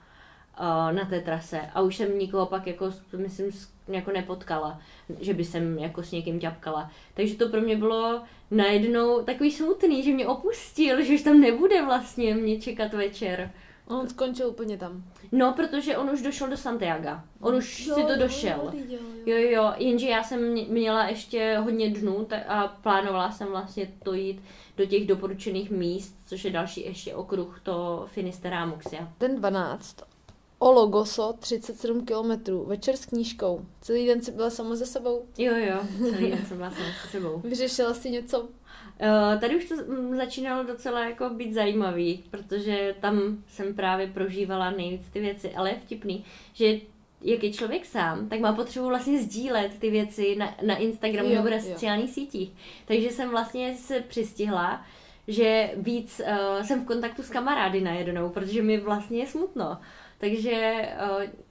na 0.92 1.06
té 1.10 1.20
trase. 1.22 1.62
A 1.74 1.82
už 1.82 1.96
jsem 1.96 2.20
nikoho 2.20 2.46
pak 2.46 2.68
jako, 2.68 2.92
myslím, 3.18 3.52
jako 3.88 4.12
nepotkala, 4.12 4.80
že 5.20 5.34
by 5.34 5.44
jsem 5.46 5.80
jako 5.80 6.04
s 6.04 6.12
někým 6.12 6.40
ťapkala. 6.40 6.92
Takže 7.14 7.36
to 7.36 7.50
pro 7.50 7.62
mě 7.62 7.78
bylo 7.78 8.22
najednou 8.52 9.24
takový 9.24 9.52
smutný, 9.52 10.04
že 10.04 10.12
mě 10.14 10.28
opustil, 10.28 11.04
že 11.04 11.14
už 11.14 11.22
tam 11.22 11.40
nebude 11.42 11.86
vlastně 11.86 12.36
mě 12.36 12.62
čekat 12.62 12.94
večer. 12.94 13.52
On 13.88 14.10
skončil 14.10 14.48
úplně 14.48 14.78
tam. 14.78 15.04
No, 15.32 15.54
protože 15.54 15.98
on 15.98 16.10
už 16.10 16.22
došel 16.22 16.48
do 16.50 16.58
Santiago. 16.58 17.10
On 17.42 17.56
už 17.56 17.84
si 17.84 18.04
to 18.04 18.16
došel. 18.20 18.72
Jo, 19.26 19.38
jo, 19.38 19.50
jo, 19.50 19.74
jenže 19.78 20.08
já 20.10 20.24
jsem 20.24 20.52
mě- 20.52 20.66
měla 20.70 21.06
ještě 21.08 21.58
hodně 21.64 21.90
dnů 21.90 22.28
a 22.48 22.68
plánovala 22.68 23.32
jsem 23.32 23.48
vlastně 23.48 23.88
to 24.04 24.14
jít 24.14 24.42
do 24.78 24.86
těch 24.86 25.08
doporučených 25.08 25.72
míst, 25.72 26.16
což 26.26 26.46
je 26.46 26.52
další 26.52 26.86
ještě 26.86 27.16
okruh 27.16 27.60
to 27.64 28.06
Finisterra 28.08 28.66
Muxia. 28.66 29.08
Den 29.20 29.36
12. 29.36 30.15
Ologoso, 30.60 31.34
37 31.40 32.06
kilometrů, 32.06 32.66
večer 32.66 32.98
s 32.98 33.06
knížkou. 33.06 33.66
Celý 33.82 34.06
den 34.06 34.22
si 34.22 34.32
byla 34.32 34.50
sama 34.50 34.76
ze 34.76 34.86
sebou. 34.86 35.26
Jo, 35.38 35.54
jo, 35.56 35.80
celý 36.10 36.32
den 36.32 36.46
jsem 36.46 36.58
byla 36.58 36.72
sama 36.72 36.90
se 37.02 37.10
sebou. 37.10 37.42
Vyřešila 37.44 37.94
si 37.94 38.10
něco? 38.10 38.42
Uh, 38.42 39.40
tady 39.40 39.56
už 39.56 39.66
to 39.66 39.76
mm, 39.76 40.16
začínalo 40.16 40.64
docela 40.64 41.06
jako 41.06 41.30
být 41.30 41.54
zajímavý, 41.54 42.24
protože 42.32 42.96
tam 43.02 43.44
jsem 43.48 43.74
právě 43.74 44.08
prožívala 44.08 44.72
nejvíc 44.72 45.10
ty 45.14 45.20
věci, 45.20 45.52
ale 45.56 45.70
je 45.70 45.80
vtipný, 45.86 46.26
že 46.54 46.80
jak 47.22 47.44
je 47.44 47.54
člověk 47.54 47.86
sám, 47.86 48.30
tak 48.30 48.40
má 48.40 48.54
potřebu 48.54 48.88
vlastně 48.88 49.22
sdílet 49.22 49.80
ty 49.80 49.90
věci 49.90 50.36
na, 50.36 50.56
na 50.66 50.76
Instagramu 50.76 51.30
Jo, 51.30 51.36
nebo 51.36 51.50
na 51.50 51.60
sociálních 51.60 52.10
sítích. 52.10 52.52
Takže 52.86 53.10
jsem 53.10 53.30
vlastně 53.30 53.76
se 53.76 54.00
přistihla, 54.00 54.86
že 55.28 55.72
víc 55.78 56.22
uh, 56.28 56.64
jsem 56.64 56.82
v 56.82 56.86
kontaktu 56.86 57.24
s 57.24 57.30
kamarády 57.30 57.82
najednou, 57.82 58.30
protože 58.30 58.62
mi 58.62 58.78
vlastně 58.78 59.20
je 59.20 59.28
smutno. 59.28 59.78
Takže 60.18 60.90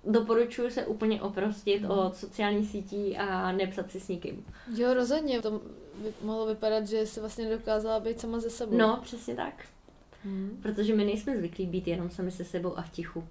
uh, 0.05 0.13
doporučuji 0.13 0.71
se 0.71 0.87
úplně 0.87 1.23
oprostit 1.23 1.83
Mhm. 1.83 1.91
od 1.91 2.17
sociálních 2.17 2.71
sítí 2.71 3.17
a 3.17 3.53
nepsat 3.53 3.91
si 3.91 4.01
s 4.01 4.09
nikým. 4.09 4.47
Jo, 4.77 4.95
rozhodně. 4.95 5.43
To 5.43 5.51
by 5.95 6.13
mohlo 6.23 6.47
vypadat, 6.47 6.87
že 6.89 7.07
jsi 7.07 7.21
vlastně 7.21 7.51
dokázala 7.51 8.01
být 8.01 8.21
sama 8.21 8.41
ze 8.41 8.51
sebou. 8.51 8.77
No, 8.77 9.01
přesně 9.03 9.35
tak. 9.35 9.55
Hmm. 10.25 10.59
Protože 10.63 10.95
my 10.95 11.05
nejsme 11.05 11.37
zvyklí 11.37 11.67
být 11.67 11.87
jenom 11.89 12.11
sami 12.11 12.31
se 12.31 12.45
sebou 12.45 12.79
a 12.79 12.83
v 12.83 12.91
tichu. 12.91 13.25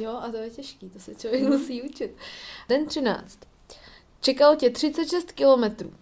Jo, 0.00 0.10
a 0.10 0.30
to 0.30 0.36
je 0.36 0.50
těžký, 0.50 0.90
to 0.90 0.98
se 0.98 1.14
člověk 1.14 1.42
musí 1.48 1.82
učit. 1.82 2.16
Den 2.68 2.86
13. 2.86 3.38
Čekalo 4.20 4.56
tě 4.56 4.70
36 4.70 5.32
kilometrů. 5.32 5.92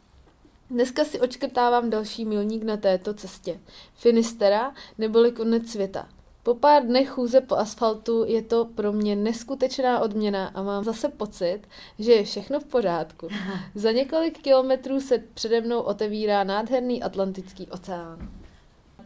Dneska 0.71 1.05
si 1.05 1.21
očkrtávám 1.21 1.91
další 1.91 2.25
milník 2.25 2.63
na 2.63 2.77
této 2.77 3.15
cestě. 3.15 3.61
Finistera 3.95 4.75
neboli 4.99 5.33
konec 5.33 5.71
světa. 5.71 6.09
Po 6.45 6.55
pár 6.55 6.83
dnech 6.83 7.09
chůze 7.09 7.41
po 7.41 7.57
asfaltu 7.57 8.25
je 8.27 8.43
to 8.43 8.65
pro 8.65 8.93
mě 8.93 9.17
neskutečná 9.17 10.01
odměna 10.01 10.47
a 10.47 10.63
mám 10.63 10.85
zase 10.85 11.09
pocit, 11.09 11.61
že 11.99 12.13
je 12.13 12.25
všechno 12.25 12.61
v 12.61 12.65
pořádku. 12.65 13.29
Za 13.75 13.93
několik 13.93 14.39
kilometrů 14.39 15.01
se 15.01 15.19
přede 15.19 15.61
mnou 15.61 15.81
otevírá 15.81 16.45
nádherný 16.45 17.03
Atlantický 17.03 17.67
oceán. 17.67 18.31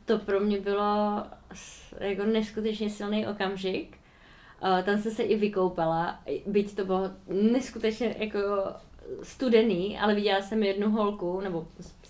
To 0.05 0.19
pro 0.19 0.41
mě 0.41 0.61
bylo 0.61 1.23
jako 2.01 2.25
neskutečně 2.25 2.91
silný 2.91 3.27
okamžik. 3.27 3.99
Tam 4.85 4.99
jsem 4.99 5.13
se 5.13 5.23
i 5.23 5.37
vykoupala, 5.37 6.21
byť 6.47 6.77
to 6.77 6.85
bylo 6.85 7.11
neskutečně 7.29 8.17
jako 8.19 8.39
studený, 9.23 9.99
ale 9.99 10.15
viděla 10.15 10.43
jsem 10.43 10.63
jednu 10.63 10.91
holku, 10.91 11.41
nebo 11.41 11.67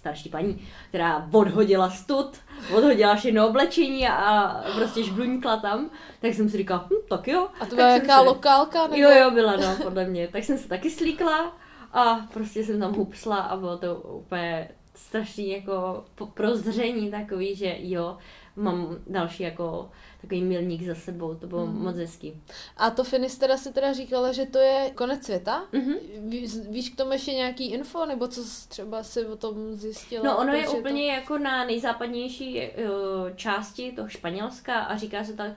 starší 0.07 0.29
paní, 0.29 0.69
která 0.89 1.29
odhodila 1.33 1.91
stud, 1.91 2.37
odhodila 2.77 3.17
všechno 3.17 3.49
oblečení 3.49 4.09
a 4.09 4.55
prostě 4.75 5.03
žbluňkla 5.03 5.57
tam, 5.57 5.91
tak 6.21 6.35
jsem 6.35 6.49
si 6.49 6.57
říkala, 6.57 6.87
hm, 6.91 7.07
tak 7.09 7.29
jo. 7.29 7.49
A 7.61 7.67
to 7.67 7.77
byla 7.77 7.89
jaká 7.89 8.19
se... 8.19 8.25
lokálka? 8.25 8.83
Nebo? 8.83 8.97
Jo, 8.97 9.11
jo, 9.11 9.31
byla, 9.31 9.57
no, 9.57 9.77
podle 9.83 10.05
mě. 10.05 10.29
Tak 10.29 10.45
jsem 10.45 10.59
se 10.59 10.69
taky 10.69 10.91
slíkla 10.91 11.57
a 11.93 12.27
prostě 12.33 12.65
jsem 12.65 12.81
tam 12.81 12.95
hupsla 12.95 13.37
a 13.37 13.57
bylo 13.57 13.79
to 13.79 13.95
úplně 13.95 14.69
strašný 14.95 15.51
jako 15.51 16.05
prozření 16.35 17.11
takový, 17.11 17.55
že 17.55 17.77
jo, 17.79 18.19
mám 18.57 18.97
další 19.07 19.43
jako 19.43 19.91
takový 20.27 20.43
milník 20.43 20.83
za 20.83 20.95
sebou, 20.95 21.35
to 21.35 21.47
bylo 21.47 21.67
mm. 21.67 21.83
moc 21.83 21.97
hezký. 21.97 22.43
A 22.77 22.91
to 22.91 23.05
Finistera 23.05 23.57
si 23.57 23.73
teda 23.73 23.93
říkala, 23.93 24.33
že 24.33 24.47
to 24.47 24.59
je 24.59 24.91
konec 24.95 25.25
světa? 25.25 25.65
Mm-hmm. 25.73 25.97
Ví, 26.19 26.47
víš 26.71 26.91
k 26.91 26.97
tomu 26.97 27.13
ještě 27.13 27.33
nějaký 27.33 27.73
info, 27.73 28.07
nebo 28.07 28.29
co 28.29 28.41
třeba 28.69 29.03
si 29.03 29.27
o 29.27 29.37
tom 29.37 29.75
zjistila? 29.75 30.25
No 30.25 30.39
ono 30.39 30.53
je 30.53 30.69
úplně 30.69 31.03
to... 31.03 31.21
jako 31.21 31.39
na 31.39 31.65
nejzápadnější 31.65 32.61
uh, 32.61 33.37
části 33.37 33.93
toho 33.93 34.09
Španělska 34.09 34.79
a 34.79 34.97
říká 34.97 35.25
se 35.25 35.33
tak 35.33 35.53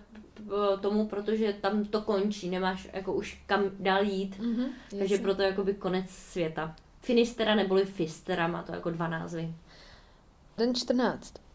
uh, 0.45 0.79
tomu, 0.81 1.07
protože 1.07 1.53
tam 1.53 1.85
to 1.85 2.01
končí, 2.01 2.49
nemáš 2.49 2.89
jako 2.93 3.13
už 3.13 3.41
kam 3.45 3.63
dál 3.79 4.03
jít, 4.03 4.39
mm-hmm, 4.39 4.67
takže 4.89 5.15
jasný. 5.15 5.23
proto 5.23 5.41
jakoby 5.41 5.73
konec 5.73 6.09
světa. 6.09 6.75
Finistera 7.01 7.55
neboli 7.55 7.85
Fistera, 7.85 8.47
má 8.47 8.63
to 8.63 8.71
jako 8.71 8.89
dva 8.89 9.07
názvy. 9.07 9.53
Den 10.57 10.75
14. 10.75 11.48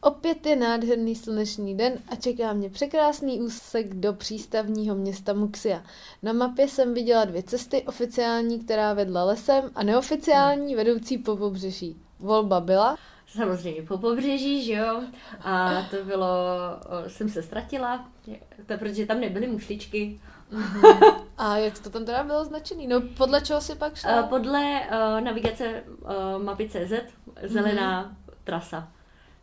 Opět 0.00 0.46
je 0.46 0.56
nádherný 0.56 1.14
slunečný 1.14 1.76
den 1.76 1.92
a 2.08 2.16
čeká 2.16 2.52
mě 2.52 2.70
překrásný 2.70 3.40
úsek 3.40 3.94
do 3.94 4.12
přístavního 4.12 4.94
města 4.94 5.32
Muxia. 5.32 5.82
Na 6.22 6.32
mapě 6.32 6.68
jsem 6.68 6.94
viděla 6.94 7.24
dvě 7.24 7.42
cesty, 7.42 7.82
oficiální, 7.82 8.58
která 8.60 8.94
vedla 8.94 9.24
lesem 9.24 9.70
a 9.74 9.82
neoficiální 9.82 10.74
vedoucí 10.74 11.18
po 11.18 11.36
pobřeží. 11.36 11.96
Volba 12.18 12.60
byla? 12.60 12.96
Samozřejmě 13.26 13.82
po 13.82 13.98
pobřeží, 13.98 14.64
že 14.64 14.72
jo. 14.72 15.02
A 15.40 15.82
to 15.90 16.04
bylo, 16.04 16.28
jsem 17.06 17.28
se 17.28 17.42
ztratila, 17.42 18.08
to, 18.66 18.78
protože 18.78 19.06
tam 19.06 19.20
nebyly 19.20 19.46
mušličky. 19.46 20.20
Mm-hmm. 20.52 21.14
A 21.38 21.56
jak 21.56 21.78
to 21.78 21.90
tam 21.90 22.04
teda 22.04 22.24
bylo 22.24 22.44
značený? 22.44 22.86
No 22.86 23.00
podle 23.16 23.40
čeho 23.40 23.60
si 23.60 23.74
pak 23.74 23.96
šla? 23.96 24.22
Podle 24.22 24.80
uh, 24.80 25.20
navigace 25.20 25.82
uh, 25.82 26.42
mapy 26.42 26.68
CZ, 26.68 26.92
zelená 27.42 28.04
mm-hmm. 28.04 28.34
trasa. 28.44 28.88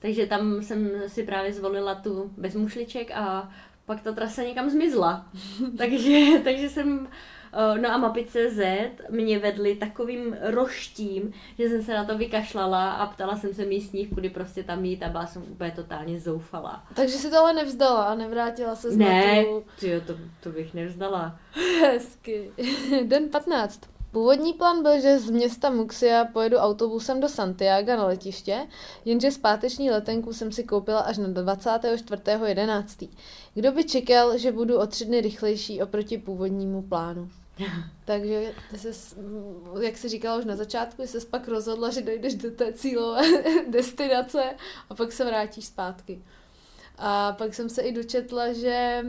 Takže 0.03 0.25
tam 0.25 0.61
jsem 0.61 0.91
si 1.07 1.23
právě 1.23 1.53
zvolila 1.53 1.95
tu 1.95 2.31
bez 2.37 2.55
mušliček 2.55 3.11
a 3.11 3.49
pak 3.85 4.01
ta 4.01 4.11
trasa 4.11 4.43
někam 4.43 4.69
zmizla. 4.69 5.25
takže, 5.77 6.19
takže 6.43 6.69
jsem 6.69 7.07
eh, 7.53 7.79
No 7.79 7.91
a 7.91 7.97
mapy 7.97 8.25
CZ 8.25 8.59
mě 9.09 9.39
vedly 9.39 9.75
takovým 9.75 10.37
roštím, 10.41 11.33
že 11.57 11.69
jsem 11.69 11.83
se 11.83 11.93
na 11.93 12.05
to 12.05 12.17
vykašlala 12.17 12.91
a 12.91 13.05
ptala 13.05 13.37
jsem 13.37 13.53
se 13.53 13.65
místních, 13.65 14.09
kudy 14.09 14.29
prostě 14.29 14.63
tam 14.63 14.85
jít 14.85 15.03
a 15.03 15.09
byla 15.09 15.25
jsem 15.25 15.43
úplně 15.43 15.71
totálně 15.71 16.19
zoufalá. 16.19 16.83
Takže 16.93 17.17
si 17.17 17.29
to 17.29 17.37
ale 17.37 17.53
nevzdala 17.53 18.03
a 18.03 18.15
nevrátila 18.15 18.75
se 18.75 18.95
Ne, 18.95 19.45
tyjo, 19.79 20.01
to, 20.01 20.13
to 20.39 20.49
bych 20.49 20.73
nevzdala. 20.73 21.39
Hezky. 21.81 22.51
Den 23.03 23.29
15. 23.29 23.92
Původní 24.13 24.53
plán 24.53 24.83
byl, 24.83 25.01
že 25.01 25.19
z 25.19 25.29
města 25.29 25.69
Muxia 25.69 26.25
pojedu 26.25 26.57
autobusem 26.57 27.19
do 27.19 27.29
Santiago 27.29 27.95
na 27.95 28.05
letiště, 28.05 28.67
jenže 29.05 29.31
zpáteční 29.31 29.91
letenku 29.91 30.33
jsem 30.33 30.51
si 30.51 30.63
koupila 30.63 30.99
až 30.99 31.17
na 31.17 31.27
24.11. 31.27 33.09
Kdo 33.53 33.71
by 33.71 33.83
čekal, 33.83 34.37
že 34.37 34.51
budu 34.51 34.79
o 34.79 34.87
tři 34.87 35.05
dny 35.05 35.21
rychlejší 35.21 35.81
oproti 35.81 36.17
původnímu 36.17 36.81
plánu? 36.81 37.29
Takže 38.05 38.53
se, 38.75 39.15
jak 39.81 39.97
jsi 39.97 40.09
říkala 40.09 40.37
už 40.37 40.45
na 40.45 40.55
začátku, 40.55 41.01
jsi 41.01 41.21
se 41.21 41.27
pak 41.27 41.47
rozhodla, 41.47 41.89
že 41.89 42.01
dojdeš 42.01 42.35
do 42.35 42.51
té 42.51 42.73
cílové 42.73 43.21
destinace 43.67 44.43
a 44.89 44.95
pak 44.95 45.11
se 45.11 45.25
vrátíš 45.25 45.65
zpátky. 45.65 46.21
A 46.97 47.31
pak 47.31 47.53
jsem 47.53 47.69
se 47.69 47.81
i 47.81 47.91
dočetla, 47.91 48.53
že 48.53 49.05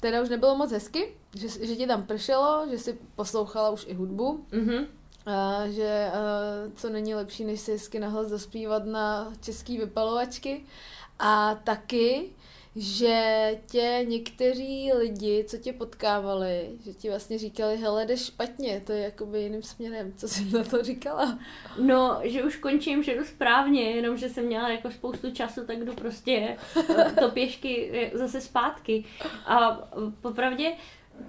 teda 0.00 0.22
už 0.22 0.28
nebylo 0.28 0.56
moc 0.56 0.72
hezky, 0.72 1.14
že, 1.34 1.66
že 1.66 1.76
ti 1.76 1.86
tam 1.86 2.06
pršelo, 2.06 2.66
že 2.70 2.78
si 2.78 2.98
poslouchala 3.14 3.70
už 3.70 3.86
i 3.88 3.94
hudbu. 3.94 4.46
Mm-hmm. 4.50 4.86
A 5.26 5.68
že 5.68 6.10
a, 6.12 6.18
co 6.74 6.90
není 6.90 7.14
lepší, 7.14 7.44
než 7.44 7.60
si 7.60 7.72
hezky 7.72 7.98
nahlas 7.98 8.26
zaspívat 8.26 8.84
na 8.84 9.32
český 9.40 9.78
vypalovačky. 9.78 10.64
A 11.18 11.54
taky, 11.54 12.30
že 12.76 13.50
tě 13.66 14.06
někteří 14.08 14.92
lidi, 14.92 15.44
co 15.48 15.58
tě 15.58 15.72
potkávali, 15.72 16.70
že 16.84 16.94
ti 16.94 17.08
vlastně 17.08 17.38
říkali, 17.38 17.76
hele, 17.76 18.06
jdeš 18.06 18.26
špatně, 18.26 18.82
to 18.86 18.92
je 18.92 19.02
jakoby 19.02 19.42
jiným 19.42 19.62
směrem. 19.62 20.12
Co 20.16 20.28
jsi 20.28 20.44
na 20.44 20.64
to 20.64 20.82
říkala? 20.82 21.38
No, 21.80 22.20
že 22.22 22.44
už 22.44 22.56
končím, 22.56 23.02
že 23.02 23.16
jdu 23.16 23.24
správně, 23.24 23.82
jenom 23.82 24.16
že 24.16 24.28
jsem 24.28 24.44
měla 24.46 24.68
jako 24.68 24.90
spoustu 24.90 25.30
času, 25.30 25.66
tak 25.66 25.84
jdu 25.84 25.94
prostě 25.94 26.56
to 27.20 27.30
pěšky 27.30 28.10
zase 28.14 28.40
zpátky. 28.40 29.04
A 29.46 29.88
popravdě, 30.20 30.72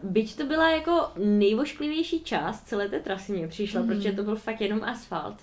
byť 0.04 0.38
to 0.38 0.46
byla 0.46 0.70
jako 0.70 1.12
nejvošklivější 1.18 2.24
část 2.24 2.62
celé 2.62 2.90
té 2.90 3.00
trasy 3.00 3.32
mě 3.32 3.48
přišla, 3.48 3.82
mm. 3.82 3.88
protože 3.88 4.12
to 4.12 4.24
byl 4.24 4.36
fakt 4.36 4.62
jenom 4.62 4.84
asfalt, 4.84 5.36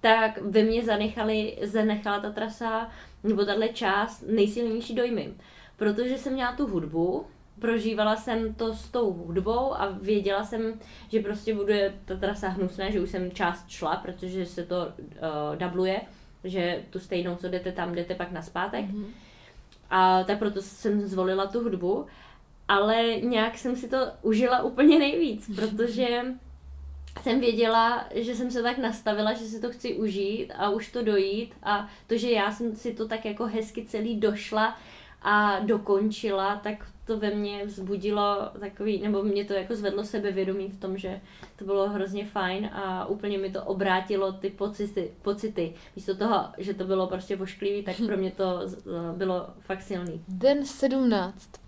tak 0.00 0.38
ve 0.42 0.62
mně 0.62 0.84
zanechali, 0.84 1.58
zanechala 1.62 2.20
ta 2.20 2.32
trasa 2.32 2.90
nebo 3.24 3.44
tahle 3.44 3.68
část 3.68 4.24
nejsilnější 4.28 4.94
dojmy. 4.94 5.34
Protože 5.76 6.18
jsem 6.18 6.32
měla 6.32 6.52
tu 6.52 6.66
hudbu, 6.66 7.26
prožívala 7.58 8.16
jsem 8.16 8.54
to 8.54 8.74
s 8.74 8.88
tou 8.88 9.12
hudbou 9.12 9.74
a 9.74 9.90
věděla 9.90 10.44
jsem, 10.44 10.80
že 11.08 11.20
prostě 11.20 11.54
bude 11.54 11.94
ta 12.04 12.16
trasa 12.16 12.48
hnusná, 12.48 12.90
že 12.90 13.00
už 13.00 13.10
jsem 13.10 13.30
část 13.30 13.68
šla, 13.68 13.96
protože 13.96 14.46
se 14.46 14.64
to 14.64 14.76
uh, 14.76 15.56
dubluje, 15.56 16.00
že 16.44 16.84
tu 16.90 16.98
stejnou, 16.98 17.36
co 17.36 17.48
jdete 17.48 17.72
tam, 17.72 17.94
jdete 17.94 18.14
pak 18.14 18.32
na 18.32 18.42
zpátek. 18.42 18.84
Mm-hmm. 18.84 19.06
A 19.90 20.24
tak 20.24 20.38
proto 20.38 20.62
jsem 20.62 21.06
zvolila 21.06 21.46
tu 21.46 21.62
hudbu, 21.62 22.06
ale 22.68 23.16
nějak 23.20 23.58
jsem 23.58 23.76
si 23.76 23.88
to 23.88 23.96
užila 24.22 24.62
úplně 24.62 24.98
nejvíc, 24.98 25.50
protože 25.56 26.24
jsem 27.22 27.40
věděla, 27.40 28.06
že 28.14 28.34
jsem 28.34 28.50
se 28.50 28.62
tak 28.62 28.78
nastavila, 28.78 29.32
že 29.32 29.44
si 29.44 29.60
to 29.60 29.70
chci 29.70 29.94
užít 29.94 30.52
a 30.58 30.70
už 30.70 30.92
to 30.92 31.02
dojít 31.02 31.54
a 31.62 31.88
to, 32.06 32.16
že 32.16 32.30
já 32.30 32.52
jsem 32.52 32.76
si 32.76 32.94
to 32.94 33.08
tak 33.08 33.24
jako 33.24 33.46
hezky 33.46 33.84
celý 33.84 34.16
došla 34.16 34.78
a 35.22 35.58
dokončila, 35.58 36.56
tak 36.56 36.86
to 37.04 37.18
ve 37.18 37.30
mně 37.30 37.64
vzbudilo 37.64 38.50
takový, 38.60 39.02
nebo 39.02 39.22
mě 39.22 39.44
to 39.44 39.52
jako 39.52 39.74
zvedlo 39.74 40.04
sebevědomí 40.04 40.68
v 40.68 40.80
tom, 40.80 40.98
že 40.98 41.20
to 41.56 41.64
bylo 41.64 41.88
hrozně 41.88 42.26
fajn 42.26 42.70
a 42.72 43.06
úplně 43.06 43.38
mi 43.38 43.50
to 43.50 43.64
obrátilo 43.64 44.32
ty 44.32 44.50
pocity, 44.50 45.12
pocity. 45.22 45.74
Místo 45.96 46.16
toho, 46.16 46.44
že 46.58 46.74
to 46.74 46.84
bylo 46.84 47.06
prostě 47.06 47.36
vošklivý, 47.36 47.82
tak 47.82 47.96
pro 48.06 48.16
mě 48.16 48.30
to 48.30 48.60
bylo 49.16 49.46
fakt 49.60 49.82
silný. 49.82 50.24
Den 50.28 50.64
17. 50.64 51.65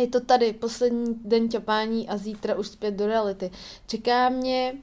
Je 0.00 0.06
to 0.06 0.20
tady, 0.20 0.52
poslední 0.52 1.14
den 1.24 1.48
ťapání 1.48 2.08
a 2.08 2.16
zítra 2.16 2.54
už 2.54 2.68
zpět 2.68 2.94
do 2.94 3.06
reality. 3.06 3.50
Čeká 3.86 4.28
mě 4.28 4.74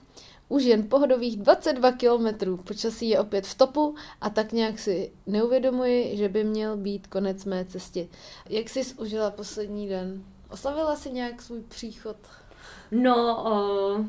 už 0.51 0.63
jen 0.63 0.87
pohodových 0.87 1.37
22 1.37 1.91
kilometrů. 1.91 2.57
Počasí 2.57 3.09
je 3.09 3.19
opět 3.19 3.47
v 3.47 3.57
topu 3.57 3.95
a 4.21 4.29
tak 4.29 4.51
nějak 4.51 4.79
si 4.79 5.11
neuvědomuji, 5.27 6.17
že 6.17 6.29
by 6.29 6.43
měl 6.43 6.77
být 6.77 7.07
konec 7.07 7.45
mé 7.45 7.65
cesty. 7.65 8.09
Jak 8.49 8.69
jsi 8.69 8.95
užila 8.95 9.31
poslední 9.31 9.87
den? 9.87 10.23
Oslavila 10.49 10.95
si 10.95 11.11
nějak 11.11 11.41
svůj 11.41 11.61
příchod? 11.61 12.17
No, 12.91 13.43
o, 13.45 14.05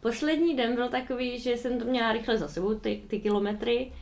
poslední 0.00 0.56
den 0.56 0.74
byl 0.74 0.88
takový, 0.88 1.38
že 1.38 1.56
jsem 1.56 1.78
to 1.78 1.84
měla 1.84 2.12
rychle 2.12 2.38
za 2.38 2.48
sebou, 2.48 2.74
ty, 2.74 3.02
ty 3.08 3.20
kilometry. 3.20 3.92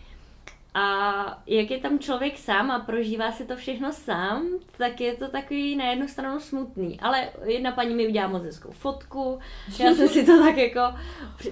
A 0.78 1.42
jak 1.46 1.70
je 1.70 1.78
tam 1.78 1.98
člověk 1.98 2.38
sám 2.38 2.70
a 2.70 2.78
prožívá 2.78 3.32
si 3.32 3.44
to 3.44 3.56
všechno 3.56 3.92
sám, 3.92 4.46
tak 4.78 5.00
je 5.00 5.14
to 5.14 5.28
takový 5.28 5.76
na 5.76 5.90
jednu 5.90 6.08
stranu 6.08 6.40
smutný. 6.40 7.00
Ale 7.00 7.28
jedna 7.44 7.72
paní 7.72 7.94
mi 7.94 8.08
udělá 8.08 8.28
moc 8.28 8.42
hezkou 8.42 8.70
fotku, 8.70 9.38
já 9.78 9.94
jsem 9.94 10.08
si 10.08 10.26
to 10.26 10.42
tak 10.42 10.56
jako 10.56 10.80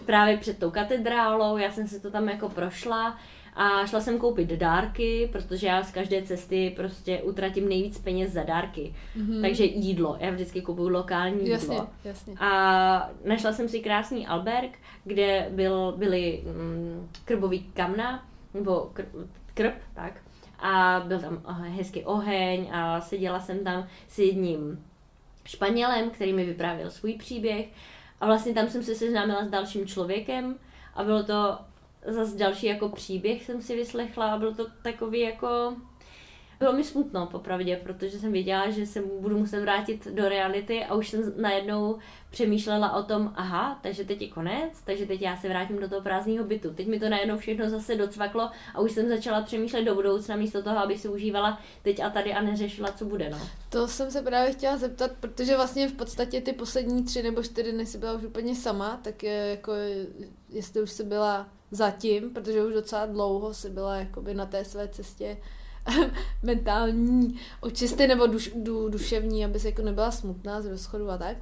právě 0.07 0.37
před 0.37 0.59
tou 0.59 0.71
katedrálou, 0.71 1.57
já 1.57 1.71
jsem 1.71 1.89
si 1.89 2.01
to 2.01 2.11
tam 2.11 2.29
jako 2.29 2.49
prošla 2.49 3.19
a 3.55 3.87
šla 3.87 4.01
jsem 4.01 4.19
koupit 4.19 4.49
dárky, 4.49 5.29
protože 5.33 5.67
já 5.67 5.83
z 5.83 5.93
každé 5.93 6.23
cesty 6.23 6.73
prostě 6.77 7.23
utratím 7.23 7.69
nejvíc 7.69 7.99
peněz 7.99 8.33
za 8.33 8.43
dárky. 8.43 8.95
Mm-hmm. 9.17 9.43
Takže 9.43 9.65
jídlo. 9.65 10.17
Já 10.21 10.31
vždycky 10.31 10.63
kupuju 10.63 10.89
lokální 10.89 11.39
jídlo. 11.39 11.53
Jasně, 11.53 11.79
jasně. 12.05 12.35
A 12.39 13.11
našla 13.25 13.53
jsem 13.53 13.69
si 13.69 13.81
krásný 13.81 14.27
alberg, 14.27 14.79
kde 15.05 15.49
byl, 15.51 15.95
byly 15.97 16.43
mm, 16.47 17.09
krbový 17.25 17.63
kamna, 17.75 18.25
nebo 18.55 18.91
krb, 18.93 19.09
krb, 19.55 19.75
tak. 19.95 20.13
A 20.59 21.05
byl 21.07 21.21
tam 21.21 21.43
hezký 21.63 22.05
oheň 22.05 22.71
a 22.73 23.01
seděla 23.01 23.41
jsem 23.41 23.65
tam 23.65 23.87
s 24.09 24.19
jedním 24.19 24.85
Španělem, 25.45 26.11
který 26.11 26.33
mi 26.33 26.45
vyprávěl 26.45 26.91
svůj 26.91 27.13
příběh. 27.13 27.69
A 28.21 28.27
vlastně 28.27 28.55
tam 28.55 28.69
jsem 28.69 28.83
se 28.83 28.95
seznámila 28.95 29.45
s 29.45 29.51
dalším 29.51 29.87
člověkem 29.87 30.59
a 30.95 31.05
bylo 31.05 31.23
to 31.23 31.59
zase 32.07 32.39
další 32.39 32.67
jako 32.67 32.89
příběh 32.89 33.45
jsem 33.45 33.63
si 33.63 33.77
vyslechla 33.77 34.33
a 34.33 34.39
byl 34.39 34.55
to 34.55 34.67
takový 34.83 35.21
jako 35.21 35.77
bylo 36.59 36.73
mi 36.73 36.85
smutno, 36.85 37.27
popravdě, 37.27 37.81
protože 37.83 38.19
jsem 38.19 38.33
věděla, 38.33 38.71
že 38.71 38.87
se 38.87 39.03
budu 39.21 39.39
muset 39.39 39.61
vrátit 39.61 40.09
do 40.09 40.29
reality 40.29 40.85
a 40.85 40.95
už 40.95 41.11
jsem 41.11 41.33
najednou 41.37 41.99
přemýšlela 42.31 42.97
o 42.97 43.03
tom, 43.03 43.33
aha, 43.37 43.79
takže 43.83 44.05
teď 44.05 44.23
je 44.23 44.29
konec, 44.29 44.83
takže 44.85 45.07
teď 45.07 45.23
já 45.23 45.37
se 45.37 45.49
vrátím 45.49 45.81
do 45.81 45.89
toho 45.89 46.01
prázdného 46.01 46.45
bytu. 46.45 46.75
Teď 46.75 46.87
mi 46.87 47.01
to 47.01 47.09
najednou 47.09 47.39
všechno 47.39 47.71
zase 47.71 47.97
docvaklo 47.97 48.51
a 48.75 48.81
už 48.81 48.93
jsem 48.93 49.09
začala 49.09 49.43
přemýšlet 49.43 49.85
do 49.85 49.95
budoucna 49.95 50.37
místo 50.37 50.63
toho, 50.63 50.79
abych 50.79 51.01
si 51.01 51.09
užívala 51.09 51.61
teď 51.83 52.01
a 52.01 52.11
tady 52.11 52.33
a 52.33 52.43
neřešila, 52.43 52.93
co 52.93 53.05
bude. 53.05 53.31
No. 53.31 53.39
To 53.69 53.89
jsem 53.89 54.11
se 54.11 54.23
právě 54.23 54.53
chtěla 54.53 54.77
zeptat, 54.77 55.11
protože 55.21 55.57
vlastně 55.57 55.89
v 55.89 55.93
podstatě 55.93 56.41
ty 56.41 56.53
poslední 56.53 57.05
tři 57.05 57.23
nebo 57.23 57.43
čtyři 57.43 57.73
dny 57.73 57.87
si 57.87 57.99
byla 57.99 58.13
už 58.13 58.25
úplně 58.25 58.55
sama, 58.55 59.01
tak 59.03 59.23
je 59.23 59.33
jako, 59.33 59.73
jestli 60.49 60.83
už 60.83 60.91
si 60.91 61.05
byla 61.05 61.49
zatím, 61.71 62.31
protože 62.31 62.65
už 62.65 62.75
docela 62.75 63.07
dlouho 63.07 63.55
si 63.55 63.71
byla 63.71 63.97
jakoby 63.97 64.35
na 64.35 64.47
té 64.47 64.65
své 64.65 64.89
cestě 64.89 65.37
mentální 66.43 67.41
očisty 67.61 68.07
nebo 68.07 68.27
duš, 68.27 68.51
du, 68.55 68.89
duševní, 68.89 69.45
aby 69.45 69.59
se 69.59 69.69
jako 69.69 69.83
nebyla 69.83 70.11
smutná 70.11 70.61
z 70.61 70.67
rozchodu 70.67 71.11
a 71.11 71.19
tak. 71.19 71.37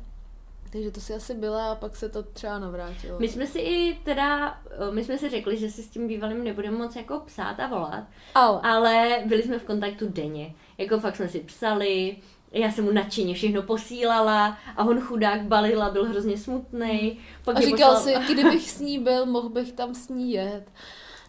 Takže 0.73 0.91
to 0.91 1.01
si 1.01 1.15
asi 1.15 1.35
byla 1.35 1.73
a 1.73 1.75
pak 1.75 1.97
se 1.97 2.09
to 2.09 2.23
třeba 2.23 2.59
navrátilo. 2.59 3.19
My 3.19 3.29
jsme 3.29 3.47
si 3.47 3.59
i 3.59 3.95
teda, 4.05 4.61
my 4.91 5.05
jsme 5.05 5.19
si 5.19 5.31
řekli, 5.31 5.57
že 5.57 5.71
si 5.71 5.83
s 5.83 5.89
tím 5.89 6.09
bývalým 6.09 6.45
nebudeme 6.45 6.79
moc 6.79 6.97
jako 6.97 7.23
psát 7.27 7.61
a 7.61 7.67
volat, 7.67 8.05
ale, 8.35 8.61
ale 8.63 9.23
byli 9.27 9.43
jsme 9.43 9.59
v 9.59 9.65
kontaktu 9.65 10.09
denně. 10.09 10.55
Jako 10.79 11.01
fakt 11.01 11.17
jsme 11.17 11.29
si 11.29 11.41
psali, 11.41 12.17
já 12.53 12.71
jsem 12.71 12.85
mu 12.85 12.93
nadšeně 12.93 13.35
všechno 13.35 13.63
posílala 13.63 14.59
a 14.77 14.85
on 14.85 15.01
chudák 15.01 15.43
balila, 15.43 15.91
byl 15.91 16.05
hrozně 16.05 16.39
smutný. 16.39 17.19
Pak 17.45 17.57
a 17.57 17.61
říkal 17.61 17.95
poslal... 17.95 18.23
si, 18.23 18.33
kdybych 18.33 18.71
s 18.71 18.81
ní 18.81 18.99
byl, 18.99 19.27
mohl 19.27 19.49
bych 19.49 19.73
tam 19.73 19.95
s 19.95 20.09
ní 20.09 20.33
jet. 20.33 20.65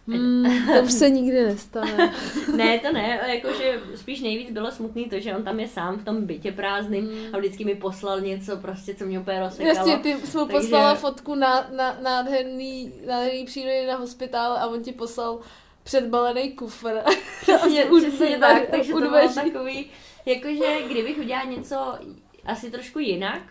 Hmm, 0.08 0.66
to 0.76 0.82
už 0.82 0.92
se 0.92 1.10
nikdy 1.10 1.44
nestane. 1.44 2.14
ne, 2.56 2.78
to 2.78 2.92
ne, 2.92 3.20
jakože 3.34 3.80
spíš 3.94 4.20
nejvíc 4.20 4.50
bylo 4.50 4.70
smutný 4.70 5.04
to, 5.04 5.20
že 5.20 5.36
on 5.36 5.42
tam 5.42 5.60
je 5.60 5.68
sám 5.68 5.98
v 5.98 6.04
tom 6.04 6.26
bytě 6.26 6.52
prázdným 6.52 7.04
hmm. 7.04 7.34
a 7.34 7.38
vždycky 7.38 7.64
mi 7.64 7.74
poslal 7.74 8.20
něco 8.20 8.56
prostě, 8.56 8.94
co 8.94 9.04
mě 9.04 9.20
úplně 9.20 9.40
rozsekalo. 9.40 9.68
Jasně, 9.68 9.96
ty 9.96 10.26
jsi 10.26 10.38
mu 10.38 10.46
Takže... 10.46 10.60
poslala 10.60 10.94
fotku 10.94 11.34
na, 11.34 11.66
na, 11.76 11.98
nádherný, 12.02 12.92
nádherný 13.06 13.44
přírody 13.44 13.86
na 13.86 13.96
hospitál 13.96 14.52
a 14.52 14.66
on 14.66 14.82
ti 14.82 14.92
poslal 14.92 15.40
předbalený 15.82 16.52
kufr. 16.52 16.94
Přesně, 17.40 17.86
přesně 17.98 18.38
tak, 18.38 18.70
takže 18.70 18.92
to 18.92 19.00
bylo 19.00 19.28
takový, 19.34 19.90
jakože 20.26 20.82
kdybych 20.90 21.18
udělala 21.18 21.50
něco 21.50 21.76
asi 22.44 22.70
trošku 22.70 22.98
jinak, 22.98 23.42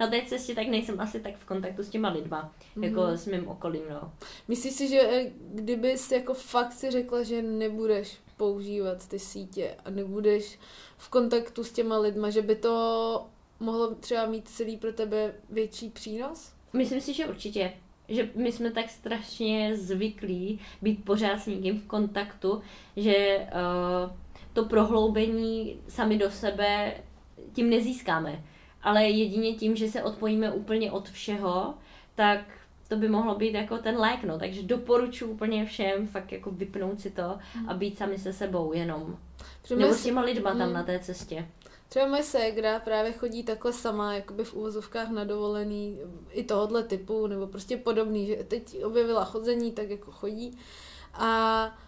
na 0.00 0.06
té 0.06 0.22
cestě 0.26 0.54
tak 0.54 0.68
nejsem 0.68 1.00
asi 1.00 1.20
tak 1.20 1.36
v 1.36 1.44
kontaktu 1.44 1.82
s 1.82 1.88
těma 1.88 2.08
lidma, 2.08 2.54
mm. 2.76 2.84
jako 2.84 3.06
s 3.06 3.26
mým 3.26 3.48
okolím, 3.48 3.82
no. 3.90 4.12
Myslíš 4.48 4.74
si, 4.74 4.88
že 4.88 5.00
eh, 5.00 5.30
kdybys 5.54 6.12
jako 6.12 6.34
fakt 6.34 6.72
si 6.72 6.90
řekla, 6.90 7.22
že 7.22 7.42
nebudeš 7.42 8.18
používat 8.36 9.08
ty 9.08 9.18
sítě 9.18 9.74
a 9.84 9.90
nebudeš 9.90 10.58
v 10.96 11.08
kontaktu 11.08 11.64
s 11.64 11.72
těma 11.72 11.98
lidma, 11.98 12.30
že 12.30 12.42
by 12.42 12.56
to 12.56 13.26
mohlo 13.60 13.94
třeba 13.94 14.26
mít 14.26 14.48
celý 14.48 14.76
pro 14.76 14.92
tebe 14.92 15.34
větší 15.50 15.90
přínos? 15.90 16.52
Myslím 16.72 17.00
si, 17.00 17.14
že 17.14 17.26
určitě. 17.26 17.72
Že 18.08 18.30
my 18.34 18.52
jsme 18.52 18.70
tak 18.70 18.90
strašně 18.90 19.76
zvyklí 19.76 20.60
být 20.82 21.04
pořád 21.04 21.38
s 21.38 21.46
někým 21.46 21.80
v 21.80 21.86
kontaktu, 21.86 22.62
že 22.96 23.38
uh, 23.38 24.12
to 24.52 24.64
prohloubení 24.64 25.80
sami 25.88 26.18
do 26.18 26.30
sebe 26.30 26.94
tím 27.52 27.70
nezískáme 27.70 28.44
ale 28.82 29.04
jedině 29.04 29.54
tím, 29.54 29.76
že 29.76 29.88
se 29.88 30.02
odpojíme 30.02 30.52
úplně 30.52 30.92
od 30.92 31.08
všeho, 31.08 31.74
tak 32.14 32.40
to 32.88 32.96
by 32.96 33.08
mohlo 33.08 33.34
být 33.34 33.54
jako 33.54 33.78
ten 33.78 33.98
lék, 33.98 34.24
no. 34.24 34.38
Takže 34.38 34.62
doporučuji 34.62 35.30
úplně 35.30 35.66
všem 35.66 36.06
fakt 36.06 36.32
jako 36.32 36.50
vypnout 36.50 37.00
si 37.00 37.10
to 37.10 37.38
a 37.68 37.74
být 37.74 37.98
sami 37.98 38.18
se 38.18 38.32
sebou 38.32 38.72
jenom. 38.72 39.16
Třeba 39.62 39.80
Nebo 39.80 39.94
s 39.94 40.02
těma 40.02 40.22
lidma 40.22 40.50
tam 40.50 40.60
hmm. 40.60 40.72
na 40.72 40.82
té 40.82 40.98
cestě. 40.98 41.48
Třeba 41.88 42.06
moje 42.06 42.22
ségra 42.22 42.78
právě 42.78 43.12
chodí 43.12 43.42
takhle 43.42 43.72
sama, 43.72 44.14
jakoby 44.14 44.44
v 44.44 44.54
úvozovkách 44.54 45.10
na 45.10 45.24
dovolený, 45.24 45.98
i 46.30 46.44
tohohle 46.44 46.82
typu, 46.82 47.26
nebo 47.26 47.46
prostě 47.46 47.76
podobný, 47.76 48.26
že 48.26 48.36
teď 48.36 48.84
objevila 48.84 49.24
chodzení, 49.24 49.72
tak 49.72 49.90
jako 49.90 50.10
chodí. 50.10 50.58
A 51.14 51.78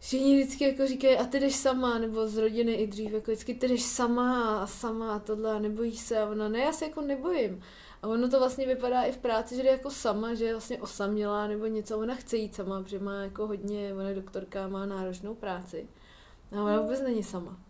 Všichni 0.00 0.42
vždycky 0.42 0.64
jako 0.64 0.86
říkají, 0.86 1.16
a 1.16 1.24
ty 1.24 1.40
jdeš 1.40 1.54
sama, 1.56 1.98
nebo 1.98 2.28
z 2.28 2.36
rodiny 2.36 2.72
i 2.72 2.86
dřív, 2.86 3.12
jako 3.12 3.30
vždycky 3.30 3.54
ty 3.54 3.68
jdeš 3.68 3.82
sama 3.82 4.58
a 4.62 4.66
sama 4.66 5.14
a 5.14 5.18
tohle 5.18 5.52
a 5.52 5.58
nebojíš 5.58 5.98
se 6.00 6.18
a 6.18 6.28
ona, 6.28 6.48
ne, 6.48 6.58
já 6.58 6.72
se 6.72 6.84
jako 6.84 7.00
nebojím. 7.00 7.62
A 8.02 8.08
ono 8.08 8.28
to 8.28 8.38
vlastně 8.38 8.66
vypadá 8.66 9.02
i 9.02 9.12
v 9.12 9.18
práci, 9.18 9.56
že 9.56 9.62
jde 9.62 9.70
jako 9.70 9.90
sama, 9.90 10.34
že 10.34 10.44
je 10.44 10.52
vlastně 10.52 10.78
osamělá 10.78 11.46
nebo 11.46 11.66
něco, 11.66 11.98
ona 11.98 12.14
chce 12.14 12.36
jít 12.36 12.54
sama, 12.54 12.82
protože 12.82 12.98
má 12.98 13.14
jako 13.14 13.46
hodně, 13.46 13.94
ona 13.94 14.08
je 14.08 14.14
doktorka, 14.14 14.68
má 14.68 14.86
náročnou 14.86 15.34
práci. 15.34 15.88
A 16.52 16.62
ona 16.62 16.80
vůbec 16.80 17.02
není 17.02 17.22
sama. 17.22 17.67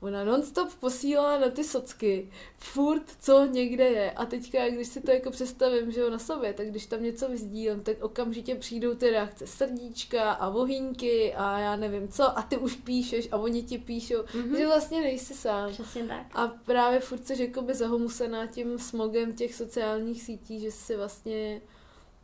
Ona 0.00 0.24
nonstop 0.24 0.74
posílá 0.74 1.38
na 1.38 1.48
ty 1.48 1.64
socky, 1.64 2.30
furt 2.58 3.02
co 3.20 3.46
někde 3.46 3.84
je. 3.84 4.10
A 4.10 4.26
teďka, 4.26 4.68
když 4.68 4.88
si 4.88 5.00
to 5.00 5.10
jako 5.10 5.30
představím, 5.30 5.92
že 5.92 6.00
jo, 6.00 6.10
na 6.10 6.18
sobě, 6.18 6.52
tak 6.52 6.70
když 6.70 6.86
tam 6.86 7.02
něco 7.02 7.28
vyzdílím, 7.28 7.80
tak 7.80 8.02
okamžitě 8.02 8.54
přijdou 8.54 8.94
ty 8.94 9.10
reakce 9.10 9.46
srdíčka 9.46 10.32
a 10.32 10.48
vohýnky 10.48 11.34
a 11.34 11.58
já 11.58 11.76
nevím 11.76 12.08
co 12.08 12.38
a 12.38 12.42
ty 12.42 12.56
už 12.56 12.76
píšeš 12.76 13.28
a 13.32 13.36
oni 13.36 13.62
ti 13.62 13.78
píšou, 13.78 14.22
mm-hmm. 14.22 14.56
že 14.56 14.66
vlastně 14.66 15.00
nejsi 15.00 15.34
sám. 15.34 15.72
Přesně 15.72 16.04
tak. 16.04 16.26
A 16.34 16.48
právě 16.48 17.00
furt 17.00 17.26
se 17.26 17.42
jakoby 17.42 17.74
zahomusená 17.74 18.46
tím 18.46 18.78
smogem 18.78 19.32
těch 19.32 19.54
sociálních 19.54 20.22
sítí, 20.22 20.60
že 20.60 20.70
si 20.70 20.96
vlastně 20.96 21.60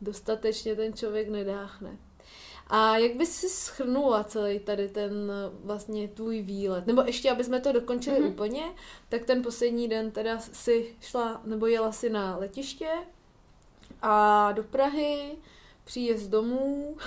dostatečně 0.01 0.75
ten 0.75 0.93
člověk 0.93 1.29
nedáchne. 1.29 1.97
A 2.69 2.97
jak 2.97 3.15
bys 3.15 3.35
si 3.35 3.49
schrnula 3.49 4.23
celý 4.23 4.59
tady 4.59 4.89
ten 4.89 5.31
vlastně 5.63 6.07
tvůj 6.07 6.41
výlet? 6.41 6.87
Nebo 6.87 7.01
ještě, 7.01 7.31
aby 7.31 7.43
jsme 7.43 7.59
to 7.59 7.71
dokončili 7.71 8.21
mm-hmm. 8.21 8.29
úplně, 8.29 8.63
tak 9.09 9.25
ten 9.25 9.43
poslední 9.43 9.87
den 9.87 10.11
teda 10.11 10.39
si 10.39 10.95
šla, 11.01 11.41
nebo 11.45 11.67
jela 11.67 11.91
si 11.91 12.09
na 12.09 12.37
letiště 12.37 12.89
a 14.01 14.51
do 14.51 14.63
Prahy, 14.63 15.37
příjezd 15.83 16.29
domů, 16.29 16.97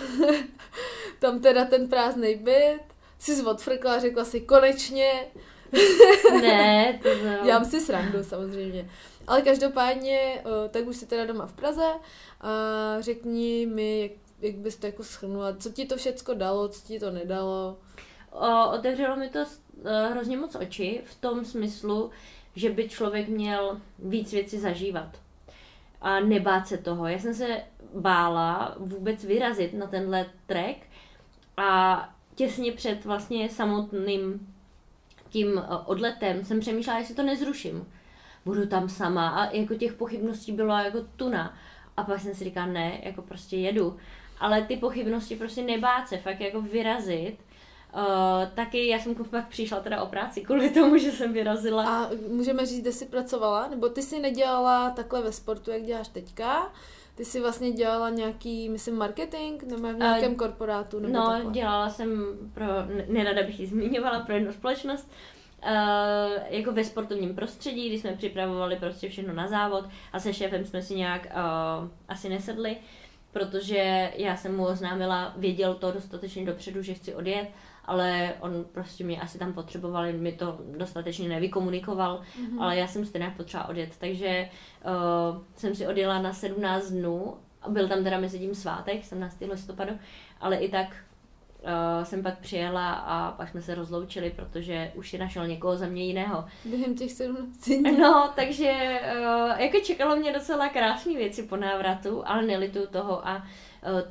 tam 1.19 1.41
teda 1.41 1.65
ten 1.65 1.89
prázdný 1.89 2.35
byt, 2.35 2.81
si 3.19 3.37
zvodfrkla 3.37 3.95
a 3.95 3.99
řekla 3.99 4.25
si 4.25 4.41
konečně. 4.41 5.27
ne, 6.41 7.01
to 7.03 7.09
znamená. 7.15 7.45
Dělám 7.45 7.65
si 7.65 7.81
srandu 7.81 8.25
samozřejmě. 8.25 8.91
Ale 9.27 9.43
každopádně, 9.43 10.43
tak 10.71 10.87
už 10.87 10.97
jsi 10.97 11.07
teda 11.07 11.27
doma 11.27 11.47
v 11.47 11.53
Praze 11.53 11.87
a 12.41 12.51
řekni 13.01 13.67
mi, 13.67 14.01
jak 14.03 14.13
jak 14.41 14.55
bys 14.55 14.77
to 14.77 14.87
jako 14.87 15.05
schrnula, 15.05 15.57
co 15.57 15.71
ti 15.71 15.87
to 15.87 15.97
všecko 15.97 16.35
dalo, 16.35 16.69
co 16.69 16.87
ti 16.87 17.01
to 17.01 17.11
nedalo? 17.11 17.79
O, 18.31 18.71
otevřelo 18.79 19.17
mi 19.17 19.29
to 19.29 19.39
uh, 19.39 19.91
hrozně 20.11 20.37
moc 20.37 20.55
oči 20.55 21.01
v 21.05 21.15
tom 21.15 21.45
smyslu, 21.45 22.11
že 22.57 22.71
by 22.71 22.89
člověk 22.89 23.29
měl 23.29 23.81
víc 23.99 24.33
věcí 24.33 24.59
zažívat 24.59 25.21
a 26.01 26.21
nebát 26.21 26.69
se 26.69 26.79
toho. 26.79 27.07
Já 27.07 27.19
jsem 27.19 27.35
se 27.35 27.63
bála 27.95 28.75
vůbec 28.79 29.25
vyrazit 29.25 29.75
na 29.75 29.87
tenhle 29.87 30.27
trek 30.47 30.77
a 31.57 32.09
těsně 32.35 32.73
před 32.73 33.05
vlastně 33.05 33.49
samotným 33.49 34.55
tím 35.29 35.59
e, 35.59 35.63
odletem 35.87 36.45
jsem 36.45 36.61
přemýšlela, 36.61 36.99
jestli 36.99 37.15
to 37.15 37.23
nezruším. 37.23 37.87
Budu 38.45 38.67
tam 38.67 38.89
sama 38.89 39.29
a 39.29 39.51
jako 39.51 39.75
těch 39.75 39.93
pochybností 39.93 40.53
bylo 40.53 40.79
jako 40.79 40.99
tuna. 41.17 41.57
A 41.97 42.05
pak 42.05 42.21
jsem 42.21 42.35
si 42.35 42.45
říkala, 42.45 42.67
ne, 42.67 43.01
jako 43.03 43.23
prostě 43.23 43.57
jedu 43.57 43.97
ale 44.41 44.63
ty 44.63 44.77
pochybnosti 44.77 45.37
prostě 45.37 45.63
nebát 45.63 46.09
se, 46.09 46.17
fakt 46.17 46.41
jako 46.41 46.61
vyrazit. 46.61 47.39
Uh, 47.95 48.03
taky 48.55 48.87
já 48.89 48.99
jsem 48.99 49.15
pak 49.15 49.49
přišla 49.49 49.81
teda 49.81 50.03
o 50.03 50.07
práci 50.07 50.41
kvůli 50.41 50.71
tomu, 50.71 50.99
že 50.99 51.13
jsem 51.13 51.33
vyrazila. 51.33 51.85
A 52.05 52.11
můžeme 52.29 52.67
říct, 52.67 52.81
kde 52.81 52.93
jsi 52.93 53.07
pracovala? 53.07 53.69
Nebo 53.69 53.89
ty 53.89 54.03
jsi 54.03 54.21
nedělala 54.21 54.91
takhle 54.91 55.23
ve 55.23 55.33
sportu, 55.33 55.71
jak 55.71 55.83
děláš 55.83 56.09
teďka? 56.09 56.73
ty 57.15 57.25
jsi 57.25 57.41
vlastně 57.41 57.73
dělala 57.73 58.11
nějaký, 58.11 58.69
myslím, 58.69 58.97
marketing, 58.97 59.63
nebo 59.63 59.93
v 59.93 59.97
nějakém 59.97 60.31
Uh, 60.33 60.37
korporátu, 60.39 60.99
nebo 61.01 61.15
No, 61.15 61.27
takhle. 61.27 61.53
dělala 61.53 61.91
jsem 61.91 62.25
pro, 62.55 62.67
ne- 62.67 63.05
nerada 63.09 63.43
bych 63.43 63.61
ji 63.61 63.67
zmiňovala, 63.67 64.21
pro 64.21 64.35
jednu 64.35 64.53
společnost, 64.53 65.11
uh, 65.65 65.71
jako 66.49 66.73
ve 66.73 66.85
sportovním 66.85 67.35
prostředí, 67.35 67.89
kdy 67.89 67.99
jsme 67.99 68.13
připravovali 68.13 68.77
prostě 68.77 69.09
všechno 69.09 69.35
na 69.35 69.49
závod 69.49 69.85
a 70.13 70.21
se 70.21 70.35
šéfem 70.35 70.65
jsme 70.65 70.83
si 70.83 70.95
nějak 70.95 71.27
uh, 71.27 71.89
asi 72.09 72.29
nesedli, 72.29 72.77
protože 73.33 74.13
já 74.17 74.37
jsem 74.37 74.57
mu 74.57 74.67
oznámila, 74.67 75.35
věděl 75.37 75.75
to 75.75 75.93
dostatečně 75.93 76.47
dopředu, 76.47 76.83
že 76.83 76.95
chci 76.95 77.15
odjet, 77.15 77.49
ale 77.85 78.35
on 78.41 78.65
prostě 78.73 79.05
mě 79.05 79.21
asi 79.21 79.39
tam 79.39 79.53
potřeboval, 79.53 80.13
mi 80.13 80.33
to 80.33 80.59
dostatečně 80.77 81.29
nevykomunikoval, 81.29 82.21
mm-hmm. 82.21 82.63
ale 82.63 82.77
já 82.77 82.87
jsem 82.87 83.07
stejně 83.07 83.35
potřeba 83.37 83.69
odjet, 83.69 83.97
takže 83.99 84.49
uh, 84.85 85.43
jsem 85.57 85.75
si 85.75 85.87
odjela 85.87 86.23
na 86.23 86.33
17 86.33 86.91
dnů, 86.91 87.37
a 87.63 87.71
byl 87.71 87.89
tam 87.89 88.05
teda 88.05 88.21
mezi 88.21 88.39
tím 88.39 88.55
svátek, 88.55 89.05
17. 89.05 89.37
listopadu, 89.41 89.93
ale 90.41 90.57
i 90.57 90.69
tak 90.71 90.97
uh, 91.63 92.05
jsem 92.05 92.23
pak 92.23 92.39
přijela 92.39 92.93
a 92.93 93.33
pak 93.33 93.49
jsme 93.49 93.63
se 93.63 93.75
rozloučili, 93.75 94.31
protože 94.31 94.93
už 94.95 95.11
si 95.11 95.19
našel 95.19 95.47
někoho 95.47 95.77
za 95.77 95.87
mě 95.87 96.05
jiného. 96.05 96.45
Během 96.65 96.95
těch 96.95 97.13
17 97.13 97.69
dní. 97.69 97.99
No, 97.99 98.33
takže 98.37 99.01
uh, 99.19 99.61
jako 99.61 99.81
čekalo 99.81 100.17
mě 100.17 100.33
docela 100.33 100.69
krásné 100.69 101.13
věci 101.13 101.43
po 101.43 101.57
návratu, 101.57 102.23
ale 102.27 102.43
nelitu 102.43 102.87
toho 102.87 103.29
a 103.29 103.37
uh, 103.37 103.43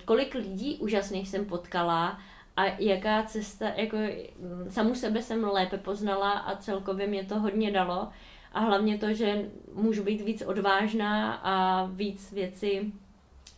kolik 0.05 0.35
lidí 0.35 0.77
úžasných 0.77 1.29
jsem 1.29 1.45
potkala 1.45 2.19
a 2.57 2.65
jaká 2.79 3.23
cesta, 3.23 3.69
jako 3.75 3.97
mm, 3.97 4.69
samu 4.69 4.95
sebe 4.95 5.21
jsem 5.21 5.43
lépe 5.43 5.77
poznala 5.77 6.31
a 6.31 6.55
celkově 6.55 7.07
mě 7.07 7.25
to 7.25 7.39
hodně 7.39 7.71
dalo 7.71 8.09
a 8.53 8.59
hlavně 8.59 8.97
to, 8.97 9.13
že 9.13 9.49
můžu 9.73 10.03
být 10.03 10.21
víc 10.21 10.41
odvážná 10.41 11.33
a 11.33 11.85
víc 11.85 12.31
věci 12.31 12.91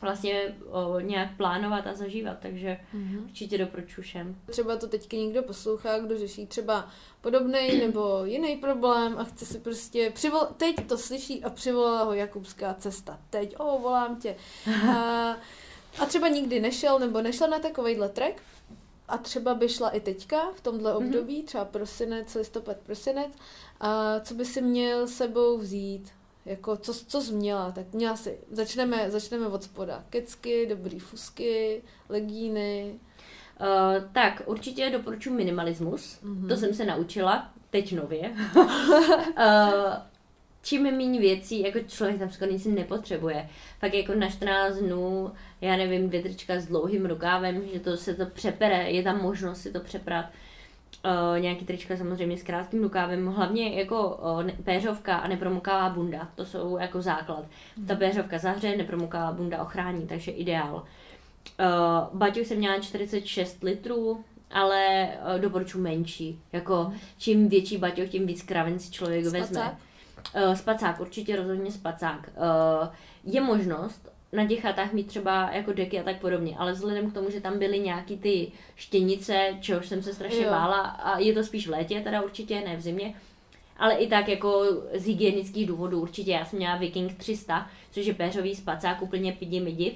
vlastně 0.02 0.56
o, 0.70 1.00
nějak 1.00 1.38
plánovat 1.38 1.88
a 1.88 1.94
zažívat, 1.96 2.38
takže 2.42 2.78
Mhm. 2.94 3.24
určitě 3.24 3.58
doporučuji 3.58 4.02
všem. 4.02 4.36
Třeba 4.52 4.76
to 4.78 4.88
teďka 4.88 5.18
někdo 5.18 5.44
poslouchá, 5.44 6.00
kdo 6.00 6.18
řeší 6.18 6.48
třeba 6.48 6.90
podobný 7.22 7.78
nebo 7.86 8.22
jiný 8.26 8.58
problém 8.58 9.16
a 9.18 9.24
chce 9.24 9.46
si 9.46 9.60
prostě 9.60 10.12
přivol... 10.16 10.40
teď 10.58 10.76
to 10.88 10.98
slyší 10.98 11.44
a 11.44 11.50
přivolala 11.50 12.04
ho 12.04 12.14
Jakubská 12.14 12.74
cesta. 12.74 13.20
Teď, 13.30 13.56
o, 13.58 13.80
volám 13.80 14.16
tě. 14.20 14.36
A, 14.90 15.38
a 16.00 16.06
třeba 16.08 16.28
nikdy 16.28 16.60
nešel 16.60 17.00
nebo 17.00 17.22
nešla 17.22 17.48
na 17.48 17.60
takovejhle 17.60 18.10
trek 18.10 18.42
a 19.08 19.18
třeba 19.18 19.54
by 19.54 19.70
šla 19.70 19.90
i 19.90 20.00
teďka 20.00 20.52
v 20.56 20.62
tomhle 20.62 20.94
období, 20.94 21.44
třeba 21.44 21.66
prosinec, 21.66 22.36
listopad, 22.36 22.78
prosinec. 22.78 23.32
A 23.80 24.20
co 24.20 24.34
by 24.34 24.46
si 24.46 24.62
měl 24.62 25.08
sebou 25.08 25.58
vzít? 25.58 26.12
Jako, 26.46 26.78
co, 26.78 26.94
co 26.94 27.22
jsi 27.22 27.34
měla? 27.34 27.72
Tak 27.72 27.94
měla 27.94 28.16
si, 28.16 28.38
začneme, 28.52 29.12
začneme 29.12 29.48
od 29.48 29.64
spoda. 29.64 30.04
Kecky, 30.10 30.66
dobrý 30.66 31.00
fusky, 31.00 31.82
legíny, 32.10 33.00
Uh, 33.62 34.04
tak, 34.12 34.42
určitě 34.46 34.90
doporučuji 34.90 35.36
minimalismus. 35.36 36.20
Mhm. 36.22 36.44
Mm-hmm. 36.44 36.50
To 36.50 36.58
jsem 36.58 36.74
se 36.74 36.86
naučila, 36.86 37.50
teď 37.70 37.94
nově. 37.96 38.32
uh, 38.56 38.64
čím 40.62 40.84
méně 40.84 41.20
věcí, 41.20 41.62
jako 41.62 41.80
člověk 41.80 42.20
tam 42.20 42.30
skoro 42.30 42.52
nic 42.52 42.66
nepotřebuje. 42.66 43.50
Pak 43.80 43.94
jako 43.94 44.16
na 44.16 44.30
14 44.30 44.76
dnů, 44.76 45.32
já 45.62 45.78
nevím, 45.78 46.08
dvě 46.08 46.22
trička 46.22 46.60
s 46.60 46.66
dlouhým 46.66 47.06
rukávem, 47.06 47.62
že 47.74 47.80
to 47.80 47.98
se 47.98 48.14
to 48.14 48.26
přepere, 48.26 48.92
je 48.92 49.04
tam 49.04 49.22
možnost 49.22 49.62
si 49.62 49.72
to 49.72 49.80
přeprat. 49.80 50.26
Uh, 51.06 51.40
nějaký 51.40 51.66
trička 51.66 51.98
samozřejmě 51.98 52.38
s 52.38 52.44
krátkým 52.44 52.84
rukávem, 52.84 53.28
hlavně 53.28 53.80
jako 53.80 54.10
uh, 54.10 54.44
ne, 54.44 54.54
péřovka 54.64 55.16
a 55.16 55.28
nepromokavá 55.28 55.90
bunda, 55.90 56.28
to 56.36 56.46
jsou 56.46 56.78
jako 56.78 57.02
základ. 57.02 57.46
Ta 57.88 57.96
péřovka 57.96 58.38
zahře, 58.38 58.78
nepromokavá 58.78 59.32
bunda 59.32 59.62
ochrání, 59.62 60.08
takže 60.08 60.32
ideál. 60.32 60.76
Uh, 60.76 62.18
baťoch 62.18 62.46
jsem 62.46 62.58
měla 62.58 62.80
46 62.80 63.64
litrů, 63.64 64.24
ale 64.52 65.10
uh, 65.36 65.42
doporučuji 65.42 65.82
menší. 65.82 66.40
Jako 66.54 66.94
čím 67.18 67.50
větší 67.50 67.78
baťoch, 67.78 68.10
tím 68.10 68.28
víc 68.28 68.44
kraven 68.44 68.80
si 68.80 68.92
člověk 68.92 69.26
Spacák? 69.26 69.42
vezme. 69.42 69.78
Uh, 70.48 70.54
spacák, 70.54 71.00
určitě 71.00 71.36
rozhodně 71.36 71.72
spacák. 71.72 72.30
Uh, 72.38 72.88
je 73.24 73.42
možnost 73.42 74.11
na 74.32 74.48
těch 74.48 74.62
chatách 74.62 74.94
mít 74.94 75.08
třeba 75.08 75.52
jako 75.52 75.74
deky 75.74 76.00
a 76.00 76.04
tak 76.04 76.20
podobně, 76.22 76.56
ale 76.58 76.72
vzhledem 76.72 77.12
k 77.12 77.14
tomu, 77.14 77.30
že 77.30 77.42
tam 77.42 77.60
byly 77.60 77.80
nějaký 77.80 78.18
ty 78.18 78.52
štěnice, 78.76 79.50
čehož 79.60 79.88
jsem 79.88 80.04
se 80.04 80.14
strašně 80.14 80.44
Jo. 80.44 80.50
bála 80.50 80.80
a 80.80 81.20
je 81.20 81.34
to 81.34 81.44
spíš 81.44 81.68
v 81.68 81.72
létě 81.72 82.02
teda 82.02 82.22
určitě, 82.22 82.62
ne 82.62 82.76
v 82.78 82.82
zimě, 82.82 83.14
ale 83.78 83.94
i 83.96 84.08
tak 84.08 84.30
jako 84.30 84.64
z 84.94 85.06
hygienických 85.06 85.68
důvodů 85.68 86.02
určitě. 86.02 86.32
Já 86.32 86.46
jsem 86.46 86.60
měla 86.60 86.78
Viking 86.78 87.18
300, 87.18 87.70
což 87.92 88.06
je 88.06 88.14
péřový 88.14 88.56
spacák 88.56 89.02
úplně 89.02 89.32
pidi 89.34 89.60
midi. 89.60 89.96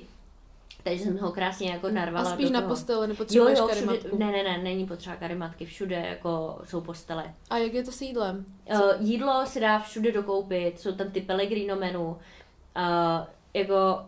Takže 0.84 1.04
jsem 1.04 1.18
ho 1.18 1.32
krásně 1.32 1.72
jako 1.72 1.88
A 1.88 1.92
narvala 1.92 2.32
spíš 2.34 2.50
do 2.50 2.54
na 2.54 2.62
postele, 2.62 3.04
Jo, 3.04 3.08
nepotřebuješ 3.08 3.60
jo, 3.60 3.68
karimatku. 3.68 4.08
všude, 4.08 4.26
ne, 4.26 4.32
ne, 4.32 4.44
ne, 4.44 4.58
není 4.58 4.86
potřeba 4.86 5.16
karimatky, 5.16 5.66
všude 5.66 5.96
jako 5.96 6.60
jsou 6.64 6.82
postele. 6.82 7.34
A 7.50 7.58
jak 7.58 7.74
je 7.74 7.84
to 7.84 7.92
s 7.92 8.02
jídlem? 8.02 8.46
Uh, 8.74 8.80
jídlo 9.00 9.46
se 9.46 9.60
dá 9.60 9.80
všude 9.80 10.12
dokoupit, 10.12 10.80
jsou 10.80 10.92
tam 10.92 11.12
ty 11.12 11.22
Pellegrino 11.22 11.76
menu. 11.76 12.06
Uh, 12.08 12.18
jako 13.54 14.06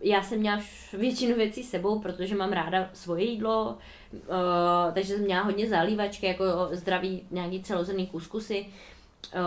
já 0.00 0.22
jsem 0.22 0.38
měla 0.38 0.60
většinu 0.92 1.36
věcí 1.36 1.62
s 1.62 1.70
sebou, 1.70 1.98
protože 1.98 2.34
mám 2.36 2.52
ráda 2.52 2.90
svoje 2.92 3.24
jídlo, 3.24 3.78
uh, 4.12 4.94
takže 4.94 5.14
jsem 5.14 5.24
měla 5.24 5.42
hodně 5.42 5.68
zalívačky, 5.68 6.26
jako 6.26 6.44
zdraví 6.70 7.26
nějaký 7.30 7.62
celozrnný 7.62 8.06
kuskusy, 8.06 8.66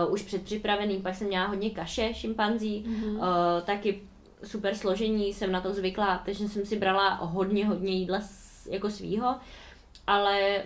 uh, 0.04 0.12
už 0.12 0.22
předpřipravený, 0.22 1.02
pak 1.02 1.14
jsem 1.14 1.26
měla 1.26 1.46
hodně 1.46 1.70
kaše 1.70 2.14
šimpanzí, 2.14 2.84
mm-hmm. 2.86 3.16
uh, 3.16 3.62
taky 3.64 4.02
super 4.44 4.74
složení, 4.74 5.34
jsem 5.34 5.52
na 5.52 5.60
to 5.60 5.74
zvykla, 5.74 6.22
takže 6.24 6.48
jsem 6.48 6.66
si 6.66 6.78
brala 6.78 7.14
hodně, 7.14 7.66
hodně 7.66 7.92
jídla 7.92 8.20
jako 8.70 8.90
svýho, 8.90 9.34
ale 10.06 10.62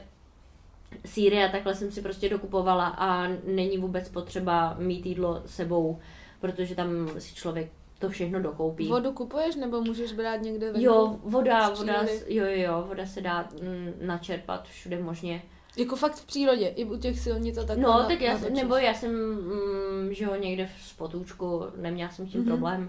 síry 1.05 1.45
a 1.45 1.49
takhle 1.49 1.75
jsem 1.75 1.93
si 1.93 2.03
prostě 2.03 2.29
dokupovala 2.29 2.87
a 2.87 3.29
není 3.45 3.79
vůbec 3.79 4.09
potřeba 4.09 4.77
mít 4.79 5.07
jídlo 5.07 5.43
sebou, 5.47 5.99
protože 6.41 6.75
tam 6.75 6.89
si 7.19 7.35
člověk 7.35 7.71
to 7.99 8.09
všechno 8.09 8.43
dokoupí. 8.43 8.89
Vodu 8.89 9.13
kupuješ 9.13 9.57
nebo 9.57 9.81
můžeš 9.81 10.13
brát 10.13 10.37
někde 10.43 10.67
venku? 10.67 10.81
Jo, 10.81 11.17
voda, 11.23 11.69
voda, 11.71 12.03
jo, 12.27 12.45
jo, 12.49 12.85
voda 12.89 13.07
se 13.07 13.21
dá 13.21 13.49
mm, 13.63 13.93
načerpat 14.07 14.69
všude 14.69 15.03
možně. 15.03 15.43
Jako 15.77 15.97
fakt 15.97 16.15
v 16.15 16.27
přírodě, 16.27 16.67
i 16.69 16.85
u 16.85 16.97
těch 16.99 17.21
silnic 17.21 17.59
a 17.59 17.65
takhle. 17.65 17.85
No, 17.85 17.91
na- 17.99 18.05
tak 18.09 18.21
já, 18.21 18.33
natočíš. 18.33 18.57
nebo 18.57 18.77
já 18.77 18.95
jsem, 18.95 19.11
mm, 19.15 20.09
že 20.15 20.25
jo, 20.25 20.35
někde 20.37 20.67
v 20.67 20.83
spotůčku, 20.89 21.63
neměla 21.77 22.11
jsem 22.11 22.29
s 22.29 22.33
tím 22.33 22.41
Mhm. 22.41 22.49
problém, 22.51 22.89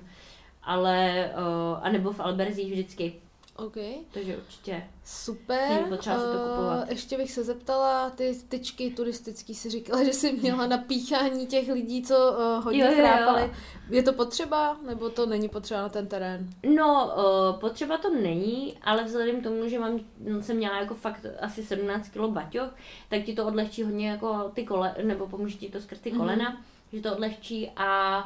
ale, 0.63 1.29
uh, 1.35 1.79
anebo 1.81 2.11
v 2.11 2.19
Alberzích 2.19 2.71
vždycky, 2.71 3.13
OK, 3.57 3.75
takže 4.11 4.37
určitě. 4.37 4.83
super. 5.05 5.69
Není 5.69 5.85
potřeba 5.89 6.15
si 6.15 6.21
to 6.25 6.31
Eh, 6.33 6.49
kupovat. 6.49 6.89
ještě 6.89 7.17
bych 7.17 7.31
se 7.31 7.43
zeptala, 7.43 8.09
ty 8.09 8.39
tyčky 8.49 8.91
turistický 8.91 9.55
si 9.55 9.69
říkala, 9.69 10.03
že 10.03 10.13
jsi 10.13 10.31
měla 10.31 10.67
na 10.67 10.77
píchání 10.77 11.47
těch 11.47 11.67
lidí, 11.69 12.03
co 12.03 12.15
uh, 12.31 12.63
hodně 12.63 12.79
Jo, 12.83 12.85
jo, 12.91 12.97
jo. 12.97 13.03
chrápali. 13.05 13.53
Je 13.89 14.03
to 14.03 14.13
potřeba, 14.13 14.77
nebo 14.87 15.09
to 15.09 15.25
není 15.25 15.49
potřeba 15.49 15.81
na 15.81 15.89
ten 15.89 16.07
terén? 16.07 16.49
No, 16.75 17.11
uh, 17.53 17.59
potřeba 17.59 17.97
to 17.97 18.09
není, 18.13 18.77
ale 18.81 19.03
vzhledem 19.03 19.41
k 19.41 19.43
tomu, 19.43 19.69
že 19.69 19.79
mám, 19.79 19.99
no, 20.19 20.41
jsem 20.43 20.57
měla 20.57 20.79
jako 20.79 20.95
fakt 20.95 21.25
asi 21.41 21.63
17 21.63 22.09
kg 22.09 22.17
baťoch, 22.27 22.69
tak 23.09 23.23
ti 23.23 23.33
to 23.33 23.45
odlehčí 23.45 23.83
hodně 23.83 24.09
jako 24.09 24.51
ty 24.53 24.63
kole, 24.65 24.95
nebo 25.03 25.27
pomůže 25.27 25.57
ti 25.57 25.69
to 25.69 25.81
skrz 25.81 25.99
ty 25.99 26.09
Mhm. 26.09 26.19
kolena, 26.19 26.61
že 26.93 27.01
to 27.01 27.11
odlehčí 27.13 27.71
a 27.75 28.19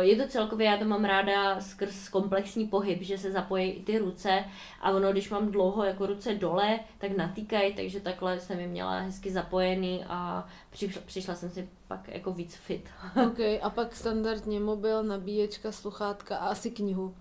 je 0.00 0.16
to 0.16 0.28
celkově, 0.28 0.66
já 0.66 0.76
to 0.76 0.84
mám 0.84 1.04
ráda 1.04 1.60
skrz 1.60 2.08
komplexní 2.08 2.66
pohyb, 2.66 3.02
že 3.02 3.18
se 3.18 3.32
zapojí 3.32 3.70
i 3.70 3.82
ty 3.82 3.98
ruce 3.98 4.44
a 4.80 4.90
ono, 4.90 5.12
když 5.12 5.30
mám 5.30 5.50
dlouho 5.50 5.84
jako 5.84 6.06
ruce 6.06 6.34
dole, 6.34 6.80
tak 6.98 7.16
natýkají, 7.16 7.74
takže 7.74 8.00
takhle 8.00 8.40
jsem 8.40 8.60
je 8.60 8.66
měla 8.66 8.98
hezky 8.98 9.30
zapojený 9.30 10.04
a 10.08 10.46
přišla, 10.70 11.02
přišla 11.06 11.34
jsem 11.34 11.50
si 11.50 11.68
pak 11.88 12.08
jako 12.08 12.32
víc 12.32 12.54
fit. 12.56 12.88
OK, 13.26 13.38
a 13.62 13.70
pak 13.70 13.96
standardně 13.96 14.60
mobil, 14.60 15.02
nabíječka, 15.02 15.72
sluchátka 15.72 16.36
a 16.36 16.48
asi 16.48 16.70
knihu. 16.70 17.14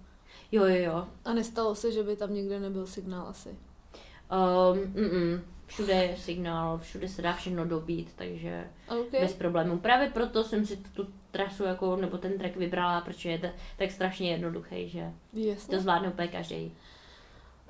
Jo, 0.52 0.66
jo, 0.66 0.84
jo. 0.84 1.08
A 1.26 1.34
nestalo 1.34 1.76
se, 1.76 1.92
že 1.92 2.04
by 2.04 2.16
tam 2.16 2.34
někde 2.34 2.60
nebyl 2.60 2.88
signál 2.88 3.28
asi. 3.28 3.50
Um, 3.50 4.78
mm, 4.78 5.42
všude 5.72 5.94
je 5.94 6.18
signál, 6.18 6.78
všude 6.78 7.08
se 7.08 7.22
dá 7.22 7.34
všechno 7.34 7.66
dobít, 7.66 8.14
takže 8.16 8.68
OK. 9.00 9.12
bez 9.12 9.34
problémů. 9.34 9.80
Právě 9.80 10.10
proto 10.10 10.44
jsem 10.44 10.66
si 10.66 10.78
tu 10.78 11.08
trasu 11.32 11.64
jako, 11.64 11.96
nebo 11.96 12.18
ten 12.18 12.38
track 12.38 12.56
vybrala, 12.56 13.02
protože 13.02 13.30
je 13.30 13.40
to 13.40 13.48
tak 13.78 13.92
strašně 13.92 14.32
jednoduchý, 14.32 14.90
že 14.90 15.12
Jasně. 15.34 15.76
to 15.78 15.82
zvládne 15.82 16.10
úplně 16.10 16.28
každý. 16.28 16.74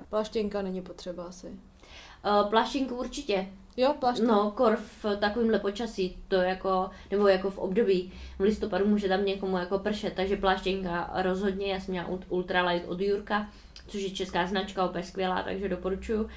Pláštěnka 0.08 0.62
není 0.62 0.82
potřeba 0.82 1.24
asi. 1.24 1.46
Uh, 1.46 2.50
pláštěnku 2.50 2.94
určitě. 2.94 3.46
Jo, 3.76 3.94
pláštěnka. 3.98 4.32
No, 4.32 4.50
kor 4.50 4.76
v 4.76 5.16
takovémhle 5.16 5.58
počasí, 5.58 6.18
to 6.28 6.36
jako, 6.36 6.90
nebo 7.10 7.28
jako 7.28 7.50
v 7.50 7.58
období 7.58 8.12
v 8.38 8.42
listopadu 8.42 8.86
může 8.86 9.08
tam 9.08 9.24
někomu 9.24 9.58
jako 9.58 9.78
pršet, 9.78 10.14
takže 10.14 10.36
pláštěnka 10.36 11.10
rozhodně, 11.14 11.72
já 11.72 11.80
jsem 11.80 11.92
měla 11.92 12.08
ult- 12.08 12.24
ultralight 12.28 12.88
od 12.88 13.00
Jurka, 13.00 13.50
což 13.86 14.02
je 14.02 14.10
česká 14.10 14.46
značka, 14.46 14.84
opět 14.84 15.02
skvělá, 15.02 15.42
takže 15.42 15.68
doporučuju. 15.68 16.28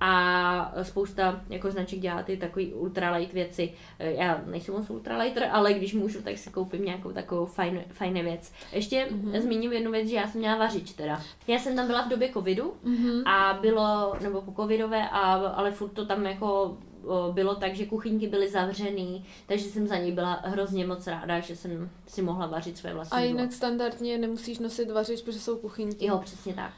A 0.00 0.72
spousta 0.82 1.40
jako 1.48 1.70
značek 1.70 1.98
dělá 1.98 2.22
ty 2.22 2.36
takový 2.36 2.74
ultralight 2.74 3.32
věci. 3.32 3.72
Já 3.98 4.42
nejsem 4.46 4.74
moc 4.74 4.90
ultralighter, 4.90 5.48
ale 5.52 5.74
když 5.74 5.94
můžu, 5.94 6.22
tak 6.22 6.38
si 6.38 6.50
koupím 6.50 6.84
nějakou 6.84 7.12
takovou 7.12 7.46
fajn, 7.46 7.84
fajné 7.90 8.22
věc. 8.22 8.52
Ještě 8.72 9.08
mm-hmm. 9.10 9.40
zmíním 9.40 9.72
jednu 9.72 9.90
věc, 9.90 10.08
že 10.08 10.16
já 10.16 10.26
jsem 10.28 10.40
měla 10.40 10.56
vařič 10.56 10.92
teda. 10.92 11.22
Já 11.46 11.58
jsem 11.58 11.76
tam 11.76 11.86
byla 11.86 12.02
v 12.02 12.08
době 12.08 12.32
covidu 12.32 12.74
mm-hmm. 12.84 13.22
a 13.26 13.58
bylo, 13.60 14.16
nebo 14.22 14.42
po 14.42 14.62
covidové, 14.62 15.08
a, 15.08 15.32
ale 15.34 15.70
furt 15.72 15.90
to 15.90 16.06
tam 16.06 16.26
jako 16.26 16.78
bylo 17.32 17.54
tak, 17.54 17.74
že 17.74 17.86
kuchyňky 17.86 18.26
byly 18.26 18.48
zavřený, 18.48 19.24
takže 19.46 19.64
jsem 19.64 19.86
za 19.86 19.96
ní 19.96 20.12
byla 20.12 20.40
hrozně 20.44 20.86
moc 20.86 21.06
ráda, 21.06 21.40
že 21.40 21.56
jsem 21.56 21.90
si 22.06 22.22
mohla 22.22 22.46
vařit 22.46 22.78
své 22.78 22.94
vlastní 22.94 23.18
A 23.18 23.20
jinak 23.20 23.40
jídlo. 23.40 23.56
standardně 23.56 24.18
nemusíš 24.18 24.58
nosit 24.58 24.90
vařič, 24.90 25.22
protože 25.22 25.40
jsou 25.40 25.56
kuchyňky. 25.56 26.06
Jo, 26.06 26.20
přesně 26.24 26.54
tak. 26.54 26.72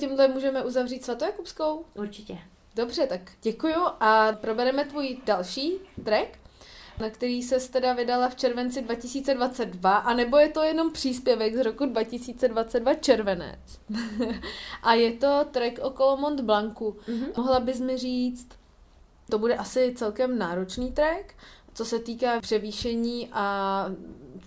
Tímhle 0.00 0.28
můžeme 0.28 0.64
uzavřít 0.64 1.04
svatojakubskou? 1.04 1.84
Určitě. 1.94 2.38
Dobře, 2.74 3.06
tak 3.06 3.20
děkuju 3.42 3.76
a 4.00 4.32
probereme 4.32 4.84
tvůj 4.84 5.18
další 5.26 5.72
track, 6.04 6.38
na 6.98 7.10
který 7.10 7.42
se 7.42 7.70
teda 7.70 7.92
vydala 7.92 8.28
v 8.28 8.34
červenci 8.34 8.82
2022, 8.82 9.96
anebo 9.96 10.38
je 10.38 10.48
to 10.48 10.62
jenom 10.62 10.92
příspěvek 10.92 11.56
z 11.56 11.64
roku 11.64 11.86
2022 11.86 12.94
červenec. 12.94 13.80
a 14.82 14.94
je 14.94 15.12
to 15.12 15.44
track 15.50 15.78
okolo 15.82 16.16
Mont 16.16 16.40
Blancu. 16.40 16.96
Mm-hmm. 17.08 17.32
Mohla 17.36 17.60
bys 17.60 17.80
mi 17.80 17.98
říct, 17.98 18.48
to 19.30 19.38
bude 19.38 19.56
asi 19.56 19.94
celkem 19.96 20.38
náročný 20.38 20.92
track, 20.92 21.34
co 21.74 21.84
se 21.84 21.98
týká 21.98 22.40
převýšení 22.40 23.28
a 23.32 23.86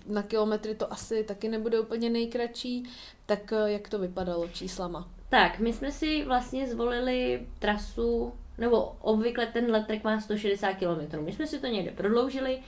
na 0.06 0.22
kilometry 0.22 0.74
to 0.74 0.92
asi 0.92 1.24
taky 1.24 1.48
nebude 1.48 1.80
úplně 1.80 2.10
nejkratší, 2.10 2.90
tak 3.26 3.52
jak 3.66 3.88
to 3.88 3.98
vypadalo 3.98 4.48
číslama? 4.48 5.13
Tak, 5.28 5.58
my 5.58 5.72
jsme 5.72 5.92
si 5.92 6.24
vlastně 6.24 6.66
zvolili 6.66 7.46
trasu, 7.58 8.32
nebo 8.58 8.96
obvykle 9.00 9.46
ten 9.46 9.70
letrek 9.70 10.04
má 10.04 10.20
160 10.20 10.72
km. 10.72 11.24
My 11.24 11.32
jsme 11.32 11.46
si 11.46 11.58
to 11.58 11.66
někde 11.66 11.90
prodloužili, 11.90 12.58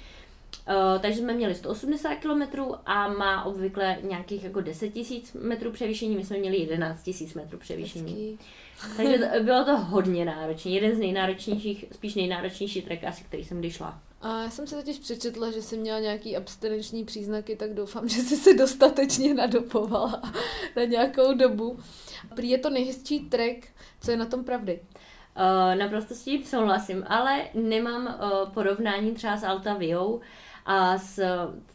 Uh, 0.69 1.01
takže 1.01 1.21
jsme 1.21 1.33
měli 1.33 1.55
180 1.55 2.15
km 2.15 2.61
a 2.87 3.09
má 3.09 3.45
obvykle 3.45 3.99
nějakých 4.03 4.45
jako 4.45 4.61
10 4.61 4.97
000 4.97 5.07
metrů 5.41 5.73
převýšení, 5.73 6.17
my 6.17 6.25
jsme 6.25 6.39
měli 6.39 6.57
11 6.57 7.11
000 7.21 7.33
metrů 7.35 7.59
převýšení. 7.59 8.39
Hezký. 8.83 8.97
Takže 8.97 9.19
to, 9.39 9.45
bylo 9.45 9.65
to 9.65 9.77
hodně 9.77 10.25
náročné. 10.25 10.71
Jeden 10.71 10.95
z 10.97 10.99
nejnáročnějších, 10.99 11.85
spíš 11.93 12.15
nejnáročnější 12.15 12.83
trek 12.83 13.05
asi, 13.05 13.25
který 13.25 13.45
jsem 13.45 13.59
kdy 13.59 13.71
šla. 13.71 14.01
A 14.21 14.43
já 14.43 14.51
jsem 14.51 14.67
se 14.67 14.77
totiž 14.77 14.99
přečetla, 14.99 15.51
že 15.51 15.63
jsi 15.63 15.77
měla 15.77 15.99
nějaký 15.99 16.37
abstinenční 16.37 17.05
příznaky, 17.05 17.57
tak 17.57 17.75
doufám, 17.75 18.09
že 18.09 18.21
jsi 18.21 18.37
se 18.37 18.55
dostatečně 18.55 19.35
nadopovala 19.35 20.23
na 20.77 20.85
nějakou 20.85 21.35
dobu. 21.35 21.79
Prý 22.35 22.51
je 22.51 22.59
to 22.59 22.71
nejhezčí 22.71 23.21
track, 23.21 23.69
co 24.01 24.11
je 24.11 24.17
na 24.17 24.27
tom 24.27 24.45
pravdy. 24.45 24.81
Uh, 25.37 25.79
naprosto 25.79 26.15
s 26.15 26.23
tím 26.23 26.45
souhlasím, 26.45 27.05
ale 27.07 27.45
nemám 27.55 28.07
uh, 28.07 28.49
porovnání 28.53 29.15
třeba 29.15 29.37
s 29.37 29.45
Altaviou, 29.45 30.21
a 30.67 30.99
s, 30.99 31.23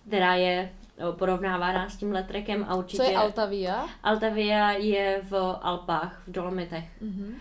která 0.07 0.35
je 0.35 0.71
uh, 1.09 1.15
porovnávána 1.15 1.89
s 1.89 1.97
tím 1.97 2.11
letrekem 2.11 2.65
a 2.67 2.75
určitě... 2.75 3.03
Co 3.03 3.09
je 3.09 3.17
Altavia? 3.17 3.85
Altavia 4.03 4.71
je 4.71 5.21
v 5.29 5.57
Alpách, 5.61 6.23
v 6.27 6.31
Dolomitech. 6.31 6.85
Mm-hmm. 7.03 7.33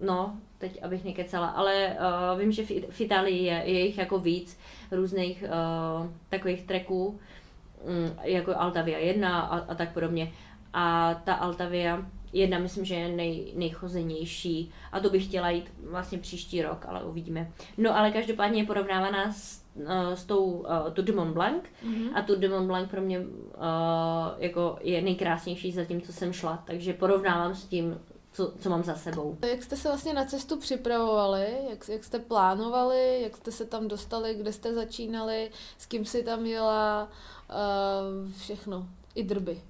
No, 0.00 0.36
teď 0.62 0.82
abych 0.82 1.04
nekecala, 1.04 1.46
ale 1.46 1.96
uh, 1.98 2.40
vím, 2.40 2.52
že 2.52 2.62
v, 2.62 2.70
v 2.90 3.00
Itálii 3.00 3.44
je, 3.44 3.62
je 3.66 3.80
jich 3.86 3.98
jako 3.98 4.18
víc 4.18 4.58
různých 4.90 5.44
uh, 5.44 6.06
takových 6.28 6.62
treků, 6.62 7.06
um, 7.08 8.16
jako 8.22 8.54
Altavia 8.56 8.98
1 8.98 9.40
a, 9.40 9.58
a 9.58 9.74
tak 9.74 9.92
podobně. 9.92 10.32
A 10.72 11.14
ta 11.24 11.34
Altavia 11.34 12.06
jedna 12.32 12.58
myslím, 12.58 12.84
že 12.84 12.94
je 12.94 13.08
nej, 13.08 13.52
nejchozenější 13.56 14.70
a 14.92 15.00
to 15.00 15.10
bych 15.10 15.24
chtěla 15.24 15.50
jít 15.50 15.72
vlastně 15.90 16.18
příští 16.18 16.62
rok, 16.62 16.84
ale 16.88 17.04
uvidíme. 17.04 17.50
No 17.78 17.98
ale 17.98 18.10
každopádně 18.10 18.62
je 18.62 18.66
porovnávaná 18.66 19.32
s, 19.32 19.64
uh, 19.74 20.14
s 20.14 20.24
tou 20.24 20.44
uh, 20.44 20.90
Tour 20.92 21.04
de 21.04 21.12
Mont 21.12 21.34
Blanc 21.34 21.62
mm-hmm. 21.86 22.10
a 22.14 22.22
Tour 22.22 22.38
de 22.38 22.48
Mont 22.48 22.66
Blanc 22.66 22.90
pro 22.90 23.00
mě 23.00 23.18
uh, 23.18 23.24
jako 24.38 24.78
je 24.80 25.02
nejkrásnější 25.02 25.72
za 25.72 25.84
tím, 25.84 26.00
co 26.00 26.12
jsem 26.12 26.32
šla, 26.32 26.62
takže 26.66 26.92
porovnávám 26.92 27.54
s 27.54 27.66
tím, 27.66 28.00
co, 28.32 28.52
co 28.60 28.70
mám 28.70 28.82
za 28.82 28.94
sebou. 28.94 29.36
Jak 29.48 29.62
jste 29.62 29.76
se 29.76 29.88
vlastně 29.88 30.14
na 30.14 30.24
cestu 30.24 30.58
připravovali, 30.58 31.46
jak, 31.70 31.88
jak 31.88 32.04
jste 32.04 32.18
plánovali, 32.18 33.22
jak 33.22 33.36
jste 33.36 33.52
se 33.52 33.64
tam 33.64 33.88
dostali, 33.88 34.34
kde 34.34 34.52
jste 34.52 34.74
začínali, 34.74 35.50
s 35.78 35.86
kým 35.86 36.04
si 36.04 36.22
tam 36.22 36.46
jela, 36.46 37.08
uh, 37.50 38.32
všechno, 38.38 38.86
i 39.14 39.22
drby. 39.22 39.60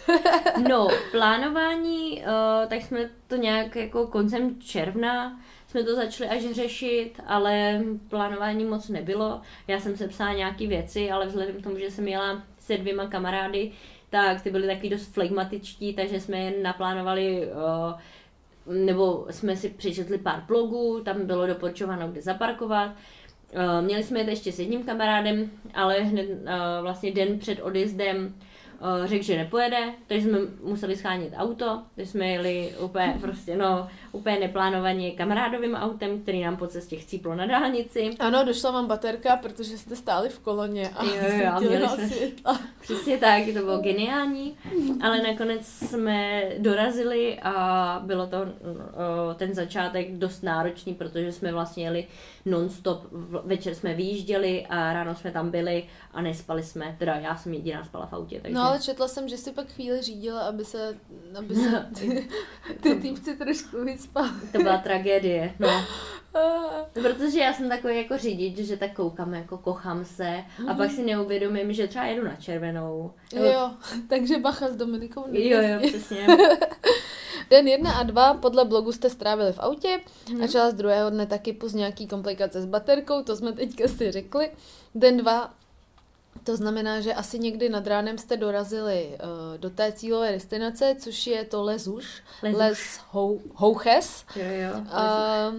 no, 0.68 0.88
plánování, 1.10 2.22
uh, 2.22 2.68
tak 2.68 2.82
jsme 2.82 3.10
to 3.28 3.36
nějak 3.36 3.76
jako 3.76 4.06
koncem 4.06 4.60
června 4.60 5.40
jsme 5.70 5.82
to 5.82 5.96
začali 5.96 6.30
až 6.30 6.42
řešit, 6.42 7.12
ale 7.26 7.84
plánování 8.08 8.64
moc 8.64 8.88
nebylo. 8.88 9.40
Já 9.68 9.80
jsem 9.80 9.96
se 9.96 10.08
psala 10.08 10.32
nějaké 10.32 10.66
věci, 10.66 11.10
ale 11.10 11.26
vzhledem 11.26 11.60
k 11.60 11.64
tomu, 11.64 11.78
že 11.78 11.90
jsem 11.90 12.08
jela 12.08 12.42
se 12.58 12.76
dvěma 12.76 13.06
kamarády, 13.06 13.72
tak 14.10 14.42
ty 14.42 14.50
byly 14.50 14.66
taky 14.66 14.88
dost 14.88 15.14
flegmatičtí, 15.14 15.94
takže 15.94 16.20
jsme 16.20 16.38
jen 16.38 16.62
naplánovali 16.62 17.48
nebo 18.66 19.26
jsme 19.30 19.56
si 19.56 19.68
přečetli 19.68 20.18
pár 20.18 20.44
blogů, 20.48 21.00
tam 21.04 21.26
bylo 21.26 21.46
doporučováno, 21.46 22.08
kde 22.08 22.22
zaparkovat. 22.22 22.90
Měli 23.80 24.02
jsme 24.02 24.24
to 24.24 24.30
ještě 24.30 24.52
s 24.52 24.60
jedním 24.60 24.84
kamarádem, 24.84 25.50
ale 25.74 26.00
hned 26.00 26.26
vlastně 26.82 27.12
den 27.12 27.38
před 27.38 27.60
odjezdem 27.60 28.34
řekl, 29.04 29.24
že 29.24 29.36
nepojede, 29.36 29.94
takže 30.06 30.28
jsme 30.28 30.38
museli 30.62 30.96
schánit 30.96 31.32
auto, 31.36 31.82
takže 31.94 32.10
jsme 32.10 32.26
jeli 32.26 32.72
úplně 32.80 33.18
prostě, 33.20 33.56
no, 33.56 33.88
úplně 34.12 34.38
neplánovaně 34.38 35.10
kamarádovým 35.10 35.74
autem, 35.74 36.22
který 36.22 36.42
nám 36.42 36.56
po 36.56 36.66
cestě 36.66 36.96
chcíplo 36.96 37.34
na 37.34 37.46
dálnici. 37.46 38.10
Ano, 38.18 38.44
došla 38.44 38.70
vám 38.70 38.86
baterka, 38.86 39.36
protože 39.36 39.78
jste 39.78 39.96
stáli 39.96 40.28
v 40.28 40.38
koloně 40.38 40.88
a 40.88 41.04
jo, 41.04 41.12
jo, 41.14 41.60
měli 41.60 41.88
jsme, 41.88 42.30
Přesně 42.80 43.18
tak, 43.18 43.42
to 43.46 43.52
bylo 43.52 43.78
geniální, 43.78 44.56
ale 45.02 45.22
nakonec 45.22 45.66
jsme 45.66 46.42
dorazili 46.58 47.38
a 47.42 48.02
bylo 48.06 48.26
to 48.26 48.42
uh, 48.42 48.48
ten 49.36 49.54
začátek 49.54 50.12
dost 50.12 50.42
náročný, 50.42 50.94
protože 50.94 51.32
jsme 51.32 51.52
vlastně 51.52 51.84
jeli 51.84 52.06
non-stop, 52.44 53.06
večer 53.44 53.74
jsme 53.74 53.94
vyjížděli 53.94 54.66
a 54.66 54.92
ráno 54.92 55.14
jsme 55.14 55.30
tam 55.30 55.50
byli 55.50 55.84
a 56.12 56.22
nespali 56.22 56.62
jsme, 56.62 56.96
teda 56.98 57.14
já 57.14 57.36
jsem 57.36 57.54
jediná 57.54 57.84
spala 57.84 58.06
v 58.06 58.12
autě. 58.12 58.40
Takže... 58.40 58.54
No 58.54 58.62
ale 58.62 58.80
četla 58.80 59.08
jsem, 59.08 59.28
že 59.28 59.36
si 59.36 59.52
pak 59.52 59.68
chvíli 59.68 60.02
řídila, 60.02 60.40
aby 60.40 60.64
se, 60.64 60.96
aby 61.38 61.54
se 61.54 61.88
ty, 61.98 62.28
ty 62.80 62.94
týpci 62.94 63.36
trošku 63.36 63.84
vyspali. 64.00 64.30
To 64.52 64.58
byla 64.58 64.78
tragédie, 64.78 65.54
no. 65.58 65.68
Protože 66.92 67.40
já 67.40 67.52
jsem 67.52 67.68
takový 67.68 67.96
jako 67.96 68.18
řidič, 68.18 68.56
že 68.56 68.76
tak 68.76 68.92
koukám, 68.92 69.34
jako 69.34 69.58
kochám 69.58 70.04
se 70.04 70.44
a 70.68 70.74
pak 70.74 70.90
si 70.90 71.02
neuvědomím, 71.02 71.72
že 71.72 71.88
třeba 71.88 72.04
jedu 72.04 72.24
na 72.26 72.36
červenou. 72.36 73.12
Jo, 73.32 73.44
jo 73.44 73.70
takže 74.08 74.38
bacha 74.38 74.68
s 74.68 74.76
Dominikou. 74.76 75.24
Jo, 75.30 75.60
jo, 75.62 75.88
přesně. 75.88 76.26
Den 77.50 77.68
jedna 77.68 77.92
a 77.92 78.02
dva 78.02 78.34
podle 78.34 78.64
blogu 78.64 78.92
jste 78.92 79.10
strávili 79.10 79.52
v 79.52 79.58
autě 79.58 80.00
hmm. 80.28 80.42
a 80.42 80.46
část 80.46 80.74
druhého 80.74 81.10
dne 81.10 81.26
taky 81.26 81.52
plus 81.52 81.72
nějaký 81.72 82.06
komplikace 82.06 82.62
s 82.62 82.66
baterkou, 82.66 83.22
to 83.22 83.36
jsme 83.36 83.52
teďka 83.52 83.88
si 83.88 84.10
řekli. 84.10 84.50
Den 84.94 85.16
dva 85.16 85.54
to 86.44 86.56
znamená, 86.56 87.00
že 87.00 87.14
asi 87.14 87.38
někdy 87.38 87.68
nad 87.68 87.86
ránem 87.86 88.18
jste 88.18 88.36
dorazili 88.36 89.08
uh, 89.08 89.58
do 89.58 89.70
té 89.70 89.92
cílové 89.92 90.32
destinace, 90.32 90.96
což 90.98 91.26
je 91.26 91.44
to 91.44 91.62
Lezuš, 91.62 92.22
Les, 92.42 92.56
Les 92.56 93.00
Hou, 93.10 93.40
Houches. 93.54 94.24
Jo, 94.36 94.44
jo, 94.44 94.80
uh, 94.80 95.56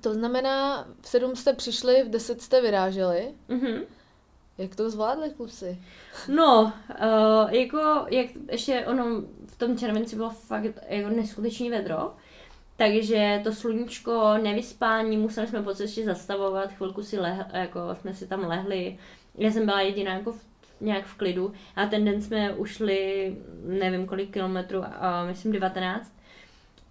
to 0.00 0.14
znamená, 0.14 0.86
v 1.00 1.08
sedm 1.08 1.36
jste 1.36 1.52
přišli, 1.52 2.02
v 2.02 2.10
deset 2.10 2.42
jste 2.42 2.60
vyráželi. 2.60 3.34
Mm-hmm. 3.48 3.82
Jak 4.58 4.74
to 4.74 4.90
zvládli 4.90 5.30
kluci? 5.30 5.78
No, 6.28 6.72
uh, 6.90 7.50
jako, 7.50 8.06
jak 8.08 8.26
ještě 8.50 8.86
ono 8.86 9.22
v 9.46 9.56
tom 9.58 9.78
červenci 9.78 10.16
bylo 10.16 10.30
fakt 10.30 10.74
jako 10.88 11.08
neskutečný 11.08 11.70
vedro, 11.70 12.14
takže 12.76 13.40
to 13.44 13.52
sluníčko, 13.52 14.38
nevyspání, 14.42 15.16
museli 15.16 15.46
jsme 15.46 15.62
po 15.62 15.74
cestě 15.74 16.04
zastavovat, 16.04 16.72
chvilku 16.72 17.02
si 17.02 17.18
leh, 17.18 17.46
jako 17.52 17.80
jsme 18.00 18.14
si 18.14 18.26
tam 18.26 18.40
lehli, 18.48 18.98
já 19.38 19.50
jsem 19.50 19.64
byla 19.64 19.80
jediná 19.80 20.14
jako 20.14 20.32
v, 20.32 20.40
nějak 20.80 21.04
v 21.04 21.14
klidu 21.16 21.52
a 21.76 21.86
ten 21.86 22.04
den 22.04 22.22
jsme 22.22 22.54
ušli 22.54 23.36
nevím 23.64 24.06
kolik 24.06 24.32
kilometrů, 24.32 24.82
a 25.00 25.24
myslím 25.24 25.52
19 25.52 26.16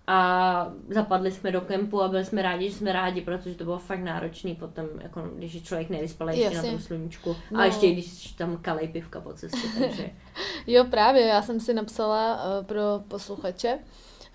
a 0.07 0.71
zapadli 0.89 1.31
jsme 1.31 1.51
do 1.51 1.61
kempu 1.61 2.01
a 2.01 2.07
byli 2.07 2.25
jsme 2.25 2.41
rádi, 2.41 2.69
že 2.69 2.75
jsme 2.75 2.93
rádi, 2.93 3.21
protože 3.21 3.55
to 3.55 3.63
bylo 3.63 3.77
fakt 3.77 3.99
náročný 3.99 4.55
potom, 4.55 4.85
jako 4.99 5.21
když 5.35 5.53
je 5.53 5.61
člověk 5.61 5.89
nevyspal 5.89 6.29
ještě 6.29 6.43
Jasně. 6.43 6.61
na 6.61 6.69
tom 6.69 6.79
sluníčku 6.79 7.35
no. 7.51 7.59
a 7.59 7.65
ještě 7.65 7.91
když 7.91 8.31
tam 8.31 8.57
kalej 8.57 8.87
pivka 8.87 9.21
po 9.21 9.33
cestě, 9.33 9.67
takže... 9.79 10.09
jo, 10.67 10.85
právě, 10.89 11.21
já 11.21 11.41
jsem 11.41 11.59
si 11.59 11.73
napsala 11.73 12.35
uh, 12.35 12.65
pro 12.65 12.81
posluchače, 13.07 13.79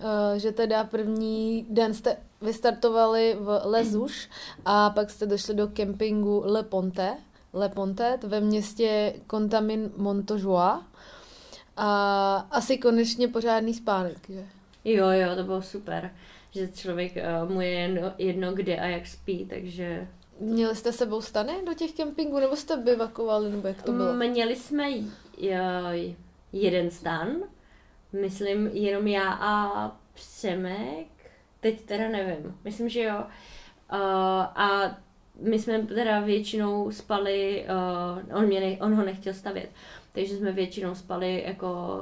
uh, 0.01 0.39
že 0.39 0.53
teda 0.53 0.85
první 0.85 1.67
den 1.71 1.95
jste 1.95 2.17
vystartovali 2.41 3.37
v 3.41 3.61
Lezuš 3.65 4.29
a 4.65 4.91
pak 4.91 5.11
jste 5.11 5.27
došli 5.27 5.55
do 5.55 5.69
kempingu 5.69 6.43
Le 6.47 6.63
Ponte, 6.63 7.17
Le 7.53 7.69
Ponte 7.69 8.19
ve 8.23 8.41
městě 8.41 9.15
Contamin 9.31 9.91
Montojoa 9.97 10.87
a 11.77 12.37
asi 12.51 12.79
konečně 12.79 13.29
pořádný 13.29 13.75
spánek, 13.75 14.19
že? 14.29 14.47
Jo, 14.85 15.07
jo, 15.11 15.37
to 15.37 15.45
bylo 15.45 15.63
super. 15.63 16.11
že 16.51 16.69
člověk 16.69 17.13
uh, 17.43 17.51
mu 17.51 17.61
je 17.61 17.71
jedno, 17.71 18.13
jedno 18.19 18.53
kde 18.53 18.77
a 18.77 18.87
jak 18.87 19.07
spí, 19.07 19.47
takže... 19.47 20.09
Měli 20.41 20.77
jste 20.77 20.93
sebou 20.93 21.21
stany 21.21 21.53
do 21.67 21.75
těch 21.75 21.93
kempingů, 21.93 22.41
nebo 22.41 22.57
jste 22.57 22.77
bivakovali, 22.77 23.51
nebo 23.51 23.69
jak 23.69 23.83
to 23.83 23.93
bylo? 23.93 24.15
Měli 24.15 24.57
jsme 24.57 24.89
uh, 24.91 25.07
jeden 26.53 26.91
stan, 26.91 27.29
myslím 28.13 28.67
jenom 28.67 29.07
já 29.07 29.33
a 29.33 29.97
Přemek, 30.15 31.07
teď 31.61 31.85
teda 31.85 32.09
nevím, 32.09 32.59
myslím, 32.65 32.89
že 32.89 33.03
jo. 33.03 33.17
Uh, 33.93 33.99
a 34.55 34.99
my 35.41 35.59
jsme 35.59 35.79
teda 35.79 36.21
většinou 36.21 36.91
spali, 36.91 37.67
uh, 38.31 38.39
on, 38.39 38.47
mě 38.47 38.61
ne, 38.61 38.77
on 38.81 38.95
ho 38.95 39.05
nechtěl 39.05 39.35
stavět, 39.35 39.71
takže 40.13 40.37
jsme 40.37 40.53
většinou 40.53 40.95
spali 40.95 41.45
jako 41.47 41.99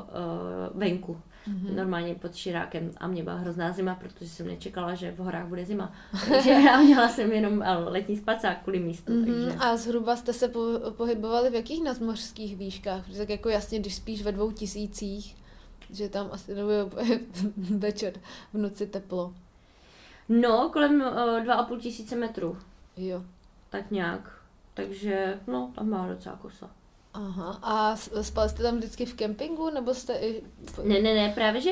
uh, 0.73 0.81
venku. 0.81 1.21
Mm-hmm. 1.49 1.77
Normálně 1.77 2.15
pod 2.15 2.35
širákem 2.35 2.91
a 2.97 3.07
mě 3.07 3.23
byla 3.23 3.37
hrozná 3.37 3.73
zima, 3.73 3.95
protože 3.95 4.31
jsem 4.31 4.47
nečekala, 4.47 4.95
že 4.95 5.13
v 5.13 5.19
horách 5.19 5.47
bude 5.47 5.65
zima. 5.65 5.93
Takže 6.29 6.51
já 6.51 6.81
měla 6.83 7.09
jsem 7.09 7.33
jenom 7.33 7.65
letní 7.87 8.17
spacák 8.17 8.63
kvůli 8.63 8.79
místu. 8.79 9.13
Mm-hmm. 9.13 9.45
Takže... 9.45 9.59
A 9.59 9.77
zhruba 9.77 10.17
jste 10.17 10.33
se 10.33 10.49
po, 10.49 10.61
pohybovali 10.97 11.51
v 11.51 11.55
jakých 11.55 11.85
nadmořských 11.85 12.57
výškách? 12.57 13.05
Protože 13.05 13.19
tak 13.19 13.29
jako 13.29 13.49
jasně, 13.49 13.79
když 13.79 13.95
spíš 13.95 14.23
ve 14.23 14.33
dvou 14.33 14.51
tisících, 14.51 15.37
že 15.91 16.09
tam 16.09 16.29
asi 16.33 16.55
nebude 16.55 16.87
večer 17.57 18.13
v 18.53 18.59
noci 18.59 18.87
teplo. 18.87 19.35
No, 20.29 20.71
kolem 20.73 21.01
uh, 21.01 21.45
dva 21.45 21.55
a 21.55 21.63
půl 21.63 21.79
tisíce 21.79 22.17
metrů. 22.17 22.57
Jo. 22.99 23.23
Tak 23.71 23.91
nějak. 23.91 24.33
Takže, 24.75 25.41
no, 25.47 25.73
tam 25.75 25.91
má 25.91 26.09
docela 26.09 26.37
kosa. 26.37 26.71
Aha. 27.15 27.59
A 27.63 27.97
spali 28.23 28.49
jste 28.49 28.63
tam 28.63 28.77
vždycky 28.77 29.07
v 29.07 29.15
kempingu, 29.15 29.71
nebo 29.71 29.95
jste 29.95 30.15
i... 30.15 30.43
Ne, 30.85 31.01
ne, 31.01 31.15
ne, 31.15 31.33
právě, 31.35 31.61
že 31.61 31.71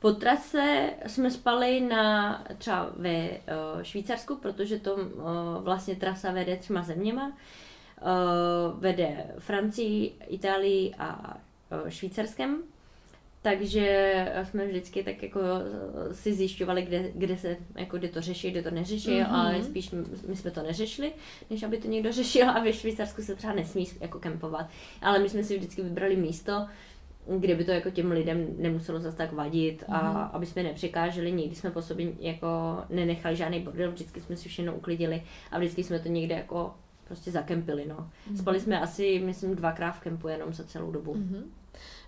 po 0.00 0.12
trase 0.12 0.90
jsme 1.06 1.30
spali 1.30 1.80
na 1.80 2.32
třeba 2.58 2.90
ve 2.96 3.28
uh, 3.28 3.82
Švýcarsku, 3.82 4.36
protože 4.36 4.78
to 4.78 4.94
uh, 4.94 5.02
vlastně 5.60 5.96
trasa 5.96 6.32
vede 6.32 6.56
třema 6.56 6.82
zeměma. 6.82 7.26
Uh, 7.26 8.80
vede 8.80 9.26
Francii, 9.38 10.14
Itálii 10.26 10.94
a 10.98 11.36
uh, 11.82 11.88
Švýcarskem. 11.88 12.62
Takže 13.42 14.26
jsme 14.42 14.66
vždycky 14.66 15.02
tak 15.02 15.22
jako 15.22 15.40
si 16.12 16.34
zjišťovali, 16.34 16.82
kde, 16.82 17.10
kde 17.14 17.36
se, 17.36 17.56
jako 17.76 17.98
kde 17.98 18.08
to 18.08 18.20
řeší, 18.20 18.50
kde 18.50 18.62
to 18.62 18.70
neřeší, 18.70 19.10
mm-hmm. 19.10 19.34
ale 19.34 19.62
spíš 19.62 19.90
my 20.28 20.36
jsme 20.36 20.50
to 20.50 20.62
neřešili, 20.62 21.12
než 21.50 21.62
aby 21.62 21.78
to 21.78 21.88
někdo 21.88 22.12
řešil 22.12 22.50
a 22.50 22.60
ve 22.60 22.72
Švýcarsku 22.72 23.22
se 23.22 23.34
třeba 23.34 23.52
nesmí 23.52 23.86
jako 24.00 24.18
kempovat. 24.18 24.66
Ale 25.02 25.18
my 25.18 25.28
jsme 25.28 25.44
si 25.44 25.58
vždycky 25.58 25.82
vybrali 25.82 26.16
místo, 26.16 26.66
kde 27.38 27.54
by 27.54 27.64
to 27.64 27.70
jako 27.70 27.90
těm 27.90 28.10
lidem 28.10 28.46
nemuselo 28.58 29.00
zase 29.00 29.16
tak 29.16 29.32
vadit 29.32 29.84
a 29.88 30.02
mm-hmm. 30.02 30.30
aby 30.32 30.46
jsme 30.46 30.62
nepřekáželi, 30.62 31.32
nikdy 31.32 31.56
jsme 31.56 31.70
po 31.70 31.82
sobě 31.82 32.12
jako 32.20 32.48
nenechali 32.90 33.36
žádný 33.36 33.60
bordel, 33.60 33.92
vždycky 33.92 34.20
jsme 34.20 34.36
si 34.36 34.48
všechno 34.48 34.74
uklidili 34.74 35.22
a 35.50 35.58
vždycky 35.58 35.84
jsme 35.84 35.98
to 35.98 36.08
někde 36.08 36.34
jako 36.34 36.74
prostě 37.04 37.30
zakempili, 37.30 37.86
no. 37.88 37.96
Mm-hmm. 37.96 38.36
Spali 38.36 38.60
jsme 38.60 38.80
asi, 38.80 39.22
myslím, 39.24 39.54
dvakrát 39.54 39.92
v 39.92 40.00
kempu 40.00 40.28
jenom 40.28 40.52
za 40.52 40.64
celou 40.64 40.90
dobu. 40.90 41.14
Mm-hmm. 41.14 41.42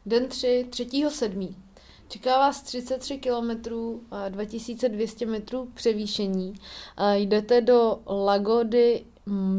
Den 0.07 0.29
3, 0.29 0.67
3.7. 0.71 1.55
Čeká 2.09 2.39
vás 2.39 2.63
33 2.63 3.19
km, 3.19 3.51
2200 4.29 5.27
metrů 5.27 5.71
převýšení. 5.75 6.55
Jdete 7.15 7.61
do 7.61 8.01
Lagody 8.07 9.05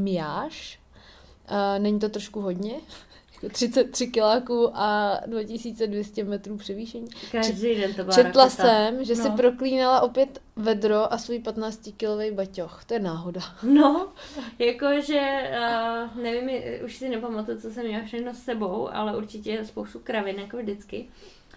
Miáš. 0.03 0.79
Není 1.77 1.99
to 1.99 2.09
trošku 2.09 2.41
hodně? 2.41 2.73
33 3.49 4.07
kiláků 4.07 4.71
a 4.73 5.17
2200 5.25 6.23
metrů 6.23 6.57
převýšení. 6.57 7.07
Každý 7.31 7.75
den 7.75 7.93
to 7.93 8.03
byla 8.03 8.15
Četla 8.15 8.43
raketa. 8.43 8.63
jsem, 8.63 9.03
že 9.03 9.15
no. 9.15 9.23
si 9.23 9.29
proklínala 9.29 10.01
opět 10.01 10.41
vedro 10.55 11.13
a 11.13 11.17
svůj 11.17 11.39
15-kilový 11.39 12.31
baťoch. 12.31 12.83
To 12.85 12.93
je 12.93 12.99
náhoda. 12.99 13.41
No, 13.63 14.07
jakože, 14.59 15.51
uh, 16.15 16.23
nevím, 16.23 16.61
už 16.85 16.95
si 16.95 17.09
nepamatuju, 17.09 17.59
co 17.59 17.69
jsem 17.69 17.87
měla 17.87 18.03
všechno 18.03 18.33
s 18.33 18.37
sebou, 18.37 18.89
ale 18.93 19.17
určitě 19.17 19.65
spoustu 19.65 19.99
kravin, 19.99 20.39
jako 20.39 20.57
vždycky. 20.57 21.05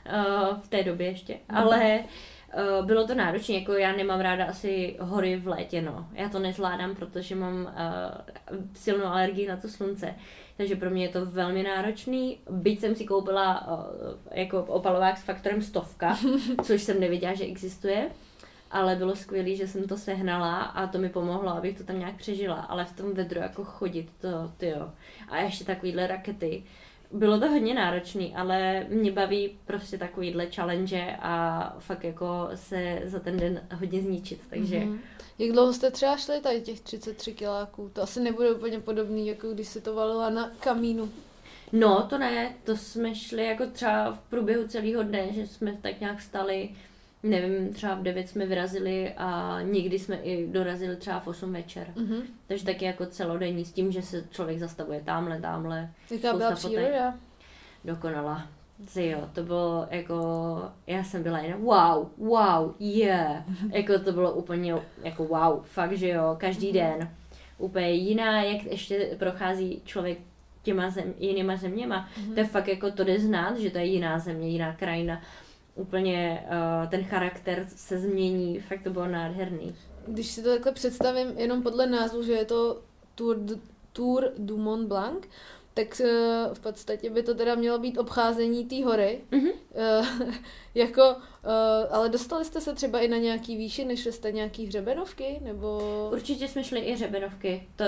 Uh, 0.07 0.59
v 0.61 0.69
té 0.69 0.83
době 0.83 1.07
ještě. 1.07 1.33
Mm. 1.33 1.57
Ale 1.57 2.05
uh, 2.81 2.87
bylo 2.87 3.07
to 3.07 3.15
náročné, 3.15 3.55
jako 3.55 3.73
já 3.73 3.93
nemám 3.93 4.21
ráda 4.21 4.45
asi 4.45 4.97
hory 5.01 5.37
v 5.37 5.49
létě, 5.49 5.83
no. 5.83 6.07
Já 6.13 6.29
to 6.29 6.39
nezvládám, 6.39 6.95
protože 6.95 7.35
mám 7.35 7.55
uh, 7.55 8.59
silnou 8.75 9.05
alergii 9.05 9.49
na 9.49 9.57
to 9.57 9.69
slunce 9.69 10.15
takže 10.57 10.77
pro 10.77 10.91
mě 10.91 11.05
je 11.05 11.09
to 11.09 11.27
velmi 11.27 11.63
náročný. 11.63 12.39
Byť 12.51 12.81
jsem 12.81 12.95
si 12.95 13.05
koupila 13.05 13.67
uh, 13.67 13.85
jako 14.31 14.63
opalovák 14.63 15.19
s 15.19 15.23
faktorem 15.23 15.63
stovka, 15.63 16.19
což 16.65 16.83
jsem 16.83 17.01
nevěděla, 17.01 17.35
že 17.35 17.45
existuje, 17.45 18.11
ale 18.71 18.97
bylo 18.97 19.17
skvělé, 19.17 19.55
že 19.55 19.69
jsem 19.69 19.85
to 19.89 19.97
sehnala 19.97 20.63
a 20.63 20.87
to 20.87 20.99
mi 20.99 21.09
pomohlo, 21.09 21.49
abych 21.49 21.79
to 21.79 21.85
tam 21.85 21.99
nějak 21.99 22.17
přežila, 22.17 22.55
ale 22.55 22.85
v 22.85 22.97
tom 22.97 23.15
vedru 23.15 23.41
jako 23.41 23.65
chodit, 23.65 24.11
to 24.21 24.29
ty 24.57 24.69
jo. 24.69 24.91
A 25.29 25.39
ještě 25.39 25.65
takovýhle 25.65 26.07
rakety. 26.07 26.63
Bylo 27.13 27.41
to 27.41 27.49
hodně 27.49 27.75
náročný, 27.75 28.35
ale 28.37 28.87
mě 28.89 29.13
baví 29.13 29.59
prostě 29.65 29.99
takovýhle 29.99 30.47
challenge 30.47 31.17
a 31.21 31.77
fakt 31.79 32.05
jako 32.05 32.49
se 32.55 33.03
za 33.05 33.21
ten 33.21 33.37
den 33.37 33.61
hodně 33.75 34.03
zničit, 34.03 34.41
takže 34.51 34.79
mm-hmm. 34.79 34.99
Jak 35.39 35.53
dlouho 35.53 35.73
jste 35.73 35.91
třeba 35.91 36.17
šli 36.17 36.41
tady 36.41 36.61
těch 36.61 36.81
33 36.81 37.35
kiláků? 37.35 37.91
To 37.93 38.03
asi 38.03 38.21
nebude 38.21 38.53
úplně 38.53 38.81
podobný, 38.81 39.27
jako 39.27 39.53
když 39.53 39.69
se 39.69 39.81
to 39.81 39.95
valila 39.95 40.31
na 40.31 40.51
kamínu. 40.61 41.11
No, 41.73 42.07
to 42.11 42.19
ne, 42.19 42.55
to 42.65 42.77
jsme 42.77 43.15
šli 43.15 43.47
jako 43.47 43.67
třeba 43.67 44.13
v 44.13 44.19
průběhu 44.19 44.69
celého 44.69 45.03
dne, 45.03 45.33
že 45.33 45.47
jsme 45.47 45.79
tak 45.83 46.01
nějak 46.01 46.23
stali, 46.23 46.71
nevím, 47.23 47.75
třeba 47.75 47.95
v 47.95 48.03
9 48.03 48.29
jsme 48.29 48.47
vyrazili 48.47 49.15
a 49.17 49.59
někdy 49.63 49.99
jsme 49.99 50.17
i 50.17 50.47
dorazili 50.47 50.97
třeba 50.97 51.21
v 51.21 51.27
8 51.27 51.53
večer. 51.53 51.93
Mm-hmm. 51.97 52.23
Takže 52.47 52.65
taky 52.65 52.85
jako 52.85 53.07
celodenní 53.07 53.65
s 53.65 53.73
tím, 53.73 53.93
že 53.93 54.03
se 54.03 54.25
člověk 54.31 54.59
zastavuje 54.59 55.03
tamhle, 55.05 55.41
tamhle. 55.41 55.91
Jaká 56.11 56.37
byla 56.37 56.51
příroda? 56.55 57.15
Dokonala. 57.85 58.49
Jo, 58.97 59.29
to 59.33 59.43
bylo 59.43 59.87
jako, 59.91 60.17
já 60.87 61.05
jsem 61.05 61.23
byla 61.23 61.39
jen 61.39 61.57
wow, 61.57 62.09
wow, 62.19 62.75
yeah. 62.79 63.45
jako 63.73 63.99
to 63.99 64.13
bylo 64.13 64.33
úplně 64.33 64.75
jako 65.03 65.25
wow, 65.25 65.63
fakt, 65.63 65.93
že 65.93 66.09
jo, 66.09 66.37
každý 66.39 66.67
mhm. 66.67 66.75
den. 66.75 67.11
Úplně 67.59 67.91
jiná, 67.91 68.43
jak 68.43 68.65
ještě 68.65 69.17
prochází 69.19 69.83
člověk 69.85 70.19
těma 70.65 70.91
zem, 70.91 71.15
jinýma 71.19 71.57
zeměma. 71.57 72.09
Mm-hmm. 72.09 72.35
To 72.35 72.41
je 72.41 72.47
fakt 72.47 72.69
jako 72.69 72.91
to 72.91 73.05
jde 73.05 73.21
znát, 73.21 73.59
že 73.59 73.71
to 73.71 73.79
je 73.79 73.85
jiná 73.85 74.19
země, 74.19 74.49
jiná 74.49 74.73
krajina. 74.73 75.23
Úplně 75.75 76.47
uh, 76.47 76.91
ten 76.91 77.05
charakter 77.05 77.67
se 77.69 77.99
změní, 77.99 78.61
fakt 78.61 78.83
to 78.83 78.91
bylo 78.91 79.09
nádherný. 79.09 79.75
Když 80.07 80.27
si 80.27 80.43
to 80.43 80.49
takhle 80.49 80.73
představím 80.73 81.39
jenom 81.39 81.63
podle 81.63 81.87
názvu, 81.87 82.23
že 82.23 82.33
je 82.33 82.45
to 82.45 82.81
Tour, 83.15 83.37
Tour 83.93 84.31
du 84.39 84.59
Mont 84.59 84.89
Blanc, 84.89 85.25
tak 85.75 86.01
eh, 86.01 86.55
v 86.55 86.61
podstatě 86.61 87.11
by 87.11 87.23
to 87.23 87.35
teda 87.35 87.55
mělo 87.55 87.79
být 87.79 87.99
obcházení 87.99 88.65
té 88.65 88.85
hory. 88.85 89.21
Mm-hmm. 89.31 89.53
jako, 90.75 91.03
uh, 91.11 91.17
ale 91.91 92.09
dostali 92.09 92.45
jste 92.45 92.61
se 92.61 92.75
třeba 92.75 92.99
i 92.99 93.09
na 93.09 93.17
nějaký 93.17 93.57
výši, 93.57 93.85
než 93.85 94.07
jste 94.07 94.33
nějaký 94.33 94.67
hřebenovky, 94.67 95.41
nebo... 95.45 95.81
Určitě 96.13 96.49
jsme 96.49 96.65
šli 96.65 96.81
i 96.81 96.93
hřebenovky, 96.93 97.69
to, 97.77 97.85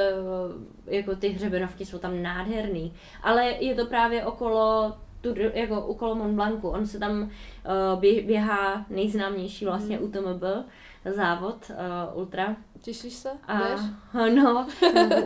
jako 0.87 1.17
ty 1.17 1.29
hřebenovky 1.29 1.87
jsou 1.87 1.99
tam 1.99 2.23
nádherný, 2.23 2.95
ale 3.23 3.45
je 3.61 3.75
to 3.75 3.87
právě 3.87 4.25
okolo 4.25 4.95
tu, 5.21 5.35
jako 5.55 5.81
okolo 5.81 6.15
Mont 6.15 6.35
Blancu, 6.35 6.69
on 6.69 6.87
se 6.87 6.99
tam 6.99 7.23
uh, 7.23 8.01
běhá 8.01 8.87
nejznámější 8.91 9.65
vlastně 9.65 9.99
mm. 9.99 10.05
UTMB 10.05 10.43
závod 11.05 11.71
uh, 11.71 12.19
ultra 12.19 12.57
Těšíš 12.81 13.15
se? 13.15 13.31
A, 13.49 13.59
no, 14.29 14.67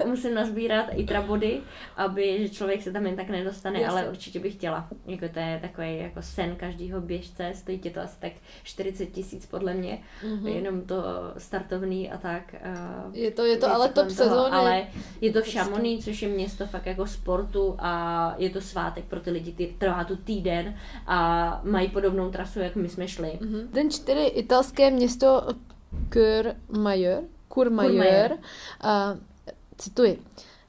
musím 0.06 0.34
nazbírat 0.34 0.86
i 0.94 1.04
trabody, 1.04 1.60
aby 1.96 2.38
že 2.42 2.48
člověk 2.48 2.82
se 2.82 2.92
tam 2.92 3.06
jen 3.06 3.16
tak 3.16 3.28
nedostane, 3.28 3.80
Jasně. 3.80 4.00
ale 4.00 4.10
určitě 4.10 4.40
bych 4.40 4.54
chtěla. 4.54 4.88
Jako 5.06 5.28
to 5.28 5.38
je 5.38 5.58
takový 5.62 5.98
jako 5.98 6.22
sen 6.22 6.56
každého 6.56 7.00
běžce, 7.00 7.52
stojí 7.54 7.78
tě 7.78 7.90
to 7.90 8.00
asi 8.00 8.20
tak 8.20 8.32
40 8.62 9.06
tisíc 9.06 9.46
podle 9.46 9.74
mě, 9.74 10.02
mm-hmm. 10.24 10.46
jenom 10.46 10.82
to 10.82 11.04
startovný 11.38 12.10
a 12.10 12.18
tak. 12.18 12.54
Uh, 13.06 13.16
je 13.16 13.30
to, 13.30 13.44
je 13.44 13.56
to 13.56 13.74
ale 13.74 13.88
top 13.88 14.10
sezóny. 14.10 14.50
Ale 14.50 14.86
je 15.20 15.32
to 15.32 15.42
v 15.42 15.46
Šamoní, 15.46 16.02
což 16.02 16.22
je 16.22 16.28
město 16.28 16.66
fakt 16.66 16.86
jako 16.86 17.06
sportu 17.06 17.76
a 17.78 18.34
je 18.38 18.50
to 18.50 18.60
svátek 18.60 19.04
pro 19.04 19.20
ty 19.20 19.30
lidi, 19.30 19.52
ty, 19.52 19.74
trvá 19.78 20.04
tu 20.04 20.16
týden 20.16 20.74
a 21.06 21.60
mají 21.64 21.88
podobnou 21.88 22.30
trasu, 22.30 22.60
jak 22.60 22.76
my 22.76 22.88
jsme 22.88 23.08
šli. 23.08 23.28
Mm-hmm. 23.28 23.68
Den 23.72 23.90
čtyři 23.90 24.26
italské 24.26 24.90
město 24.90 25.42
Courmayeur, 26.12 27.24
Courmayeur. 27.54 28.38
A 28.80 29.16
cituji. 29.78 30.22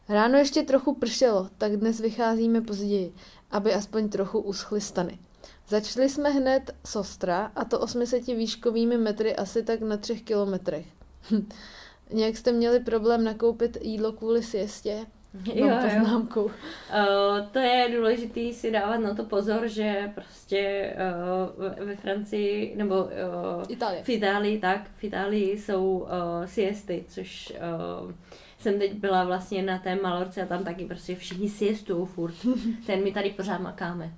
Ráno 0.10 0.38
ještě 0.38 0.64
trochu 0.64 0.96
pršelo, 0.96 1.50
tak 1.58 1.78
dnes 1.78 2.00
vycházíme 2.00 2.62
později, 2.62 3.14
aby 3.52 3.74
aspoň 3.74 4.10
trochu 4.10 4.40
uschly 4.40 4.82
stany. 4.82 5.20
Začali 5.68 6.10
jsme 6.10 6.30
hned 6.30 6.72
s 6.86 6.96
Ostra, 6.96 7.52
a 7.56 7.66
to 7.66 7.80
800 7.80 8.28
výškovými 8.28 8.98
metry 8.98 9.36
asi 9.36 9.64
tak 9.64 9.82
na 9.82 9.98
třech 9.98 10.22
kilometrech. 10.22 10.86
Nějak 12.14 12.38
jste 12.38 12.52
měli 12.52 12.80
problém 12.80 13.24
nakoupit 13.24 13.78
jídlo 13.82 14.12
kvůli 14.12 14.44
siestě? 14.44 15.06
Jo, 15.54 15.68
jo. 15.68 16.44
Uh, 16.44 16.52
to 17.52 17.60
je 17.60 17.90
důležité 17.98 18.54
si 18.54 18.72
dávat 18.72 18.98
na 18.98 19.14
to 19.16 19.24
pozor, 19.24 19.68
že 19.68 20.12
prostě 20.16 20.94
uh, 21.78 21.86
ve- 21.88 21.96
Francii 21.96 22.74
nebo 22.76 22.96
uh, 23.04 23.10
Itálie. 23.70 24.04
v 24.04 24.10
Itálii, 24.10 24.60
tak, 24.60 24.90
v 24.98 25.04
Itálii 25.04 25.60
jsou 25.60 25.98
uh, 26.00 26.08
siesty, 26.46 27.06
což 27.08 27.54
uh, 28.04 28.12
jsem 28.60 28.80
teď 28.80 28.94
byla 28.94 29.24
vlastně 29.24 29.64
na 29.64 29.80
té 29.80 29.96
Malorce 29.96 30.42
a 30.42 30.46
tam 30.46 30.64
taky 30.64 30.86
prostě 30.86 31.16
všichni 31.16 31.50
siestují 31.50 32.06
furt. 32.08 32.36
Ten 32.86 33.04
my 33.04 33.12
tady 33.12 33.30
pořád 33.30 33.62
makáme. 33.62 34.14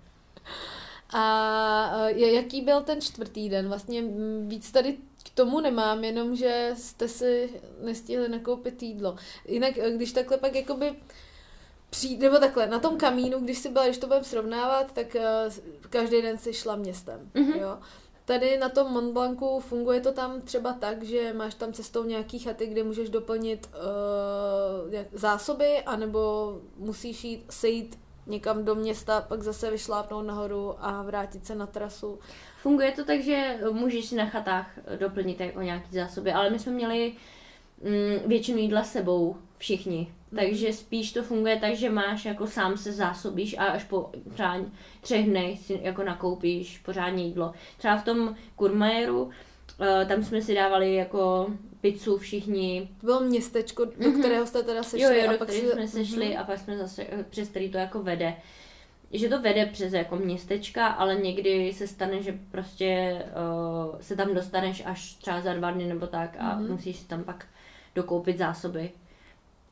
A 1.14 1.92
eh, 2.10 2.20
jaký 2.20 2.62
byl 2.62 2.82
ten 2.82 3.02
čtvrtý 3.02 3.50
den? 3.50 3.68
Vlastně 3.68 4.02
mm, 4.02 4.50
víc 4.50 4.72
tady 4.72 4.98
k 5.24 5.30
tomu 5.36 5.60
nemám, 5.60 6.04
jenom 6.04 6.36
že 6.36 6.72
jste 6.78 7.08
si 7.08 7.50
nestihli 7.82 8.30
nakoupit 8.30 8.84
jídlo. 8.84 9.16
Jinak, 9.48 9.78
eh, 9.78 9.92
když 9.92 10.12
takhle 10.14 10.38
pak 10.38 10.56
jakoby 10.56 10.94
přijde, 11.90 12.28
nebo 12.30 12.40
takhle, 12.40 12.68
na 12.68 12.80
tom 12.80 12.98
kamínu, 12.98 13.40
když 13.40 13.58
si 13.58 13.70
byla, 13.70 13.86
když 13.86 13.98
to 13.98 14.08
budeme 14.08 14.24
srovnávat, 14.26 14.92
tak 14.94 15.16
eh, 15.16 15.50
každý 15.90 16.22
den 16.22 16.38
si 16.38 16.54
šla 16.54 16.76
městem, 16.76 17.32
Mhm. 17.34 17.52
jo. 17.60 17.78
Tady 18.26 18.58
na 18.58 18.70
tom 18.70 18.92
Mont 18.92 19.14
Blancu 19.14 19.60
funguje 19.60 20.02
to 20.02 20.12
tam 20.12 20.42
třeba 20.42 20.74
tak, 20.74 21.04
že 21.04 21.34
máš 21.34 21.54
tam 21.56 21.74
cestou 21.74 22.04
nějaký 22.04 22.40
chaty, 22.40 22.68
kde 22.68 22.84
můžeš 22.84 23.10
doplnit 23.10 23.70
uh, 23.74 24.96
zásoby, 25.14 25.80
anebo 25.86 26.54
musíš 26.78 27.24
jít 27.24 27.46
sejít 27.50 28.00
někam 28.28 28.66
do 28.66 28.76
města, 28.76 29.22
pak 29.22 29.42
zase 29.44 29.72
vyšlápnout 29.72 30.26
nahoru 30.26 30.76
a 30.80 31.02
vrátit 31.04 31.46
se 31.46 31.56
na 31.56 31.68
trasu. 31.68 32.20
Funguje 32.64 32.92
to 32.92 33.06
tak, 33.06 33.22
že 33.22 33.58
můžeš 33.72 34.06
si 34.06 34.16
na 34.16 34.26
chatách 34.26 34.80
doplnit 35.00 35.40
jako 35.40 35.62
nějaký 35.62 35.96
zásoby, 35.96 36.32
ale 36.32 36.50
my 36.50 36.60
jsme 36.60 36.72
měli 36.72 37.14
mm, 37.84 38.30
většinu 38.30 38.58
jídla 38.58 38.84
s 38.84 38.92
sebou 38.92 39.36
všichni. 39.58 40.08
Takže 40.36 40.74
spíš 40.74 41.14
to 41.14 41.24
funguje 41.24 41.60
tak, 41.60 41.76
že 41.76 41.90
máš 41.90 42.26
jako 42.26 42.48
sám 42.48 42.78
se 42.78 42.92
zásobíš 42.92 43.58
a 43.58 43.64
až 43.66 43.84
po 43.84 44.10
třeba 44.34 44.58
třech 45.02 45.26
dnech 45.26 45.60
si 45.60 45.80
jako 45.84 46.04
nakoupíš 46.04 46.78
pořádně 46.78 47.24
jídlo. 47.26 47.54
Třeba 47.78 47.98
v 47.98 48.06
tom 48.06 48.36
Kurmajeru, 48.56 49.30
eh, 49.82 50.06
tam 50.06 50.24
jsme 50.24 50.42
si 50.42 50.56
dávali 50.56 50.96
jako 50.96 51.48
pizzu 51.82 52.18
všichni. 52.18 52.90
To 53.00 53.06
bylo 53.06 53.20
městečko, 53.20 53.86
do 53.86 53.92
Mhm. 54.10 54.20
kterého 54.20 54.46
jste 54.46 54.64
teda 54.64 54.84
sešli. 54.84 55.02
Jo, 55.02 55.12
jo, 55.24 55.30
a 55.30 55.32
do 55.32 55.38
pak 55.38 55.48
kterých 55.48 55.68
si... 55.68 55.72
jsme 55.74 55.88
sešli 55.88 56.30
Mhm. 56.30 56.40
a 56.40 56.44
pak 56.44 56.60
jsme 56.60 56.78
zase, 56.78 57.04
eh, 57.10 57.26
přes 57.30 57.50
který 57.50 57.70
to 57.70 57.78
jako 57.78 58.04
vede. 58.04 58.34
Že 59.14 59.30
to 59.30 59.42
vede 59.42 59.66
přes 59.66 59.94
jako 59.94 60.16
městečka, 60.16 60.88
ale 60.88 61.16
někdy 61.16 61.74
se 61.74 61.88
stane, 61.88 62.24
že 62.24 62.40
prostě 62.52 63.22
uh, 63.94 64.00
se 64.02 64.16
tam 64.16 64.34
dostaneš 64.34 64.84
až 64.86 65.14
třeba 65.16 65.42
za 65.42 65.54
dva 65.54 65.72
dny 65.72 65.86
nebo 65.86 66.08
tak 66.08 66.36
a 66.40 66.56
Mhm. 66.60 66.72
musíš 66.72 66.98
si 66.98 67.08
tam 67.08 67.24
pak 67.24 67.46
dokoupit 67.96 68.38
zásoby. 68.38 68.92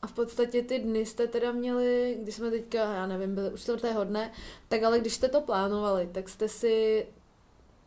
A 0.02 0.08
v 0.08 0.14
podstatě 0.14 0.62
ty 0.62 0.80
dny 0.80 1.06
jste 1.06 1.28
teda 1.28 1.52
měli, 1.52 2.18
když 2.24 2.36
jsme 2.36 2.52
teďka, 2.52 2.94
já 2.94 3.08
nevím, 3.08 3.36
byli 3.36 3.50
už 3.52 3.62
čtvrtého 3.62 4.04
dne, 4.04 4.32
tak 4.70 4.84
ale 4.84 5.00
když 5.00 5.14
jste 5.14 5.28
to 5.30 5.42
plánovali, 5.42 6.10
tak 6.12 6.30
jste 6.30 6.48
si, 6.48 7.06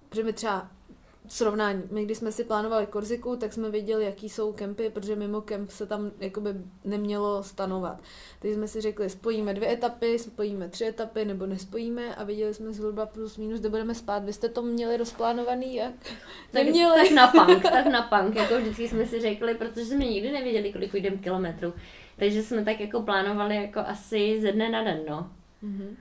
protože 0.09 0.23
my 0.25 0.33
třeba 0.33 0.69
srovnání, 1.29 1.83
my 1.91 2.05
když 2.05 2.19
jsme 2.19 2.33
si 2.33 2.45
plánovali 2.45 2.87
Korziku, 2.87 3.37
tak 3.37 3.53
jsme 3.53 3.71
věděli, 3.71 4.05
jaký 4.05 4.29
jsou 4.29 4.53
kempy, 4.53 4.91
protože 4.91 5.17
mimo 5.17 5.41
kemp 5.41 5.71
se 5.71 5.87
tam 5.87 6.11
jakoby 6.21 6.51
nemělo 6.85 7.43
stanovat. 7.43 8.01
Takže 8.39 8.55
jsme 8.55 8.69
si 8.69 8.81
řekli, 8.81 9.11
spojíme 9.11 9.55
dvě 9.55 9.73
etapy, 9.73 10.19
spojíme 10.19 10.69
tři 10.69 10.85
etapy, 10.87 11.25
nebo 11.25 11.47
nespojíme 11.47 12.15
a 12.15 12.25
věděli 12.25 12.55
jsme 12.55 12.73
zhruba 12.73 13.07
plus 13.07 13.37
minus, 13.37 13.61
kde 13.61 13.69
budeme 13.69 13.95
spát. 13.95 14.25
Vy 14.25 14.33
jste 14.33 14.49
to 14.49 14.63
měli 14.63 14.97
rozplánovaný 14.97 15.75
jak? 15.75 15.95
Tak, 16.51 16.65
Neměli. 16.65 17.03
tak 17.03 17.11
na 17.11 17.27
punk, 17.27 17.63
tak 17.73 17.87
na 17.87 18.03
punk, 18.03 18.37
jako 18.37 18.59
vždycky 18.59 18.89
jsme 18.89 19.07
si 19.07 19.21
řekli, 19.21 19.55
protože 19.55 19.85
jsme 19.85 20.05
nikdy 20.05 20.33
nevěděli, 20.33 20.73
kolik 20.73 20.95
jdeme 20.95 21.17
kilometrů. 21.17 21.73
Takže 22.17 22.43
jsme 22.43 22.65
tak 22.65 22.81
jako 22.81 23.03
plánovali 23.03 23.57
jako 23.57 23.81
asi 23.81 24.41
ze 24.41 24.53
dne 24.53 24.71
na 24.71 24.85
den, 24.85 25.01
no. 25.09 25.31
Mhm. 25.63 25.97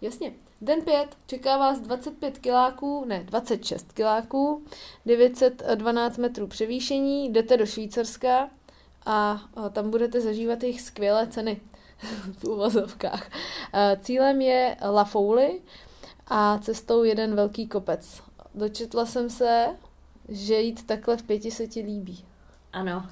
Jasně. 0.00 0.32
Den 0.60 0.82
5 0.82 1.16
čeká 1.26 1.58
vás 1.58 1.80
25 1.80 2.38
kiláků, 2.38 3.04
ne, 3.04 3.24
26 3.24 3.92
kiláků, 3.92 4.64
912 5.06 6.18
metrů 6.18 6.46
převýšení, 6.46 7.32
jdete 7.32 7.56
do 7.56 7.66
Švýcarska 7.66 8.50
a, 9.06 9.42
tam 9.72 9.90
budete 9.90 10.20
zažívat 10.20 10.62
jejich 10.62 10.80
skvělé 10.80 11.26
ceny 11.26 11.60
v 12.38 12.44
úvozovkách. 12.44 13.30
A 13.72 13.96
Cílem 13.96 14.40
je 14.40 14.76
La 14.90 15.04
Fouli 15.04 15.60
a 16.26 16.58
cestou 16.58 17.04
jeden 17.04 17.34
velký 17.34 17.68
kopec. 17.68 18.22
Dočetla 18.54 19.06
jsem 19.06 19.30
se, 19.30 19.66
že 20.28 20.60
jít 20.60 20.86
takhle 20.86 21.16
v 21.16 21.22
pěti 21.22 21.50
se 21.50 21.66
ti 21.66 21.80
líbí. 21.80 22.24
Ano. 22.72 23.06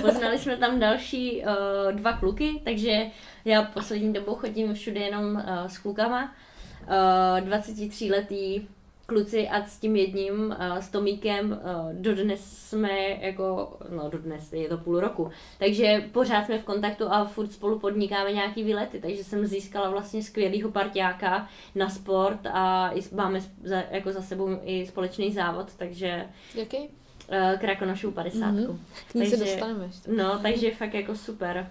Poznali 0.00 0.38
jsme 0.38 0.56
tam 0.56 0.78
další 0.78 1.42
uh, 1.42 1.92
dva 1.92 2.12
kluky, 2.12 2.60
takže 2.64 3.06
já 3.44 3.62
poslední 3.62 4.12
dobou 4.12 4.34
chodím 4.34 4.74
všude 4.74 5.00
jenom 5.00 5.34
uh, 5.34 5.66
s 5.66 5.78
klukama. 5.78 6.34
Uh, 6.82 7.40
23 7.46 8.10
letý 8.10 8.68
kluci 9.06 9.48
a 9.48 9.64
s 9.66 9.78
tím 9.78 9.96
jedním, 9.96 10.34
uh, 10.46 10.76
s 10.78 10.88
Tomíkem, 10.88 11.52
uh, 11.52 11.92
dodnes 11.92 12.40
jsme 12.68 13.08
jako, 13.20 13.76
no 13.90 14.08
dodnes, 14.10 14.52
je 14.52 14.68
to 14.68 14.78
půl 14.78 15.00
roku, 15.00 15.30
takže 15.58 16.04
pořád 16.12 16.44
jsme 16.46 16.58
v 16.58 16.64
kontaktu 16.64 17.08
a 17.12 17.24
furt 17.24 17.52
spolu 17.52 17.78
podnikáme 17.78 18.32
nějaký 18.32 18.62
výlety, 18.64 19.00
takže 19.00 19.24
jsem 19.24 19.46
získala 19.46 19.90
vlastně 19.90 20.22
skvělýho 20.22 20.70
parťáka 20.70 21.48
na 21.74 21.90
sport 21.90 22.46
a 22.52 22.90
i 22.94 23.00
máme 23.14 23.40
za, 23.64 23.82
jako 23.90 24.12
za 24.12 24.22
sebou 24.22 24.48
i 24.64 24.86
společný 24.86 25.32
závod, 25.32 25.66
takže 25.76 26.24
Jaký? 26.54 26.78
uh, 26.78 27.58
Krakonošovu 27.60 28.12
50. 28.12 28.46
Mhm. 28.50 28.80
K 29.10 29.14
ní 29.14 29.26
se 29.26 29.36
Takže- 29.36 29.52
dostaneme 29.52 29.84
ještě. 29.84 30.10
No, 30.10 30.38
takže 30.42 30.70
fakt 30.70 30.94
jako 30.94 31.14
super. 31.16 31.70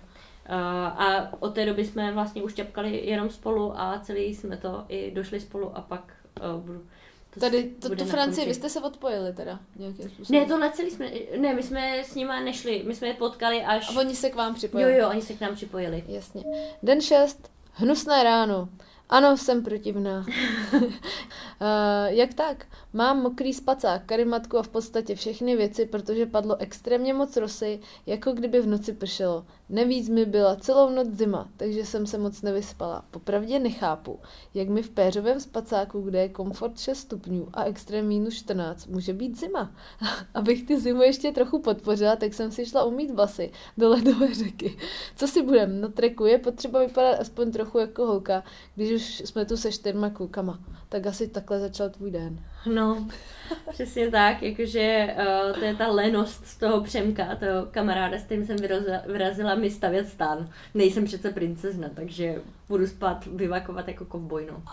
Uh, 0.49 0.55
a 1.01 1.33
od 1.39 1.53
té 1.53 1.65
doby 1.65 1.85
jsme 1.85 2.11
vlastně 2.11 2.43
už 2.43 2.53
ťapkali 2.53 3.05
jenom 3.05 3.29
spolu 3.29 3.79
a 3.79 3.99
celý 4.03 4.35
jsme 4.35 4.57
to 4.57 4.85
i 4.89 5.11
došli 5.11 5.39
spolu 5.39 5.77
a 5.77 5.81
pak 5.81 6.13
uh, 6.55 6.61
budu... 6.61 6.83
To 7.33 7.39
Tady, 7.39 7.63
to, 7.63 7.89
tu 7.89 7.95
na 7.95 8.05
Francii, 8.05 8.47
vy 8.47 8.53
jste 8.53 8.69
se 8.69 8.79
odpojili 8.79 9.33
teda 9.33 9.59
nějakým 9.75 10.09
způsobem. 10.09 10.41
Ne, 10.41 10.47
to 10.47 10.57
na 10.59 10.69
celý 10.69 10.91
jsme... 10.91 11.11
Ne, 11.37 11.53
my 11.53 11.63
jsme 11.63 12.03
s 12.03 12.15
nima 12.15 12.39
nešli, 12.39 12.83
my 12.87 12.95
jsme 12.95 13.07
je 13.07 13.13
potkali 13.13 13.63
až... 13.63 13.95
A 13.95 13.99
oni 13.99 14.15
se 14.15 14.29
k 14.29 14.35
vám 14.35 14.51
Jo, 14.51 14.55
připojili. 14.55 14.97
jo, 14.97 15.09
oni 15.09 15.21
se 15.21 15.33
k 15.33 15.41
nám 15.41 15.55
připojili. 15.55 16.03
Jasně. 16.07 16.43
Den 16.83 17.01
6. 17.01 17.51
Hnusné 17.73 18.23
ráno. 18.23 18.69
Ano, 19.09 19.37
jsem 19.37 19.63
protivná. 19.63 20.25
uh, 20.73 20.83
jak 22.07 22.33
tak? 22.33 22.65
Mám 22.93 23.21
mokrý 23.21 23.53
spacák, 23.53 24.05
karimatku 24.05 24.57
a 24.57 24.63
v 24.63 24.69
podstatě 24.69 25.15
všechny 25.15 25.55
věci, 25.55 25.85
protože 25.85 26.25
padlo 26.25 26.55
extrémně 26.57 27.13
moc 27.13 27.37
rosy, 27.37 27.79
jako 28.05 28.31
kdyby 28.31 28.61
v 28.61 28.67
noci 28.67 28.93
pršelo. 28.93 29.45
Nevíc 29.69 30.09
mi 30.09 30.25
byla 30.25 30.55
celou 30.55 30.89
noc 30.89 31.07
zima, 31.11 31.49
takže 31.57 31.85
jsem 31.85 32.07
se 32.07 32.17
moc 32.17 32.41
nevyspala. 32.41 33.05
Popravdě 33.11 33.59
nechápu, 33.59 34.19
jak 34.53 34.69
mi 34.69 34.81
v 34.81 34.89
péřovém 34.89 35.39
spacáku, 35.39 36.01
kde 36.01 36.21
je 36.21 36.29
komfort 36.29 36.79
6 36.79 36.97
stupňů 36.97 37.47
a 37.53 37.63
extrém 37.63 38.07
minus 38.07 38.33
14, 38.33 38.87
může 38.87 39.13
být 39.13 39.39
zima. 39.39 39.71
Abych 40.33 40.63
ty 40.63 40.79
zimu 40.79 41.01
ještě 41.01 41.31
trochu 41.31 41.59
podpořila, 41.59 42.15
tak 42.15 42.33
jsem 42.33 42.51
si 42.51 42.65
šla 42.65 42.83
umít 42.83 43.11
vlasy 43.11 43.51
do 43.77 43.89
ledové 43.89 44.33
řeky. 44.33 44.77
Co 45.15 45.27
si 45.27 45.41
budem? 45.41 45.81
Na 45.81 45.87
treku 45.87 46.25
je 46.25 46.37
potřeba 46.37 46.79
vypadat 46.79 47.19
aspoň 47.19 47.51
trochu 47.51 47.77
jako 47.77 48.05
holka, 48.05 48.43
když 48.75 48.91
už 48.91 49.29
jsme 49.29 49.45
tu 49.45 49.57
se 49.57 49.71
čtyřma 49.71 50.09
klukama. 50.09 50.59
Tak 50.91 51.05
asi 51.05 51.27
takhle 51.27 51.59
začal 51.59 51.89
tvůj 51.89 52.11
den. 52.11 52.39
No, 52.73 53.07
přesně 53.69 54.11
tak, 54.11 54.43
jakože 54.43 55.15
uh, 55.17 55.59
to 55.59 55.65
je 55.65 55.75
ta 55.75 55.87
lenost 55.87 56.45
z 56.45 56.57
toho 56.57 56.81
Přemka, 56.81 57.35
toho 57.35 57.65
kamaráda, 57.71 58.17
s 58.17 58.23
kterým 58.23 58.45
jsem 58.45 58.57
vyrazila, 58.57 59.01
vyrazila 59.07 59.55
mi 59.55 59.69
stavět 59.69 60.07
stan. 60.07 60.49
Nejsem 60.73 61.05
přece 61.05 61.31
princezna, 61.31 61.89
takže 61.95 62.41
budu 62.69 62.87
spát, 62.87 63.25
vyvakovat 63.25 63.87
jako 63.87 64.05
kovboj, 64.05 64.47
no. 64.51 64.63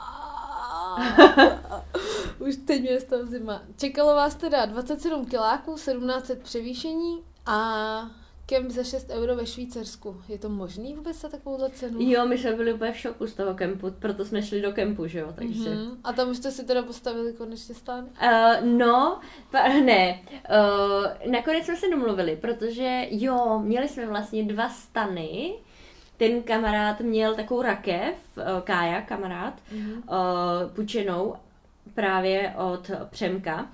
Už 2.49 2.57
teď 2.57 2.81
mě 2.81 2.91
je 2.91 3.01
z 3.01 3.05
toho 3.05 3.27
zima. 3.27 3.63
Čekalo 3.77 4.15
vás 4.15 4.35
teda 4.35 4.67
27 4.67 5.27
kiláků, 5.27 5.75
1700 5.75 6.43
převýšení 6.43 7.23
a 7.47 8.11
kemp 8.49 8.71
za 8.71 8.85
6 8.85 9.11
euro 9.11 9.37
ve 9.37 9.47
Švýcarsku. 9.47 10.23
Je 10.29 10.39
to 10.39 10.49
možný 10.49 10.95
vůbec 10.95 11.21
za 11.21 11.29
takovouhle 11.29 11.71
cenu? 11.71 11.97
Jo, 12.01 12.27
my 12.27 12.39
jsme 12.39 12.53
byli 12.53 12.73
úplně 12.73 12.93
v 12.93 12.97
šoku 12.97 13.27
z 13.27 13.35
toho 13.35 13.55
kempu, 13.55 13.91
proto 13.99 14.25
jsme 14.25 14.43
šli 14.43 14.61
do 14.63 14.73
kempu, 14.73 15.07
že 15.07 15.19
jo, 15.19 15.33
takže... 15.35 15.71
Mhm. 15.71 15.99
A 16.05 16.13
tam 16.13 16.31
už 16.31 16.37
jste 16.37 16.51
si 16.51 16.65
teda 16.65 16.83
postavili 16.83 17.33
konečně 17.33 17.75
stán? 17.75 18.05
Uh, 18.05 18.67
no, 18.79 19.21
pa, 19.51 19.69
ne. 19.85 20.21
Uh, 20.33 21.31
nakonec 21.33 21.65
jsme 21.65 21.77
se 21.77 21.91
domluvili, 21.91 22.37
protože 22.37 23.07
jo, 23.11 23.59
měli 23.65 23.89
jsme 23.89 24.07
vlastně 24.07 24.45
dva 24.45 24.69
stany. 24.69 25.55
Ten 26.17 26.43
kamarád 26.43 27.01
měl 27.01 27.35
takovou 27.35 27.63
rakev, 27.63 28.15
uh, 28.37 28.43
Kája, 28.65 29.03
kamarád, 29.03 29.55
Mhm. 29.73 29.93
uh, 29.93 30.71
půjčenou 30.75 31.35
právě 31.95 32.55
od 32.73 32.91
Přemka. 33.11 33.69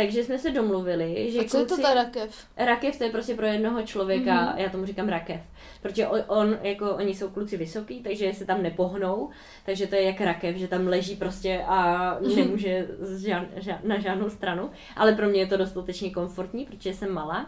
Takže 0.00 0.24
jsme 0.24 0.38
se 0.38 0.50
domluvili, 0.50 1.30
že 1.32 1.38
A 1.40 1.44
co 1.44 1.58
je 1.58 1.66
to 1.66 1.82
ta 1.82 1.94
rakev? 1.94 2.46
Rakev 2.56 2.98
to 2.98 3.04
je 3.04 3.10
prostě 3.10 3.34
pro 3.34 3.46
jednoho 3.46 3.82
člověka, 3.82 4.34
Mhm. 4.34 4.48
mm-hmm. 4.48 4.56
já 4.56 4.68
tomu 4.68 4.86
říkám 4.86 5.08
rakev. 5.08 5.40
Protože 5.82 6.06
on, 6.06 6.20
on, 6.26 6.58
jako 6.62 6.90
oni 6.90 7.14
jsou 7.14 7.28
kluci 7.28 7.56
vysoký, 7.56 8.00
takže 8.02 8.32
se 8.34 8.44
tam 8.46 8.62
nepohnou, 8.62 9.30
takže 9.66 9.86
to 9.86 9.94
je 9.94 10.02
jak 10.02 10.20
rakev, 10.20 10.56
že 10.56 10.68
tam 10.68 10.86
leží 10.86 11.16
prostě 11.16 11.64
a 11.66 12.16
nemůže 12.36 12.88
z 13.00 13.24
žád, 13.26 13.46
žád, 13.56 13.84
na 13.84 13.98
žádnou 13.98 14.30
stranu. 14.30 14.70
Ale 14.96 15.12
pro 15.12 15.28
mě 15.28 15.40
je 15.40 15.46
to 15.46 15.56
dostatečně 15.56 16.10
komfortní, 16.10 16.64
protože 16.66 16.94
jsem 16.94 17.12
malá. 17.12 17.46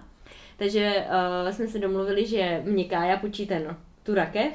Takže 0.56 1.04
uh, 1.44 1.50
jsme 1.50 1.66
se 1.68 1.78
domluvili, 1.78 2.26
že 2.26 2.62
mě 2.64 2.84
Kája 2.84 3.16
půjčí 3.16 3.46
ten, 3.46 3.76
tu 4.02 4.14
rakev 4.14 4.52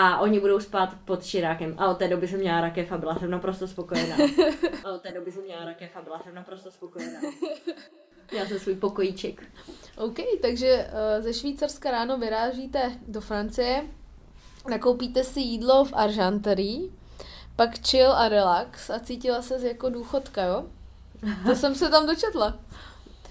A 0.00 0.18
oni 0.20 0.40
budou 0.40 0.60
spát 0.60 0.96
pod 1.04 1.24
širákem. 1.24 1.74
A 1.78 1.90
od 1.90 1.98
té 1.98 2.08
doby 2.08 2.28
jsem 2.28 2.40
měla 2.40 2.60
rakev 2.60 2.92
a 2.92 2.98
byla 2.98 3.18
jsem 3.18 3.30
naprosto 3.30 3.68
spokojená. 3.68 4.16
A 4.84 4.92
od 4.92 5.02
té 5.02 5.12
doby 5.12 5.32
jsem 5.32 5.42
měla 5.42 5.64
rakev 5.64 5.96
a 5.96 6.02
byla 6.02 6.20
jsem 6.22 6.34
naprosto 6.34 6.70
spokojená. 6.70 7.20
Měla 8.30 8.46
jsem 8.46 8.58
svůj 8.58 8.74
pokojíček. 8.74 9.42
OK, 9.96 10.16
takže 10.42 10.86
uh, 10.86 11.24
ze 11.24 11.34
Švýcarska 11.34 11.90
ráno 11.90 12.18
vyrážíte 12.18 12.92
do 13.08 13.20
Francie, 13.20 13.84
nakoupíte 14.70 15.24
si 15.24 15.40
jídlo 15.40 15.84
v 15.84 15.92
Argenterii, 15.94 16.92
pak 17.56 17.70
chill 17.88 18.12
a 18.12 18.28
relax 18.28 18.90
a 18.90 18.98
cítila 18.98 19.42
se 19.42 19.68
jako 19.68 19.90
důchodka, 19.90 20.42
jo? 20.42 20.64
To 21.46 21.54
jsem 21.54 21.74
se 21.74 21.88
tam 21.88 22.06
dočetla. 22.06 22.58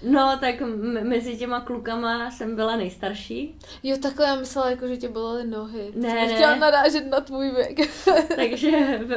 No, 0.02 0.36
tak 0.40 0.60
m- 0.60 1.08
mezi 1.08 1.36
těma 1.36 1.60
klukama 1.60 2.30
jsem 2.30 2.56
byla 2.56 2.76
nejstarší. 2.76 3.58
Jo, 3.82 3.96
takhle 4.02 4.26
já 4.26 4.34
myslela, 4.34 4.70
jako, 4.70 4.88
že 4.88 4.96
tě 4.96 5.08
bolely 5.08 5.46
nohy. 5.46 5.92
Ne, 5.96 6.08
Jsem 6.10 6.28
ne. 6.28 6.34
chtěla 6.34 6.54
narážet 6.54 7.06
na 7.10 7.20
tvůj 7.20 7.50
věk. 7.50 7.78
Takže 8.36 8.70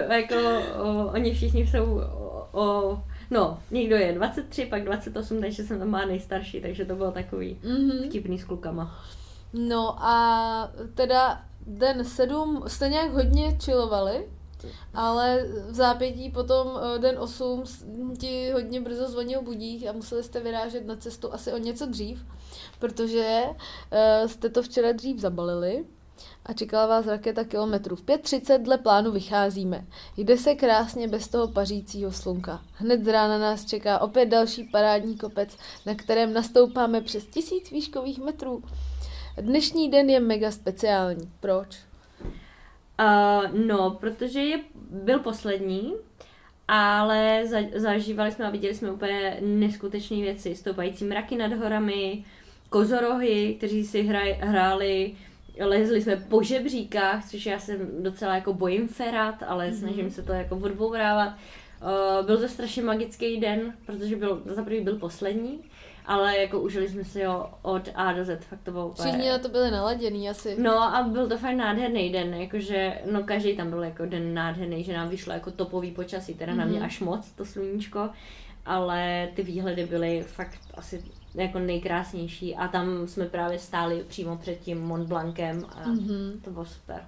jako 0.09 0.35
o, 0.83 1.11
oni 1.13 1.33
všichni 1.33 1.67
jsou 1.67 2.01
o, 2.01 2.47
o, 2.51 2.99
no, 3.31 3.59
někdo 3.71 3.95
je 3.95 4.13
23, 4.13 4.65
pak 4.65 4.83
28, 4.83 5.41
takže 5.41 5.63
jsem 5.63 5.79
tam 5.79 5.89
má 5.89 6.05
nejstarší, 6.05 6.61
takže 6.61 6.85
to 6.85 6.95
bylo 6.95 7.11
takový 7.11 7.59
Mhm. 7.63 8.09
vtipný 8.09 8.39
s 8.39 8.43
klukama. 8.43 8.99
No 9.53 9.95
a 10.05 10.71
teda 10.93 11.41
den 11.67 12.05
sedm 12.05 12.63
jste 12.67 12.89
nějak 12.89 13.11
hodně 13.11 13.57
chillovali, 13.63 14.27
ale 14.93 15.45
v 15.69 15.75
zápětí 15.75 16.29
potom 16.29 16.79
eh, 16.95 16.99
den 16.99 17.19
8 17.19 17.63
ti 18.19 18.51
hodně 18.51 18.81
brzo 18.81 19.07
zvonil 19.07 19.41
budík 19.41 19.87
a 19.87 19.91
museli 19.91 20.23
jste 20.23 20.39
vyrážet 20.39 20.85
na 20.85 20.95
cestu 20.95 21.33
asi 21.33 21.53
o 21.53 21.57
něco 21.57 21.85
dřív, 21.85 22.25
protože 22.79 23.43
eh, 23.91 24.27
jste 24.27 24.49
to 24.49 24.63
včera 24.63 24.91
dřív 24.91 25.19
zabalili 25.19 25.85
a 26.45 26.53
čekala 26.53 26.87
vás 26.87 27.07
raketa 27.07 27.43
kilometrů. 27.43 27.95
V 27.95 28.03
5.30 28.03 28.61
dle 28.61 28.77
plánu 28.77 29.11
vycházíme. 29.11 29.85
Jde 30.17 30.37
se 30.37 30.55
krásně 30.55 31.07
bez 31.07 31.27
toho 31.27 31.47
pařícího 31.47 32.11
slunka. 32.11 32.61
Hned 32.73 33.05
z 33.05 33.07
rána 33.07 33.37
nás 33.37 33.65
čeká 33.65 33.99
opět 33.99 34.25
další 34.25 34.63
parádní 34.63 35.17
kopec, 35.17 35.57
na 35.85 35.95
kterém 35.95 36.33
nastoupáme 36.33 37.01
přes 37.01 37.25
tisíc 37.25 37.71
výškových 37.71 38.19
metrů. 38.19 38.63
Dnešní 39.41 39.91
den 39.91 40.09
je 40.09 40.19
mega 40.19 40.51
speciální. 40.51 41.31
Proč? 41.39 41.77
Uh, 42.99 43.59
no, 43.67 43.91
protože 43.91 44.39
je, 44.39 44.59
byl 44.89 45.19
poslední, 45.19 45.93
ale 46.67 47.41
za, 47.45 47.57
zažívali 47.75 48.31
jsme 48.31 48.45
a 48.45 48.49
viděli 48.49 48.75
jsme 48.75 48.91
úplně 48.91 49.37
neskutečné 49.41 50.17
věci. 50.17 50.55
Stoupající 50.55 51.05
mraky 51.05 51.35
nad 51.35 51.53
horami, 51.53 52.25
kozorohy, 52.69 53.55
kteří 53.57 53.85
si 53.85 54.01
hraj, 54.01 54.37
hráli, 54.41 55.15
lezli 55.59 56.01
jsme 56.01 56.15
po 56.15 56.43
žebříkách, 56.43 57.29
což 57.29 57.45
já 57.45 57.59
se 57.59 57.77
docela 57.99 58.35
jako 58.35 58.53
bojím 58.53 58.87
ferat, 58.87 59.43
ale 59.47 59.69
mm-hmm. 59.69 59.79
snažím 59.79 60.11
se 60.11 60.21
to 60.21 60.33
jako 60.33 60.55
odbourávat. 60.55 61.33
Uh, 61.83 62.25
byl 62.25 62.37
to 62.37 62.47
strašně 62.47 62.83
magický 62.83 63.39
den, 63.39 63.73
protože 63.85 64.15
byl, 64.15 64.41
za 64.45 64.63
prvý 64.63 64.81
byl 64.81 64.95
poslední, 64.95 65.59
ale 66.05 66.37
jako 66.37 66.59
užili 66.59 66.89
jsme 66.89 67.03
si 67.03 67.23
ho 67.23 67.49
od 67.61 67.89
A 67.95 68.13
do 68.13 68.25
Z, 68.25 68.43
fakt 68.43 68.59
to 68.63 68.71
bylo 68.71 68.87
úplně... 68.87 69.11
Všichni 69.11 69.29
na 69.29 69.37
to 69.37 69.49
byli 69.49 69.71
naladěný 69.71 70.29
asi. 70.29 70.55
No 70.61 70.95
a 70.95 71.03
byl 71.03 71.29
to 71.29 71.37
fakt 71.37 71.55
nádherný 71.55 72.11
den, 72.11 72.33
jakože, 72.33 73.01
no 73.11 73.23
každý 73.23 73.57
tam 73.57 73.69
byl 73.69 73.83
jako 73.83 74.05
den 74.05 74.33
nádherný, 74.33 74.83
že 74.83 74.93
nám 74.93 75.09
vyšlo 75.09 75.33
jako 75.33 75.51
topový 75.51 75.91
počasí, 75.91 76.33
teda 76.33 76.53
mm-hmm. 76.53 76.57
na 76.57 76.65
mě 76.65 76.81
až 76.81 76.99
moc, 76.99 77.31
to 77.31 77.45
sluníčko, 77.45 78.09
ale 78.65 79.29
ty 79.35 79.43
výhledy 79.43 79.85
byly 79.85 80.23
fakt 80.23 80.59
asi 80.73 81.03
jako 81.35 81.59
nejkrásnější 81.59 82.55
a 82.55 82.67
tam 82.67 83.07
jsme 83.07 83.25
právě 83.25 83.59
stáli 83.59 84.03
přímo 84.07 84.37
před 84.37 84.59
tím 84.59 84.81
Mont 84.81 85.07
Blancem 85.07 85.65
a 85.69 85.83
mm-hmm. 85.83 86.41
to 86.41 86.51
bylo 86.51 86.65
super. 86.65 87.05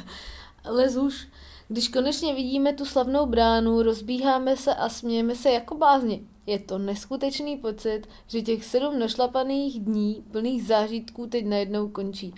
Lez 0.64 0.96
už. 0.96 1.26
Když 1.72 1.88
konečně 1.88 2.34
vidíme 2.34 2.72
tu 2.72 2.84
slavnou 2.84 3.26
bránu, 3.26 3.82
rozbíháme 3.82 4.56
se 4.56 4.74
a 4.74 4.88
smějeme 4.88 5.34
se 5.34 5.50
jako 5.50 5.76
blázni. 5.76 6.22
Je 6.46 6.58
to 6.58 6.78
neskutečný 6.78 7.56
pocit, 7.56 8.02
že 8.26 8.42
těch 8.42 8.64
sedm 8.64 8.98
našlapaných 8.98 9.80
dní 9.80 10.24
plných 10.30 10.64
zážitků 10.64 11.26
teď 11.26 11.46
najednou 11.46 11.88
končí. 11.88 12.34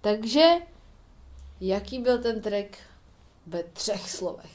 Takže, 0.00 0.50
jaký 1.60 1.98
byl 1.98 2.18
ten 2.18 2.40
track 2.40 2.76
ve 3.46 3.62
třech 3.62 4.10
slovech? 4.10 4.50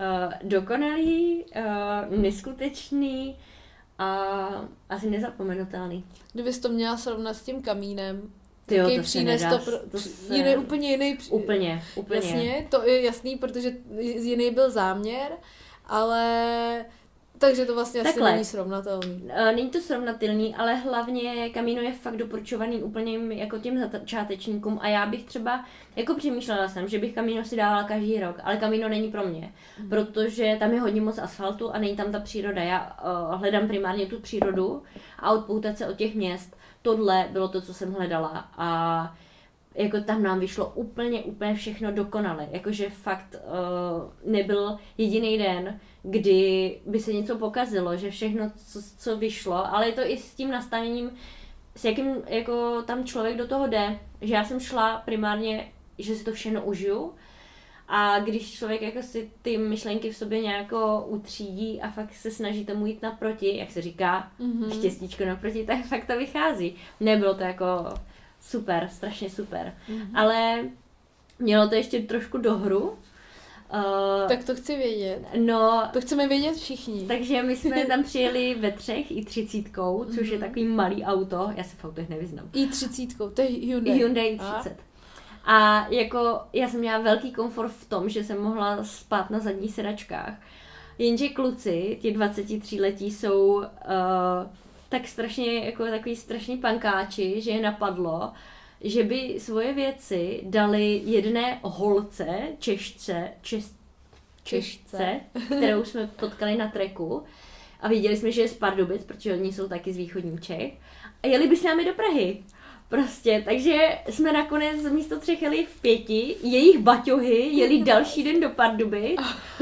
Uh, 0.00 0.32
dokonalý, 0.48 1.44
uh, 1.44 2.18
neskutečný 2.18 3.36
a 3.98 4.28
asi 4.88 5.10
nezapomenutelný. 5.10 6.04
Kdybys 6.32 6.58
to 6.58 6.68
měla 6.68 6.96
srovnat 6.96 7.34
s 7.34 7.42
tím 7.42 7.62
kamínem, 7.62 8.32
Tyjo, 8.74 9.02
to 9.12 9.20
nedá, 9.24 9.58
to, 9.58 9.64
pro, 9.64 9.78
to 9.90 9.98
se- 9.98 10.34
jiný, 10.34 10.56
úplně 10.56 10.90
jiný. 10.90 11.18
Úplně, 11.30 11.82
úplně. 11.96 12.16
Jasně, 12.20 12.66
to 12.70 12.82
je 12.82 13.02
jasný, 13.02 13.36
protože 13.36 13.72
jiný 14.00 14.50
byl 14.50 14.70
záměr, 14.70 15.32
ale 15.86 16.84
takže 17.38 17.64
to 17.66 17.74
vlastně 17.74 18.00
asi 18.00 18.08
Takhle. 18.12 18.32
není 18.32 18.44
srovnatelný. 18.44 19.22
Eh, 19.28 19.52
Není 19.52 19.70
to 19.70 19.80
srovnatelný, 19.80 20.54
ale 20.54 20.74
hlavně 20.74 21.50
Kamino 21.50 21.82
je 21.82 21.92
fakt 21.92 22.16
doporučovaný 22.16 22.82
úplně 22.82 23.18
jako 23.34 23.58
těm 23.58 23.90
začátečníkům 23.90 24.78
a 24.82 24.88
já 24.88 25.06
bych 25.06 25.24
třeba, 25.24 25.64
jako 25.96 26.14
přemýšlela 26.14 26.68
jsem, 26.68 26.88
že 26.88 26.98
bych 26.98 27.12
Kamino 27.14 27.44
si 27.44 27.56
dávala 27.56 27.84
každý 27.84 28.20
rok, 28.20 28.36
ale 28.44 28.56
Kamino 28.56 28.88
není 28.88 29.10
pro 29.10 29.26
mě, 29.26 29.52
Mhm. 29.78 29.88
protože 29.88 30.56
tam 30.58 30.72
je 30.72 30.80
hodně 30.80 31.00
moc 31.00 31.18
asfaltu 31.18 31.70
a 31.70 31.78
není 31.78 31.96
tam 31.96 32.12
ta 32.12 32.20
příroda. 32.20 32.62
Já 32.62 32.96
uh, 33.32 33.40
hledám 33.40 33.68
primárně 33.68 34.06
tu 34.06 34.20
přírodu 34.20 34.82
a 35.18 35.32
odpoutat 35.32 35.78
se 35.78 35.86
od 35.86 35.96
těch 35.96 36.14
měst. 36.14 36.56
Tohle 36.82 37.28
bylo 37.32 37.48
to, 37.48 37.60
co 37.60 37.74
jsem 37.74 37.92
hledala 37.92 38.50
a 38.56 39.14
jako 39.74 40.00
tam 40.00 40.22
nám 40.22 40.40
vyšlo 40.40 40.72
úplně, 40.74 41.22
úplně 41.22 41.54
všechno 41.54 41.92
dokonale. 41.92 42.48
Jakože 42.50 42.90
fakt 42.90 43.34
uh, 43.34 44.32
nebyl 44.32 44.78
jediný 44.98 45.38
den, 45.38 45.80
kdy 46.02 46.80
by 46.86 47.00
se 47.00 47.12
něco 47.12 47.38
pokazilo, 47.38 47.96
že 47.96 48.10
všechno, 48.10 48.50
co, 48.66 48.80
co 48.98 49.16
vyšlo, 49.16 49.74
ale 49.74 49.86
je 49.86 49.92
to 49.92 50.00
i 50.00 50.18
s 50.18 50.34
tím 50.34 50.50
nastavením, 50.50 51.10
s 51.76 51.84
jakým 51.84 52.14
jako 52.26 52.82
tam 52.82 53.04
člověk 53.04 53.36
do 53.36 53.48
toho 53.48 53.66
jde, 53.66 53.98
že 54.20 54.34
já 54.34 54.44
jsem 54.44 54.60
šla 54.60 55.02
primárně, 55.04 55.72
že 55.98 56.14
si 56.14 56.24
to 56.24 56.32
všechno 56.32 56.62
užiju 56.62 57.12
a 57.92 58.18
když 58.18 58.52
člověk 58.52 58.82
jako 58.82 59.02
si 59.02 59.30
ty 59.42 59.58
myšlenky 59.58 60.10
v 60.10 60.16
sobě 60.16 60.40
nějako 60.40 61.04
utřídí 61.08 61.80
a 61.82 61.90
fakt 61.90 62.14
se 62.14 62.30
snaží 62.30 62.64
tomu 62.66 62.86
jít 62.86 63.02
naproti, 63.02 63.56
jak 63.56 63.70
se 63.70 63.82
říká, 63.82 64.30
mm-hmm. 64.40 64.70
štěstíčko 64.78 65.24
naproti, 65.24 65.66
tak 65.66 65.84
fakt 65.84 66.06
to 66.06 66.18
vychází. 66.18 66.74
Nebylo 67.00 67.34
to 67.34 67.42
jako 67.42 67.64
super, 68.40 68.88
strašně 68.92 69.30
super. 69.30 69.74
Mm-hmm. 69.88 70.06
Ale 70.14 70.64
mělo 71.38 71.68
to 71.68 71.74
ještě 71.74 72.00
trošku 72.00 72.38
dohru. 72.38 72.80
Uh, 73.74 74.28
Tak 74.28 74.44
to 74.44 74.54
chci 74.54 74.76
vědět. 74.76 75.22
no, 75.38 75.82
To 75.92 76.00
chceme 76.00 76.28
vědět 76.28 76.56
všichni. 76.56 77.06
takže 77.08 77.42
my 77.42 77.56
jsme 77.56 77.84
tam 77.88 78.02
přijeli 78.04 78.54
ve 78.54 78.70
třech 78.72 79.10
i 79.10 79.24
třicítkou, 79.24 80.04
což 80.04 80.16
Mhm. 80.26 80.32
je 80.32 80.38
takový 80.38 80.64
malý 80.64 81.04
auto, 81.04 81.50
já 81.56 81.64
se 81.64 81.76
v 81.76 81.84
autech 81.84 82.08
nevyznám. 82.08 82.50
I 82.54 82.66
třicítkou, 82.66 83.30
to 83.30 83.42
je 83.42 83.48
Hyundai. 83.48 83.94
Hyundai 83.98 84.38
A? 84.40 84.58
30. 84.60 84.76
A 84.80 84.89
jako 85.90 86.40
já 86.52 86.68
jsem 86.68 86.80
měla 86.80 86.98
velký 86.98 87.32
komfort 87.32 87.72
v 87.72 87.88
tom, 87.88 88.08
že 88.08 88.24
jsem 88.24 88.42
mohla 88.42 88.84
spát 88.84 89.30
na 89.30 89.38
zadních 89.38 89.74
sedačkách. 89.74 90.34
Jenže 90.98 91.28
kluci, 91.28 91.98
ti 92.00 92.12
23 92.12 92.80
letí, 92.80 93.10
jsou 93.10 93.56
uh, 93.56 93.64
tak 94.88 95.08
strašně, 95.08 95.58
jako 95.64 95.84
takový 95.84 96.16
strašný 96.16 96.56
pankáči, 96.56 97.40
že 97.40 97.50
je 97.50 97.62
napadlo, 97.62 98.32
že 98.80 99.04
by 99.04 99.34
svoje 99.38 99.74
věci 99.74 100.40
dali 100.44 101.02
jedné 101.04 101.58
holce, 101.62 102.26
češce, 102.58 103.28
čes, 103.42 103.74
češce, 104.42 105.20
kterou 105.46 105.84
jsme 105.84 106.06
potkali 106.06 106.56
na 106.56 106.68
treku 106.68 107.22
a 107.80 107.88
viděli 107.88 108.16
jsme, 108.16 108.32
že 108.32 108.42
je 108.42 108.48
z 108.48 108.54
Pardubic, 108.54 109.04
protože 109.04 109.34
oni 109.34 109.52
jsou 109.52 109.68
taky 109.68 109.92
z 109.92 109.96
východních 109.96 110.40
Čech 110.40 110.72
a 111.22 111.26
jeli 111.26 111.48
by 111.48 111.56
s 111.56 111.62
námi 111.62 111.84
do 111.84 111.94
Prahy. 111.94 112.42
Prostě, 112.90 113.42
takže 113.44 113.98
jsme 114.08 114.32
nakonec 114.32 114.82
místo 114.92 115.18
třech 115.20 115.42
jeli 115.42 115.66
v 115.66 115.80
pěti, 115.80 116.36
jejich 116.42 116.78
baťohy 116.78 117.48
jeli 117.52 117.82
další 117.82 118.24
den 118.24 118.40
do 118.40 118.50
Pardubic 118.50 119.20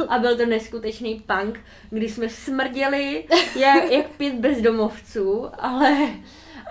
a 0.08 0.18
byl 0.18 0.36
to 0.36 0.46
neskutečný 0.46 1.22
punk, 1.26 1.60
kdy 1.90 2.08
jsme 2.08 2.28
smrděli 2.28 3.24
jak, 3.58 3.90
jak 3.90 4.08
pět 4.08 4.34
bezdomovců, 4.34 5.46
ale, 5.58 6.08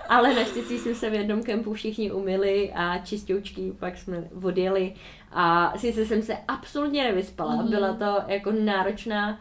ale 0.08 0.34
naštěstí 0.34 0.78
jsme 0.78 0.94
se 0.94 1.10
v 1.10 1.14
jednom 1.14 1.42
kempu 1.42 1.72
všichni 1.74 2.12
umyli 2.12 2.72
a 2.74 2.98
čistoučky 2.98 3.72
pak 3.78 3.98
jsme 3.98 4.28
odjeli 4.42 4.94
a 5.32 5.72
sice 5.78 6.06
jsem 6.06 6.22
se 6.22 6.36
absolutně 6.48 7.04
nevyspala, 7.04 7.56
Mhm. 7.56 7.70
byla 7.70 7.92
to 7.94 8.22
jako 8.32 8.52
náročná 8.52 9.40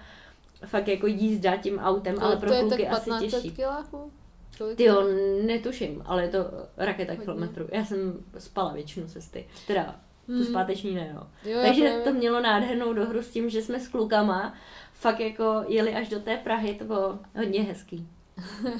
fakt 0.65 0.87
jako 0.87 1.07
jízda 1.07 1.55
tím 1.57 1.79
autem, 1.79 2.15
ale 2.21 2.35
to 2.35 2.39
pro 2.39 2.49
kluky 2.59 2.87
asi 2.87 3.09
1500 3.09 3.41
těžší. 3.41 3.55
kiláků? 3.55 4.11
Kolik 4.57 4.77
Ty 4.77 4.83
jo, 4.83 5.03
netuším, 5.43 6.03
ale 6.05 6.23
je 6.23 6.29
to 6.29 6.37
raketa 6.77 7.11
Hodně. 7.13 7.25
kilometrů. 7.25 7.67
Já 7.71 7.85
jsem 7.85 8.23
spala 8.37 8.73
většinu 8.73 9.07
cesty. 9.07 9.47
Teda 9.67 9.95
tu 10.25 10.31
Hmm. 10.33 10.43
zpáteční 10.45 10.95
ne, 10.95 11.11
no. 11.15 11.27
Jo, 11.51 11.59
Takže 11.61 11.81
právě- 11.81 12.03
to 12.03 12.13
mělo 12.13 12.41
nádhernou 12.41 12.93
dohru 12.93 13.21
s 13.23 13.27
tím, 13.31 13.49
že 13.49 13.61
jsme 13.61 13.79
s 13.79 13.87
klukama 13.87 14.53
fakt 14.93 15.19
jako 15.19 15.63
jeli 15.67 15.93
až 15.95 16.09
do 16.09 16.19
té 16.19 16.37
Prahy, 16.37 16.73
to 16.73 16.83
bylo 16.85 17.19
hodně 17.37 17.63
hezký. 17.63 18.07
Uh, 18.37 18.71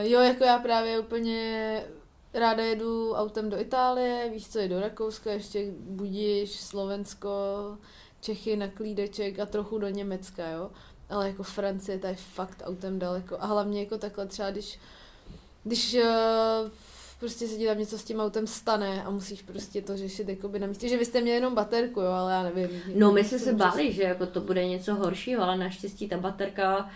jo, 0.02 0.20
jako 0.20 0.44
já 0.44 0.58
právě 0.58 0.98
úplně 1.00 1.82
ráda 2.34 2.64
jedu 2.64 3.12
autem 3.12 3.50
do 3.50 3.60
Itálie, 3.60 4.30
víš 4.32 4.48
co, 4.48 4.58
je 4.58 4.68
do 4.68 4.80
Rakouska, 4.80 5.32
ještě 5.32 5.72
Budiš, 5.80 6.60
Slovensko, 6.60 7.28
Čechy 8.20 8.56
na 8.56 8.68
klídeček 8.68 9.38
a 9.38 9.46
trochu 9.46 9.78
do 9.78 9.88
Německa, 9.88 10.48
jo. 10.50 10.70
Ale 11.10 11.28
jako 11.28 11.42
Francie, 11.42 11.98
to 11.98 12.06
je 12.06 12.14
fakt 12.14 12.62
autem 12.64 12.98
daleko. 12.98 13.36
A 13.40 13.46
hlavně 13.46 13.80
jako 13.80 13.98
takhle 13.98 14.26
třeba, 14.26 14.50
když, 14.50 14.78
když 15.64 15.94
uh, 15.94 16.70
prostě 17.20 17.48
se 17.48 17.56
ti 17.56 17.66
tam 17.66 17.78
něco 17.78 17.98
s 17.98 18.04
tím 18.04 18.20
autem 18.20 18.46
stane 18.46 19.04
a 19.04 19.10
musíš 19.10 19.42
prostě 19.42 19.82
to 19.82 19.96
řešit 19.96 20.28
jakoby 20.28 20.58
na 20.58 20.66
místě, 20.66 20.88
že 20.88 20.96
vy 20.96 21.04
jste 21.04 21.20
měli 21.20 21.36
jenom 21.36 21.54
baterku, 21.54 22.00
jo, 22.00 22.10
ale 22.10 22.32
já 22.32 22.42
nevím. 22.42 22.82
No 22.94 23.12
my 23.12 23.24
jsme 23.24 23.38
se 23.38 23.52
báli, 23.52 23.92
že 23.92 24.02
jako 24.02 24.26
to 24.26 24.40
bude 24.40 24.66
něco 24.66 24.94
horšího, 24.94 25.42
ale 25.42 25.56
naštěstí 25.56 26.08
ta 26.08 26.16
baterka 26.16 26.90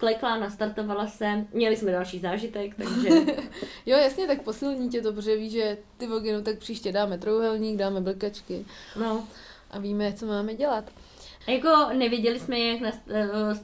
klekla, 0.00 0.38
nastartovala 0.38 1.06
se, 1.06 1.46
měli 1.52 1.76
jsme 1.76 1.92
další 1.92 2.18
zážitek, 2.18 2.76
takže... 2.76 3.08
jo, 3.86 3.98
jasně, 3.98 4.26
tak 4.26 4.42
posilní 4.42 4.88
tě 4.88 5.02
to, 5.02 5.12
protože 5.12 5.36
víš, 5.36 5.52
že 5.52 5.78
ty 5.96 6.06
voginu, 6.06 6.42
tak 6.42 6.58
příště 6.58 6.92
dáme 6.92 7.18
trouhelník, 7.18 7.76
dáme 7.76 8.00
blkačky. 8.00 8.64
No. 9.00 9.28
A 9.70 9.78
víme, 9.78 10.12
co 10.12 10.26
máme 10.26 10.54
dělat. 10.54 10.84
A 11.46 11.50
jako 11.50 11.68
nevěděli 11.92 12.40
jsme, 12.40 12.58
jak 12.58 12.80
na, 12.80 12.90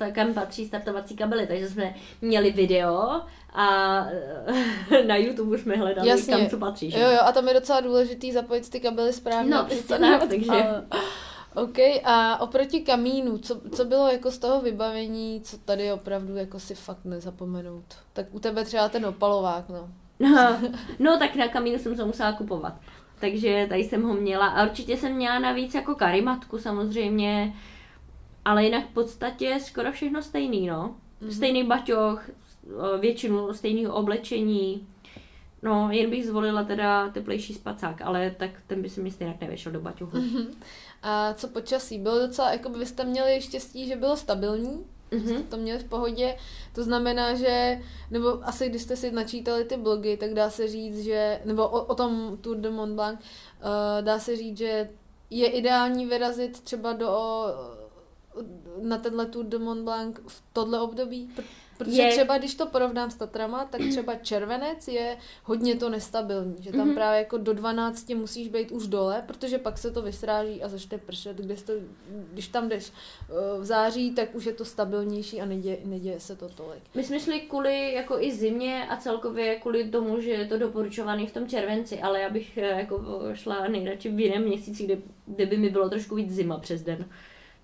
eh, 0.00 0.10
kam 0.12 0.34
patří 0.34 0.66
startovací 0.66 1.16
kabely, 1.16 1.46
takže 1.46 1.68
jsme 1.68 1.94
měli 2.20 2.50
video 2.50 3.20
a 3.52 3.66
na 5.06 5.16
YouTube 5.16 5.58
jsme 5.58 5.76
hledali, 5.76 6.08
Jasně. 6.08 6.36
kam 6.36 6.46
co 6.46 6.58
patří. 6.58 6.90
Že? 6.90 7.00
Jo, 7.00 7.10
jo, 7.10 7.18
a 7.22 7.32
tam 7.32 7.48
je 7.48 7.54
docela 7.54 7.80
důležitý 7.80 8.32
zapojit 8.32 8.70
ty 8.70 8.80
kabely 8.80 9.12
správně. 9.12 9.50
No, 9.50 9.66
tak, 9.88 10.28
takže... 10.28 10.52
OK, 11.54 11.78
a 12.04 12.40
oproti 12.40 12.80
kamínu, 12.80 13.38
co, 13.38 13.60
co 13.70 13.84
bylo 13.84 14.08
jako 14.08 14.30
z 14.30 14.38
toho 14.38 14.60
vybavení, 14.60 15.40
co 15.40 15.58
tady 15.58 15.92
opravdu 15.92 16.36
jako 16.36 16.60
si 16.60 16.74
fakt 16.74 17.04
nezapomenout? 17.04 17.84
Tak 18.12 18.26
u 18.30 18.40
tebe 18.40 18.64
třeba 18.64 18.88
ten 18.88 19.06
opalovák, 19.06 19.68
no. 19.68 19.88
No, 20.18 20.58
no 20.98 21.18
tak 21.18 21.34
na 21.34 21.48
kamínu 21.48 21.78
jsem 21.78 21.96
se 21.96 22.04
musela 22.04 22.32
kupovat. 22.32 22.74
Takže 23.20 23.66
tady 23.68 23.84
jsem 23.84 24.02
ho 24.02 24.14
měla. 24.14 24.46
A 24.46 24.64
určitě 24.64 24.96
jsem 24.96 25.12
měla 25.12 25.38
navíc 25.38 25.74
jako 25.74 25.94
karimatku 25.94 26.58
samozřejmě. 26.58 27.54
Ale 28.44 28.64
jinak 28.64 28.84
v 28.86 28.94
podstatě 28.94 29.58
skoro 29.60 29.92
všechno 29.92 30.22
stejný, 30.22 30.66
no. 30.66 30.94
Mm-hmm. 31.22 31.30
Stejný 31.30 31.64
baťoch, 31.64 32.30
většinu 33.00 33.54
stejného 33.54 33.94
oblečení. 33.94 34.86
No, 35.62 35.88
jen 35.90 36.10
bych 36.10 36.26
zvolila 36.26 36.64
teda 36.64 37.08
teplejší 37.08 37.54
spacák, 37.54 38.02
ale 38.02 38.34
tak 38.38 38.50
ten 38.66 38.82
by 38.82 38.88
se 38.88 39.00
mi 39.00 39.10
stejně 39.10 39.38
nevyšel 39.40 39.72
do 39.72 39.80
baťohu. 39.80 40.12
Mm-hmm. 40.12 40.46
A 41.02 41.34
co 41.34 41.48
počasí? 41.48 41.98
Bylo 41.98 42.18
docela, 42.18 42.52
jako 42.52 42.68
by 42.68 42.86
jste 42.86 43.04
měli 43.04 43.40
štěstí, 43.40 43.86
že 43.86 43.96
bylo 43.96 44.16
stabilní, 44.16 44.86
mm-hmm. 45.10 45.38
jste 45.38 45.42
to 45.42 45.56
měli 45.56 45.78
v 45.78 45.88
pohodě. 45.88 46.36
To 46.74 46.82
znamená, 46.82 47.34
že, 47.34 47.80
nebo 48.10 48.48
asi 48.48 48.68
když 48.68 48.82
jste 48.82 48.96
si 48.96 49.10
načítali 49.10 49.64
ty 49.64 49.76
blogy, 49.76 50.16
tak 50.16 50.34
dá 50.34 50.50
se 50.50 50.68
říct, 50.68 50.98
že, 50.98 51.40
nebo 51.44 51.68
o, 51.68 51.84
o 51.84 51.94
tom 51.94 52.38
Tour 52.40 52.56
de 52.56 52.70
Mont 52.70 52.94
Blanc, 52.94 53.20
uh, 53.20 54.04
dá 54.04 54.18
se 54.18 54.36
říct, 54.36 54.58
že 54.58 54.88
je 55.30 55.46
ideální 55.50 56.06
vyrazit 56.06 56.60
třeba 56.60 56.92
do 56.92 57.16
na 58.82 58.98
tenhle 58.98 59.26
Tour 59.26 59.44
de 59.44 59.58
Mont 59.58 59.84
Blanc 59.84 60.16
v 60.26 60.42
tohle 60.52 60.80
období? 60.80 61.30
Protože 61.78 62.02
je... 62.02 62.10
třeba, 62.10 62.38
když 62.38 62.54
to 62.54 62.66
porovnám 62.66 63.10
s 63.10 63.14
Tatrama, 63.14 63.64
tak 63.64 63.80
třeba 63.90 64.14
červenec 64.14 64.88
je 64.88 65.16
hodně 65.44 65.76
to 65.76 65.90
nestabilní, 65.90 66.56
že 66.60 66.72
tam 66.72 66.90
mm-hmm. 66.90 66.94
právě 66.94 67.18
jako 67.18 67.38
do 67.38 67.52
12 67.52 68.10
musíš 68.10 68.48
být 68.48 68.72
už 68.72 68.86
dole, 68.86 69.24
protože 69.26 69.58
pak 69.58 69.78
se 69.78 69.90
to 69.90 70.02
vysráží 70.02 70.62
a 70.62 70.68
začne 70.68 70.98
pršet, 70.98 71.36
když, 71.36 71.62
to, 71.62 71.72
když 72.32 72.48
tam 72.48 72.68
jdeš 72.68 72.92
eh, 72.92 73.60
v 73.60 73.64
září, 73.64 74.10
tak 74.10 74.34
už 74.34 74.44
je 74.44 74.52
to 74.52 74.64
stabilnější 74.64 75.40
a 75.40 75.46
neděje, 75.46 75.78
neděje 75.84 76.20
se 76.20 76.36
to 76.36 76.48
tolik. 76.48 76.82
My 76.94 77.04
jsme 77.04 77.20
šli 77.20 77.40
kvůli 77.40 77.92
jako 77.92 78.20
i 78.20 78.32
zimě 78.32 78.86
a 78.88 78.96
celkově 78.96 79.56
kvůli 79.56 79.90
tomu, 79.90 80.20
že 80.20 80.30
je 80.30 80.46
to 80.46 80.58
doporučovaný 80.58 81.26
v 81.26 81.32
tom 81.32 81.48
červenci, 81.48 82.00
ale 82.00 82.20
já 82.20 82.30
bych 82.30 82.58
eh, 82.58 82.78
jako 82.80 83.04
šla 83.34 83.68
nejradši 83.68 84.08
v 84.08 84.20
jiném 84.20 84.42
měsíci, 84.42 84.84
kde, 84.84 84.98
kde 85.26 85.46
by 85.46 85.56
mi 85.56 85.70
bylo 85.70 85.88
trošku 85.88 86.14
víc 86.14 86.30
zima 86.30 86.58
přes 86.58 86.82
den. 86.82 87.06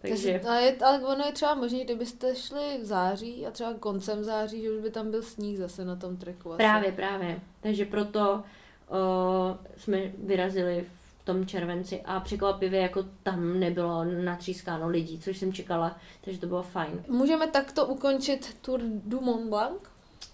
Takže... 0.02 0.40
Ale, 0.40 0.62
je, 0.62 0.76
ale 0.76 0.98
ono 0.98 1.24
je 1.24 1.32
třeba 1.32 1.54
možné, 1.54 1.84
kdybyste 1.84 2.36
šli 2.36 2.78
v 2.82 2.84
září 2.84 3.46
a 3.46 3.50
třeba 3.50 3.74
koncem 3.74 4.24
září, 4.24 4.62
že 4.62 4.70
už 4.70 4.82
by 4.82 4.90
tam 4.90 5.10
byl 5.10 5.22
sníh 5.22 5.58
zase 5.58 5.84
na 5.84 5.96
tom 5.96 6.16
treku. 6.16 6.52
Asi. 6.52 6.56
Právě, 6.56 6.92
právě. 6.92 7.40
Takže 7.60 7.84
proto 7.84 8.42
o, 8.88 9.58
jsme 9.76 10.12
vyrazili 10.18 10.86
v 11.22 11.24
tom 11.24 11.46
červenci 11.46 12.02
a 12.04 12.20
překvapivě 12.20 12.80
jako 12.80 13.04
tam 13.22 13.60
nebylo 13.60 14.04
natřískáno 14.04 14.88
lidí, 14.88 15.18
což 15.18 15.38
jsem 15.38 15.52
čekala, 15.52 15.96
takže 16.20 16.40
to 16.40 16.46
bylo 16.46 16.62
fajn. 16.62 17.04
Můžeme 17.08 17.46
takto 17.46 17.86
ukončit 17.86 18.56
Tour 18.60 18.80
du 18.84 19.20
Mont 19.20 19.48
Blanc? 19.48 19.82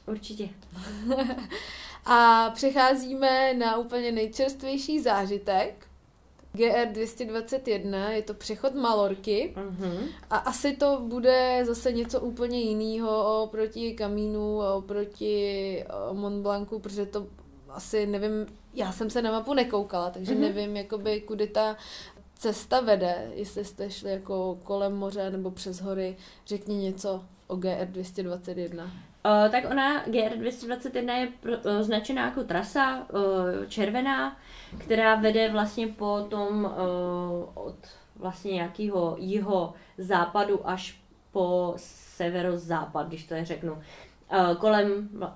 Určitě. 0.07 0.49
a 2.07 2.51
přecházíme 2.55 3.55
na 3.55 3.77
úplně 3.77 4.13
nejčerstvější 4.13 5.01
zážitek, 5.01 5.88
GR 6.53 6.87
221, 6.93 8.11
je 8.11 8.23
to 8.23 8.35
přechod 8.35 8.75
Malorky 8.75 9.55
uh-huh. 9.57 10.09
a 10.31 10.37
asi 10.37 10.77
to 10.77 11.01
bude 11.07 11.65
zase 11.67 11.93
něco 11.93 12.21
úplně 12.21 12.61
jiného 12.61 13.43
oproti 13.43 13.95
Kamínu 13.95 14.63
a 14.63 14.75
oproti 14.75 15.85
Mont 16.13 16.43
Blancu, 16.43 16.79
protože 16.79 17.07
to 17.07 17.27
asi 17.69 18.07
nevím, 18.07 18.47
já 18.75 18.93
jsem 18.93 19.11
se 19.11 19.23
na 19.23 19.33
mapu 19.33 19.55
nekoukala, 19.55 20.11
takže 20.11 20.35
uh-huh. 20.35 20.41
nevím, 20.41 20.77
jakoby, 20.77 21.21
kudy 21.21 21.47
ta 21.47 21.77
cesta 22.39 22.81
vede, 22.81 23.31
jestli 23.35 23.65
jste 23.65 23.91
šli 23.91 24.11
jako 24.11 24.59
kolem 24.65 24.95
moře 24.95 25.31
nebo 25.31 25.51
přes 25.51 25.81
hory, 25.81 26.17
řekni 26.47 26.77
něco 26.77 27.25
o 27.47 27.57
GR 27.57 27.87
221. 27.87 28.85
Uh, 28.85 29.51
tak 29.51 29.65
ona 29.71 30.05
GR 30.07 30.37
221 30.37 31.17
je 31.17 31.29
pro, 31.41 31.53
uh, 31.53 31.81
značená 31.81 32.25
jako 32.25 32.45
trasa 32.45 33.07
uh, 33.13 33.67
červená, 33.69 34.37
která 34.79 35.15
vede 35.15 35.53
vlastně 35.53 35.87
po 35.87 36.27
tom 36.29 36.65
uh, 36.65 37.65
od 37.67 37.77
vlastně 38.17 38.53
nějakého 38.53 39.17
jiho 39.19 39.75
západu 39.99 40.69
až 40.69 41.01
po 41.33 41.75
severozápad, 41.77 43.09
když 43.09 43.27
to 43.27 43.35
je 43.35 43.45
řeknu. 43.45 43.73
Uh, 43.73 44.55
kolem 44.59 45.09
uh, 45.13 45.29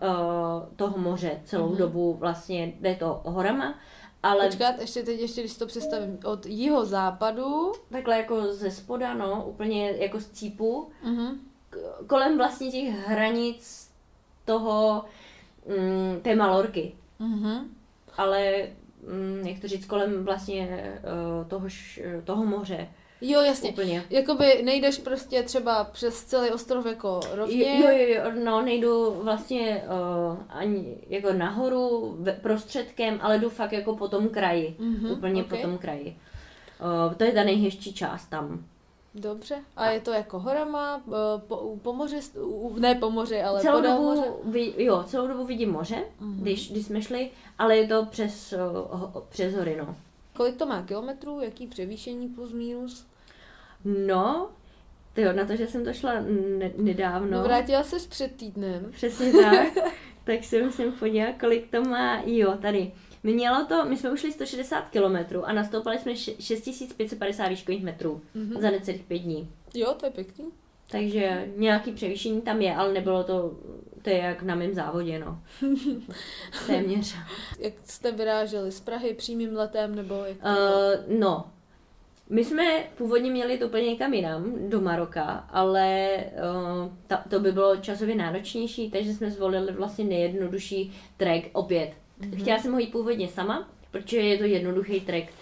toho 0.77 0.99
moře 0.99 1.41
celou 1.45 1.69
mm-hmm. 1.69 1.77
dobu 1.77 2.15
vlastně 2.15 2.73
jde 2.81 2.95
to 2.95 3.21
horama. 3.25 3.75
Ale... 4.23 4.47
Počkat, 4.47 4.81
ještě 4.81 5.03
teď, 5.03 5.21
ještě 5.21 5.41
když 5.41 5.57
to 5.57 5.67
představím, 5.67 6.19
od 6.25 6.47
jiho 6.47 6.85
západu. 6.85 7.73
Takhle 7.91 8.17
jako 8.17 8.53
ze 8.53 8.71
spoda, 8.71 9.15
no, 9.15 9.45
úplně 9.47 9.91
jako 9.91 10.21
z 10.21 10.31
cípu. 10.31 10.91
Mm-hmm. 11.05 11.39
Kolem 12.07 12.37
vlastně 12.39 12.71
těch 12.71 13.07
hranic 13.07 13.91
toho, 14.45 15.05
mm, 15.67 16.21
té 16.21 16.37
Malorky. 16.37 16.95
Mm-hmm. 17.21 17.65
Ale 18.17 18.69
jak 19.45 19.61
to 19.61 19.69
říct, 19.69 19.87
kolem 19.87 20.25
vlastně 20.25 20.93
uh, 21.41 21.49
toho, 21.49 21.69
toho 22.25 22.45
moře. 22.45 22.89
Jo, 23.21 23.41
jasně. 23.41 23.71
Úplně. 23.71 24.05
Jakoby 24.11 24.63
nejdeš 24.65 24.99
prostě 24.99 25.43
třeba 25.43 25.85
přes 25.85 26.25
celý 26.25 26.51
ostrov 26.51 26.87
jako 26.87 27.21
rovně. 27.33 27.81
Jo, 27.81 27.89
jo, 27.89 28.07
jo, 28.09 28.45
no 28.45 28.63
nejdu 28.63 29.11
vlastně 29.23 29.85
uh, 29.87 30.39
ani 30.49 30.97
jako 31.09 31.33
nahoru 31.33 32.19
prostředkem, 32.43 33.19
ale 33.23 33.39
jdu 33.39 33.49
fakt 33.51 33.73
jako 33.73 33.97
po 33.97 34.09
tom 34.09 34.29
kraji. 34.29 34.77
Mm-hmm, 34.81 35.13
úplně 35.13 35.45
okay. 35.45 35.59
po 35.59 35.67
tom 35.67 35.79
kraji. 35.79 36.17
Uh, 36.81 37.15
to 37.15 37.25
je 37.25 37.33
ta 37.33 37.45
nejhezčí 37.45 37.95
část 37.95 38.27
tam. 38.27 38.65
Dobře. 39.15 39.59
A 39.77 39.91
je 39.91 40.01
to 40.01 40.11
jako 40.11 40.39
horama, 40.39 41.03
po, 41.47 41.77
po 41.83 41.93
moři, 41.93 42.21
ne 42.79 42.95
po 42.95 43.11
moři, 43.11 43.43
ale 43.43 43.61
celou 43.61 43.79
podél 43.79 43.97
dobu, 43.97 44.09
moře? 44.09 44.31
Vy, 44.45 44.85
jo, 44.85 45.05
celou 45.07 45.29
dobu 45.29 45.45
vidím 45.45 45.73
moře, 45.73 46.05
mm-hmm. 46.21 46.35
když, 46.43 46.71
když 46.71 46.87
jsme 46.87 47.03
šli, 47.03 47.31
ale 47.59 47.77
je 47.77 47.87
to 47.89 48.05
přes, 48.05 48.55
ho, 48.91 49.27
přes 49.29 49.55
hory, 49.55 49.77
no. 49.79 49.97
Kolik 50.37 50.57
to 50.57 50.67
má 50.67 50.83
kilometrů, 50.83 51.41
jaký 51.41 51.67
převýšení 51.67 52.29
plus 52.29 52.53
minus? 52.53 53.07
No, 53.85 54.51
jo, 55.17 55.33
na 55.33 55.45
to, 55.45 55.57
že 55.57 55.67
jsem 55.67 55.85
to 55.85 55.93
šla 55.93 56.13
ne- 56.59 56.73
nedávno. 56.77 57.31
No 57.31 57.43
vrátila 57.43 57.85
se 57.85 57.97
před 58.09 58.37
týdnem. 58.37 58.89
Přesně 58.93 59.33
tak. 59.33 59.69
tak 60.25 60.45
si 60.45 60.63
musím 60.63 60.93
podívat, 60.93 61.35
kolik 61.41 61.71
to 61.71 61.83
má. 61.83 62.23
Jo, 62.25 62.59
tady. 62.63 62.93
Mělo 63.23 63.65
to, 63.67 63.85
my 63.85 63.97
jsme 63.97 64.11
ušli 64.11 64.33
160 64.33 64.81
km 64.91 65.37
a 65.45 65.53
nastoupili 65.53 65.99
jsme 65.99 66.17
6550 66.17 67.49
výškových 67.49 67.85
metrů 67.85 68.23
mm-hmm. 68.37 68.61
za 68.61 68.71
necelých 68.71 69.03
pět 69.03 69.19
dní. 69.19 69.51
Jo, 69.75 69.95
to 70.01 70.07
je 70.07 70.13
pěkný. 70.13 70.45
Takže 70.91 71.49
nějaký 71.57 71.93
převýšení 71.93 72.41
tam 72.41 72.63
je, 72.63 72.75
ale 72.75 72.93
nebylo 72.93 73.25
to, 73.25 73.57
to 74.03 74.11
je 74.11 74.19
jak 74.19 74.43
na 74.43 74.55
mém 74.55 74.75
závodě, 74.75 75.19
no. 75.19 75.43
Téměř. 76.67 77.17
jak 77.59 77.73
jste 77.85 78.13
vyráželi? 78.13 78.73
Z 78.73 78.81
Prahy 78.81 79.15
přímým 79.15 79.57
letem 79.57 79.95
nebo 79.95 80.15
jak 80.15 80.37
uh, 80.37 81.19
No, 81.19 81.45
my 82.31 82.45
jsme 82.45 82.65
původně 82.97 83.31
měli 83.31 83.59
to 83.59 83.67
úplně 83.67 83.89
někam 83.89 84.15
jinam, 84.15 84.69
do 84.69 84.81
Maroka, 84.81 85.25
ale 85.51 86.17
uh, 86.17 86.93
ta, 87.07 87.25
to 87.31 87.41
by 87.41 87.53
bylo 87.53 87.77
časově 87.77 88.15
náročnější, 88.15 88.91
takže 88.91 89.15
jsme 89.15 89.31
zvolili 89.31 89.73
vlastně 89.73 90.05
nejjednodušší 90.05 90.93
track 91.17 91.45
opět 91.53 91.93
Mm-hmm. 92.23 92.41
Chtěla 92.41 92.59
jsem 92.59 92.73
ho 92.73 92.79
jít 92.79 92.93
původně 92.93 93.29
sama, 93.29 93.69
protože 93.91 94.17
je 94.17 94.39
to 94.39 94.45
jednoduchý 94.45 95.01
track, 95.01 95.33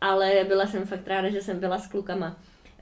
ale 0.00 0.44
byla 0.48 0.66
jsem 0.66 0.86
fakt 0.86 1.06
ráda, 1.06 1.30
že 1.30 1.42
jsem 1.42 1.60
byla 1.60 1.78
s 1.78 1.86
klukama. 1.86 2.36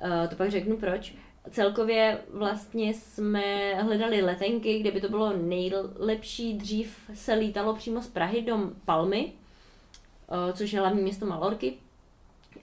Uh, 0.05 0.29
to 0.29 0.37
pak 0.37 0.51
řeknu 0.51 0.77
proč. 0.77 1.15
celkově 1.51 2.19
vlastně 2.31 2.95
jsme 2.95 3.75
hledali 3.75 4.23
letenky, 4.23 4.79
kde 4.79 4.91
by 4.91 5.01
to 5.01 5.09
bylo 5.09 5.33
nejlepší. 5.37 6.55
Dřív 6.55 6.97
se 7.15 7.35
lítalo 7.35 7.75
přímo 7.75 8.03
z 8.03 8.09
Prahy 8.09 8.43
do 8.43 8.71
Palmy, 8.85 9.33
eh, 9.33 10.53
což 10.53 10.73
je 10.73 10.81
hlavní 10.81 11.03
město 11.03 11.27
Malorky, 11.27 11.75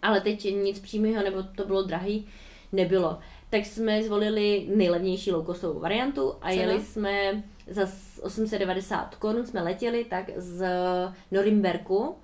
ale 0.01 0.21
teď 0.21 0.43
nic 0.43 0.79
přímého, 0.79 1.23
nebo 1.23 1.43
to 1.43 1.65
bylo 1.65 1.83
drahý, 1.83 2.27
nebylo. 2.71 3.19
Tak 3.49 3.65
jsme 3.65 4.03
zvolili 4.03 4.67
nejlevnější 4.75 5.31
low 5.31 5.79
variantu 5.79 6.33
a 6.41 6.49
Cena? 6.49 6.61
jeli 6.61 6.81
jsme 6.81 7.43
za 7.69 7.87
890 8.21 9.15
korun 9.15 9.45
jsme 9.45 9.61
letěli 9.61 10.05
tak 10.05 10.29
z 10.37 10.65
Norimberku 11.31 12.15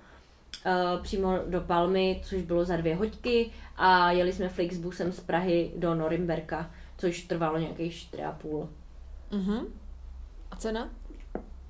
eh, 0.66 0.72
přímo 1.02 1.38
do 1.46 1.60
Palmy, 1.60 2.20
což 2.24 2.42
bylo 2.42 2.64
za 2.64 2.76
dvě 2.76 2.96
hoďky 2.96 3.50
a 3.76 4.12
jeli 4.12 4.32
jsme 4.32 4.48
Flixbusem 4.48 5.12
z 5.12 5.20
Prahy 5.20 5.72
do 5.76 5.94
Norimberka, 5.94 6.70
což 6.98 7.22
trvalo 7.22 7.58
nějakých 7.58 7.92
4,5. 8.12 8.68
Mhm. 9.30 9.66
A 10.50 10.56
cena? 10.56 10.88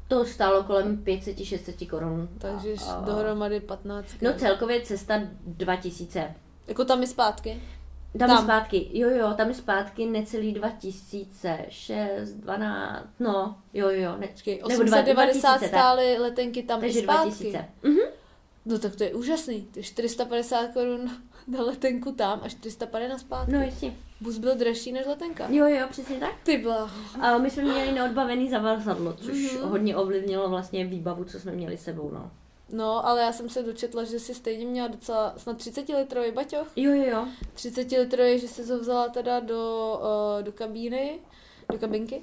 To 0.09 0.25
stálo 0.25 0.63
kolem 0.63 0.97
500-600 1.05 1.87
korun. 1.91 2.29
Takže 2.39 2.75
A- 2.89 2.93
a- 2.93 3.01
dohromady 3.05 3.61
15. 3.61 4.15
No 4.23 4.33
celkově 4.35 4.81
cesta 4.81 5.21
2000. 5.47 6.35
Jako 6.69 6.85
tam 6.85 7.03
i 7.03 7.07
zpátky? 7.07 7.63
Tam, 8.19 8.31
je 8.31 8.37
Tam. 8.37 8.45
zpátky, 8.45 8.89
jo 8.93 9.11
jo, 9.11 9.35
tam 9.37 9.49
je 9.49 9.55
zpátky 9.55 10.07
necelý 10.07 10.53
2006, 10.53 12.33
12, 12.33 13.07
no, 13.21 13.57
jo 13.75 13.89
jo, 13.91 14.17
ne, 14.19 14.27
Počkej, 14.29 14.55
Nebo 14.69 14.69
dva- 14.69 14.99
890 14.99 15.49
2000, 15.49 15.59
tak. 15.61 15.69
stály 15.69 16.19
letenky 16.19 16.63
tam 16.63 16.81
takže 16.81 16.99
i 16.99 17.03
zpátky. 17.03 17.23
2000. 17.31 17.65
Mhm. 17.83 17.97
No 18.67 18.79
tak 18.79 18.97
to 18.97 19.05
je 19.05 19.15
úžasný. 19.15 19.63
To 19.73 19.79
je 19.79 19.83
450 19.83 20.67
korun 20.73 21.11
na 21.49 21.63
letenku 21.63 22.13
tam 22.13 22.41
a 22.43 22.49
450 22.49 23.09
na 23.13 23.19
zpátky. 23.19 23.53
No 23.53 23.61
jasně. 23.63 23.95
Bus 24.21 24.39
byl 24.39 24.55
dražší 24.55 24.93
než 24.93 25.07
letenka. 25.07 25.47
Jo 25.51 25.67
jo, 25.67 25.87
přesně 25.91 26.17
tak. 26.17 26.31
Ty 26.43 26.59
byla. 26.59 26.91
A 27.21 27.39
my 27.39 27.51
jsme 27.51 27.63
měli 27.63 27.93
neodbavený 27.93 28.51
zavazadlo, 28.51 29.13
což 29.13 29.53
Mhm. 29.53 29.69
hodně 29.69 29.97
ovlivnilo 29.97 30.49
vlastně 30.49 30.85
výbavu, 30.85 31.25
co 31.25 31.41
jsme 31.41 31.53
měli 31.53 31.77
sebou, 31.77 32.11
no. 32.15 32.31
No, 32.73 33.07
ale 33.07 33.23
já 33.23 33.33
jsem 33.33 33.49
se 33.49 33.63
dočetla, 33.63 34.05
že 34.05 34.19
si 34.19 34.35
stejně 34.35 34.67
měla 34.67 34.89
docela 34.89 35.35
snad 35.37 35.59
30 35.59 35.89
litrový 35.89 36.33
baťoch. 36.33 36.67
Jo 36.77 36.93
jo 36.93 37.05
jo. 37.11 37.29
30 37.55 37.91
litrový, 37.91 38.39
že 38.39 38.49
jsi 38.49 38.73
ho 38.73 38.79
vzala 38.79 39.09
teda 39.09 39.41
do, 39.41 39.93
uh, 40.39 40.43
do 40.43 40.53
kabíny, 40.53 41.19
do 41.73 41.79
kabinky. 41.79 42.23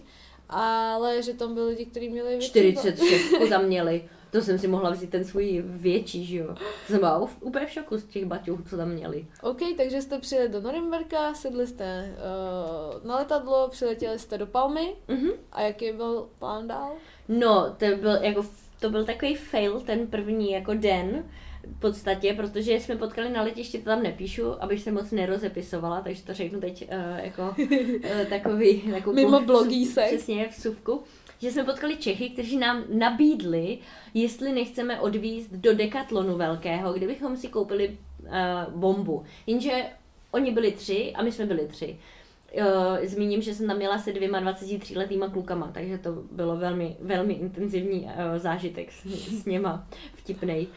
Ale 0.50 1.24
že 1.24 1.34
tam 1.34 1.54
byli 1.54 1.70
lidi, 1.70 1.86
kteří 1.86 2.10
měli 2.10 2.30
větší 2.30 2.50
46 2.50 3.22
tam 3.50 3.66
měli. 3.66 4.10
To 4.32 4.42
jsem 4.42 4.60
si 4.60 4.68
mohla 4.68 4.90
vzít 4.90 5.10
ten 5.10 5.26
svůj 5.26 5.64
větší, 5.66 6.26
že 6.26 6.38
jo. 6.38 6.56
Jsem 6.88 7.00
byla 7.00 7.30
úplně 7.42 7.66
v 7.66 7.70
šoku 7.70 7.98
z 7.98 8.04
těch 8.04 8.26
baťohů, 8.26 8.64
co 8.70 8.78
tam 8.78 8.90
měli. 8.90 9.28
OK, 9.42 9.60
takže 9.78 10.02
jste 10.02 10.20
přijeli 10.20 10.50
do 10.50 10.62
Norimberka, 10.62 11.34
sedli 11.34 11.68
jste 11.68 12.16
uh, 12.16 13.08
na 13.08 13.16
letadlo, 13.16 13.68
přiletěli 13.70 14.20
jste 14.20 14.38
do 14.38 14.48
Palmy. 14.48 14.96
Mhm. 15.08 15.30
A 15.52 15.62
jaký 15.62 15.92
byl 15.92 16.30
plán 16.40 16.68
dál? 16.68 16.92
No, 17.28 17.76
to 17.78 17.86
byl, 17.86 18.12
jako, 18.12 18.46
to 18.84 18.90
byl 18.90 19.06
takový 19.06 19.36
fail 19.36 19.80
ten 19.80 20.08
první 20.08 20.52
jako 20.52 20.74
den 20.74 21.24
v 21.64 21.80
podstatě, 21.80 22.34
protože 22.34 22.74
jsme 22.74 22.96
potkali 22.96 23.30
na 23.30 23.42
letišti, 23.42 23.78
to 23.78 23.86
tam 23.86 24.04
nepíšu, 24.04 24.64
abych 24.64 24.82
se 24.82 24.92
moc 24.92 25.12
nerozepisovala, 25.12 26.02
takže 26.02 26.24
to 26.24 26.34
řeknu 26.34 26.62
teď 26.62 26.90
uh, 26.92 27.26
jako 27.26 27.56
uh, 27.60 28.26
takový, 28.30 28.82
takovou 28.82 29.16
Mimo 29.16 29.42
blogísek. 29.42 30.08
Přesně, 30.08 30.48
vsuvku. 30.48 31.04
Že 31.40 31.52
jsme 31.52 31.64
potkali 31.64 31.98
Čechy, 31.98 32.30
kteří 32.30 32.58
nám 32.58 32.84
nabídli, 32.90 33.78
jestli 34.14 34.54
nechceme 34.54 35.00
odvízt 35.00 35.52
do 35.52 35.74
Decathlonu 35.74 36.38
velkého, 36.38 36.94
kde 36.94 37.08
bychom 37.08 37.38
si 37.38 37.48
koupili 37.48 37.98
uh, 38.20 38.74
bombu. 38.76 39.24
Jenže 39.48 39.86
oni 40.32 40.52
byli 40.52 40.72
tři 40.72 41.14
a 41.16 41.24
my 41.24 41.32
jsme 41.32 41.46
byli 41.46 41.68
tři. 41.68 41.98
Uh, 42.58 43.06
zmíním, 43.06 43.42
že 43.42 43.56
jsem 43.56 43.68
tam 43.68 43.78
měla 43.78 44.00
se 44.00 44.14
dvěma 44.14 44.40
23 44.40 44.98
letýma 44.98 45.30
klukama, 45.30 45.72
takže 45.74 45.98
to 45.98 46.12
bylo 46.32 46.58
velmi, 46.58 46.98
velmi 47.02 47.34
intenzivní 47.34 48.02
uh, 48.02 48.10
zážitek 48.38 48.92
s, 48.92 49.04
s 49.42 49.46
něma, 49.46 49.88
vtipnej. 50.16 50.68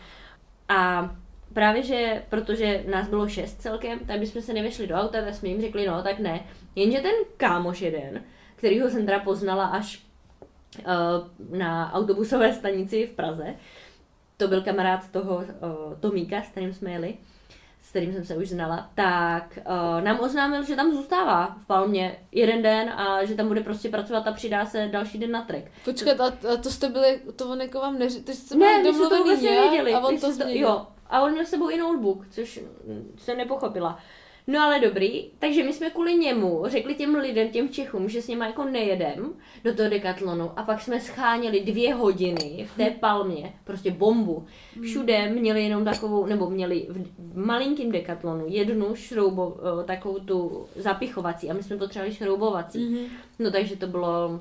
A 0.68 1.10
právě, 1.52 1.82
že 1.82 2.22
protože 2.28 2.84
nás 2.90 3.08
bylo 3.08 3.28
šest 3.28 3.60
celkem, 3.60 3.98
tak 3.98 4.20
bychom 4.20 4.42
se 4.42 4.52
nevešli 4.52 4.86
do 4.86 4.94
auta, 4.94 5.22
tak 5.22 5.34
jsme 5.34 5.48
jim 5.48 5.60
řekli, 5.60 5.86
no 5.86 6.02
tak 6.02 6.18
ne. 6.18 6.40
Jenže 6.76 7.00
ten 7.00 7.14
kámoš 7.36 7.80
jeden, 7.80 8.22
kterýho 8.56 8.90
jsem 8.90 9.06
teda 9.06 9.18
poznala 9.18 9.66
až 9.66 10.04
uh, 10.78 11.58
na 11.58 11.92
autobusové 11.92 12.52
stanici 12.52 13.06
v 13.06 13.10
Praze, 13.10 13.54
to 14.36 14.48
byl 14.48 14.62
kamarád 14.62 15.10
toho 15.10 15.36
uh, 15.36 15.44
Tomíka, 16.00 16.42
s 16.42 16.48
kterým 16.48 16.74
jsme 16.74 16.90
jeli, 16.90 17.14
kterým 17.96 18.12
jsem 18.12 18.24
se 18.24 18.36
už 18.36 18.48
znala, 18.48 18.90
tak 18.94 19.58
uh, 19.58 20.04
nám 20.04 20.20
oznámil, 20.20 20.64
že 20.64 20.76
tam 20.76 20.92
zůstává 20.92 21.56
v 21.62 21.66
Palmě 21.66 22.18
jeden 22.32 22.62
den 22.62 22.90
a 22.90 23.24
že 23.24 23.34
tam 23.34 23.48
bude 23.48 23.60
prostě 23.60 23.88
pracovat 23.88 24.26
a 24.26 24.32
přidá 24.32 24.66
se 24.66 24.88
další 24.92 25.18
den 25.18 25.30
na 25.30 25.42
trek. 25.42 25.72
Počkat, 25.84 26.20
a, 26.20 26.26
a 26.26 26.56
to 26.62 26.70
jste 26.70 26.88
byli, 26.88 27.20
to 27.36 27.48
on 27.48 27.60
jako 27.60 27.80
vám 27.80 27.98
neři... 27.98 28.20
Ty 28.20 28.34
jste 28.34 28.56
Ne, 28.56 28.82
byli 28.82 28.92
to 28.92 28.98
domluvený, 28.98 29.22
vůbec 29.24 29.42
jo? 29.42 29.50
nevěděli. 29.50 29.94
A 29.94 30.00
on 30.00 30.18
to 30.18 30.32
změnil. 30.32 30.68
Jo, 30.68 30.86
a 31.06 31.22
on 31.22 31.32
měl 31.32 31.44
s 31.44 31.48
sebou 31.48 31.70
i 31.70 31.78
notebook, 31.78 32.26
což 32.30 32.60
jsem 33.18 33.36
nepochopila. 33.38 33.98
No 34.48 34.60
ale 34.60 34.80
dobrý, 34.80 35.30
takže 35.38 35.64
my 35.64 35.72
jsme 35.72 35.90
kvůli 35.90 36.14
němu 36.14 36.62
řekli 36.66 36.94
těm 36.94 37.14
lidem, 37.14 37.48
těm 37.48 37.68
Čechům, 37.68 38.08
že 38.08 38.22
s 38.22 38.28
nima 38.28 38.46
jako 38.46 38.64
nejedem 38.64 39.34
do 39.64 39.74
toho 39.74 39.88
decathlonu 39.88 40.50
a 40.56 40.62
pak 40.62 40.80
jsme 40.80 41.00
scháněli 41.00 41.60
dvě 41.60 41.94
hodiny 41.94 42.66
v 42.74 42.76
té 42.76 42.90
palmě, 42.90 43.52
prostě 43.64 43.90
bombu. 43.90 44.46
Všude 44.82 45.28
měli 45.28 45.62
jenom 45.62 45.84
takovou, 45.84 46.26
nebo 46.26 46.50
měli 46.50 46.86
v, 46.90 47.36
malinkém 47.36 47.92
decathlonu 47.92 48.44
jednu 48.48 48.94
šroubo, 48.94 49.56
takovou 49.84 50.18
tu 50.18 50.66
zapichovací 50.76 51.50
a 51.50 51.54
my 51.54 51.62
jsme 51.62 51.76
potřebovali 51.76 52.14
šroubovací. 52.14 52.78
Mhm. 52.78 53.04
No 53.38 53.50
takže 53.50 53.76
to 53.76 53.86
bylo 53.86 54.40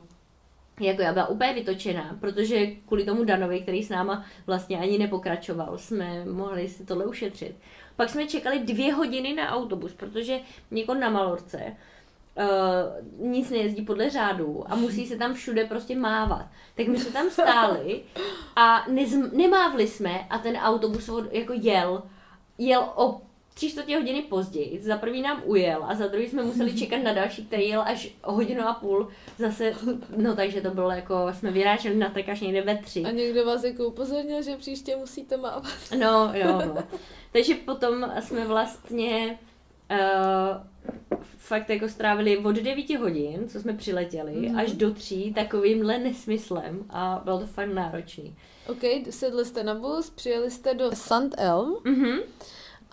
jako 0.81 1.01
já 1.01 1.13
byla 1.13 1.27
úplně 1.27 1.53
vytočená, 1.53 2.17
protože 2.19 2.65
kvůli 2.65 3.05
tomu 3.05 3.23
Danovi, 3.23 3.59
který 3.59 3.83
s 3.83 3.89
náma 3.89 4.25
vlastně 4.47 4.79
ani 4.79 4.97
nepokračoval, 4.97 5.77
jsme 5.77 6.25
mohli 6.25 6.69
si 6.69 6.85
tohle 6.85 7.05
ušetřit. 7.05 7.55
Pak 7.95 8.09
jsme 8.09 8.27
čekali 8.27 8.59
dvě 8.59 8.93
hodiny 8.93 9.33
na 9.33 9.49
autobus, 9.49 9.93
protože 9.93 10.39
jako 10.71 10.93
na 10.93 11.09
Malorce 11.09 11.75
uh, 12.37 13.27
nic 13.29 13.49
nejezdí 13.49 13.81
podle 13.81 14.09
řádu 14.09 14.63
a 14.67 14.75
musí 14.75 15.07
se 15.07 15.17
tam 15.17 15.33
všude 15.33 15.65
prostě 15.65 15.95
mávat. 15.95 16.45
Tak 16.75 16.87
my 16.87 16.99
jsme 16.99 17.11
tam 17.11 17.29
stáli 17.29 18.03
a 18.55 18.85
nemávli 19.31 19.87
jsme 19.87 20.27
a 20.29 20.37
ten 20.37 20.57
autobus 20.57 21.09
od- 21.09 21.33
jako 21.33 21.53
jel. 21.55 22.03
Jel 22.57 22.89
o 22.95 23.21
tři 23.55 23.69
čtvrtě 23.69 23.95
hodiny 23.95 24.21
později. 24.21 24.79
Za 24.81 24.97
prvý 24.97 25.21
nám 25.21 25.41
ujel 25.45 25.83
a 25.87 25.95
za 25.95 26.07
druhý 26.07 26.27
jsme 26.29 26.43
museli 26.43 26.73
čekat 26.79 26.97
na 27.03 27.13
další, 27.13 27.45
který 27.45 27.67
jel 27.67 27.81
až 27.81 28.09
o 28.23 28.31
hodinu 28.33 28.61
a 28.67 28.73
půl 28.73 29.07
zase. 29.37 29.73
No 30.17 30.35
takže 30.35 30.61
to 30.61 30.69
bylo 30.71 30.91
jako, 30.91 31.15
jsme 31.33 31.51
vyráželi 31.51 31.95
na 31.95 32.09
trek 32.09 32.29
až 32.29 32.41
někde 32.41 32.61
ve 32.61 32.77
tři. 32.77 33.03
A 33.03 33.11
někdo 33.11 33.45
vás 33.45 33.63
jako 33.63 33.87
upozornil, 33.87 34.41
že 34.43 34.57
příště 34.57 34.95
musíte 34.95 35.37
mávat. 35.37 35.63
No, 35.99 36.31
jo, 36.33 36.61
no. 36.65 36.75
Takže 37.31 37.55
potom 37.55 38.11
jsme 38.19 38.47
vlastně 38.47 39.39
uh, 39.91 39.97
fakt 41.37 41.69
jako 41.69 41.89
strávili 41.89 42.37
od 42.37 42.55
9 42.55 42.89
hodin, 42.89 43.49
co 43.49 43.59
jsme 43.59 43.73
přiletěli, 43.73 44.31
Mhm. 44.31 44.43
mm-hmm. 44.55 44.59
až 44.59 44.71
do 44.71 44.93
tří 44.93 45.33
takovýmhle 45.33 45.97
nesmyslem 45.97 46.85
a 46.89 47.21
bylo 47.23 47.39
to 47.39 47.47
fakt 47.47 47.69
náročný. 47.73 48.35
OK, 48.67 48.81
sedli 49.09 49.45
jste 49.45 49.63
na 49.63 49.75
bus, 49.75 50.09
přijeli 50.09 50.51
jste 50.51 50.73
do 50.73 50.91
St. 50.93 51.35
Elm 51.37 51.77
Mhm. 51.83 52.19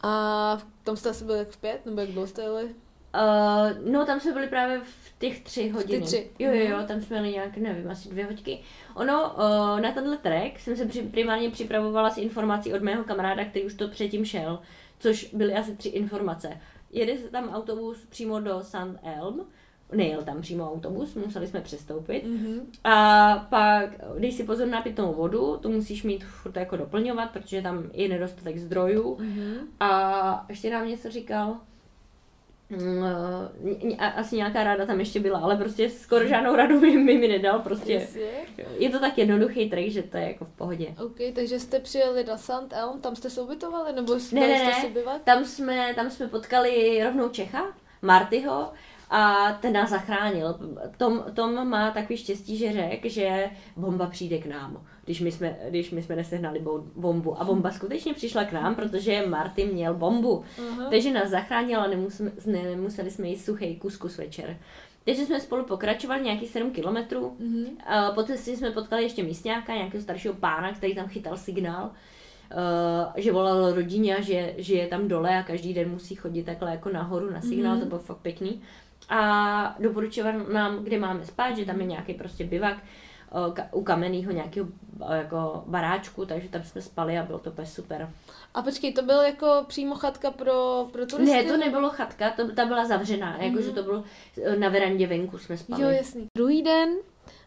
A 0.03 0.59
tam 0.85 0.97
jste 0.97 1.11
asi 1.11 1.25
byli 1.25 1.39
jak 1.39 1.49
v 1.51 1.57
pět, 1.57 1.87
nebo 1.87 2.01
jak 2.01 2.11
dlouho 2.11 2.27
jste 2.27 2.43
jeli? 2.43 2.65
Uh, 2.65 3.93
no, 3.93 4.07
tam 4.07 4.21
jsme 4.21 4.33
byli 4.33 4.47
právě 4.49 4.81
v 4.81 5.19
těch 5.19 5.41
tři 5.41 5.69
hodiny. 5.69 6.05
tři. 6.07 6.31
Jo, 6.39 6.51
jo, 6.53 6.65
Mhm. 6.65 6.73
jo, 6.73 6.87
tam 6.89 7.01
jsme 7.01 7.21
měli 7.21 7.33
nějak, 7.35 7.57
nevím, 7.57 7.91
asi 7.91 8.09
dvě 8.09 8.25
hoďky. 8.25 8.61
Ono, 8.95 9.35
uh, 9.35 9.81
na 9.81 9.93
tenhle 9.93 10.17
track 10.17 10.59
jsem 10.59 10.77
se 10.77 10.87
při, 10.87 11.03
primárně 11.03 11.51
připravovala 11.51 12.11
s 12.11 12.19
informací 12.19 12.75
od 12.75 12.83
mého 12.83 13.05
kamaráda, 13.05 13.45
který 13.45 13.65
už 13.65 13.75
to 13.75 13.89
předtím 13.89 14.25
šel, 14.25 14.59
což 14.99 15.35
byly 15.35 15.55
asi 15.55 15.77
tři 15.77 15.89
informace. 15.89 16.61
Jede 16.91 17.19
se 17.19 17.29
tam 17.29 17.49
autobus 17.49 18.07
přímo 18.07 18.41
do 18.41 18.61
St. 18.63 18.77
Elm, 19.03 19.47
nejel 19.93 20.23
tam 20.23 20.41
přímo 20.41 20.73
autobus, 20.73 21.15
museli 21.15 21.47
jsme 21.47 21.61
přestoupit. 21.61 22.25
Mhm. 22.27 22.61
A 22.85 23.35
pak 23.51 23.91
dej 24.19 24.33
si 24.33 24.45
pozor 24.45 24.69
na 24.69 24.83
pitnou 24.83 25.13
vodu, 25.15 25.57
tu 25.57 25.73
musíš 25.73 26.03
mít 26.03 26.25
furt 26.25 26.57
jako 26.57 26.77
doplňovat, 26.77 27.31
protože 27.31 27.63
tam 27.63 27.85
je 27.93 28.09
nedostatek 28.09 28.59
zdrojů. 28.59 29.17
Mhm. 29.21 29.55
A 29.81 30.47
ještě 30.49 30.71
nám 30.71 30.89
něco 30.89 31.11
říkal. 31.11 31.57
Mm, 32.71 33.05
eh, 33.99 34.11
Asi 34.11 34.37
nějaká 34.37 34.65
ráda 34.65 34.87
tam 34.87 35.01
ještě 35.01 35.21
byla, 35.21 35.39
ale 35.39 35.57
prostě 35.57 35.91
skoro 35.91 36.27
žádnou 36.27 36.57
radu 36.57 36.81
mi, 36.81 36.97
mi, 36.97 37.19
mi 37.19 37.29
nedal, 37.29 37.59
prostě 37.59 38.09
je 38.79 38.91
to 38.91 38.99
tak 39.01 39.19
jednoduchý 39.19 39.71
trik, 39.71 39.91
že 39.93 40.03
to 40.03 40.17
je 40.17 40.23
jako 40.25 40.45
v 40.45 40.51
pohodě. 40.51 40.87
OK, 41.05 41.17
takže 41.35 41.61
jste 41.61 41.81
přijeli 41.81 42.25
do 42.25 42.33
St. 42.39 42.73
Elm, 42.73 43.01
tam 43.01 43.17
jste 43.17 43.31
se 43.31 43.41
ubytovali, 43.41 43.93
nebo 43.93 44.15
Ne, 44.15 44.41
dali 44.41 44.53
ne, 44.53 44.59
jste 44.59 44.67
ne. 44.67 44.75
si 44.75 44.89
bivak? 44.89 45.23
Tam 45.23 45.45
jsme, 45.45 45.93
tam 45.95 46.11
jsme 46.11 46.29
potkali 46.29 47.01
rovnou 47.05 47.29
Čecha, 47.29 47.63
Martyho, 48.03 48.73
a 49.15 49.53
ten 49.61 49.73
nás 49.73 49.91
zachránil. 49.91 50.59
Tom, 50.97 51.25
Tom 51.35 51.69
má 51.69 51.91
takový 51.91 52.17
štěstí, 52.17 52.57
že 52.57 52.73
řekl, 52.73 53.09
že 53.09 53.51
bomba 53.77 54.07
přijde 54.07 54.39
k 54.39 54.47
nám, 54.47 54.87
když 55.05 55.21
my 55.21 55.33
jsme, 55.33 55.57
když 55.69 55.91
my 55.91 56.03
jsme 56.03 56.17
nesehnali 56.17 56.59
bo- 56.59 56.85
bombu. 56.97 57.41
A 57.41 57.45
bomba 57.45 57.71
skutečně 57.71 58.15
přišla 58.15 58.45
k 58.45 58.53
nám, 58.53 58.75
protože 58.75 59.27
Marty 59.27 59.65
měl 59.67 59.95
bombu. 59.95 60.45
Aha. 60.73 60.91
Takže 60.91 61.13
nás 61.13 61.29
zachránil 61.31 61.81
a 61.81 61.87
nemuseli, 61.87 62.31
nemuseli 62.47 63.11
jsme 63.11 63.29
jíst 63.29 63.45
suchý 63.45 63.77
kuskus 63.77 64.19
večer. 64.19 64.57
Takže 65.05 65.27
jsme 65.27 65.41
spolu 65.41 65.65
pokračovali 65.65 66.23
nějakých 66.23 66.49
7 66.51 66.71
kilometrů. 66.71 67.37
Mhm. 67.39 67.65
A 67.87 68.11
po 68.11 68.23
cestě 68.23 68.57
jsme 68.57 68.71
potkali 68.71 69.03
ještě 69.03 69.23
místňáka, 69.23 69.75
nějakého 69.75 70.03
staršího 70.03 70.35
pána, 70.35 70.73
který 70.73 70.95
tam 70.95 71.09
chytal 71.09 71.37
signál, 71.37 71.85
uh, 72.55 73.13
že 73.17 73.33
volal 73.33 73.73
rodině, 73.75 74.17
a 74.17 74.21
že, 74.21 74.55
že 74.59 74.75
je 74.75 74.87
tam 74.87 75.09
dole 75.09 75.39
a 75.39 75.43
každý 75.43 75.75
den 75.75 75.91
musí 75.91 76.15
chodit 76.15 76.43
takhle 76.43 76.71
jako 76.71 76.89
nahoru 76.89 77.31
na 77.31 77.41
signál, 77.41 77.73
Mhm. 77.73 77.81
to 77.83 77.89
bylo 77.89 78.01
fakt 78.01 78.17
pěkný. 78.19 78.61
A 79.13 79.77
doporučoval 79.79 80.33
nám, 80.53 80.85
kde 80.85 80.99
máme 80.99 81.27
spát, 81.27 81.53
že 81.53 81.65
tam 81.65 81.81
je 81.81 81.87
nějaký 81.87 82.15
prostě 82.15 82.45
bivak 82.45 82.77
u 83.73 83.83
kamenného 83.83 84.33
nějakého 84.33 84.69
jako 85.15 85.65
baráčku, 85.67 86.27
takže 86.27 86.49
tam 86.49 86.63
jsme 86.63 86.83
spali 86.83 87.19
a 87.19 87.23
bylo 87.23 87.39
to 87.39 87.51
úplně 87.51 87.67
super. 87.67 88.11
A 88.55 88.63
počkej, 88.63 88.93
to 88.93 89.03
byl 89.03 89.21
jako 89.21 89.65
přímo 89.69 89.95
chatka 89.95 90.31
pro, 90.31 90.89
pro 90.93 91.07
turisty? 91.07 91.37
Ne, 91.37 91.45
to 91.45 91.57
nebylo 91.57 91.91
chatka, 91.91 92.31
to, 92.31 92.53
ta 92.53 92.67
byla 92.67 92.87
zavřená, 92.87 93.43
jakože 93.43 93.71
to 93.71 93.83
bylo 93.83 94.05
eh, 94.43 94.57
na 94.57 94.69
verandě 94.69 95.07
venku 95.07 95.39
jsme 95.39 95.57
spali. 95.57 95.83
Jo, 95.83 95.89
jasný. 95.89 96.27
Druhý 96.37 96.63
den 96.63 96.89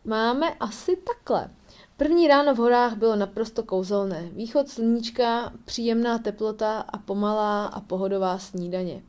máme 0.05 0.53
asi 0.59 0.97
takhle. 0.97 1.49
První 1.97 2.27
ráno 2.27 2.55
v 2.55 2.57
horách 2.57 2.95
bylo 2.95 3.15
naprosto 3.15 3.63
kouzelné. 3.63 4.29
Východ 4.31 4.69
sluníčka, 4.69 5.51
příjemná 5.65 6.17
teplota 6.17 6.79
a 6.79 6.97
pomalá 6.97 7.65
a 7.65 7.79
pohodová 7.79 8.37
snídaně. 8.37 9.01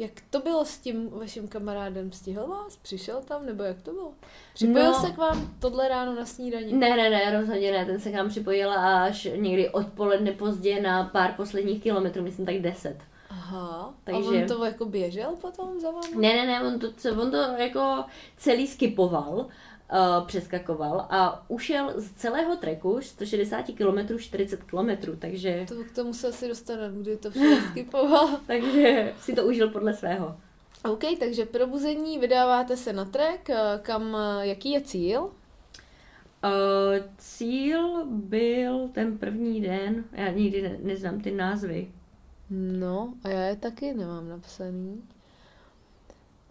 Jak 0.00 0.10
to 0.30 0.40
bylo 0.40 0.64
s 0.64 0.78
tím 0.78 1.10
vaším 1.10 1.48
kamarádem? 1.48 2.12
Stihl 2.12 2.46
vás? 2.46 2.76
Přišel 2.76 3.20
tam? 3.22 3.46
Nebo 3.46 3.62
jak 3.62 3.82
to 3.82 3.92
bylo? 3.92 4.12
Připojil 4.54 4.92
No. 4.92 5.00
se 5.00 5.10
k 5.10 5.16
vám 5.16 5.54
tohle 5.60 5.88
ráno 5.88 6.14
na 6.14 6.26
snídaní? 6.26 6.72
Ne, 6.72 6.96
ne, 6.96 7.10
ne, 7.10 7.40
rozhodně 7.40 7.72
ne, 7.72 7.86
ten 7.86 8.00
se 8.00 8.10
k 8.10 8.14
nám 8.14 8.28
připojil 8.28 8.72
až 8.72 9.28
někdy 9.36 9.70
odpoledne 9.70 10.32
pozdě 10.32 10.80
na 10.82 11.04
pár 11.04 11.32
posledních 11.36 11.82
kilometrů, 11.82 12.22
myslím 12.22 12.46
tak 12.46 12.54
10. 12.58 12.96
Aha, 13.30 13.94
Takže- 14.04 14.28
a 14.28 14.42
on 14.42 14.46
to 14.48 14.64
jako 14.64 14.84
běžel 14.84 15.36
potom 15.40 15.80
za 15.80 15.90
vámi? 15.90 16.16
Ne, 16.16 16.34
ne, 16.34 16.46
ne, 16.46 16.62
on 16.62 16.78
to, 16.78 16.86
on 17.22 17.30
to 17.30 17.36
jako 17.36 18.04
celý 18.36 18.66
skipoval, 18.66 19.46
uh, 19.92 20.26
přeskakoval 20.26 21.06
a 21.10 21.44
ušel 21.48 21.92
z 21.96 22.12
celého 22.12 22.56
treku 22.56 23.00
160 23.00 23.62
km 23.62 24.18
40 24.18 24.64
km, 24.64 25.16
takže, 25.18 25.64
To 25.68 25.84
k 25.84 25.90
tomu 25.94 26.14
se 26.14 26.28
asi 26.28 26.48
dostane, 26.48 26.90
kdy 27.00 27.16
to 27.16 27.30
všechno 27.30 27.56
skipoval. 27.70 28.28
takže 28.46 29.12
si 29.20 29.32
to 29.34 29.46
užil 29.46 29.68
podle 29.70 29.94
svého. 29.94 30.36
OK, 30.84 31.02
takže 31.18 31.44
probuzení 31.46 32.18
vydáváte 32.18 32.76
se 32.76 32.92
na 32.92 33.04
trek, 33.04 33.50
eh, 33.50 33.56
kam, 33.82 34.16
eh, 34.16 34.46
jaký 34.46 34.70
je 34.70 34.80
cíl? 34.80 35.30
Uh, 36.44 36.50
cíl 37.18 38.06
byl 38.06 38.88
ten 38.88 39.18
první 39.18 39.60
den, 39.60 40.04
já 40.12 40.30
nikdy 40.30 40.62
ne, 40.62 40.76
neznám 40.82 41.20
ty 41.20 41.30
názvy. 41.30 41.90
No, 42.50 43.14
a 43.24 43.28
já 43.28 43.40
je 43.40 43.56
taky 43.56 43.94
nemám 43.94 44.28
napsaný. 44.28 45.02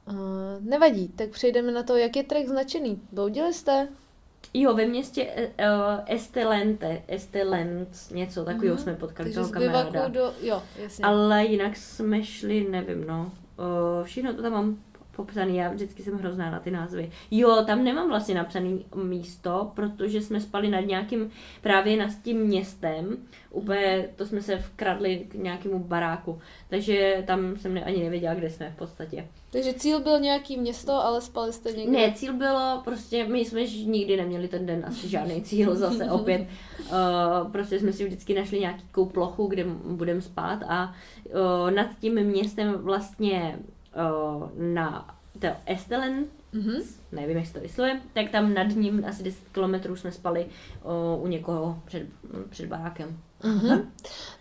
Uh, 0.09 0.15
nevadí, 0.59 1.07
tak 1.07 1.29
přejdeme 1.29 1.71
na 1.71 1.83
to, 1.83 1.95
jak 1.97 2.15
je 2.15 2.23
trek 2.23 2.47
značený. 2.47 3.01
Bloudili 3.11 3.53
jste? 3.53 3.87
Jo, 4.53 4.73
ve 4.73 4.85
městě 4.85 5.25
uh, 5.25 5.45
Estelente, 6.05 7.01
Estelent, 7.07 7.89
něco 8.11 8.45
takového 8.45 8.75
Mhm. 8.75 8.83
jsme 8.83 8.93
potkali 8.95 9.29
Takže 9.33 9.39
toho 9.39 9.49
kamaráda. 9.51 10.07
do... 10.07 10.33
Jo, 10.41 10.63
jasně. 10.83 11.05
Ale 11.05 11.45
jinak 11.45 11.77
jsme 11.77 12.23
šli, 12.23 12.67
nevím, 12.69 13.07
no. 13.07 13.31
Uh, 13.99 14.05
všechno 14.05 14.33
to 14.33 14.41
tam 14.41 14.51
mám 14.51 14.77
popsaný, 15.15 15.57
já 15.57 15.71
vždycky 15.71 16.03
jsem 16.03 16.17
hrozná 16.17 16.51
na 16.51 16.59
ty 16.59 16.71
názvy. 16.71 17.11
Jo, 17.31 17.63
tam 17.67 17.83
nemám 17.83 18.07
vlastně 18.07 18.35
napsaný 18.35 18.85
místo, 18.95 19.71
protože 19.75 20.21
jsme 20.21 20.41
spali 20.41 20.67
nad 20.69 20.79
nějakým, 20.79 21.31
právě 21.61 21.97
nad 21.97 22.09
tím 22.23 22.37
městem, 22.37 23.17
úplně, 23.51 24.09
to 24.15 24.25
jsme 24.25 24.41
se 24.41 24.57
vkradli 24.57 25.25
k 25.29 25.33
nějakému 25.33 25.79
baráku, 25.79 26.39
takže 26.69 27.23
tam 27.27 27.57
jsem 27.57 27.73
ne, 27.73 27.83
ani 27.83 28.03
nevěděla, 28.03 28.33
kde 28.33 28.49
jsme 28.49 28.71
v 28.71 28.75
podstatě. 28.75 29.27
Takže 29.51 29.73
cíl 29.73 29.99
byl 29.99 30.19
nějaký 30.19 30.57
město, 30.57 30.93
ale 30.93 31.21
spali 31.21 31.53
jste 31.53 31.71
někde. 31.71 31.91
Ne, 31.91 32.11
cíl 32.11 32.33
bylo, 32.33 32.81
prostě 32.85 33.27
my 33.27 33.39
jsme 33.39 33.61
nikdy 33.63 34.17
neměli 34.17 34.47
ten 34.47 34.65
den 34.65 34.85
asi 34.87 35.09
žádný 35.09 35.41
cíl 35.41 35.75
zase 35.75 36.05
opět. 36.11 36.47
Uh, 36.79 37.51
prostě 37.51 37.79
jsme 37.79 37.93
si 37.93 38.05
vždycky 38.05 38.33
našli 38.33 38.59
nějakou 38.59 39.05
plochu, 39.05 39.47
kde 39.47 39.65
budeme 39.83 40.21
spát 40.21 40.59
a 40.67 40.93
uh, 41.25 41.71
nad 41.71 41.87
tím 41.99 42.23
městem 42.23 42.73
vlastně 42.73 43.59
uh, 43.95 44.49
na 44.55 45.15
to 45.39 45.47
Estelen, 45.65 46.25
Mhm. 46.53 46.81
nevím, 47.11 47.37
jak 47.37 47.45
se 47.47 47.53
to 47.53 47.59
vyslovuje, 47.59 48.01
tak 48.13 48.29
tam 48.31 48.53
nad 48.53 48.63
ním 48.75 49.05
asi 49.07 49.23
10 49.23 49.39
kilometrů 49.51 49.95
jsme 49.95 50.11
spali 50.11 50.45
uh, 51.15 51.23
u 51.23 51.27
někoho 51.27 51.79
před, 51.85 52.03
před 52.49 52.65
barákem. 52.65 53.17
Mhm. 53.43 53.91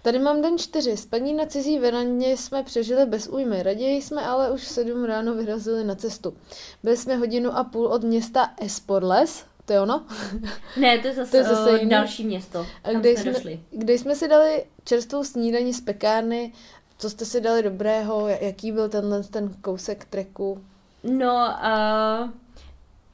Tady 0.02 0.18
mám 0.18 0.42
den 0.42 0.58
čtyři. 0.58 0.96
Spaní 0.96 1.34
na 1.34 1.46
cizí 1.46 1.78
verandě 1.78 2.36
jsme 2.36 2.62
přežili 2.62 3.06
bez 3.06 3.28
újmy. 3.28 3.62
Raději 3.62 4.02
jsme 4.02 4.22
ale 4.26 4.50
už 4.50 4.60
v 4.62 4.68
sedm 4.68 5.04
ráno 5.04 5.34
vyrazili 5.34 5.84
na 5.84 5.94
cestu. 5.94 6.36
Byli 6.82 6.96
jsme 6.96 7.16
hodinu 7.16 7.56
a 7.56 7.64
půl 7.64 7.86
od 7.86 8.02
města 8.04 8.50
Esporles, 8.60 9.44
to 9.64 9.72
je 9.72 9.80
ono, 9.80 10.06
Ne, 10.80 10.98
to 10.98 11.06
je 11.08 11.14
zase, 11.14 11.30
To 11.30 11.36
je 11.36 11.44
zase 11.44 11.70
uh, 11.70 11.76
jiný. 11.76 11.90
další 11.90 12.24
město, 12.26 12.66
tam 12.82 13.00
kde 13.00 13.10
jsme 13.10 13.22
jsme, 13.22 13.32
došli. 13.32 13.60
kde 13.70 13.92
jsme 13.92 14.14
si 14.14 14.28
dali 14.28 14.64
čerstvou 14.84 15.24
snídaní 15.24 15.74
z 15.74 15.80
pekárny. 15.80 16.52
Co 16.98 17.10
jste 17.10 17.24
si 17.24 17.40
dali 17.40 17.62
dobrého? 17.62 18.28
Jaký 18.28 18.72
byl 18.72 18.88
tenhle 18.88 19.22
ten 19.22 19.54
kousek 19.60 20.04
treku? 20.04 20.64
No 21.02 21.36
a 21.64 22.32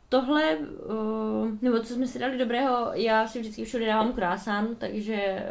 tohle, 0.08 0.56
uh, 0.56 1.48
nebo 1.62 1.80
co 1.80 1.94
jsme 1.94 2.06
si 2.06 2.18
dali 2.18 2.38
dobrého, 2.38 2.90
já 2.92 3.28
si 3.28 3.40
vždycky 3.40 3.64
všude 3.64 3.86
dávám 3.86 4.12
krásán, 4.12 4.68
takže 4.78 5.42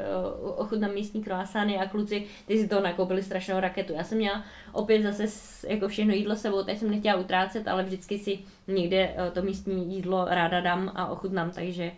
uh, 0.43 0.49
ochutnám 0.49 0.93
místní 0.93 1.23
krásány 1.23 1.77
a 1.77 1.89
kluci, 1.89 2.25
ty 2.47 2.59
si 2.59 2.67
toho 2.67 2.81
nakoupili 2.81 3.23
strašnou 3.23 3.59
raketu. 3.59 3.93
Já 3.93 4.03
jsem 4.03 4.17
měla 4.17 4.43
opět 4.71 5.03
zase 5.03 5.27
jako 5.67 5.87
všechno 5.87 6.13
jídlo 6.13 6.35
sebou, 6.35 6.63
tak 6.63 6.77
jsem 6.77 6.91
nechtěla 6.91 7.19
utrácet, 7.19 7.67
ale 7.67 7.83
vždycky 7.83 8.19
si 8.19 8.39
někde 8.67 9.09
uh, 9.09 9.33
to 9.33 9.41
místní 9.41 9.95
jídlo 9.95 10.25
ráda 10.29 10.61
dám 10.61 10.91
a 10.95 11.07
ochutnám, 11.07 11.51
takže 11.51 11.91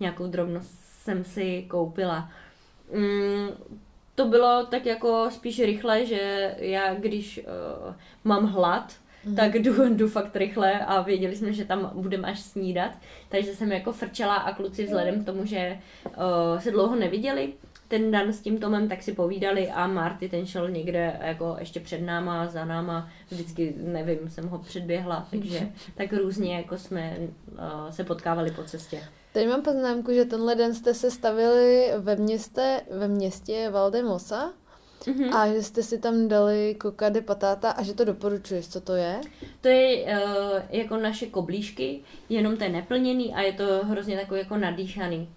nějakou 0.00 0.26
drobnost 0.26 0.80
jsem 1.02 1.24
si 1.24 1.66
koupila. 1.68 2.30
Mm, 2.94 3.48
to 4.18 4.24
bylo 4.24 4.66
tak 4.66 4.86
jako 4.86 5.30
spíš 5.30 5.60
rychle, 5.60 6.06
že 6.06 6.54
já 6.58 6.94
když 6.94 7.40
uh, 7.86 7.94
mám 8.24 8.46
hlad, 8.46 8.92
Mhm. 9.24 9.36
tak 9.36 9.54
jdu, 9.54 9.94
jdu 9.94 10.08
fakt 10.08 10.36
rychle 10.36 10.80
a 10.80 11.02
věděli 11.02 11.36
jsme, 11.36 11.52
že 11.52 11.64
tam 11.64 11.90
budeme 11.94 12.28
až 12.28 12.40
snídat, 12.40 12.90
takže 13.28 13.54
jsem 13.54 13.72
jako 13.72 13.92
frčela 13.92 14.34
a 14.34 14.54
kluci 14.54 14.84
vzhledem 14.84 15.22
k 15.22 15.26
tomu, 15.26 15.46
že 15.46 15.78
uh, 16.06 16.58
se 16.58 16.70
dlouho 16.70 16.96
neviděli, 16.96 17.52
ten 17.88 18.10
den 18.10 18.32
s 18.32 18.40
tím 18.40 18.58
Tomem 18.58 18.88
tak 18.88 19.02
si 19.02 19.12
povídali 19.12 19.70
a 19.70 19.86
Marty 19.86 20.28
ten 20.28 20.46
šel 20.46 20.70
někde 20.70 21.20
jako 21.22 21.56
ještě 21.58 21.80
před 21.80 22.00
náma, 22.00 22.46
za 22.46 22.64
náma, 22.64 23.08
vždycky, 23.30 23.74
nevím, 23.76 24.30
jsem 24.30 24.48
ho 24.48 24.58
předběhla, 24.58 25.26
takže 25.30 25.68
tak 25.94 26.12
různě 26.12 26.56
jako 26.56 26.78
jsme 26.78 27.16
uh, 27.18 27.90
se 27.90 28.04
potkávali 28.04 28.50
po 28.50 28.62
cestě. 28.62 29.00
Tady 29.32 29.46
mám 29.46 29.62
poznámku, 29.62 30.12
že 30.12 30.24
tenhle 30.24 30.54
den 30.54 30.74
jste 30.74 30.94
se 30.94 31.10
stavili 31.10 31.90
ve 31.98 32.16
městě, 32.16 32.80
ve 32.90 33.08
městě 33.08 33.70
Valdemosa 33.70 34.52
Mhm. 35.06 35.34
a 35.36 35.48
že 35.48 35.62
jste 35.62 35.82
si 35.82 35.98
tam 35.98 36.28
dali 36.28 36.76
coca 36.82 37.08
de 37.08 37.20
patata 37.20 37.70
a 37.70 37.82
že 37.82 37.94
to 37.94 38.04
doporučuješ. 38.04 38.68
Co 38.68 38.80
to 38.80 38.94
je? 38.94 39.20
To 39.60 39.68
je 39.68 40.04
uh, 40.04 40.58
jako 40.70 40.96
naše 40.96 41.26
koblížky, 41.26 42.00
jenom 42.28 42.56
to 42.56 42.64
je 42.64 42.70
neplněný 42.70 43.34
a 43.34 43.40
je 43.40 43.52
to 43.52 43.64
hrozně 43.82 44.16
takový 44.16 44.40
jako 44.40 44.56
nadýchaný. 44.56 45.28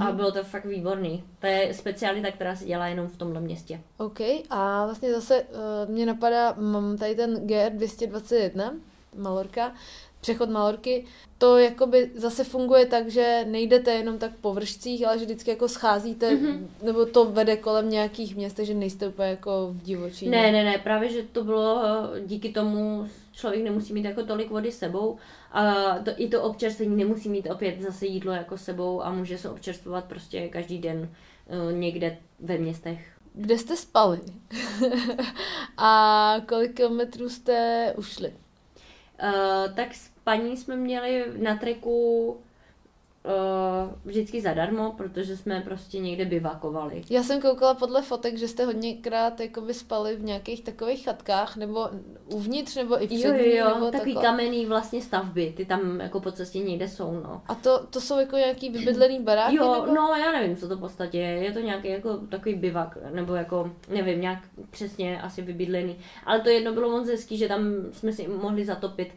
A 0.00 0.12
bylo 0.12 0.32
to 0.32 0.44
fakt 0.44 0.64
výborný. 0.64 1.24
To 1.40 1.46
je 1.46 1.74
specialita, 1.74 2.30
která 2.30 2.56
se 2.56 2.64
dělá 2.64 2.86
jenom 2.86 3.08
v 3.08 3.16
tomhle 3.16 3.40
městě. 3.40 3.80
OK, 3.98 4.20
a 4.50 4.84
vlastně 4.84 5.12
zase 5.12 5.42
uh, 5.42 5.90
mě 5.94 6.06
napadá, 6.06 6.54
mám 6.58 6.96
tady 6.98 7.14
ten 7.14 7.34
GR221, 7.46 8.72
Malorka, 9.16 9.74
přechod 10.24 10.50
Malorky, 10.50 11.04
to 11.38 11.58
jakoby 11.58 12.10
zase 12.14 12.44
funguje 12.44 12.86
tak, 12.86 13.10
že 13.10 13.44
nejdete 13.48 13.92
jenom 13.92 14.18
tak 14.18 14.30
po 14.40 14.54
vršcích, 14.54 15.06
ale 15.06 15.18
že 15.18 15.24
vždycky 15.24 15.50
jako 15.50 15.68
scházíte, 15.68 16.30
mm-hmm. 16.30 16.66
nebo 16.82 17.06
to 17.06 17.24
vede 17.24 17.56
kolem 17.56 17.90
nějakých 17.90 18.36
měst, 18.36 18.54
takže 18.54 18.74
nejste 18.74 19.08
úplně 19.08 19.28
jako 19.28 19.68
v 19.70 19.82
divočině. 19.82 20.30
Ne, 20.30 20.52
ne, 20.52 20.64
ne, 20.64 20.78
právě, 20.78 21.08
že 21.08 21.22
to 21.22 21.44
bylo 21.44 21.82
eh, 21.84 22.20
díky 22.20 22.52
tomu, 22.52 23.08
člověk 23.32 23.64
nemusí 23.64 23.92
mít 23.92 24.04
jako 24.04 24.22
tolik 24.24 24.50
vody 24.50 24.72
sebou 24.72 25.18
a 25.52 25.94
to, 26.04 26.10
i 26.16 26.28
to 26.28 26.42
občerstvení 26.42 26.96
nemusí 26.96 27.28
mít 27.28 27.50
opět 27.50 27.80
zase 27.80 28.06
jídlo 28.06 28.32
jako 28.32 28.58
sebou 28.58 29.02
a 29.02 29.12
může 29.12 29.38
se 29.38 29.50
občerstvovat 29.50 30.04
prostě 30.04 30.48
každý 30.48 30.78
den 30.78 31.08
eh, 31.48 31.72
někde 31.72 32.16
ve 32.40 32.58
městech. 32.58 33.06
Kde 33.34 33.58
jste 33.58 33.76
spali? 33.76 34.20
a 35.76 36.36
kolik 36.48 36.76
kilometrů 36.76 37.28
jste 37.28 37.92
ušli? 37.96 38.32
Uh, 39.22 39.74
tak 39.74 39.88
paní 40.24 40.56
jsme 40.56 40.76
měli 40.76 41.24
na 41.36 41.56
treku 41.56 42.26
uh, 43.24 43.92
vždycky 44.04 44.40
zadarmo, 44.40 44.94
protože 44.96 45.36
jsme 45.36 45.60
prostě 45.60 45.98
někde 45.98 46.24
bivakovali. 46.24 47.02
Já 47.10 47.22
jsem 47.22 47.40
koukala 47.40 47.74
podle 47.74 48.02
fotek, 48.02 48.36
že 48.36 48.48
jste 48.48 48.64
hodněkrát 48.64 49.40
jakoby 49.40 49.74
spali 49.74 50.16
v 50.16 50.22
nějakých 50.22 50.64
takových 50.64 51.04
chatkách, 51.04 51.56
nebo 51.56 51.88
uvnitř, 52.26 52.76
nebo 52.76 53.02
i 53.02 53.06
před 53.06 53.28
Jo, 53.28 53.34
jo, 53.34 53.74
nebo 53.74 53.90
takový 53.90 54.14
takhle. 54.14 54.30
kamenný 54.30 54.66
vlastně 54.66 55.02
stavby, 55.02 55.54
ty 55.56 55.64
tam 55.64 56.00
jako 56.00 56.20
po 56.20 56.32
cestě 56.32 56.58
někde 56.58 56.88
jsou, 56.88 57.12
no. 57.12 57.42
A 57.46 57.54
to, 57.54 57.86
to 57.86 58.00
jsou 58.00 58.18
jako 58.18 58.36
nějaký 58.36 58.70
vybydlený 58.70 59.20
baráky? 59.20 59.56
Jo, 59.56 59.74
nebo? 59.74 59.94
no 59.94 60.14
já 60.14 60.32
nevím, 60.32 60.56
co 60.56 60.68
to 60.68 60.76
v 60.76 60.80
podstatě 60.80 61.18
je. 61.18 61.44
Je 61.44 61.52
to 61.52 61.60
nějaký 61.60 61.88
jako 61.88 62.16
takový 62.16 62.54
bivak, 62.54 62.98
nebo 63.10 63.34
jako, 63.34 63.70
nevím, 63.88 64.20
nějak 64.20 64.38
přesně 64.70 65.22
asi 65.22 65.42
vybydlený. 65.42 65.96
Ale 66.26 66.40
to 66.40 66.48
jedno 66.48 66.72
bylo 66.72 66.90
moc 66.90 67.08
hezký, 67.08 67.36
že 67.36 67.48
tam 67.48 67.62
jsme 67.92 68.12
si 68.12 68.28
mohli 68.28 68.64
zatopit 68.64 69.08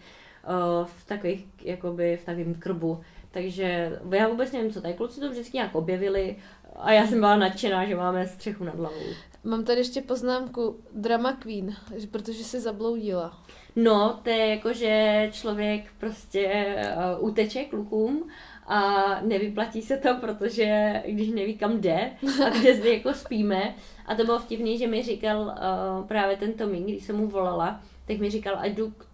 v 0.85 1.05
takových, 1.05 1.45
jakoby 1.63 2.17
v 2.21 2.25
takovém 2.25 2.55
krbu. 2.55 2.99
Takže 3.31 3.99
já 4.11 4.27
vůbec 4.27 4.51
nevím, 4.51 4.71
co 4.71 4.81
tady 4.81 4.93
kluci 4.93 5.19
to 5.19 5.29
vždycky 5.29 5.57
nějak 5.57 5.75
objevili 5.75 6.35
a 6.75 6.91
já 6.91 7.07
jsem 7.07 7.19
byla 7.19 7.35
nadšená, 7.35 7.85
že 7.85 7.95
máme 7.95 8.27
střechu 8.27 8.63
nad 8.63 8.75
hlavou. 8.75 9.05
Mám 9.43 9.63
tady 9.63 9.79
ještě 9.79 10.01
poznámku 10.01 10.79
Drama 10.93 11.33
Queen, 11.33 11.75
že- 11.95 12.07
protože 12.07 12.43
se 12.43 12.59
zabloudila. 12.59 13.37
No, 13.75 14.19
to 14.23 14.29
je 14.29 14.47
jako, 14.47 14.73
že 14.73 15.29
člověk 15.33 15.83
prostě 15.99 16.75
uh, 17.19 17.27
uteče 17.27 17.63
klukům 17.63 18.27
a 18.67 18.93
nevyplatí 19.21 19.81
se 19.81 19.97
to, 19.97 20.15
protože 20.21 20.93
když 21.07 21.29
neví 21.29 21.57
kam 21.57 21.81
jde 21.81 22.11
a 22.45 22.49
kde 22.49 22.75
zde 22.79 22.93
jako 22.93 23.13
spíme. 23.13 23.75
A 24.05 24.15
to 24.15 24.23
bylo 24.25 24.39
vtipný, 24.39 24.77
že 24.77 24.87
mi 24.87 25.03
říkal 25.03 25.41
uh, 25.41 26.07
právě 26.07 26.37
ten 26.37 26.53
Tomín, 26.53 26.83
když 26.83 27.03
jsem 27.03 27.15
mu 27.17 27.27
volala, 27.27 27.81
tak 28.07 28.17
mi 28.17 28.29
říkal, 28.29 28.55
ať 28.59 28.71
jdu 28.71 28.91
k 28.91 29.05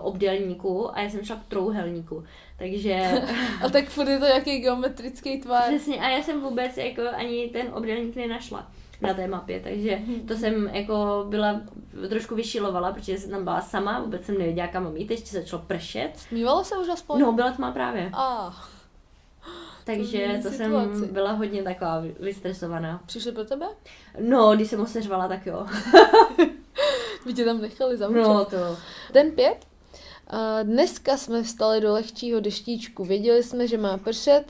obdélníku 0.00 0.96
a 0.96 1.00
já 1.00 1.10
jsem 1.10 1.24
šla 1.24 1.36
k 1.36 1.44
trouhelníku. 1.48 2.24
Takže 2.58 3.22
A 3.64 3.68
tak 3.68 3.88
furt 3.88 4.08
je 4.08 4.18
to 4.18 4.24
nějaký 4.26 4.58
geometrický 4.58 5.40
tvar. 5.40 5.62
přesně, 5.68 6.00
a 6.00 6.08
já 6.08 6.22
jsem 6.22 6.40
vůbec 6.40 6.76
jako 6.76 7.02
ani 7.16 7.48
ten 7.48 7.66
obdélník 7.74 8.16
nenašla 8.16 8.66
na 9.00 9.14
té 9.14 9.26
mapě, 9.28 9.60
takže 9.60 9.98
to 10.28 10.34
jsem 10.34 10.70
jako 10.72 11.26
byla 11.28 11.60
trošku 12.08 12.34
vyšilovala, 12.34 12.92
protože 12.92 13.18
jsem 13.18 13.30
tam 13.30 13.44
byla 13.44 13.60
sama, 13.60 14.00
vůbec 14.00 14.24
jsem 14.24 14.38
nevěděla, 14.38 14.66
kam 14.68 14.84
mám 14.84 14.96
jít, 14.96 15.10
ještě 15.10 15.40
začalo 15.40 15.62
pršet. 15.66 16.10
Smívalo 16.16 16.64
se 16.64 16.76
už 16.78 16.88
aspoň? 16.88 17.20
No, 17.20 17.32
byla 17.32 17.50
tma 17.52 17.72
právě. 17.72 18.10
A, 18.12 18.56
Takže 19.84 20.04
změní 20.26 20.42
to 20.42 20.50
jsem 20.50 20.72
byla 21.12 21.32
hodně 21.32 21.62
taková 21.62 22.00
vy- 22.00 22.14
vystresovaná. 22.20 23.00
přišli 23.06 23.32
pro 23.32 23.44
tebe? 23.44 23.66
No, 24.20 24.52
když 24.56 24.68
jsem 24.68 24.80
oseřvala, 24.80 25.28
tak 25.28 25.46
jo. 25.46 25.66
Vy 27.26 27.34
tě 27.34 27.44
tam 27.44 27.60
nechali 27.60 27.96
zamčet. 27.96 28.22
No, 28.22 28.44
to. 28.44 28.76
Den 29.12 29.30
pět. 29.30 29.56
A 30.26 30.62
dneska 30.62 31.16
jsme 31.16 31.42
vstali 31.42 31.80
do 31.80 31.92
lehčího 31.92 32.40
deštíčku. 32.40 33.04
Věděli 33.04 33.42
jsme, 33.42 33.68
že 33.68 33.78
má 33.78 33.98
pršet, 33.98 34.44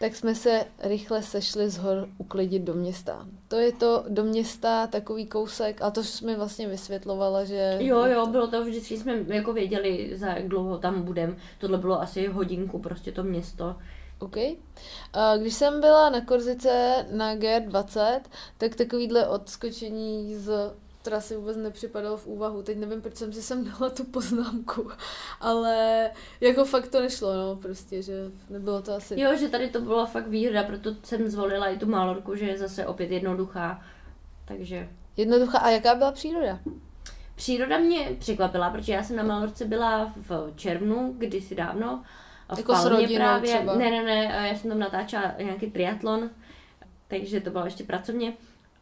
tak 0.00 0.16
jsme 0.16 0.34
se 0.34 0.64
rychle 0.82 1.22
sešli 1.22 1.70
z 1.70 1.78
hor 1.78 2.08
uklidit 2.18 2.62
do 2.62 2.74
města. 2.74 3.26
To 3.48 3.56
je 3.56 3.72
to 3.72 4.04
do 4.08 4.24
města 4.24 4.86
takový 4.86 5.26
kousek, 5.26 5.82
a 5.82 5.90
to 5.90 6.04
jsi 6.04 6.26
mi 6.26 6.36
vlastně 6.36 6.68
vysvětlovala, 6.68 7.44
že... 7.44 7.76
Jo, 7.80 8.04
jo, 8.04 8.26
bylo 8.26 8.46
to 8.46 8.64
vždycky, 8.64 8.98
jsme 8.98 9.18
jako 9.26 9.52
věděli, 9.52 10.10
za 10.14 10.26
jak 10.26 10.48
dlouho 10.48 10.78
tam 10.78 11.02
budem. 11.02 11.36
Tohle 11.58 11.78
bylo 11.78 12.00
asi 12.00 12.26
hodinku, 12.26 12.78
prostě 12.78 13.12
to 13.12 13.22
město. 13.22 13.76
OK. 14.18 14.36
Když 15.38 15.54
jsem 15.54 15.80
byla 15.80 16.10
na 16.10 16.20
Korzice 16.20 17.06
na 17.10 17.36
G20, 17.36 18.20
tak 18.58 18.74
takovýhle 18.74 19.28
odskočení 19.28 20.36
z 20.36 20.74
trasy 21.02 21.36
vůbec 21.36 21.56
nepřipadalo 21.56 22.16
v 22.16 22.26
úvahu. 22.26 22.62
Teď 22.62 22.78
nevím, 22.78 23.00
proč 23.02 23.16
jsem 23.16 23.32
si 23.32 23.42
sem 23.42 23.64
dala 23.64 23.90
tu 23.90 24.04
poznámku, 24.04 24.90
ale 25.40 26.10
jako 26.40 26.64
fakt 26.64 26.88
to 26.88 27.00
nešlo, 27.00 27.34
no, 27.34 27.56
prostě, 27.56 28.02
že 28.02 28.14
nebylo 28.50 28.82
to 28.82 28.94
asi... 28.94 29.20
Jo, 29.20 29.36
že 29.36 29.48
tady 29.48 29.68
to 29.68 29.80
byla 29.80 30.06
fakt 30.06 30.26
výhoda, 30.26 30.62
proto 30.62 30.94
jsem 31.02 31.28
zvolila 31.28 31.66
i 31.66 31.78
tu 31.78 31.86
Malorku, 31.86 32.36
že 32.36 32.44
je 32.44 32.58
zase 32.58 32.86
opět 32.86 33.10
jednoduchá. 33.10 33.82
Takže 34.44 34.88
Jednoduchá. 35.16 35.58
A 35.58 35.70
jaká 35.70 35.94
byla 35.94 36.12
příroda? 36.12 36.58
Příroda 37.34 37.78
mě 37.78 38.16
překvapila, 38.18 38.70
protože 38.70 38.92
já 38.92 39.02
jsem 39.02 39.16
na 39.16 39.22
Malorce 39.22 39.64
byla 39.64 40.12
v 40.16 40.52
červnu, 40.56 41.14
kdysi 41.18 41.54
dávno. 41.54 42.02
a 42.48 42.54
V 42.54 42.58
Jako 42.58 42.74
s 42.74 42.84
rodinou 42.84 43.40
třeba? 43.42 43.76
Ne, 43.76 43.90
ne, 43.90 44.02
ne, 44.04 44.48
já 44.48 44.54
jsem 44.54 44.70
tam 44.70 44.78
natáčela 44.78 45.34
nějaký 45.38 45.70
triatlon, 45.70 46.30
takže 47.08 47.40
to 47.40 47.50
bylo 47.50 47.64
ještě 47.64 47.84
pracovně. 47.84 48.32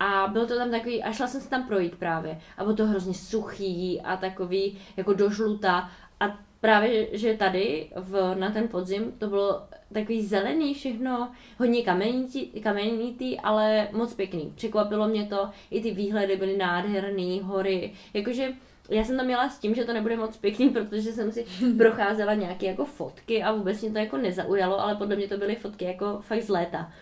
A 0.01 0.27
byl 0.27 0.47
to 0.47 0.57
tam 0.57 0.71
takový, 0.71 1.03
a 1.03 1.13
šla 1.13 1.27
jsem 1.27 1.41
se 1.41 1.51
tam 1.51 1.67
projít 1.69 1.97
právě. 1.97 2.41
A 2.59 2.65
bylo 2.65 2.77
to 2.77 2.87
hrozně 2.87 3.15
suchý 3.15 4.01
a 4.01 4.17
takový 4.17 4.79
jako 4.97 5.13
do 5.13 5.31
žluta. 5.31 5.91
A 6.21 6.39
právě, 6.61 7.19
že 7.19 7.35
tady 7.35 7.91
v, 7.97 8.35
na 8.39 8.51
ten 8.51 8.69
podzim 8.69 9.13
to 9.19 9.27
bylo 9.27 9.63
takový 9.93 10.27
zelený 10.27 10.75
všechno, 10.75 11.31
hodně 11.59 11.83
kamenitý, 11.83 12.47
kamenitý, 12.47 13.41
ale 13.41 13.89
moc 13.93 14.15
pěkný. 14.15 14.53
Překvapilo 14.55 15.09
mě 15.09 15.27
to, 15.27 15.51
i 15.71 15.83
ty 15.83 15.91
výhledy 15.91 16.37
byly 16.37 16.57
nádherný, 16.57 17.41
hory, 17.41 17.93
jakože 18.15 18.53
já 18.91 19.05
jsem 19.05 19.17
tam 19.17 19.27
měla 19.27 19.49
s 19.49 19.59
tím, 19.59 19.75
že 19.75 19.85
to 19.85 19.93
nebude 19.93 20.17
moc 20.17 20.37
pěkný, 20.37 20.69
protože 20.71 21.13
jsem 21.13 21.33
si 21.33 21.47
procházela 21.79 22.35
nějaké 22.35 22.67
jako 22.67 22.85
fotky 22.85 23.43
a 23.43 23.53
vůbec 23.53 23.83
mě 23.83 23.91
to 23.91 23.99
jako 23.99 24.17
nezaujalo, 24.17 24.81
ale 24.81 24.95
podle 24.95 25.17
mě 25.17 25.29
to 25.29 25.37
byly 25.37 25.57
fotky 25.57 25.85
jako 25.85 26.19
fakt 26.21 26.43
z 26.43 26.49
léta. 26.49 26.93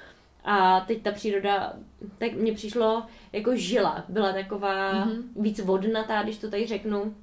A 0.45 0.81
teď 0.81 1.03
ta 1.03 1.13
příroda, 1.13 1.73
tak 2.19 2.33
mně 2.33 2.53
přišlo 2.53 3.03
jako 3.33 3.57
žila, 3.57 4.05
byla 4.09 4.33
taková 4.33 4.93
Mhm. 4.93 5.11
mm-hmm. 5.11 5.43
víc 5.43 5.61
vodnatá, 5.61 6.23
když 6.23 6.39
to 6.39 6.51
tady 6.51 6.67
řeknu, 6.67 7.15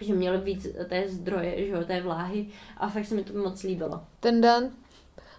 že 0.00 0.14
mělo 0.14 0.40
víc 0.40 0.66
té 0.88 1.08
zdroje, 1.08 1.66
že 1.66 1.72
jo, 1.72 1.84
té 1.84 2.00
vláhy 2.00 2.46
a 2.76 2.88
fakt 2.88 3.06
se 3.06 3.14
mi 3.14 3.24
to 3.24 3.38
moc 3.38 3.62
líbilo. 3.62 4.00
Ten 4.20 4.40
Dan, 4.40 4.64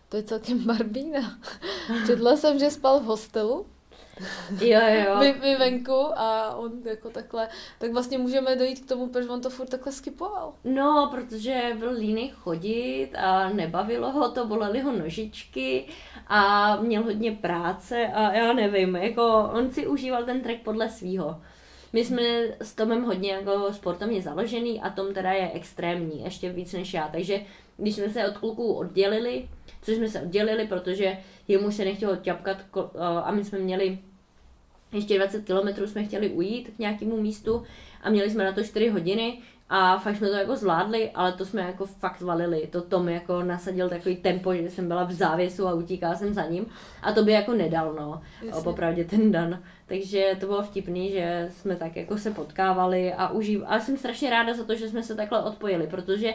to 0.09 0.17
je 0.17 0.23
celkem 0.23 0.59
barbína. 0.65 1.37
Četla 2.07 2.37
jsem, 2.37 2.59
že 2.59 2.69
spal 2.71 2.99
v 2.99 3.03
hostelu, 3.03 3.65
Jo, 4.61 4.79
jo, 5.05 5.19
vy, 5.19 5.31
vy 5.31 5.55
venku 5.55 6.19
a 6.19 6.55
on 6.55 6.71
jako 6.85 7.09
takhle, 7.09 7.47
tak 7.79 7.91
vlastně 7.91 8.17
můžeme 8.17 8.55
dojít 8.55 8.79
k 8.79 8.87
tomu, 8.87 9.07
proč 9.07 9.27
on 9.27 9.41
to 9.41 9.49
furt 9.49 9.67
takhle 9.67 9.91
skipoval. 9.91 10.53
No, 10.63 11.09
protože 11.11 11.75
byl 11.79 11.91
líný 11.91 12.29
chodit 12.35 13.09
a 13.17 13.49
nebavilo 13.49 14.11
ho 14.11 14.31
to, 14.31 14.47
bolely 14.47 14.81
ho 14.81 14.91
nožičky 14.91 15.85
a 16.27 16.75
měl 16.81 17.03
hodně 17.03 17.31
práce 17.31 18.07
a 18.07 18.33
já 18.33 18.53
nevím, 18.53 18.95
jako 18.95 19.49
on 19.53 19.71
si 19.71 19.87
užíval 19.87 20.23
ten 20.23 20.41
trek 20.41 20.61
podle 20.61 20.89
svýho. 20.89 21.41
My 21.93 22.05
jsme 22.05 22.23
s 22.61 22.75
Tomem 22.75 23.03
hodně 23.03 23.31
jako 23.31 23.73
sportovně 23.73 24.21
založený 24.21 24.81
a 24.81 24.89
Tom 24.89 25.13
teda 25.13 25.31
je 25.31 25.51
extrémní, 25.51 26.23
ještě 26.23 26.49
víc 26.49 26.73
než 26.73 26.93
já, 26.93 27.07
takže 27.07 27.41
když 27.77 27.95
jsme 27.95 28.09
se 28.09 28.27
od 28.27 28.37
kluků 28.37 28.73
oddělili, 28.73 29.49
což 29.81 29.95
jsme 29.95 30.09
se 30.09 30.21
oddělili, 30.21 30.67
protože 30.67 31.17
jemu 31.47 31.71
se 31.71 31.85
nechtělo 31.85 32.15
ťapkat 32.15 32.57
ko- 32.73 32.89
a 33.23 33.31
my 33.31 33.43
jsme 33.43 33.59
měli 33.59 33.99
ještě 34.91 35.17
20 35.17 35.45
kilometrů 35.45 35.87
jsme 35.87 36.03
chtěli 36.03 36.29
ujít 36.29 36.69
k 36.75 36.79
nějakému 36.79 37.21
místu 37.21 37.63
a 38.01 38.09
měli 38.09 38.29
jsme 38.29 38.43
na 38.43 38.51
to 38.51 38.63
4 38.63 38.89
hodiny 38.89 39.41
a 39.69 39.99
fakt 39.99 40.15
jsme 40.15 40.29
to 40.29 40.35
jako 40.35 40.55
zvládli, 40.55 41.11
ale 41.11 41.31
to 41.31 41.45
jsme 41.45 41.61
jako 41.61 41.85
fakt 41.85 42.19
zvalili. 42.19 42.67
To 42.71 42.81
Tom 42.81 43.09
jako 43.09 43.43
nasadil 43.43 43.89
takový 43.89 44.15
tempo, 44.15 44.53
že 44.53 44.69
jsem 44.69 44.87
byla 44.87 45.03
v 45.03 45.11
závěsu 45.11 45.67
a 45.67 45.73
utíkala 45.73 46.15
jsem 46.15 46.33
za 46.33 46.45
ním 46.45 46.65
a 47.01 47.11
to 47.11 47.23
by 47.23 47.31
jako 47.31 47.53
nedal, 47.53 47.93
no, 47.93 48.21
Jasně. 48.41 48.63
popravdě 48.63 49.05
ten 49.05 49.31
dan. 49.31 49.59
Takže 49.85 50.37
to 50.39 50.45
bylo 50.45 50.63
vtipný, 50.63 51.11
že 51.11 51.49
jsme 51.51 51.75
tak 51.75 51.95
jako 51.95 52.17
se 52.17 52.31
potkávali 52.31 53.13
a 53.13 53.29
užív... 53.29 53.61
Ale 53.65 53.81
jsem 53.81 53.97
strašně 53.97 54.29
ráda 54.29 54.53
za 54.53 54.63
to, 54.63 54.75
že 54.75 54.89
jsme 54.89 55.03
se 55.03 55.15
takhle 55.15 55.43
odpojili, 55.43 55.87
protože 55.87 56.33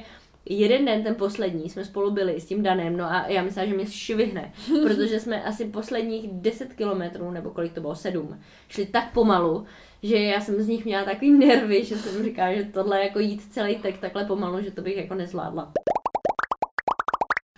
jeden 0.49 0.85
den, 0.85 1.03
ten 1.03 1.15
poslední, 1.15 1.71
jsme 1.71 1.85
spolu 1.85 2.11
byli 2.11 2.41
s 2.41 2.47
tím 2.47 2.63
Danem, 2.63 2.97
no 2.97 3.05
a 3.05 3.27
já 3.29 3.43
myslím, 3.43 3.69
že 3.69 3.75
mě 3.75 3.87
švihne, 3.87 4.53
protože 4.83 5.21
jsme 5.21 5.45
asi 5.45 5.65
posledních 5.65 6.29
10 6.33 6.73
kilometrů, 6.73 7.31
nebo 7.31 7.51
kolik 7.51 7.73
to 7.73 7.81
bylo, 7.81 7.95
7, 7.95 8.41
šli 8.69 8.87
tak 8.87 9.13
pomalu, 9.13 9.67
že 10.03 10.19
já 10.19 10.41
jsem 10.41 10.63
z 10.63 10.69
nich 10.69 10.85
měla 10.85 11.05
takový 11.05 11.31
nervy, 11.31 11.85
že 11.85 11.97
jsem 11.97 12.25
říkala, 12.25 12.53
že 12.53 12.65
tohle 12.65 13.03
jako 13.03 13.19
jít 13.19 13.53
celý 13.53 13.77
tek 13.77 13.99
takhle 13.99 14.25
pomalu, 14.25 14.63
že 14.63 14.71
to 14.71 14.83
bych 14.83 14.97
jako 14.97 15.15
nezvládla. 15.15 15.73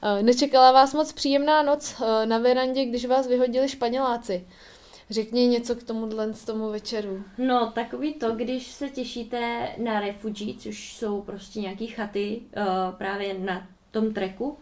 Eh, 0.02 0.22
Nečekala 0.22 0.72
vás 0.72 0.94
moc 0.94 1.12
příjemná 1.12 1.62
noc 1.62 2.02
eh, 2.02 2.26
na 2.26 2.38
verandě, 2.38 2.84
když 2.84 3.04
vás 3.04 3.26
vyhodili 3.26 3.68
Španěláci. 3.68 4.46
Řekni 5.10 5.46
něco 5.46 5.76
k 5.76 5.82
tomuhle 5.82 6.34
z 6.34 6.44
tomu 6.44 6.70
večeru. 6.70 7.22
No, 7.38 7.72
takový 7.74 8.14
to, 8.14 8.34
když 8.34 8.66
se 8.66 8.88
těšíte 8.88 9.68
na 9.84 10.00
refugi, 10.00 10.54
což 10.58 10.96
jsou 10.96 11.22
prostě 11.22 11.60
nějaký 11.60 11.86
chaty 11.86 12.40
uh, 12.56 12.64
právě 12.98 13.38
na 13.38 13.68
tom 13.90 14.14
treku, 14.14 14.58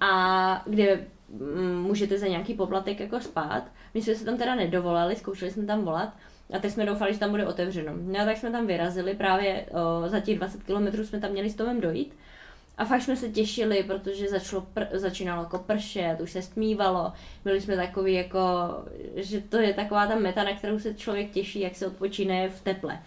a 0.00 0.62
kde 0.66 1.06
mm, 1.28 1.82
můžete 1.82 2.18
za 2.18 2.26
nějaký 2.26 2.54
poplatek 2.54 3.00
jako 3.00 3.20
spát. 3.20 3.64
My 3.94 4.02
jsme 4.02 4.14
se 4.14 4.24
tam 4.24 4.36
teda 4.36 4.54
nedovolali, 4.54 5.16
zkoušeli 5.16 5.50
jsme 5.50 5.66
tam 5.66 5.84
volat, 5.84 6.08
a 6.52 6.58
teď 6.58 6.72
jsme 6.72 6.86
doufali, 6.86 7.12
že 7.12 7.18
tam 7.18 7.30
bude 7.30 7.46
otevřeno. 7.46 7.92
No 7.96 8.24
tak 8.24 8.36
jsme 8.36 8.50
tam 8.50 8.66
vyrazili, 8.66 9.14
právě 9.14 9.66
uh, 10.02 10.08
za 10.08 10.20
těch 10.20 10.36
20 10.36 10.62
kilometrů 10.62 11.04
jsme 11.04 11.20
tam 11.20 11.30
měli 11.30 11.50
s 11.50 11.54
Tomem 11.54 11.80
dojít. 11.80 12.14
A 12.78 12.84
fakt 12.84 13.02
jsme 13.02 13.16
se 13.16 13.28
těšili, 13.28 13.82
protože 13.82 14.28
začalo 14.28 14.66
pr- 14.76 14.88
začínalo 14.92 15.42
jako 15.42 15.58
pršet, 15.58 16.16
už 16.20 16.30
se 16.30 16.42
stmívalo. 16.42 17.12
Byli 17.44 17.60
jsme 17.60 17.76
takový 17.76 18.14
jako, 18.14 18.40
že 19.14 19.40
to 19.40 19.56
je 19.56 19.74
taková 19.74 20.06
ta 20.06 20.14
meta, 20.14 20.44
na 20.44 20.56
kterou 20.56 20.78
se 20.78 20.94
člověk 20.94 21.30
těší, 21.30 21.60
jak 21.60 21.76
se 21.76 21.86
odpočíne 21.86 22.48
v 22.48 22.60
teple. 22.60 22.98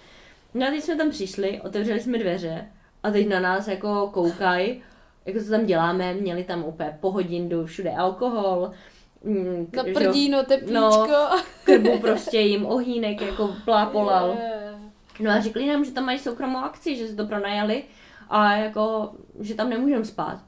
No 0.54 0.68
a 0.68 0.70
teď 0.70 0.84
jsme 0.84 0.96
tam 0.96 1.10
přišli, 1.10 1.62
otevřeli 1.62 2.00
jsme 2.00 2.18
dveře 2.18 2.66
a 3.04 3.12
teď 3.12 3.28
na 3.28 3.40
nás 3.40 3.68
jako 3.68 4.10
koukají 4.14 4.82
jako 5.26 5.40
co 5.40 5.50
tam 5.52 5.66
děláme, 5.66 6.14
měli 6.14 6.44
tam 6.44 6.64
úplně 6.64 6.98
pohodindu, 7.00 7.66
všude 7.66 7.92
alkohol, 7.92 8.72
mm, 9.24 9.68
Na 9.76 9.84
prdíno, 9.84 10.44
teplíčko. 10.44 10.74
No, 10.74 11.42
krbu 11.64 12.00
prostě 12.00 12.40
jim 12.40 12.66
ohýnek 12.66 13.22
jako 13.22 13.56
plápolal. 13.66 14.38
No 15.20 15.32
a 15.32 15.40
řekli 15.40 15.68
nám, 15.68 15.86
že 15.86 15.92
tam 15.92 16.06
mají 16.06 16.20
soukromou 16.20 16.60
akci, 16.60 16.96
že 16.96 17.08
si 17.08 17.16
to 17.16 17.26
pronajali 17.26 17.84
a 18.30 18.56
jako, 18.56 19.12
že 19.40 19.56
tam 19.56 19.70
nemůžeme 19.70 20.06
spát. 20.06 20.44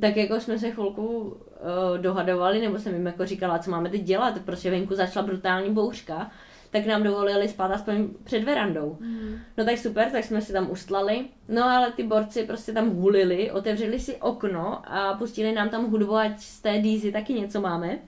Tak 0.00 0.16
jako 0.16 0.40
jsme 0.40 0.58
se 0.58 0.70
chvilku 0.70 1.06
uh, 1.18 1.98
dohadovali, 1.98 2.60
nebo 2.60 2.78
jsem 2.78 2.94
jim 2.94 3.06
jako 3.06 3.26
říkala, 3.26 3.58
co 3.58 3.70
máme 3.70 3.90
teď 3.90 4.02
dělat, 4.02 4.40
prostě 4.44 4.70
venku 4.70 4.94
začala 4.94 5.26
brutální 5.26 5.70
bouřka, 5.70 6.30
tak 6.70 6.86
nám 6.86 7.02
dovolili 7.02 7.48
spát 7.48 7.70
aspoň 7.70 8.08
před 8.24 8.44
verandou. 8.44 8.96
Mm. 9.00 9.38
No 9.56 9.64
tak 9.64 9.78
super, 9.78 10.10
tak 10.10 10.24
jsme 10.24 10.40
si 10.40 10.52
tam 10.52 10.70
ustlali. 10.70 11.24
No 11.48 11.64
ale 11.64 11.92
ty 11.92 12.02
borci 12.02 12.46
prostě 12.46 12.72
tam 12.72 12.90
hulili, 12.90 13.50
otevřeli 13.50 14.00
si 14.00 14.16
okno 14.16 14.92
a 14.92 15.14
pustili 15.14 15.52
nám 15.52 15.68
tam 15.68 15.90
hudbu, 15.90 16.16
ať 16.16 16.40
z 16.40 16.60
té 16.60 16.78
dýzy 16.78 17.12
taky 17.12 17.32
něco 17.32 17.60
máme. 17.60 17.98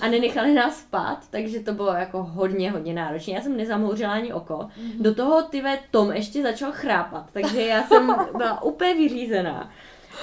A 0.00 0.08
nenechali 0.08 0.54
nás 0.54 0.80
spát, 0.80 1.18
takže 1.30 1.60
to 1.60 1.72
bylo 1.72 1.92
jako 1.92 2.22
hodně, 2.22 2.70
hodně 2.70 2.94
náročné. 2.94 3.32
Já 3.34 3.40
jsem 3.40 3.56
nezamouřila 3.56 4.12
ani 4.12 4.32
oko. 4.32 4.68
Do 5.00 5.14
toho 5.14 5.42
ty 5.42 5.62
Tom 5.90 6.12
ještě 6.12 6.42
začal 6.42 6.72
chrápat, 6.72 7.30
takže 7.32 7.60
já 7.60 7.82
jsem 7.82 8.14
byla 8.36 8.62
úplně 8.62 8.94
vyřízená. 8.94 9.70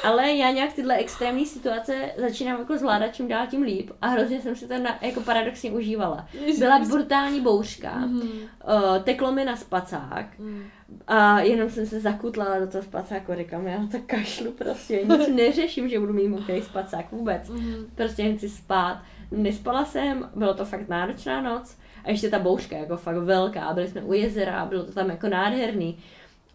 Ale 0.04 0.32
já 0.32 0.52
nějak 0.52 0.74
tyhle 0.74 0.96
extrémní 0.96 1.46
situace 1.46 2.12
začínám 2.18 2.60
jako 2.60 2.78
zvládat 2.78 3.16
čím 3.16 3.28
dál 3.28 3.48
tím 3.48 3.62
líp 3.62 3.92
a 4.02 4.08
hrozně 4.08 4.42
jsem 4.42 4.56
si 4.56 4.68
to 4.68 4.78
na, 4.78 4.98
jako 5.02 5.22
paradoxně 5.22 5.72
užívala. 5.72 6.28
Byla 6.60 6.80
brutální 6.80 7.42
bouřka, 7.42 7.92
Mhm. 7.96 8.22
uh, 8.22 9.04
teklo 9.04 9.32
mi 9.32 9.46
na 9.46 9.56
spacák 9.56 10.26
Mm. 10.40 10.64
a 11.08 11.40
jenom 11.40 11.70
jsem 11.70 11.86
se 11.86 12.00
zakutlala 12.00 12.60
do 12.60 12.68
toho 12.68 12.84
spacáku 12.84 13.32
a 13.32 13.36
říkám, 13.36 13.68
já 13.68 13.78
to 13.92 13.98
kašlu 14.06 14.52
prostě, 14.52 15.02
nic 15.06 15.28
neřeším, 15.36 15.90
že 15.90 16.00
budu 16.00 16.14
mít 16.14 16.28
mokrý 16.28 16.62
spacák 16.62 17.12
vůbec. 17.12 17.50
Mhm. 17.50 17.86
Prostě 17.96 18.22
jen 18.24 18.38
chci 18.38 18.50
spát. 18.50 19.02
Nespala 19.32 19.86
jsem, 19.86 20.30
bylo 20.36 20.54
to 20.54 20.66
fakt 20.66 20.90
náročná 20.90 21.42
noc 21.42 21.78
a 22.04 22.10
ještě 22.10 22.30
ta 22.30 22.40
bouřka 22.40 22.78
jako 22.78 22.98
fakt 22.98 23.18
velká, 23.18 23.74
byli 23.74 23.88
jsme 23.88 24.02
u 24.02 24.14
jezera, 24.14 24.66
bylo 24.66 24.84
to 24.84 24.92
tam 24.92 25.10
jako 25.10 25.30
nádherný, 25.30 25.98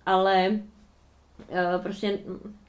ale 0.06 0.48
uh, 0.50 1.82
prostě 1.82 2.18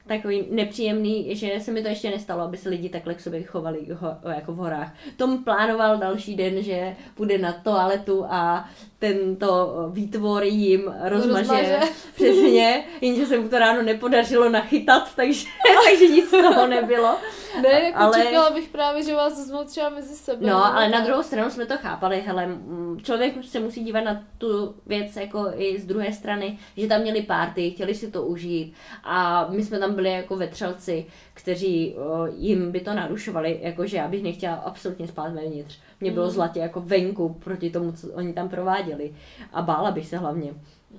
takový 0.07 0.45
nepříjemný, 0.49 1.35
že 1.35 1.59
se 1.59 1.71
mi 1.71 1.81
to 1.81 1.87
ještě 1.87 2.09
nestalo, 2.09 2.41
aby 2.41 2.57
se 2.57 2.69
lidi 2.69 2.89
takhle 2.89 3.13
k 3.13 3.19
sobě 3.19 3.43
chovali 3.43 3.87
ho, 3.93 4.17
jako 4.29 4.53
v 4.53 4.55
horách. 4.55 4.93
Tom 5.17 5.43
plánoval 5.43 5.97
další 5.97 6.35
den, 6.35 6.63
že 6.63 6.95
půjde 7.15 7.37
na 7.37 7.53
toaletu 7.53 8.25
a 8.29 8.69
tento 8.99 9.75
výtvor 9.93 10.43
jim 10.43 10.93
rozmaže. 11.03 11.39
rozmaže. 11.39 11.79
Přesně, 12.15 12.83
jenže 13.01 13.25
se 13.25 13.39
mu 13.39 13.49
to 13.49 13.59
ráno 13.59 13.81
nepodařilo 13.81 14.49
nachytat, 14.49 15.15
takže, 15.15 15.45
takže 15.89 16.07
nic 16.07 16.27
z 16.27 16.31
toho 16.31 16.67
nebylo. 16.67 17.17
Ne, 17.61 17.81
jako 17.81 17.97
Ale- 17.99 18.23
čekala 18.23 18.49
bych 18.49 18.69
právě, 18.69 19.03
že 19.03 19.15
vás 19.15 19.37
vezmou 19.37 19.63
třeba 19.63 19.89
mezi 19.89 20.15
sebe. 20.15 20.47
No, 20.47 20.65
ale 20.65 20.89
na 20.89 20.99
druhou 21.01 21.23
stranu 21.23 21.49
jsme 21.49 21.65
to 21.65 21.77
chápali, 21.77 22.21
hele, 22.21 22.49
člověk 23.03 23.33
se 23.43 23.59
musí 23.59 23.83
dívat 23.83 24.01
na 24.01 24.23
tu 24.37 24.75
věc 24.85 25.15
jako 25.15 25.51
i 25.55 25.79
z 25.79 25.85
druhé 25.85 26.11
strany, 26.13 26.57
že 26.77 26.87
tam 26.87 27.01
měli 27.01 27.21
párty, 27.21 27.71
chtěli 27.71 27.95
si 27.95 28.11
to 28.11 28.23
užít 28.23 28.73
a 29.03 29.47
my 29.49 29.63
jsme 29.63 29.79
tam 29.79 29.93
byli 29.95 30.11
jako 30.11 30.35
vetřelci, 30.35 31.05
kteří 31.33 31.95
o, 31.95 32.25
jim 32.35 32.71
by 32.71 32.79
to 32.79 32.93
narušovali, 32.93 33.59
jakože 33.61 33.97
já 33.97 34.07
bych 34.07 34.23
nechtěla 34.23 34.55
absolutně 34.55 35.07
spát 35.07 35.33
vevnitř. 35.33 35.79
Mě 36.01 36.11
bylo 36.11 36.25
Mm. 36.25 36.31
zlatě 36.31 36.59
jako 36.59 36.81
venku 36.81 37.29
proti 37.43 37.69
tomu, 37.69 37.91
co 37.91 38.07
oni 38.13 38.33
tam 38.33 38.49
prováděli 38.49 39.13
a 39.53 39.61
bála 39.61 39.91
bych 39.91 40.07
se 40.07 40.17
hlavně. 40.17 40.53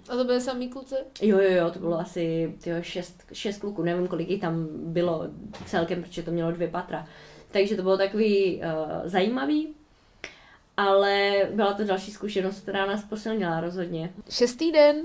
A 0.09 0.17
to 0.17 0.25
byly 0.25 0.41
samý 0.41 0.69
kluci? 0.69 0.95
Jo, 1.23 1.39
jo, 1.39 1.51
jo, 1.51 1.71
to 1.71 1.79
bylo 1.79 1.99
asi 2.01 2.55
tyjo, 2.63 2.83
šest, 2.83 3.23
šest 3.33 3.59
kluků, 3.59 3.83
nevím, 3.83 4.09
kolik 4.09 4.31
jich 4.31 4.41
tam 4.41 4.69
bylo 4.73 5.27
celkem, 5.67 6.03
protože 6.03 6.23
to 6.23 6.31
mělo 6.31 6.53
dvě 6.53 6.69
patra. 6.69 7.07
Takže 7.51 7.77
to 7.77 7.83
bylo 7.83 7.97
takový 7.97 8.57
uh, 8.57 8.63
zajímavý, 9.05 9.75
ale 10.77 11.33
byla 11.55 11.73
to 11.73 11.85
další 11.85 12.11
zkušenost, 12.11 12.61
která 12.61 12.87
nás 12.87 13.05
posilnila 13.05 13.61
rozhodně. 13.61 14.13
Šestý 14.31 14.73
den, 14.73 14.97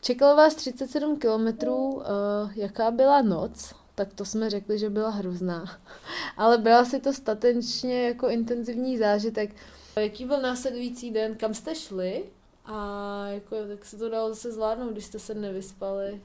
čekalo 0.00 0.36
vás 0.36 0.54
37 0.54 1.16
kilometrů, 1.18 1.76
uh, 1.76 2.02
jaká 2.54 2.90
byla 2.90 3.22
noc? 3.22 3.74
Tak 3.94 4.14
to 4.14 4.24
jsme 4.24 4.50
řekli, 4.50 4.78
že 4.78 4.90
byla 4.90 5.10
hrozná. 5.10 5.64
Ale 6.36 6.58
byla 6.58 6.84
si 6.84 7.00
to 7.00 7.12
statečně 7.12 8.06
jako 8.06 8.28
intenzivní 8.28 8.98
zážitek. 8.98 9.54
Jaký 9.96 10.24
byl 10.24 10.40
následující 10.40 11.10
den? 11.10 11.36
Kam 11.36 11.54
jste 11.54 11.74
šli? 11.74 12.24
A 12.66 13.26
jako, 13.28 13.56
tak 13.68 13.84
se 13.84 13.96
to 13.96 14.08
dalo 14.08 14.28
zase 14.28 14.52
zvládnout, 14.52 14.92
když 14.92 15.04
jste 15.04 15.18
se 15.18 15.34
nevyspali. 15.34 16.20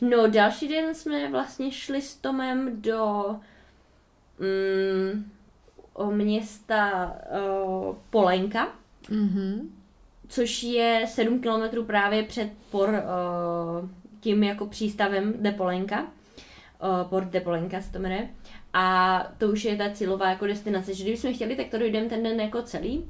No, 0.00 0.26
další 0.30 0.68
den 0.68 0.94
jsme 0.94 1.30
vlastně 1.30 1.70
šli 1.72 2.02
s 2.02 2.16
Tomem 2.16 2.82
do 2.82 3.26
mm, 4.38 5.30
o 5.94 6.10
města 6.10 7.12
uh, 7.86 7.96
Polenka, 8.10 8.68
Mhm. 9.10 9.74
což 10.28 10.62
je 10.62 11.04
7 11.08 11.40
kilometrů 11.40 11.84
právě 11.84 12.22
před 12.22 12.50
por, 12.70 12.88
uh, 12.88 13.88
tím 14.20 14.42
jako 14.42 14.66
přístavem 14.66 15.34
Depolenka. 15.42 16.02
Uh, 16.02 17.08
Port 17.08 17.28
Depolenka 17.28 17.80
se 17.80 17.92
to 17.92 17.98
jmenuje. 17.98 18.28
A 18.72 19.18
to 19.38 19.48
už 19.48 19.64
je 19.64 19.76
ta 19.76 19.90
cílová 19.90 20.30
jako 20.30 20.46
destinace, 20.46 20.94
že 20.94 21.02
kdybychom 21.04 21.34
chtěli, 21.34 21.56
tak 21.56 21.68
to 21.68 21.78
dojdeme 21.78 22.08
ten 22.08 22.22
den 22.22 22.40
jako 22.40 22.62
celý. 22.62 23.04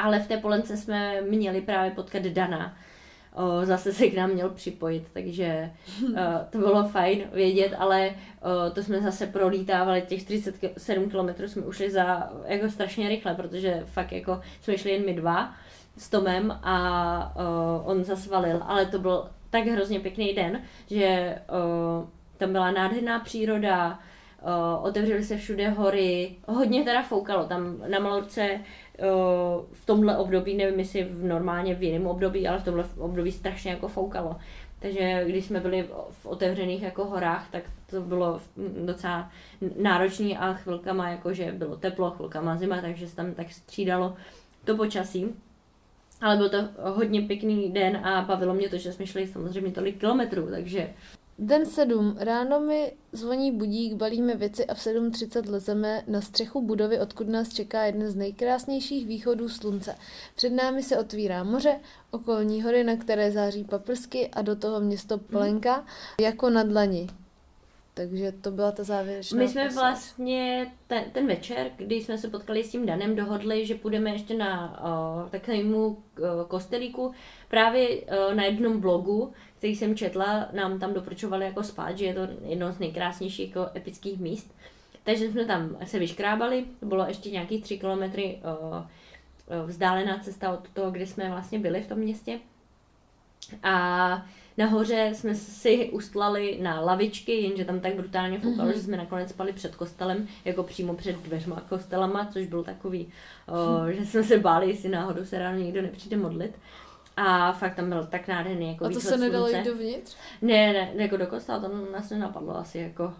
Ale 0.00 0.20
v 0.20 0.28
té 0.28 0.36
Polence 0.36 0.76
jsme 0.76 1.20
měli 1.20 1.60
právě 1.60 1.90
potkat 1.90 2.22
Dana. 2.22 2.76
O, 3.34 3.66
zase 3.66 3.92
se 3.92 4.06
k 4.06 4.14
nám 4.14 4.30
měl 4.30 4.48
připojit, 4.48 5.04
takže 5.12 5.70
uh, 6.02 6.16
to 6.50 6.58
bylo 6.58 6.88
fajn 6.88 7.22
vědět, 7.32 7.74
ale 7.78 8.08
uh, 8.10 8.74
to 8.74 8.82
jsme 8.82 9.00
zase 9.00 9.26
prolítávali, 9.26 10.02
těch 10.02 10.24
37 10.24 11.10
km 11.10 11.48
jsme 11.48 11.62
ušli 11.62 11.90
za 11.90 12.32
jako 12.46 12.70
strašně 12.70 13.08
rychle, 13.08 13.34
protože 13.34 13.82
fakt 13.86 14.12
jako 14.12 14.40
jsme 14.62 14.78
šli 14.78 14.90
jen 14.90 15.06
my 15.06 15.14
dva 15.14 15.54
s 15.96 16.08
Tomem 16.08 16.58
a 16.62 17.36
uh, 17.36 17.90
on 17.90 18.04
zasvalil, 18.04 18.60
ale 18.66 18.86
to 18.86 18.98
byl 18.98 19.28
tak 19.50 19.66
hrozně 19.66 20.00
pěkný 20.00 20.34
den, 20.34 20.60
že 20.90 21.38
uh, 21.50 22.08
tam 22.36 22.52
byla 22.52 22.70
nádherná 22.70 23.20
příroda, 23.20 23.98
otevřely 24.82 25.24
se 25.24 25.36
všude 25.36 25.68
hory, 25.68 26.36
hodně 26.46 26.84
teda 26.84 27.02
foukalo, 27.02 27.44
tam 27.44 27.76
na 27.88 27.98
Malorce 27.98 28.60
v 29.72 29.86
tomhle 29.86 30.16
období, 30.16 30.56
nevím 30.56 30.78
jestli 30.78 31.04
v 31.04 31.24
normálně 31.24 31.74
v 31.74 31.82
jiném 31.82 32.06
období, 32.06 32.48
ale 32.48 32.58
v 32.58 32.64
tomhle 32.64 32.84
období 32.98 33.32
strašně 33.32 33.70
jako 33.70 33.88
foukalo. 33.88 34.36
Takže 34.78 35.24
když 35.26 35.44
jsme 35.44 35.60
byli 35.60 35.88
v 36.10 36.26
otevřených 36.26 36.82
jako 36.82 37.04
horách, 37.04 37.48
tak 37.50 37.62
to 37.90 38.00
bylo 38.00 38.40
docela 38.84 39.30
náročný 39.76 40.36
a 40.36 40.52
chvilkama 40.52 41.10
jakože 41.10 41.52
bylo 41.52 41.76
teplo, 41.76 42.10
chvilkama 42.10 42.56
zima, 42.56 42.80
takže 42.80 43.08
se 43.08 43.16
tam 43.16 43.34
tak 43.34 43.52
střídalo 43.52 44.16
to 44.64 44.76
počasí. 44.76 45.26
Ale 46.20 46.36
byl 46.36 46.48
to 46.48 46.56
hodně 46.82 47.22
pěkný 47.22 47.72
den 47.72 47.96
a 47.96 48.22
bavilo 48.22 48.54
mě 48.54 48.68
to, 48.68 48.78
že 48.78 48.92
jsme 48.92 49.06
šli 49.06 49.26
samozřejmě 49.26 49.72
tolik 49.72 50.00
kilometrů, 50.00 50.50
takže 50.50 50.90
Den 51.42 51.66
7. 51.66 52.16
Ráno 52.18 52.60
mi 52.60 52.92
zvoní 53.12 53.52
budík, 53.52 53.94
balíme 53.94 54.34
věci 54.34 54.66
a 54.66 54.74
v 54.74 54.78
7.30 54.78 55.50
lezeme 55.50 56.02
na 56.06 56.20
střechu 56.20 56.62
budovy, 56.62 56.98
odkud 56.98 57.28
nás 57.28 57.54
čeká 57.54 57.84
jeden 57.84 58.10
z 58.10 58.14
nejkrásnějších 58.14 59.06
východů 59.06 59.48
slunce. 59.48 59.96
Před 60.34 60.50
námi 60.50 60.82
se 60.82 60.98
otvírá 60.98 61.44
moře, 61.44 61.80
okolní 62.10 62.62
hory, 62.62 62.84
na 62.84 62.96
které 62.96 63.32
září 63.32 63.64
paprsky 63.64 64.28
a 64.28 64.42
do 64.42 64.56
toho 64.56 64.80
město 64.80 65.18
Polenka 65.18 65.84
jako 66.20 66.50
na 66.50 66.62
dlani. 66.62 67.06
Takže 67.94 68.32
to 68.32 68.50
byla 68.50 68.72
ta 68.72 68.84
závěrečná 68.84 69.38
My 69.38 69.48
jsme 69.48 69.64
pasáž. 69.64 69.76
vlastně 69.76 70.72
ten, 70.86 71.04
ten 71.12 71.26
večer, 71.26 71.70
kdy 71.76 71.94
jsme 71.94 72.18
se 72.18 72.28
potkali 72.28 72.64
s 72.64 72.70
tím 72.70 72.86
Danem, 72.86 73.16
dohodli, 73.16 73.66
že 73.66 73.74
půjdeme 73.74 74.10
ještě 74.10 74.34
na 74.36 74.80
uh, 75.24 75.30
takovému 75.30 75.86
uh, 75.86 75.96
kostelíku. 76.48 77.12
Právě 77.48 77.88
uh, 77.88 78.34
na 78.34 78.44
jednom 78.44 78.80
blogu, 78.80 79.32
který 79.60 79.76
jsem 79.76 79.96
četla, 79.96 80.48
nám 80.52 80.78
tam 80.78 80.94
doporučovali 80.94 81.44
jako 81.44 81.62
spát, 81.62 81.98
že 81.98 82.04
je 82.04 82.14
to 82.14 82.20
jedno 82.44 82.72
z 82.72 82.78
nejkrásnějších 82.78 83.48
jako 83.48 83.70
epických 83.76 84.20
míst. 84.20 84.54
Takže 85.04 85.30
jsme 85.30 85.44
tam 85.44 85.76
se 85.84 85.98
vyškrábali, 85.98 86.64
to 86.80 86.86
bylo 86.86 87.06
ještě 87.06 87.30
nějakých 87.30 87.62
tři 87.62 87.78
kilometry 87.78 88.38
uh, 89.52 89.66
vzdálená 89.66 90.18
cesta 90.18 90.52
od 90.52 90.68
toho, 90.68 90.90
kde 90.90 91.06
jsme 91.06 91.30
vlastně 91.30 91.58
byli 91.58 91.82
v 91.82 91.86
tom 91.86 91.98
městě. 91.98 92.38
A 93.62 94.26
nahoře 94.58 95.10
jsme 95.14 95.34
si 95.34 95.90
ustlali 95.92 96.58
na 96.62 96.80
lavičky, 96.80 97.32
jenže 97.32 97.64
tam 97.64 97.80
tak 97.80 97.94
brutálně 97.94 98.40
foukalo, 98.40 98.68
mm-hmm. 98.68 98.74
že 98.74 98.82
jsme 98.82 98.96
nakonec 98.96 99.30
spali 99.30 99.52
před 99.52 99.76
kostelem, 99.76 100.28
jako 100.44 100.62
přímo 100.62 100.94
před 100.94 101.16
dveřma 101.16 101.62
kostelama, 101.68 102.28
což 102.32 102.46
byl 102.46 102.64
takový, 102.64 103.08
o, 103.48 103.90
že 103.92 104.06
jsme 104.06 104.24
se 104.24 104.38
báli, 104.38 104.68
jestli 104.68 104.88
náhodou 104.88 105.24
se 105.24 105.38
ráno 105.38 105.58
někdo 105.58 105.82
nepřijde 105.82 106.16
modlit. 106.16 106.58
A 107.22 107.52
fakt 107.52 107.74
tam 107.74 107.88
byl 107.88 108.06
tak 108.06 108.28
nádherný 108.28 108.68
jako 108.68 108.84
A 108.84 108.88
to 108.88 109.00
se 109.00 109.16
nedalo 109.16 109.48
slunce. 109.48 109.58
jít 109.68 109.74
dovnitř? 109.74 110.16
Ne, 110.42 110.72
ne, 110.72 110.90
jako 110.94 111.16
do 111.16 111.26
kostela 111.26 111.60
to 111.60 111.68
nás 111.92 112.10
nenapadlo 112.10 112.56
asi, 112.56 112.78
jako, 112.78 113.12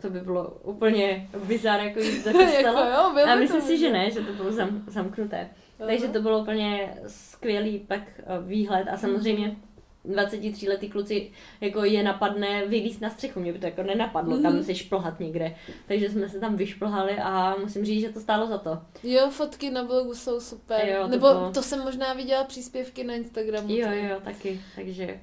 to 0.00 0.10
by 0.10 0.20
bylo 0.20 0.48
úplně 0.48 1.28
bizar, 1.46 1.80
jako 1.80 2.00
jít 2.00 2.24
do 2.24 2.30
jako 2.40 2.52
kostela. 2.52 2.88
jo, 2.88 3.10
byl 3.14 3.30
A 3.30 3.34
myslím 3.34 3.60
to 3.60 3.66
si, 3.66 3.78
že 3.78 3.92
ne, 3.92 4.10
že 4.10 4.20
to 4.20 4.32
bylo 4.32 4.52
zam, 4.52 4.82
zamknuté. 4.86 5.38
Aha. 5.80 5.88
Takže 5.88 6.08
to 6.08 6.22
bylo 6.22 6.38
úplně 6.38 6.94
skvělý 7.06 7.78
pak 7.78 8.00
eh, 8.18 8.24
výhled 8.46 8.88
a 8.88 8.96
samozřejmě 8.96 9.56
23 10.04 10.68
letý 10.68 10.88
kluci 10.88 11.30
jako 11.60 11.84
je 11.84 12.02
napadne 12.02 12.66
vylíst 12.66 13.00
na 13.00 13.10
střechu, 13.10 13.40
mě 13.40 13.52
by 13.52 13.58
to 13.58 13.66
jako 13.66 13.82
nenapadlo 13.82 14.36
mm-hmm. 14.36 14.42
tam 14.42 14.62
se 14.62 14.74
šplhat 14.74 15.20
někde. 15.20 15.54
Takže 15.88 16.10
jsme 16.10 16.28
se 16.28 16.40
tam 16.40 16.56
vyšplhali 16.56 17.18
a 17.18 17.56
musím 17.56 17.84
říct, 17.84 18.00
že 18.00 18.12
to 18.12 18.20
stálo 18.20 18.46
za 18.46 18.58
to. 18.58 18.78
Jo, 19.02 19.30
fotky 19.30 19.70
na 19.70 19.84
blogu 19.84 20.14
jsou 20.14 20.40
super. 20.40 20.88
Jo, 20.88 21.02
to 21.02 21.08
Nebo 21.08 21.28
bylo- 21.28 21.50
to 21.52 21.62
jsem 21.62 21.80
možná 21.80 22.12
viděla 22.12 22.44
příspěvky 22.44 23.04
na 23.04 23.14
Instagramu. 23.14 23.68
Jo, 23.70 23.88
jo, 23.90 24.20
taky, 24.24 24.60
takže 24.76 25.20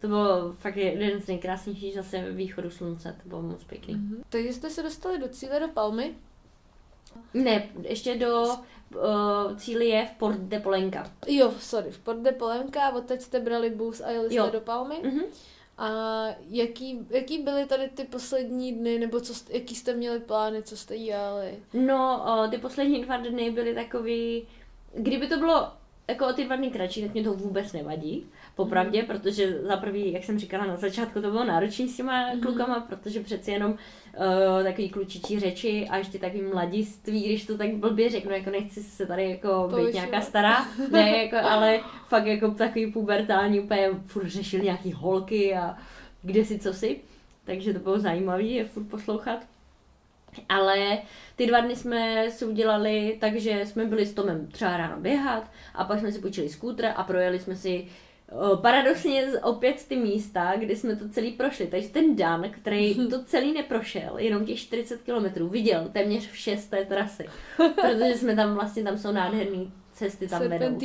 to 0.00 0.08
bylo 0.08 0.52
fakt 0.52 0.76
jeden 0.76 1.20
z 1.20 1.26
nejkrásnějších 1.26 1.94
zase 1.94 2.32
východu 2.32 2.70
slunce, 2.70 3.16
to 3.22 3.28
bylo 3.28 3.42
moc 3.42 3.64
pěkný. 3.64 3.94
Mhm. 3.94 4.22
Takže 4.28 4.52
jste 4.52 4.70
se 4.70 4.82
dostali 4.82 5.18
do 5.18 5.28
cíle 5.28 5.60
do 5.60 5.68
Palmy. 5.68 6.14
Ne, 7.34 7.68
ještě 7.82 8.16
do 8.16 8.42
uh, 8.44 9.56
cíli 9.56 9.88
je 9.88 10.06
v 10.06 10.18
Port 10.18 10.38
de 10.38 10.60
Polenka. 10.60 11.10
Jo, 11.26 11.52
sorry, 11.60 11.90
v 11.90 11.98
Port 11.98 12.18
de 12.18 12.32
Polemka, 12.32 12.94
odteď 12.94 13.20
jste 13.20 13.40
brali 13.40 13.70
bus 13.70 14.00
a 14.00 14.10
jeli 14.10 14.34
Jo. 14.34 14.42
jste 14.44 14.52
do 14.52 14.60
Palmy. 14.60 14.94
Mhm. 15.02 15.20
A 15.78 15.88
jaký, 16.48 17.06
jaký 17.10 17.38
byly 17.38 17.66
tady 17.66 17.88
ty 17.88 18.04
poslední 18.04 18.72
dny, 18.72 18.98
nebo 18.98 19.20
co, 19.20 19.32
jaký 19.48 19.74
jste 19.74 19.94
měli 19.94 20.20
plány, 20.20 20.62
co 20.62 20.76
jste 20.76 20.98
dělali? 20.98 21.58
No, 21.72 22.24
uh, 22.26 22.50
ty 22.50 22.58
poslední 22.58 23.04
dva 23.04 23.16
dny 23.16 23.50
byly 23.50 23.74
takový, 23.74 24.48
kdyby 24.94 25.26
to 25.26 25.36
bylo 25.36 25.68
jako 26.08 26.26
o 26.26 26.32
ty 26.32 26.44
dva 26.44 26.56
dny 26.56 26.70
kratší, 26.70 27.02
tak 27.02 27.12
mě 27.12 27.24
to 27.24 27.32
vůbec 27.32 27.72
nevadí, 27.72 28.26
popravdě, 28.64 29.02
protože 29.02 29.62
za 29.62 29.76
prvý, 29.76 30.12
jak 30.12 30.24
jsem 30.24 30.38
říkala 30.38 30.66
na 30.66 30.76
začátku, 30.76 31.22
to 31.22 31.30
bylo 31.30 31.44
náročné 31.44 31.88
s 31.88 31.96
těma 31.96 32.26
Mhm. 32.32 32.40
klukama, 32.40 32.80
protože 32.80 33.20
přeci 33.20 33.50
jenom 33.50 33.70
uh, 33.72 34.64
takový 34.64 34.88
klučičí 34.90 35.40
řeči 35.40 35.86
a 35.90 35.96
ještě 35.96 36.18
takový 36.18 36.42
mladiství, 36.42 37.22
když 37.24 37.46
to 37.46 37.58
tak 37.58 37.74
blbě 37.74 38.10
řeknu, 38.10 38.30
jako 38.32 38.50
nechci 38.50 38.82
se 38.82 39.06
tady 39.06 39.30
jako 39.30 39.48
být 39.48 39.70
Povyšovat. 39.70 39.92
nějaká 39.94 40.20
stará, 40.20 40.64
ne, 40.90 41.16
jako, 41.24 41.36
ale 41.48 41.80
fakt 42.08 42.26
jako 42.26 42.50
takový 42.50 42.92
pubertální, 42.92 43.60
úplně 43.60 43.88
furt 44.06 44.28
řešil 44.28 44.60
nějaký 44.60 44.92
holky 44.92 45.54
a 45.56 45.76
kde 46.22 46.44
si 46.44 46.58
co 46.58 46.72
si, 46.74 46.96
takže 47.44 47.72
to 47.72 47.78
bylo 47.78 47.98
zajímavé 47.98 48.42
je 48.42 48.64
furt 48.64 48.84
poslouchat. 48.84 49.38
Ale 50.48 50.98
ty 51.36 51.46
dva 51.46 51.60
dny 51.60 51.76
jsme 51.76 52.30
si 52.30 52.44
udělali 52.44 53.16
tak, 53.20 53.36
že 53.36 53.66
jsme 53.66 53.84
byli 53.84 54.06
s 54.06 54.14
Tomem 54.14 54.46
třeba 54.46 54.76
ráno 54.76 54.96
běhat 55.00 55.50
a 55.74 55.84
pak 55.84 55.98
jsme 55.98 56.12
si 56.12 56.18
půjčili 56.18 56.48
skútr 56.48 56.86
a 56.96 57.02
projeli 57.04 57.38
jsme 57.38 57.56
si 57.56 57.86
paradoxně 58.62 59.26
opět 59.42 59.86
ty 59.88 59.96
místa, 59.96 60.52
kde 60.56 60.76
jsme 60.76 60.96
to 60.96 61.08
celý 61.08 61.32
prošli. 61.32 61.66
Takže 61.66 61.88
ten 61.88 62.16
Dan, 62.16 62.50
který 62.50 62.94
to 63.10 63.24
celý 63.24 63.52
neprošel, 63.52 64.18
jenom 64.18 64.46
těch 64.46 64.58
40 64.58 65.02
kilometrů, 65.02 65.48
viděl 65.48 65.88
téměř 65.92 66.30
vše 66.30 66.56
z 66.56 66.66
té 66.66 66.84
trasy. 66.84 67.26
Protože 67.56 68.14
jsme 68.14 68.36
tam 68.36 68.54
vlastně, 68.54 68.84
tam 68.84 68.98
jsou 68.98 69.12
nádherné 69.12 69.66
cesty 69.92 70.28
tam 70.28 70.48
vedou. 70.48 70.78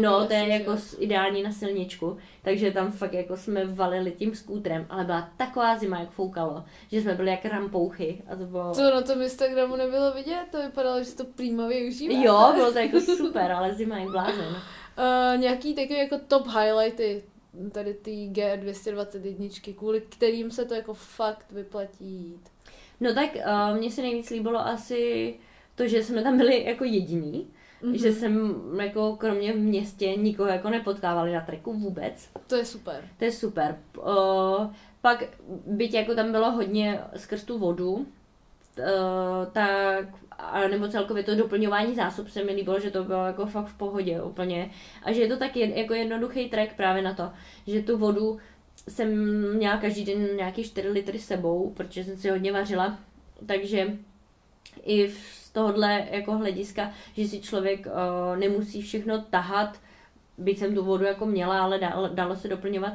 No, 0.00 0.26
to 0.26 0.32
je 0.32 0.48
jako 0.48 0.76
že? 0.76 0.96
ideální 0.98 1.42
na 1.42 1.52
silničku, 1.52 2.16
takže 2.42 2.70
tam 2.70 2.92
fakt 2.92 3.12
jako 3.12 3.36
jsme 3.36 3.64
valili 3.64 4.12
tím 4.12 4.34
skútrem, 4.34 4.86
ale 4.90 5.04
byla 5.04 5.28
taková 5.36 5.78
zima, 5.78 5.98
jak 5.98 6.10
foukalo, 6.10 6.64
že 6.92 7.02
jsme 7.02 7.14
byli 7.14 7.30
jak 7.30 7.44
rampouchy 7.44 8.22
a 8.32 8.36
to 8.36 8.44
bylo... 8.44 8.74
To 8.74 8.94
na 8.94 9.02
tom 9.02 9.22
Instagramu 9.22 9.76
nebylo 9.76 10.12
vidět, 10.12 10.46
to 10.50 10.62
vypadalo, 10.62 11.04
že 11.04 11.14
to 11.14 11.24
prýma 11.24 11.66
využívá. 11.66 12.14
Jo, 12.14 12.52
bylo 12.54 12.72
to 12.72 12.78
jako 12.78 13.00
super, 13.16 13.52
ale 13.52 13.74
zima 13.74 13.98
jak 13.98 14.10
blázen. 14.10 14.56
Uh, 14.98 15.40
nějaký 15.40 15.74
takový 15.74 15.98
jako 15.98 16.18
top 16.28 16.46
highlighty 16.46 17.22
tady 17.72 17.94
ty 17.94 18.10
G221, 18.32 19.74
kvůli 19.74 20.00
kterým 20.00 20.50
se 20.50 20.64
to 20.64 20.74
jako 20.74 20.94
fakt 20.94 21.52
vyplatí 21.52 22.04
jít. 22.04 22.48
No 23.00 23.14
tak 23.14 23.30
uh, 23.34 23.76
mně 23.78 23.90
se 23.90 24.02
nejvíc 24.02 24.30
líbilo 24.30 24.66
asi 24.66 25.34
to, 25.74 25.88
že 25.88 26.04
jsme 26.04 26.22
tam 26.22 26.36
byli 26.36 26.64
jako 26.64 26.84
jediní, 26.84 27.46
Mhm. 27.82 27.92
mm-hmm. 27.92 28.02
že 28.02 28.12
jsem 28.12 28.54
jako 28.80 29.16
kromě 29.16 29.52
v 29.52 29.56
městě 29.56 30.16
nikoho 30.16 30.48
jako 30.48 30.70
nepotkávali 30.70 31.32
na 31.32 31.40
treku 31.40 31.72
vůbec. 31.72 32.28
To 32.46 32.56
je 32.56 32.64
super. 32.64 33.08
To 33.18 33.24
je 33.24 33.32
super. 33.32 33.78
Uh, 33.98 34.66
pak, 35.00 35.24
byť 35.66 35.94
jako 35.94 36.14
tam 36.14 36.32
bylo 36.32 36.50
hodně 36.50 37.00
skrz 37.16 37.44
tu 37.44 37.58
vodu, 37.58 37.92
uh, 37.94 38.04
tak, 39.52 40.04
a 40.38 40.68
nebo 40.68 40.88
celkově 40.88 41.22
to 41.22 41.34
doplňování 41.34 41.94
zásob 41.94 42.28
se 42.28 42.44
mi 42.44 42.52
líbilo, 42.52 42.80
že 42.80 42.90
to 42.90 43.04
bylo 43.04 43.26
jako 43.26 43.46
fakt 43.46 43.66
v 43.66 43.78
pohodě 43.78 44.22
úplně. 44.22 44.70
A 45.02 45.12
že 45.12 45.20
je 45.20 45.28
to 45.28 45.36
tak 45.36 45.56
jed, 45.56 45.76
jako 45.76 45.94
jednoduchý 45.94 46.48
trek 46.48 46.76
právě 46.76 47.02
na 47.02 47.14
to, 47.14 47.30
že 47.66 47.82
tu 47.82 47.98
vodu 47.98 48.38
jsem 48.88 49.08
měla 49.56 49.76
každý 49.76 50.04
den 50.04 50.36
nějaký 50.36 50.64
4 50.64 50.88
litry 50.88 51.18
sebou, 51.18 51.72
protože 51.76 52.04
jsem 52.04 52.16
si 52.16 52.30
hodně 52.30 52.52
vařila, 52.52 52.98
takže 53.46 53.96
i 54.82 55.08
z 55.10 55.50
tohohle 55.50 56.06
jako 56.10 56.32
hlediska, 56.32 56.92
že 57.16 57.28
si 57.28 57.40
člověk 57.40 57.86
uh, 57.86 58.36
nemusí 58.36 58.82
všechno 58.82 59.22
tahat, 59.22 59.80
byť 60.38 60.58
jsem 60.58 60.74
tu 60.74 60.84
vodu 60.84 61.04
jako 61.04 61.26
měla, 61.26 61.62
ale 61.62 61.78
dalo, 61.78 62.08
dalo 62.08 62.36
se 62.36 62.48
doplňovat, 62.48 62.92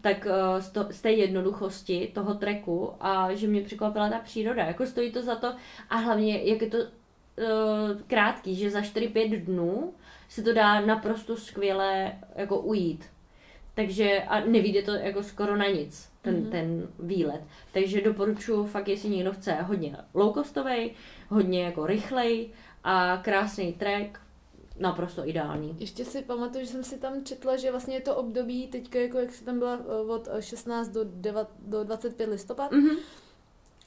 tak 0.00 0.26
uh, 0.26 0.60
z, 0.60 0.70
to, 0.70 0.86
z 0.90 1.00
té 1.00 1.10
jednoduchosti 1.12 2.10
toho 2.14 2.34
treku 2.34 2.92
a 3.00 3.34
že 3.34 3.46
mě 3.46 3.60
překvapila 3.62 4.08
ta 4.10 4.18
příroda. 4.18 4.64
Jako 4.64 4.86
stojí 4.86 5.12
to 5.12 5.22
za 5.22 5.34
to 5.34 5.54
a 5.90 5.96
hlavně, 5.96 6.42
jak 6.42 6.62
je 6.62 6.68
to 6.70 6.78
uh, 6.78 6.84
krátký, 8.06 8.56
že 8.56 8.70
za 8.70 8.80
4-5 8.80 9.44
dnů 9.44 9.92
se 10.28 10.42
to 10.42 10.52
dá 10.52 10.80
naprosto 10.80 11.36
skvěle 11.36 12.12
jako 12.34 12.60
ujít. 12.60 13.04
Takže 13.74 14.22
a 14.28 14.40
nevíde 14.40 14.82
to 14.82 14.92
jako 14.92 15.22
skoro 15.22 15.56
na 15.56 15.66
nic, 15.66 16.08
ten, 16.22 16.34
Mhm. 16.34 16.44
mm-hmm. 16.44 16.50
ten 16.50 16.88
výlet. 16.98 17.40
Takže 17.72 18.00
doporučuji 18.00 18.66
fakt, 18.66 18.88
jestli 18.88 19.08
někdo 19.08 19.32
chce 19.32 19.52
hodně 19.52 19.96
low-costovej, 20.14 20.90
hodně 21.28 21.64
jako 21.64 21.86
rychlej 21.86 22.48
a 22.84 23.16
krásný 23.16 23.72
trek, 23.72 24.20
naprosto 24.78 25.28
ideální. 25.28 25.76
Ještě 25.78 26.04
si 26.04 26.22
pamatuju, 26.22 26.64
že 26.64 26.70
jsem 26.70 26.84
si 26.84 26.98
tam 26.98 27.24
četla, 27.24 27.56
že 27.56 27.70
vlastně 27.70 27.94
je 27.94 28.00
to 28.00 28.16
období 28.16 28.66
teďka, 28.66 28.98
jako 28.98 29.18
jak 29.18 29.32
jsi 29.32 29.44
tam 29.44 29.58
byla 29.58 29.78
eh, 29.80 30.12
od 30.12 30.28
eh, 30.32 30.42
16 30.42 30.88
do, 30.88 31.00
9, 31.04 31.48
do 31.58 31.84
25 31.84 32.28
listopad, 32.28 32.72
Mhm. 32.72 32.96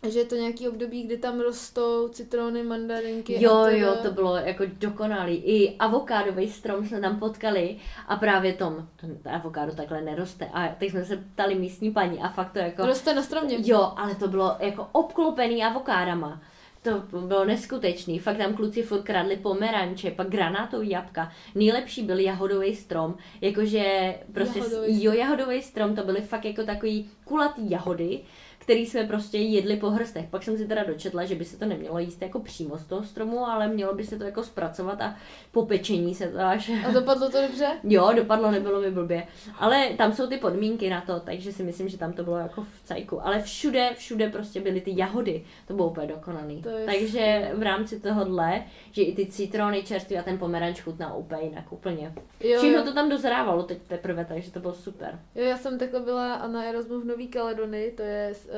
a 0.03 0.09
že 0.09 0.19
je 0.19 0.25
to 0.25 0.35
nějaký 0.35 0.69
období, 0.69 1.03
kdy 1.03 1.17
tam 1.17 1.39
rostou 1.39 2.07
citrony, 2.07 2.63
mandarinky. 2.63 3.43
Jo, 3.43 3.53
a 3.55 3.65
teda- 3.65 3.77
jo, 3.77 3.95
to 4.03 4.11
bylo 4.11 4.35
jako 4.35 4.63
dokonalý. 4.79 5.35
I 5.35 5.75
avokádový 5.77 6.51
strom 6.51 6.87
jsme 6.87 7.01
tam 7.01 7.19
potkali 7.19 7.77
a 8.07 8.15
právě 8.15 8.53
tom, 8.53 8.87
ten 9.01 9.17
avokádo 9.33 9.75
takhle 9.75 10.01
neroste. 10.01 10.45
A 10.53 10.67
teď 10.79 10.89
jsme 10.91 11.05
se 11.05 11.17
ptali 11.17 11.55
místní 11.55 11.91
paní 11.91 12.19
a 12.19 12.29
fakt 12.29 12.51
to 12.53 12.59
jako... 12.59 12.85
Roste 12.85 13.13
na 13.13 13.21
stromě. 13.23 13.57
Jo, 13.59 13.93
ale 13.97 14.15
to 14.15 14.27
bylo 14.27 14.55
jako 14.59 14.87
obklopený 14.91 15.63
avokádama. 15.63 16.41
To 16.83 17.19
bylo 17.27 17.45
neskutečný. 17.45 18.19
Fakt 18.19 18.37
tam 18.37 18.53
kluci 18.53 18.83
furt 18.83 19.03
kradli 19.03 19.37
pomeranče, 19.37 20.11
pak 20.11 20.29
granátový 20.29 20.89
jabka. 20.89 21.31
Nejlepší 21.55 22.03
byl 22.03 22.19
jahodový 22.19 22.75
strom. 22.75 23.17
Jakože 23.41 24.15
prostě, 24.33 24.59
Jahodový 24.59 25.03
jo, 25.03 25.13
jahodový 25.13 25.61
strom, 25.61 25.95
to 25.95 26.03
byly 26.03 26.21
fakt 26.21 26.45
jako 26.45 26.63
takový 26.63 27.09
kulatý 27.23 27.71
jahody, 27.71 28.19
který 28.61 28.85
jsme 28.85 29.03
prostě 29.03 29.37
jedli 29.37 29.77
po 29.77 29.89
hrstech. 29.89 30.25
Pak 30.29 30.43
jsem 30.43 30.57
si 30.57 30.67
teda 30.67 30.83
dočetla, 30.83 31.25
že 31.25 31.35
by 31.35 31.45
se 31.45 31.57
to 31.59 31.65
nemělo 31.65 31.99
jíst 31.99 32.21
jako 32.21 32.39
přímo 32.39 32.77
z 32.77 32.85
toho 32.85 33.03
stromu, 33.03 33.45
ale 33.45 33.67
mělo 33.67 33.93
by 33.93 34.03
se 34.03 34.17
to 34.17 34.23
jako 34.23 34.43
zpracovat 34.43 35.01
a 35.01 35.15
po 35.51 35.65
pečení 35.65 36.15
se 36.15 36.27
to 36.27 36.39
až... 36.39 36.71
A 36.87 36.91
dopadlo 36.91 37.29
to 37.29 37.41
dobře? 37.41 37.67
Jo, 37.83 38.11
dopadlo, 38.15 38.51
nebylo 38.51 38.81
mi 38.81 38.91
blbě. 38.91 39.27
Ale 39.59 39.89
tam 39.97 40.13
jsou 40.13 40.27
ty 40.27 40.37
podmínky 40.37 40.89
na 40.89 41.01
to, 41.01 41.19
takže 41.19 41.51
si 41.51 41.63
myslím, 41.63 41.89
že 41.89 41.97
tam 41.97 42.13
to 42.13 42.23
bylo 42.23 42.37
jako 42.37 42.61
v 42.61 42.83
cajku. 42.83 43.25
Ale 43.25 43.41
všude, 43.41 43.89
všude 43.95 44.29
prostě 44.29 44.61
byly 44.61 44.81
ty 44.81 44.93
jahody. 44.95 45.43
To 45.67 45.73
bylo 45.73 45.89
úplně 45.89 46.07
dokonaný. 46.07 46.61
To 46.61 46.69
je 46.69 46.85
Takže 46.85 47.51
v 47.55 47.61
rámci 47.61 47.99
tohohle, 47.99 48.63
že 48.91 49.01
i 49.01 49.15
ty 49.15 49.25
citrony 49.25 49.83
čerství 49.83 50.17
a 50.17 50.23
ten 50.23 50.37
pomeranč 50.37 50.81
chutná 50.81 51.15
úplně 51.15 51.43
jinak, 51.43 51.71
úplně. 51.71 52.13
Jo, 52.39 52.57
Všechno 52.57 52.77
jo. 52.77 52.83
to 52.83 52.93
tam 52.93 53.09
dozrávalo 53.09 53.63
teď 53.63 53.77
teprve, 53.87 54.25
takže 54.25 54.51
to 54.51 54.59
bylo 54.59 54.73
super. 54.73 55.19
Jo, 55.35 55.43
já 55.43 55.57
jsem 55.57 55.79
takhle 55.79 55.99
byla 55.99 56.33
a 56.33 56.47
na 56.47 56.63
Erasmu 56.63 57.01
v 57.01 57.05
Nový 57.05 57.27
Kaledonii, 57.27 57.91
to 57.91 58.01
je 58.01 58.33
uh, 58.45 58.51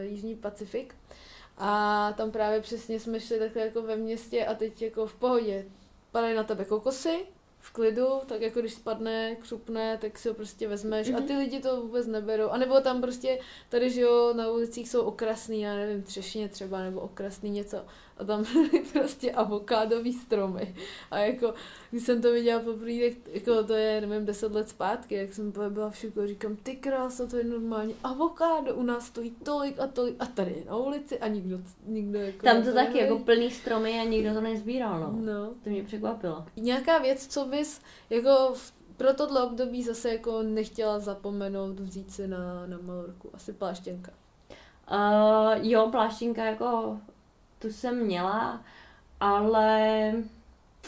Jižní 0.00 0.36
Pacifik. 0.36 0.94
A 1.58 2.12
tam 2.16 2.30
právě 2.30 2.60
přesně 2.60 3.00
jsme 3.00 3.20
šli 3.20 3.38
takhle 3.38 3.62
jako 3.62 3.82
ve 3.82 3.96
městě 3.96 4.46
a 4.46 4.54
teď 4.54 4.82
jako 4.82 5.06
v 5.06 5.14
pohodě. 5.14 5.64
Padají 6.12 6.34
na 6.34 6.44
tebe 6.44 6.64
kokosy, 6.64 7.18
v 7.58 7.72
klidu, 7.72 8.08
tak 8.26 8.40
jako 8.40 8.60
když 8.60 8.74
spadne, 8.74 9.34
křupne, 9.34 9.98
tak 9.98 10.18
si 10.18 10.28
ho 10.28 10.34
prostě 10.34 10.68
vezmeš 10.68 11.10
mm-hmm. 11.10 11.24
a 11.24 11.26
ty 11.26 11.36
lidi 11.36 11.60
to 11.60 11.80
vůbec 11.80 12.06
neberou. 12.06 12.48
A 12.48 12.56
nebo 12.56 12.80
tam 12.80 13.00
prostě, 13.00 13.38
tady 13.68 13.90
že 13.90 14.00
jo, 14.00 14.34
na 14.36 14.50
ulicích 14.50 14.88
jsou 14.88 15.02
okrasný, 15.02 15.60
já 15.60 15.74
nevím, 15.74 16.02
třešně 16.02 16.48
třeba, 16.48 16.82
nebo 16.82 17.00
okrasný 17.00 17.50
něco. 17.50 17.84
A 18.22 18.24
tam 18.24 18.44
byly 18.52 18.84
prostě 18.92 19.32
avokádový 19.32 20.12
stromy. 20.12 20.74
A 21.10 21.18
jako, 21.18 21.54
když 21.90 22.02
jsem 22.02 22.22
to 22.22 22.32
viděla 22.32 22.60
poprvé, 22.60 23.10
tak 23.10 23.34
jako 23.34 23.64
to 23.64 23.74
je, 23.74 24.00
nevím, 24.00 24.26
deset 24.26 24.52
let 24.52 24.68
zpátky, 24.68 25.14
jak 25.14 25.34
jsem 25.34 25.52
byla 25.68 25.90
v 25.90 25.96
šoku, 25.96 26.20
a 26.20 26.26
říkám, 26.26 26.56
ty 26.56 26.76
krása, 26.76 27.26
to 27.26 27.36
je 27.36 27.44
normálně 27.44 27.94
avokádo, 28.04 28.74
u 28.74 28.82
nás 28.82 29.06
stojí 29.06 29.30
tolik 29.30 29.80
a 29.80 29.86
tolik 29.86 30.16
a 30.18 30.26
tady 30.26 30.50
je 30.50 30.64
na 30.64 30.76
ulici 30.76 31.18
a 31.18 31.28
nikdo, 31.28 31.58
nikdo 31.86 32.18
jako... 32.18 32.46
Tam 32.46 32.62
to 32.62 32.72
taky 32.72 32.94
neví. 32.94 32.98
jako 32.98 33.18
plný 33.18 33.50
stromy 33.50 34.00
a 34.00 34.04
nikdo 34.04 34.34
to 34.34 34.40
nezbíral, 34.40 35.00
no. 35.00 35.18
No. 35.20 35.54
To 35.64 35.70
mě 35.70 35.84
překvapilo. 35.84 36.44
Nějaká 36.56 36.98
věc, 36.98 37.26
co 37.26 37.44
bys 37.44 37.80
jako 38.10 38.54
pro 38.96 39.14
tohle 39.14 39.42
období 39.42 39.82
zase 39.82 40.12
jako 40.12 40.42
nechtěla 40.42 40.98
zapomenout 40.98 41.80
vzít 41.80 42.12
si 42.12 42.28
na, 42.28 42.66
na 42.66 42.78
Malorku? 42.82 43.30
Asi 43.34 43.52
pláštěnka. 43.52 44.12
Uh, 44.92 45.66
jo, 45.66 45.88
pláštinka 45.90 46.44
jako 46.44 46.98
tu 47.62 47.70
jsem 47.72 48.04
měla, 48.04 48.60
ale 49.20 50.12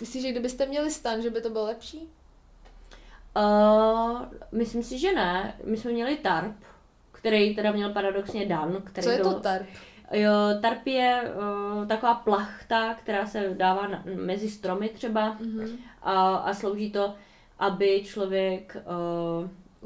Myslíš, 0.00 0.22
že 0.22 0.30
kdybyste 0.30 0.66
měli 0.66 0.90
stan, 0.90 1.22
že 1.22 1.30
by 1.30 1.40
to 1.40 1.50
bylo 1.50 1.64
lepší? 1.64 2.08
Uh, 3.36 4.20
myslím 4.52 4.82
si, 4.82 4.98
že 4.98 5.12
ne. 5.12 5.54
My 5.64 5.76
jsme 5.76 5.92
měli 5.92 6.16
tarp, 6.16 6.56
který 7.12 7.54
teda 7.54 7.72
měl 7.72 7.92
paradoxně 7.92 8.46
Dan. 8.46 8.82
Který 8.84 9.04
Co 9.04 9.10
je 9.10 9.16
byl... 9.16 9.32
to 9.34 9.40
tarp? 9.40 9.66
Jo, 10.12 10.30
tarp 10.62 10.86
je 10.86 11.22
uh, 11.22 11.86
taková 11.86 12.14
plachta, 12.14 12.94
která 12.94 13.26
se 13.26 13.54
dává 13.54 13.88
na, 13.88 14.02
mezi 14.14 14.50
stromy 14.50 14.88
třeba 14.88 15.36
Mhm. 15.40 15.76
a, 16.02 16.36
a 16.36 16.54
slouží 16.54 16.92
to, 16.92 17.14
aby 17.58 18.02
člověk 18.04 18.76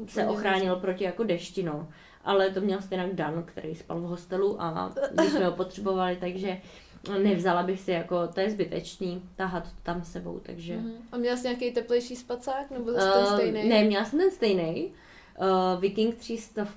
uh, 0.01 0.07
se 0.07 0.27
ochránil 0.27 0.75
proti 0.75 1.03
jako 1.03 1.23
dešti, 1.23 1.63
no. 1.63 1.87
Ale 2.23 2.49
to 2.49 2.61
měl 2.61 2.81
stejně 2.81 3.09
Dan, 3.13 3.43
který 3.43 3.75
spal 3.75 3.99
v 3.99 4.03
hostelu 4.03 4.61
a 4.61 4.93
když 5.11 5.29
jsme 5.31 5.45
ho 5.45 5.51
potřebovali, 5.51 6.17
takže 6.19 6.57
nevzala 7.23 7.63
bych 7.63 7.79
si 7.79 7.91
jako, 7.91 8.27
to 8.27 8.39
je 8.39 8.51
zbytečný, 8.51 9.23
tahat 9.35 9.63
to 9.63 9.75
tam 9.83 10.03
s 10.03 10.11
sebou, 10.11 10.39
takže... 10.43 10.77
Mhm. 10.77 10.93
A 11.11 11.17
měl 11.17 11.37
jsi 11.37 11.43
nějaký 11.43 11.71
teplejší 11.71 12.15
spacák, 12.15 12.71
nebo 12.71 12.91
zase 12.91 13.11
ten 13.11 13.23
Eh, 13.23 13.33
stejný? 13.33 13.69
Ne, 13.69 13.83
měla 13.83 14.05
jsem 14.05 14.19
ten 14.19 14.31
stejný, 14.31 14.93
uh, 15.39 15.81
Viking 15.81 16.15
300, 16.15 16.67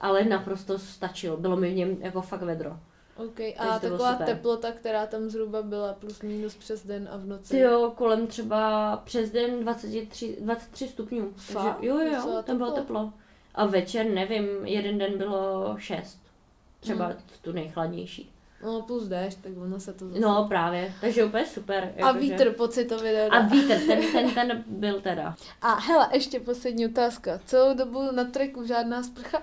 ale 0.00 0.24
naprosto 0.24 0.78
stačil. 0.78 1.36
Bylo 1.36 1.56
mi 1.56 1.70
v 1.70 1.76
něm 1.76 1.96
jako 2.00 2.22
fakt 2.22 2.42
vedro. 2.42 2.76
Okay. 3.16 3.54
Takže 3.58 3.70
A 3.70 3.78
bylo 3.78 3.98
taková 3.98 4.14
teplota, 4.14 4.72
která 4.72 5.06
tam 5.06 5.30
zhruba 5.30 5.62
byla 5.62 5.92
plus 5.92 6.22
minus 6.22 6.56
přes 6.56 6.86
den 6.86 7.08
a 7.12 7.16
v 7.16 7.26
noci. 7.26 7.58
Jo, 7.58 7.92
kolem 7.96 8.26
třeba 8.26 8.96
přes 9.04 9.30
den 9.30 9.60
23, 9.60 10.36
23 10.40 10.88
stupňů. 10.88 11.32
Fakt? 11.36 11.74
Takže, 11.74 11.88
jo, 11.88 11.98
jo, 11.98 12.12
jo, 12.12 12.42
tam 12.42 12.56
bylo 12.56 12.70
teplo. 12.70 12.82
teplo. 12.82 13.12
A 13.54 13.66
večer, 13.66 14.06
nevím, 14.06 14.46
jeden 14.64 14.98
den 14.98 15.18
bylo 15.18 15.74
6. 15.78 16.20
Třeba 16.80 17.04
Hmm. 17.06 17.16
tu 17.42 17.52
nejchladnější. 17.52 18.30
No 18.64 18.82
plus 18.82 19.08
déšť, 19.08 19.38
tak 19.42 19.52
ono 19.62 19.80
se 19.80 19.92
to 19.92 20.08
zase... 20.08 20.20
No 20.20 20.44
právě, 20.48 20.92
takže 21.00 21.24
úplně 21.24 21.46
super. 21.46 21.92
a 21.96 22.06
jakože- 22.06 22.20
vítr 22.20 22.52
pocitově 22.52 23.12
teda. 23.12 23.36
A 23.36 23.40
vítr, 23.40 23.74
ten, 23.86 24.00
ten, 24.12 24.30
ten 24.34 24.64
byl 24.66 25.00
teda. 25.00 25.34
A 25.62 25.74
hele, 25.74 26.08
ještě 26.12 26.40
poslední 26.40 26.86
otázka. 26.86 27.40
Celou 27.44 27.74
dobu 27.74 28.12
na 28.12 28.24
treku 28.24 28.66
žádná 28.66 29.02
sprcha? 29.02 29.42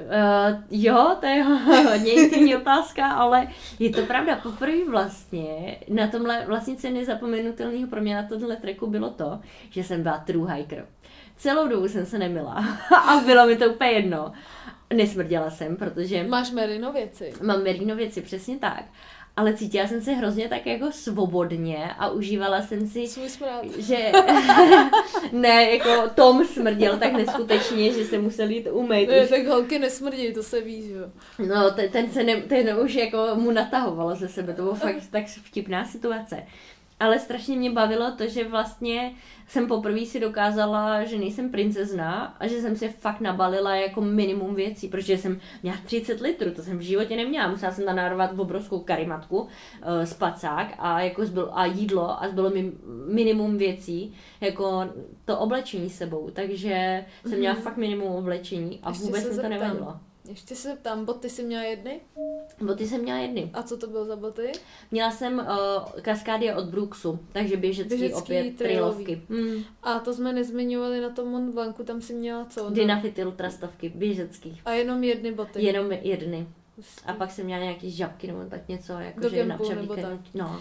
Uh, 0.00 0.62
jo, 0.70 1.16
to 1.20 1.26
je 1.26 1.42
hodně 1.42 2.12
intimní 2.12 2.56
otázka, 2.56 3.06
ale 3.10 3.48
je 3.78 3.90
to 3.90 4.02
pravda. 4.02 4.36
Poprvé 4.36 4.84
vlastně 4.90 5.78
na 5.88 6.06
tomhle 6.08 6.44
vlastně 6.46 6.76
co 6.76 6.86
je 6.86 6.92
nezapomenutelného 6.92 7.86
pro 7.88 8.00
mě 8.00 8.14
na 8.16 8.22
tomhle 8.28 8.56
treku 8.56 8.86
bylo 8.86 9.10
to, 9.10 9.40
že 9.70 9.84
jsem 9.84 10.02
byla 10.02 10.18
true 10.18 10.54
hiker. 10.54 10.86
Celou 11.40 11.68
dobu 11.68 11.88
jsem 11.88 12.06
se 12.06 12.18
nemila 12.18 12.52
a 13.08 13.16
bylo 13.26 13.46
mi 13.46 13.56
to 13.56 13.66
úplně 13.70 13.90
jedno. 13.90 14.32
Nesmrděla 14.94 15.50
jsem, 15.50 15.76
protože 15.76 16.24
Máš 16.24 16.50
merino 16.50 16.92
věci. 16.92 17.32
mám 17.42 17.62
merino 17.62 17.96
věci, 17.96 18.20
přesně 18.22 18.58
tak. 18.58 18.84
Ale 19.36 19.54
cítila 19.54 19.86
jsem 19.86 20.00
se 20.02 20.12
hrozně 20.12 20.48
tak 20.48 20.66
jako 20.66 20.92
svobodně 20.92 21.90
a 21.98 22.08
užívala 22.08 22.62
jsem 22.62 22.86
si 22.86 23.06
Svůj 23.08 23.28
smrad. 23.28 23.64
že 23.78 24.12
ne, 25.32 25.70
jako 25.70 26.08
Tom 26.14 26.44
smrděl 26.44 26.98
tak 26.98 27.12
neskutečně, 27.12 27.92
že 27.92 28.04
se 28.04 28.18
musel 28.18 28.50
jít 28.50 28.68
umýt. 28.72 29.08
Ne, 29.08 29.22
Už 29.24 29.28
tak 29.30 29.46
holky 29.46 29.78
nesmrdí, 29.78 30.32
to 30.34 30.42
se 30.42 30.60
ví, 30.60 30.82
že 30.88 30.92
jo. 30.94 31.04
No, 31.54 31.70
ten, 31.70 31.88
ten 31.90 32.10
se 32.10 32.22
ne, 32.24 32.36
ten 32.36 32.78
už 32.84 32.94
jako 32.94 33.26
mu 33.34 33.50
natahovalo 33.50 34.16
ze 34.16 34.28
sebe, 34.28 34.54
to 34.54 34.62
bylo 34.62 34.74
fakt 34.74 34.96
tak 35.10 35.24
vtipná 35.26 35.84
situace. 35.84 36.42
Ale 37.00 37.18
strašně 37.18 37.56
mě 37.56 37.70
bavilo 37.70 38.10
to, 38.12 38.28
že 38.28 38.48
vlastně 38.48 39.12
jsem 39.46 39.66
poprvé 39.66 40.06
si 40.06 40.20
dokázala, 40.20 41.04
že 41.04 41.18
nejsem 41.18 41.50
princezna 41.50 42.36
a 42.40 42.46
že 42.46 42.60
jsem 42.60 42.76
si 42.76 42.88
fakt 42.88 43.20
nabalila 43.20 43.74
jako 43.76 44.00
minimum 44.00 44.54
věcí, 44.54 44.88
protože 44.88 45.18
jsem 45.18 45.40
měla 45.62 45.78
30 45.84 46.20
litrů, 46.20 46.50
to 46.50 46.62
jsem 46.62 46.78
v 46.78 46.80
životě 46.80 47.16
neměla. 47.16 47.48
Musela 47.48 47.72
jsem 47.72 47.84
tam 47.84 47.96
narvat 47.96 48.38
obrovskou 48.38 48.78
karimatku, 48.78 49.40
uh, 49.40 49.48
spacák 50.04 50.74
a, 50.78 51.00
jako 51.00 51.26
zbyl, 51.26 51.50
a 51.52 51.64
jídlo 51.66 52.22
a 52.22 52.28
zbylo 52.28 52.50
mi 52.50 52.72
minimum 53.06 53.56
věcí, 53.58 54.14
jako 54.40 54.84
to 55.24 55.38
oblečení 55.38 55.90
s 55.90 55.96
sebou. 55.96 56.30
Takže 56.32 57.04
jsem 57.26 57.38
měla 57.38 57.54
Mhm. 57.54 57.62
fakt 57.62 57.76
minimum 57.76 58.08
oblečení 58.08 58.80
a 58.82 58.88
Ještě 58.90 59.04
vůbec 59.04 59.22
se 59.22 59.30
mi 59.30 59.36
to 59.42 59.48
nevadilo. 59.48 59.96
Ještě 60.28 60.56
se 60.56 60.76
ptám, 60.76 61.04
boty 61.04 61.30
si 61.30 61.42
měla 61.42 61.62
jedny? 61.62 62.00
Boty 62.60 62.88
jsem 62.88 63.00
měla 63.00 63.18
jedny. 63.18 63.50
A 63.54 63.62
co 63.62 63.76
to 63.76 63.86
bylo 63.86 64.04
za 64.04 64.16
boty? 64.16 64.52
Měla 64.90 65.10
jsem 65.10 65.38
uh, 65.38 66.00
kaskády 66.02 66.54
od 66.54 66.64
Brooksu, 66.64 67.18
takže 67.32 67.56
běžecký, 67.56 67.88
Běžecký, 67.98 68.22
opět 68.22 68.56
trailový. 68.56 69.04
trailovky. 69.04 69.22
Hmm. 69.34 69.64
A 69.82 69.98
to 69.98 70.14
jsme 70.14 70.32
nezmiňovali 70.32 71.00
na 71.00 71.10
tom 71.10 71.28
Mont 71.28 71.54
Blancu, 71.54 71.84
tam 71.84 72.00
si 72.02 72.12
měla 72.14 72.44
co? 72.44 72.70
Dynafity 72.70 73.24
ultrastovky, 73.24 73.88
běžecký. 73.88 74.60
A 74.64 74.72
jenom 74.72 75.04
jedny 75.04 75.32
boty. 75.32 75.64
Jenom 75.64 75.92
jedny. 75.92 76.46
Hustý. 76.76 77.04
A 77.06 77.12
pak 77.12 77.30
jsem 77.30 77.44
měla 77.44 77.62
nějaký 77.62 77.90
žabky 77.90 78.26
nebo 78.26 78.44
tak 78.50 78.68
něco, 78.68 78.92
jakože 78.92 79.46
na 79.46 79.58
nebo. 79.74 79.96
No. 80.34 80.60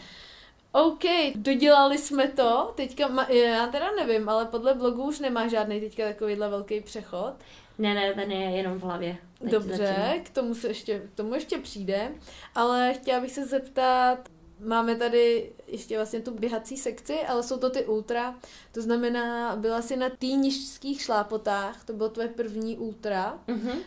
OK, 0.71 1.03
dodělali 1.35 1.97
jsme 1.97 2.27
to. 2.27 2.73
Teďka, 2.75 3.07
ma, 3.07 3.29
já 3.29 3.67
teda 3.67 3.91
nevím, 3.91 4.29
ale 4.29 4.45
podle 4.45 4.73
blogu 4.73 5.03
už 5.03 5.19
nemá 5.19 5.47
žádný 5.47 5.79
teďka 5.79 6.03
takovýhle 6.03 6.49
velký 6.49 6.81
přechod. 6.81 7.33
Ne, 7.79 7.93
ne, 7.93 8.13
ten 8.13 8.31
je 8.31 8.49
jenom 8.57 8.79
v 8.79 8.83
hlavě. 8.83 9.17
Teď 9.41 9.51
Dobře, 9.51 9.77
začínám. 9.77 10.19
k 10.23 10.29
tomu, 10.29 10.55
se 10.55 10.67
ještě, 10.67 10.99
k 10.99 11.15
tomu 11.15 11.33
ještě 11.33 11.57
přijde, 11.57 12.11
ale 12.55 12.93
chtěla 12.93 13.19
bych 13.19 13.31
se 13.31 13.45
zeptat, 13.45 14.29
máme 14.59 14.95
tady 14.95 15.51
ještě 15.67 15.95
vlastně 15.97 16.19
tu 16.19 16.31
běhací 16.31 16.77
sekci, 16.77 17.19
ale 17.19 17.43
jsou 17.43 17.57
to 17.57 17.69
ty 17.69 17.85
ultra, 17.85 18.35
to 18.71 18.81
znamená, 18.81 19.55
byla 19.55 19.81
jsi 19.81 19.95
na 19.97 20.09
týnišských 20.09 21.01
šlápotách, 21.01 21.83
to 21.85 21.93
bylo 21.93 22.09
tvoje 22.09 22.27
první 22.27 22.77
ultra, 22.77 23.39
Mhm. 23.47 23.69
uh, 23.69 23.77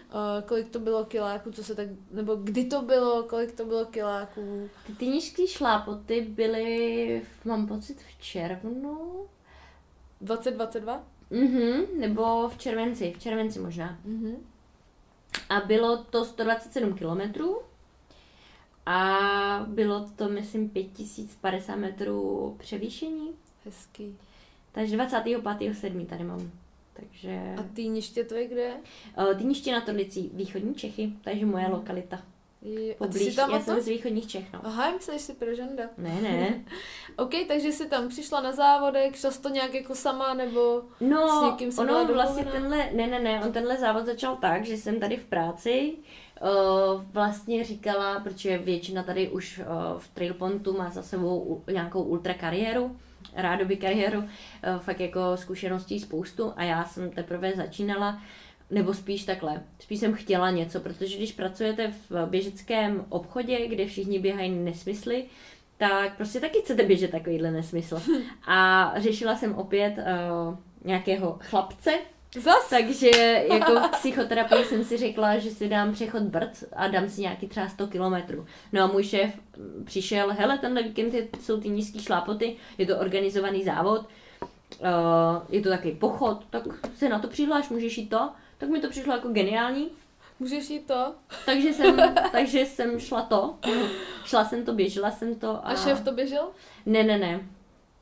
kolik 0.47 0.69
to 0.71 0.79
bylo 0.79 1.05
kiláků, 1.05 1.53
co 1.53 1.65
se 1.65 1.75
tak, 1.75 1.89
nebo 2.11 2.35
kdy 2.37 2.65
to 2.65 2.83
bylo, 2.83 3.23
kolik 3.23 3.53
to 3.53 3.65
bylo 3.65 3.85
kiláků, 3.85 4.69
Ty 4.87 4.93
týnišský 4.93 5.47
šlápoty 5.47 6.21
byly, 6.21 7.23
mám 7.45 7.67
pocit, 7.67 7.99
v 8.01 8.23
červnu. 8.23 9.27
2022? 10.21 11.05
Mhm, 11.33 12.01
nebo 12.01 12.49
v 12.49 12.59
červenci, 12.59 13.13
v 13.17 13.23
červenci 13.23 13.59
možná. 13.59 13.99
Mhm. 14.05 14.37
A 15.49 15.61
bylo 15.61 15.97
to 16.05 16.25
127 16.25 16.95
kilometrů 16.95 17.59
a 18.87 19.09
bylo 19.69 20.09
to, 20.17 20.29
myslím, 20.29 20.69
5050 20.69 21.77
metrů 21.77 22.57
převýšení. 22.59 23.31
Hezký. 23.65 24.17
Takže 24.73 24.97
25.7. 24.97 26.07
tady 26.07 26.25
mám. 26.25 26.51
Takže... 26.93 27.55
A 27.59 27.63
týniště 27.75 28.25
to 28.25 28.35
je 28.35 28.49
kde? 28.49 28.75
Uh, 29.19 29.35
Týniště 29.39 29.73
na 29.73 29.81
Torlicí, 29.81 30.31
východní 30.35 30.75
Čechy, 30.75 31.13
takže 31.25 31.47
moje 31.47 31.65
Mhm. 31.65 31.73
lokalita. 31.73 32.23
Je, 32.65 32.95
a 33.01 33.07
ty 33.07 33.19
jsi 33.19 33.37
tam 33.37 33.51
já 33.51 33.61
jsem 33.61 33.81
z 33.81 33.89
východních 33.89 34.27
Čech, 34.27 34.53
no. 34.53 34.61
Aha, 34.65 34.91
myslíš 34.91 35.23
si 35.23 35.35
Pražanda. 35.35 35.85
Ne, 35.99 36.19
ne. 36.23 36.65
OK, 37.17 37.31
takže 37.49 37.73
jsi 37.73 37.89
tam 37.89 38.09
přišla 38.09 38.41
na 38.41 38.53
závodek, 38.53 39.17
šla 39.17 39.31
jsi 39.31 39.43
to 39.43 39.49
nějak 39.49 39.75
jako 39.75 39.95
sama, 39.95 40.35
nebo... 40.35 40.83
S 40.99 41.01
No, 41.01 41.51
někým 41.51 41.73
jsi 41.73 41.85
byla 41.85 42.03
ono 42.03 42.15
vlastně 42.15 42.45
tenhle, 42.45 42.91
ne, 42.93 43.07
ne, 43.07 43.21
ne, 43.21 43.45
on 43.45 43.53
tenhle 43.53 43.77
závod 43.77 44.07
začal 44.07 44.37
tak, 44.37 44.65
že 44.65 44.77
jsem 44.77 45.01
tady 45.01 45.17
v 45.17 45.25
práci 45.25 45.93
uh, 46.43 47.03
vlastně 47.13 47.65
říkala, 47.65 48.21
protože 48.21 48.59
většina 48.59 49.03
tady 49.03 49.29
už 49.29 49.59
uh, 49.59 49.99
v 49.99 50.09
Trailpontu 50.09 50.77
má 50.79 50.91
za 50.91 51.03
sebou 51.03 51.41
u, 51.41 51.73
nějakou 51.73 52.03
ultra 52.03 52.35
kariéru, 52.35 52.97
rádoby 53.35 53.77
kariéru, 53.77 54.19
uh, 54.19 54.27
fakt 54.79 55.01
jako 55.01 55.21
zkušeností 55.35 56.01
spoustu 56.01 56.53
a 56.57 56.63
já 56.63 56.85
jsem 56.85 57.11
teprve 57.11 57.53
začínala, 57.53 58.21
nebo 58.71 58.95
spíš 58.95 59.25
takhle, 59.25 59.63
spíš 59.79 60.01
jsem 60.01 60.15
chtěla 60.15 60.51
něco, 60.51 60.81
protože 60.81 61.17
když 61.17 61.33
pracujete 61.33 61.95
v 62.11 62.27
běžeckém 62.27 63.05
obchodě, 63.09 63.69
kde 63.69 63.87
všichni 63.87 64.19
běhají 64.19 64.51
nesmysly, 64.51 65.25
tak 65.77 66.17
prostě 66.17 66.41
taky 66.41 66.61
chcete 66.61 66.83
běžet 66.83 67.11
takovýhle 67.11 67.51
nesmysl. 67.51 68.03
A 68.47 68.93
řešila 68.97 69.37
jsem 69.37 69.55
opět 69.55 69.95
uh, 69.99 70.57
nějakého 70.85 71.39
chlapce, 71.41 71.99
Zas? 72.41 72.71
takže 72.71 73.11
jako 73.53 73.81
v 73.81 73.91
psychoterapii 73.91 74.65
jsem 74.65 74.85
si 74.85 74.97
řekla, 74.97 75.39
že 75.39 75.51
si 75.51 75.69
dám 75.69 75.93
přechod 75.93 76.23
brd 76.23 76.65
a 76.73 76.89
dám 76.89 77.09
si 77.09 77.21
nějaký 77.21 77.49
třeba 77.49 77.69
100 77.69 77.87
kilometrů. 77.87 78.47
No 78.73 78.83
a 78.83 78.87
můj 78.87 79.05
šéf 79.05 79.39
přišel, 79.85 80.33
hele, 80.33 80.59
tenhle 80.59 80.83
víkend 80.83 81.15
jsou 81.41 81.61
ty 81.61 81.69
nízký 81.69 82.03
šlápoty, 82.03 82.57
je 82.79 82.87
to 82.87 82.99
organizovaný 82.99 83.65
závod, 83.65 84.01
uh, 84.01 84.87
je 85.49 85.61
to 85.61 85.69
takový 85.69 85.95
pochod, 85.95 86.45
tak 86.51 86.63
se 86.97 87.09
na 87.09 87.19
to 87.19 87.29
přihláš, 87.29 87.69
můžeš 87.69 87.99
jít 87.99 88.09
to. 88.09 88.31
Tak 88.63 88.71
mi 88.71 88.81
to 88.81 88.89
přišlo 88.89 89.13
jako 89.13 89.29
geniální, 89.29 89.91
Můžeš 90.39 90.71
jít 90.71 90.87
to? 90.87 91.15
takže 91.47 91.73
jsem, 91.73 91.97
takže 92.33 92.67
jsem 92.67 93.01
šla 93.01 93.23
to, 93.23 93.59
šla 94.25 94.45
jsem 94.45 94.65
to, 94.65 94.75
běžela 94.75 95.11
jsem 95.11 95.35
to. 95.35 95.51
A, 95.51 95.59
A 95.59 95.77
šéf 95.77 96.05
to 96.05 96.13
běžel? 96.13 96.49
Ne, 96.87 97.03
ne, 97.03 97.19
ne. 97.19 97.41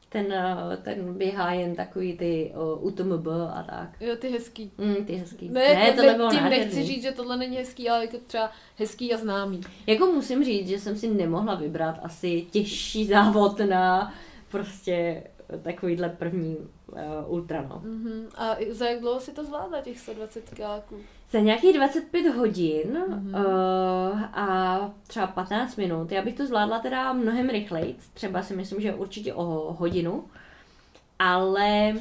Ten, 0.09 0.33
eh, 0.33 0.77
ten 0.77 1.15
běhá 1.19 1.53
jen 1.53 1.75
takový 1.75 2.17
ty 2.17 2.53
uh, 2.55 2.87
UTMB 2.87 3.27
a 3.55 3.63
tak. 3.63 4.01
Jo, 4.01 4.17
ty 4.17 4.31
hezký. 4.31 4.73
Mm, 4.79 5.05
ty 5.05 5.15
hezký. 5.15 5.49
Ne, 5.49 5.61
ne 5.61 5.75
ne 5.75 5.93
tohle 5.93 6.15
bylo 6.15 6.31
tím 6.31 6.43
nádherný. 6.43 6.65
nechci 6.65 6.85
říct, 6.85 7.03
že 7.03 7.13
tohle 7.13 7.37
není 7.37 7.57
hezký, 7.57 7.89
ale 7.89 8.05
jako 8.05 8.17
třeba 8.27 8.51
hezký 8.77 9.15
a 9.15 9.17
známý. 9.17 9.61
Jako 9.87 10.07
musím 10.07 10.45
říct, 10.45 10.69
že 10.69 10.79
jsem 10.79 10.97
si 10.97 11.09
nemohla 11.09 11.55
vybrat 11.55 11.99
asi 12.03 12.47
těžší 12.51 13.07
závod 13.07 13.59
na 13.59 14.15
prostě 14.51 15.23
takovýhle 15.63 16.09
první 16.09 16.57
uh, 16.93 17.33
ultra, 17.33 17.63
no. 17.69 17.81
Mhm. 17.85 18.29
A 18.35 18.57
za 18.71 18.87
jak 18.87 19.01
dlouho 19.01 19.21
si 19.21 19.33
to 19.33 19.45
zvládla, 19.45 19.81
těch 19.81 19.99
120 20.01 20.51
kiláků? 20.51 20.97
Za 21.31 21.39
nějakých 21.39 21.77
25 21.77 22.35
hodin 22.35 22.99
Mhm. 23.09 23.35
uh, 23.35 24.23
a 24.33 24.91
třeba 25.07 25.27
15 25.27 25.77
minut. 25.77 26.13
Já 26.13 26.23
bych 26.23 26.35
to 26.35 26.47
zvládla 26.47 26.79
teda 26.79 27.13
mnohem 27.13 27.49
rychleji, 27.51 27.97
třeba 28.15 28.43
si 28.43 28.57
myslím, 28.57 28.81
že 28.81 28.95
určitě 28.95 29.35
o 29.35 29.77
hodinu, 29.79 30.25
ale 31.19 31.95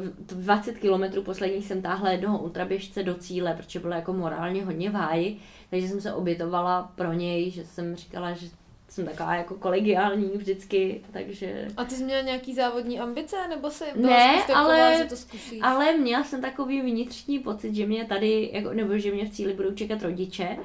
Uh, 0.00 0.06
20 0.36 0.78
kilometrů 0.78 1.22
posledních 1.22 1.66
jsem 1.66 1.82
táhla 1.82 2.10
jednoho 2.10 2.38
ultraběžce 2.38 3.02
do 3.02 3.14
cíle, 3.14 3.54
protože 3.54 3.80
bylo 3.80 3.92
jako 3.92 4.12
morálně 4.12 4.64
hodně 4.64 4.90
váji, 4.90 5.38
takže 5.70 5.88
jsem 5.88 6.00
se 6.00 6.12
obětovala 6.12 6.92
pro 6.94 7.12
něj, 7.12 7.50
že 7.50 7.64
jsem 7.64 7.96
říkala, 7.96 8.32
že 8.32 8.46
jsem 8.88 9.04
taková 9.06 9.34
jako 9.34 9.54
kolegiální 9.54 10.30
vždycky, 10.34 11.00
takže... 11.12 11.68
A 11.76 11.84
ty 11.84 11.94
jsi 11.94 12.04
měla 12.04 12.20
nějaký 12.22 12.54
závodní 12.54 13.00
ambice, 13.00 13.36
nebo 13.48 13.70
se 13.70 13.84
byla 13.96 14.08
Ne, 14.16 14.38
taková, 14.46 14.58
ale- 14.60 14.96
že 14.98 15.04
to 15.04 15.16
zkusíš? 15.16 15.58
Ale 15.62 15.96
měla 15.96 16.24
jsem 16.24 16.40
takový 16.40 16.80
vnitřní 16.80 17.38
pocit, 17.38 17.74
že 17.74 17.86
mě 17.86 18.04
tady, 18.04 18.50
jako, 18.52 18.72
nebo 18.72 18.98
že 18.98 19.12
mě 19.12 19.24
v 19.24 19.30
cíli 19.30 19.52
budou 19.54 19.72
čekat 19.74 20.02
rodiče, 20.02 20.56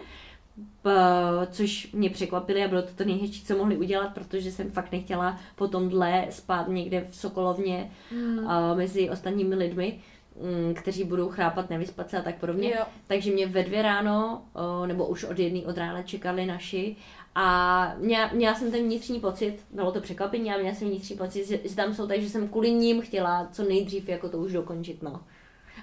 p- 0.81 1.47
což 1.51 1.91
mě 1.93 2.09
překvapili 2.09 2.63
a 2.63 2.67
bylo 2.67 2.81
to 2.81 2.93
to 2.95 3.03
nejhezčí, 3.03 3.43
co 3.45 3.57
mohli 3.57 3.77
udělat, 3.77 4.13
protože 4.13 4.51
jsem 4.51 4.71
fakt 4.71 4.91
nechtěla 4.91 5.39
po 5.55 5.67
tomhle 5.67 6.25
spát 6.29 6.67
někde 6.67 7.07
v 7.09 7.15
Sokolovně 7.15 7.91
Hmm. 8.11 8.47
mezi 8.77 9.09
ostatními 9.09 9.55
lidmi, 9.55 9.99
mm, 10.41 10.73
kteří 10.73 11.03
budou 11.03 11.29
chrápat, 11.29 11.69
nevyspat 11.69 12.09
se 12.09 12.17
a 12.17 12.21
tak 12.21 12.35
podobně. 12.35 12.69
Jo. 12.69 12.83
Takže 13.07 13.31
mě 13.31 13.47
ve 13.47 13.63
dvě 13.63 13.81
ráno, 13.81 14.41
nebo 14.85 15.05
už 15.07 15.23
od 15.23 15.39
jedné 15.39 15.59
od 15.61 15.77
rána 15.77 16.01
čekali 16.03 16.45
naši 16.45 16.95
a 17.35 17.95
měla, 17.97 18.29
měla 18.33 18.55
jsem 18.55 18.71
ten 18.71 18.83
vnitřní 18.83 19.19
pocit, 19.19 19.65
bylo 19.71 19.91
to 19.91 20.01
překvapení, 20.01 20.51
ale 20.51 20.61
měla 20.61 20.75
jsem 20.75 20.89
vnitřní 20.89 21.17
pocit, 21.17 21.45
že, 21.45 21.59
že 21.63 21.75
tam 21.75 21.93
jsou, 21.93 22.07
takže 22.07 22.29
jsem 22.29 22.47
kvůli 22.47 22.71
ním 22.71 23.01
chtěla 23.01 23.47
co 23.51 23.63
nejdřív 23.63 24.09
jako 24.09 24.29
to 24.29 24.37
už 24.37 24.51
dokončit, 24.51 25.03
no. 25.03 25.21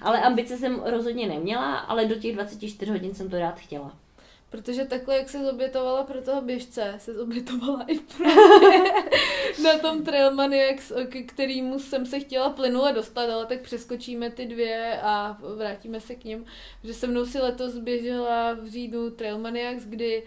Ale 0.03 0.23
ambice 0.23 0.57
jsem 0.57 0.83
rozhodně 0.85 1.29
neměla, 1.29 1.79
ale 1.79 2.07
do 2.07 2.15
těch 2.15 2.35
24 2.35 2.91
hodin 2.91 3.15
jsem 3.15 3.31
to 3.31 3.39
rád 3.39 3.59
chtěla. 3.59 3.97
Protože 4.51 4.85
takhle, 4.85 5.17
jak 5.17 5.29
se 5.29 5.45
zobětovala 5.45 6.05
pro 6.05 6.23
toho 6.23 6.41
běžce, 6.41 6.95
se 6.99 7.15
zobětovala 7.15 7.85
i 7.89 7.99
pro 7.99 8.27
na 9.65 9.79
tom 9.81 10.05
Trailmaniacs, 10.05 10.93
k 11.09 11.33
kterýmu 11.33 11.79
jsem 11.79 12.07
se 12.07 12.21
chtěla 12.21 12.51
plynule 12.51 12.93
dostat, 12.93 13.31
ale 13.31 13.47
tak 13.47 13.61
přeskočíme 13.61 14.31
ty 14.31 14.47
dvě 14.47 15.01
a 15.03 15.39
vrátíme 15.57 16.01
se 16.01 16.15
k 16.15 16.25
ním. 16.25 16.45
Že 16.85 16.95
se 16.95 17.07
mnou 17.07 17.27
si 17.27 17.39
letos 17.39 17.79
běžela 17.79 18.53
v 18.53 18.67
říjnu 18.67 19.11
Trailmaniacs, 19.11 19.85
kdy 19.85 20.23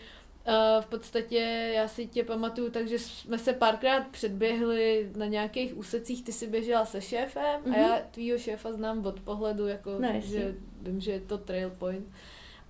v 0.82 0.86
podstatě 0.86 1.72
já 1.76 1.88
si 1.88 2.07
tě 2.07 2.24
pamatuju, 2.24 2.70
takže 2.72 2.99
jsme 2.99 3.38
se 3.38 3.53
párkrát 3.53 4.07
předběhli 4.11 5.11
na 5.15 5.26
nějakých 5.26 5.78
úsecích, 5.78 6.24
ty 6.24 6.32
si 6.32 6.48
běžela 6.48 6.86
se 6.86 7.02
šéfem 7.02 7.61
mm-hmm. 7.61 7.74
a 7.74 7.78
já 7.78 8.02
tvýho 8.11 8.38
šéfa 8.38 8.72
znám 8.74 9.06
od 9.06 9.20
pohledu, 9.20 9.68
jako 9.68 9.91
No, 9.99 10.07
jasně. 10.07 10.22
že 10.40 10.56
vím, 10.82 10.99
že 11.02 11.11
je 11.11 11.20
to 11.20 11.38
Trail 11.38 11.70
Point. 11.70 12.07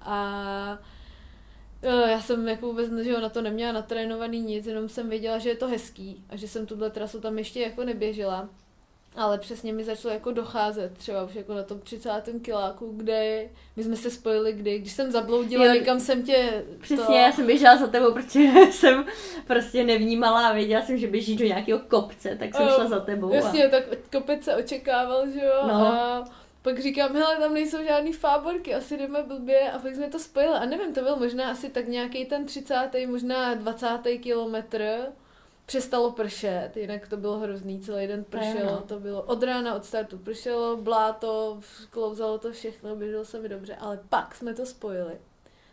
A 0.02 0.80
Eh, 1.84 2.12
Já 2.12 2.22
jsem 2.22 2.48
jako 2.48 2.68
vůbec 2.68 2.90
že 3.04 3.22
na 3.22 3.30
to 3.30 3.42
neměla 3.42 3.72
natrénovaný 3.72 4.40
nic, 4.40 4.66
jenom 4.66 4.90
jsem 4.90 5.10
věděla, 5.10 5.38
že 5.38 5.50
je 5.50 5.56
to 5.56 5.68
hezký 5.68 6.24
a 6.30 6.36
že 6.36 6.48
jsem 6.48 6.66
tuhle 6.66 6.90
trasu 6.90 7.22
tam 7.22 7.38
ještě 7.38 7.60
jako 7.62 7.84
neběžela. 7.84 8.50
Ale 9.16 9.38
přesně 9.38 9.74
mi 9.74 9.84
začalo 9.84 10.14
jako 10.14 10.32
docházet, 10.32 10.98
třeba 10.98 11.24
už 11.24 11.36
jako 11.36 11.54
na 11.54 11.64
tom 11.64 11.80
30. 11.80 12.10
kiláku, 12.42 12.94
kde 12.98 13.50
my 13.76 13.84
jsme 13.84 13.96
se 13.96 14.10
spojili, 14.12 14.54
kdy, 14.54 14.80
když 14.80 14.94
jsem 14.94 15.12
zabloudila, 15.12 15.66
Jo, 15.66 15.74
někam 15.74 16.00
jsem 16.00 16.24
tě... 16.24 16.64
Přesně, 16.82 17.20
já 17.22 17.32
jsem 17.32 17.46
běžela 17.46 17.78
za 17.78 17.88
tebou, 17.88 18.14
protože 18.14 18.44
jsem 18.72 19.06
prostě 19.48 19.84
nevnímala 19.84 20.48
a 20.48 20.54
věděla 20.54 20.82
jsem, 20.86 20.98
že 20.98 21.08
běží 21.08 21.36
do 21.36 21.46
nějakého 21.46 21.80
kopce, 21.80 22.36
tak 22.40 22.56
jsem 22.56 22.68
Jo, 22.68 22.74
šla 22.76 22.88
za 22.88 23.00
tebou. 23.00 23.32
A... 23.32 23.36
Jasně, 23.36 23.70
tak 23.70 23.84
kopec 24.12 24.44
se 24.44 24.56
očekával, 24.56 25.30
že 25.30 25.40
jo, 25.46 25.62
No. 25.68 25.74
a 25.74 26.26
pak 26.62 26.80
říkám, 26.80 27.16
hele, 27.16 27.38
tam 27.38 27.54
nejsou 27.54 27.84
žádný 27.84 28.14
fáborky, 28.14 28.76
asi 28.76 28.98
jdeme 28.98 29.24
blbě 29.24 29.72
a 29.72 29.80
pak 29.80 29.96
jsme 29.96 30.10
to 30.10 30.20
spojili. 30.20 30.54
A 30.54 30.66
nevím, 30.66 30.94
to 30.94 31.02
byl 31.02 31.16
možná 31.16 31.52
asi 31.52 31.70
tak 31.70 31.88
nějaký 31.88 32.26
ten 32.26 32.46
30. 32.46 32.76
možná 33.08 33.54
20. 33.54 33.88
kilometr. 34.22 34.98
Přestalo 35.66 36.12
pršet, 36.12 36.72
jinak 36.76 37.08
to 37.08 37.18
bylo 37.18 37.40
hrozný, 37.40 37.80
celý 37.80 38.08
den 38.08 38.24
pršelo, 38.24 38.78
to 38.88 39.00
bylo 39.00 39.22
od 39.22 39.44
rána, 39.44 39.76
od 39.76 39.86
startu 39.86 40.18
pršelo, 40.18 40.78
bláto, 40.78 41.60
klouzalo 41.90 42.38
to 42.38 42.52
všechno, 42.52 42.96
běželo 42.96 43.26
se 43.26 43.40
mi 43.40 43.50
dobře, 43.50 43.76
ale 43.76 44.00
pak 44.10 44.36
jsme 44.36 44.54
to 44.54 44.66
spojili. 44.66 45.18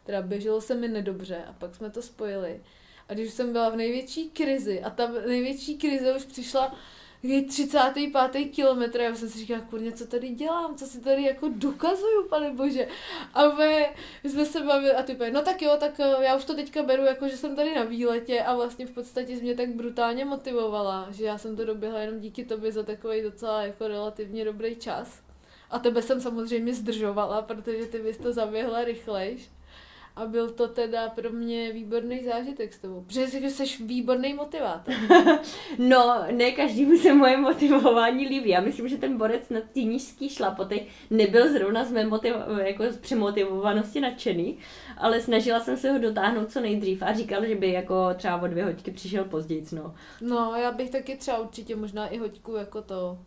Teda 0.04 0.22
běželo 0.22 0.60
se 0.60 0.74
mi 0.74 0.88
nedobře 0.88 1.44
a 1.48 1.52
pak 1.52 1.74
jsme 1.74 1.90
to 1.90 2.02
spojili. 2.02 2.60
A 3.08 3.14
když 3.14 3.32
jsem 3.32 3.52
byla 3.52 3.68
v 3.68 3.76
největší 3.76 4.30
krizi 4.30 4.82
a 4.82 4.90
ta 4.90 5.08
největší 5.26 5.78
krize 5.78 6.16
už 6.16 6.24
přišla 6.24 6.74
Kdy 7.22 7.42
35. 7.42 8.44
kilometr, 8.44 9.00
já 9.00 9.14
jsem 9.14 9.28
si 9.28 9.38
říkala, 9.38 9.60
kurně, 9.60 9.92
co 9.92 10.06
tady 10.06 10.28
dělám, 10.28 10.76
co 10.76 10.86
si 10.86 11.00
tady 11.00 11.22
jako 11.22 11.48
dokazuju, 11.54 12.28
pane 12.28 12.50
bože. 12.50 12.88
A 13.34 13.48
my, 13.48 13.86
my 14.24 14.30
jsme 14.30 14.44
se 14.44 14.60
bavili 14.60 14.92
a 14.92 15.02
ty 15.02 15.16
no 15.32 15.42
tak 15.42 15.62
jo, 15.62 15.76
tak 15.80 16.00
eh, 16.00 16.24
já 16.24 16.36
už 16.36 16.44
to 16.44 16.54
teďka 16.54 16.82
beru, 16.82 17.04
jako 17.04 17.28
že 17.28 17.36
jsem 17.36 17.56
tady 17.56 17.74
na 17.74 17.84
výletě 17.84 18.40
a 18.40 18.54
vlastně 18.54 18.86
v 18.86 18.90
podstatě 18.90 19.36
jsi 19.36 19.42
mě 19.42 19.54
tak 19.54 19.68
brutálně 19.68 20.24
motivovala, 20.24 21.08
že 21.10 21.24
já 21.24 21.38
jsem 21.38 21.56
to 21.56 21.64
doběhla 21.64 22.00
jenom 22.00 22.20
díky 22.20 22.44
tobě 22.44 22.72
za 22.72 22.82
takový 22.82 23.22
docela 23.22 23.62
jako 23.62 23.88
relativně 23.88 24.44
dobrý 24.44 24.76
čas. 24.76 25.20
A 25.70 25.78
tebe 25.78 26.02
jsem 26.02 26.20
samozřejmě 26.20 26.74
zdržovala, 26.74 27.42
protože 27.42 27.86
ty 27.86 27.98
bys 27.98 28.16
to 28.16 28.32
zaběhla 28.32 28.84
rychlejš. 28.84 29.50
A 30.16 30.26
byl 30.26 30.50
to 30.50 30.68
teda 30.68 31.08
pro 31.08 31.30
mě 31.30 31.72
výborný 31.72 32.24
zážitek 32.24 32.72
s 32.72 32.78
tebou. 32.78 33.00
Protože 33.06 33.26
jsi- 33.26 33.50
jsi 33.50 33.84
výborný 33.84 34.34
motivátor. 34.34 34.94
No, 35.78 36.24
ne 36.30 36.50
každému 36.52 36.98
se 36.98 37.12
moje 37.14 37.36
motivování 37.36 38.28
líbí. 38.28 38.50
Já 38.50 38.60
myslím, 38.60 38.88
že 38.88 38.96
ten 38.98 39.18
borec 39.18 39.48
na 39.50 39.60
té 39.60 39.80
nížský 39.80 40.28
šlapoty 40.28 40.86
nebyl 41.10 41.52
zrovna 41.52 41.84
z 41.84 41.92
mé 41.92 42.04
motiv- 42.06 42.58
jako 42.64 42.84
z 42.92 42.96
přemotivovanosti 42.96 44.00
nadšený, 44.00 44.58
ale 44.98 45.20
snažila 45.20 45.60
jsem 45.60 45.76
se 45.76 45.92
ho 45.92 45.98
dotáhnout 45.98 46.52
co 46.52 46.60
nejdřív 46.60 47.02
a 47.02 47.12
říkal, 47.12 47.44
že 47.46 47.54
by 47.54 47.72
jako 47.72 48.14
třeba 48.14 48.42
o 48.42 48.46
dvě 48.46 48.64
hoďky 48.64 48.90
přišel 48.90 49.24
později. 49.24 49.64
No. 49.72 49.94
No, 50.20 50.54
já 50.56 50.72
bych 50.72 50.90
taky 50.90 51.16
třeba 51.16 51.38
určitě 51.38 51.76
možná 51.76 52.06
i 52.08 52.18
hoďku 52.18 52.54
jako 52.56 52.82
to. 52.82 53.18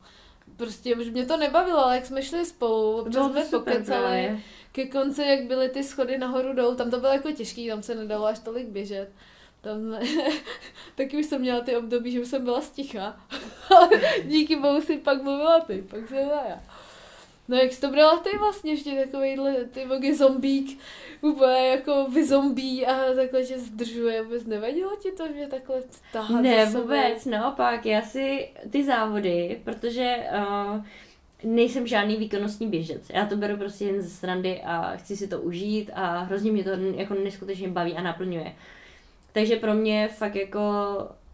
Prostě 0.57 0.95
už 0.95 1.09
mě 1.09 1.25
to 1.25 1.37
nebavilo, 1.37 1.85
ale 1.85 1.95
jak 1.95 2.05
jsme 2.05 2.23
šli 2.23 2.45
spolu, 2.45 3.01
občas 3.01 3.31
jsme 3.31 3.43
pokecali. 3.59 4.43
Ke 4.71 4.85
konci, 4.85 5.21
jak 5.21 5.43
byly 5.43 5.69
ty 5.69 5.83
schody 5.83 6.17
nahoru 6.17 6.53
dolů, 6.53 6.75
tam 6.75 6.91
to 6.91 6.99
bylo 6.99 7.13
jako 7.13 7.31
těžký, 7.31 7.67
tam 7.67 7.83
se 7.83 7.95
nedalo 7.95 8.25
až 8.25 8.39
tolik 8.39 8.67
běžet. 8.67 9.09
Tam 9.61 9.81
jsme... 9.81 9.99
taky 10.95 11.17
už 11.17 11.25
jsem 11.25 11.41
měla 11.41 11.61
ty 11.61 11.75
období, 11.75 12.11
že 12.11 12.21
už 12.21 12.27
jsem 12.27 12.43
byla 12.43 12.61
sticha. 12.61 13.19
Ale 13.75 13.89
díky 14.23 14.55
bohu 14.55 14.81
si 14.81 14.97
pak 14.97 15.23
mluvila 15.23 15.59
ty, 15.59 15.81
pak 15.81 16.07
jsem 16.07 16.27
byla 16.27 16.43
já. 16.49 16.63
No 17.47 17.57
jak 17.57 17.73
jsi 17.73 17.81
to 17.81 17.89
brala 17.89 18.17
ty 18.17 18.37
vlastně, 18.37 18.71
ještě 18.71 19.05
takovýhle, 19.05 19.53
ty 19.53 19.85
vogy 19.85 20.15
zombík, 20.15 20.79
úplně 21.21 21.67
jako 21.67 22.07
vyzombí 22.13 22.85
a 22.85 23.13
takhle 23.15 23.43
tě 23.43 23.59
zdržuje, 23.59 24.23
vůbec 24.23 24.45
nevadilo 24.45 24.95
ti 24.95 25.11
to, 25.11 25.23
že 25.27 25.47
takhle 25.47 25.83
tahat 26.11 26.41
Ne, 26.41 26.65
za 26.65 26.79
vůbec, 26.79 27.25
naopak, 27.25 27.85
já 27.85 28.01
si 28.01 28.49
ty 28.69 28.83
závody, 28.83 29.61
protože 29.63 30.17
uh, 30.37 30.81
nejsem 31.43 31.87
žádný 31.87 32.15
výkonnostní 32.15 32.67
běžec. 32.67 33.09
Já 33.09 33.25
to 33.25 33.35
beru 33.35 33.57
prostě 33.57 33.85
jen 33.85 34.01
ze 34.01 34.09
srandy 34.09 34.61
a 34.61 34.95
chci 34.95 35.17
si 35.17 35.27
to 35.27 35.41
užít 35.41 35.91
a 35.93 36.19
hrozně 36.19 36.51
mě 36.51 36.63
to 36.63 36.69
jako 36.95 37.13
neskutečně 37.13 37.67
baví 37.67 37.93
a 37.93 38.01
naplňuje. 38.01 38.55
Takže 39.33 39.55
pro 39.55 39.73
mě 39.73 40.07
fakt 40.07 40.35
jako 40.35 40.61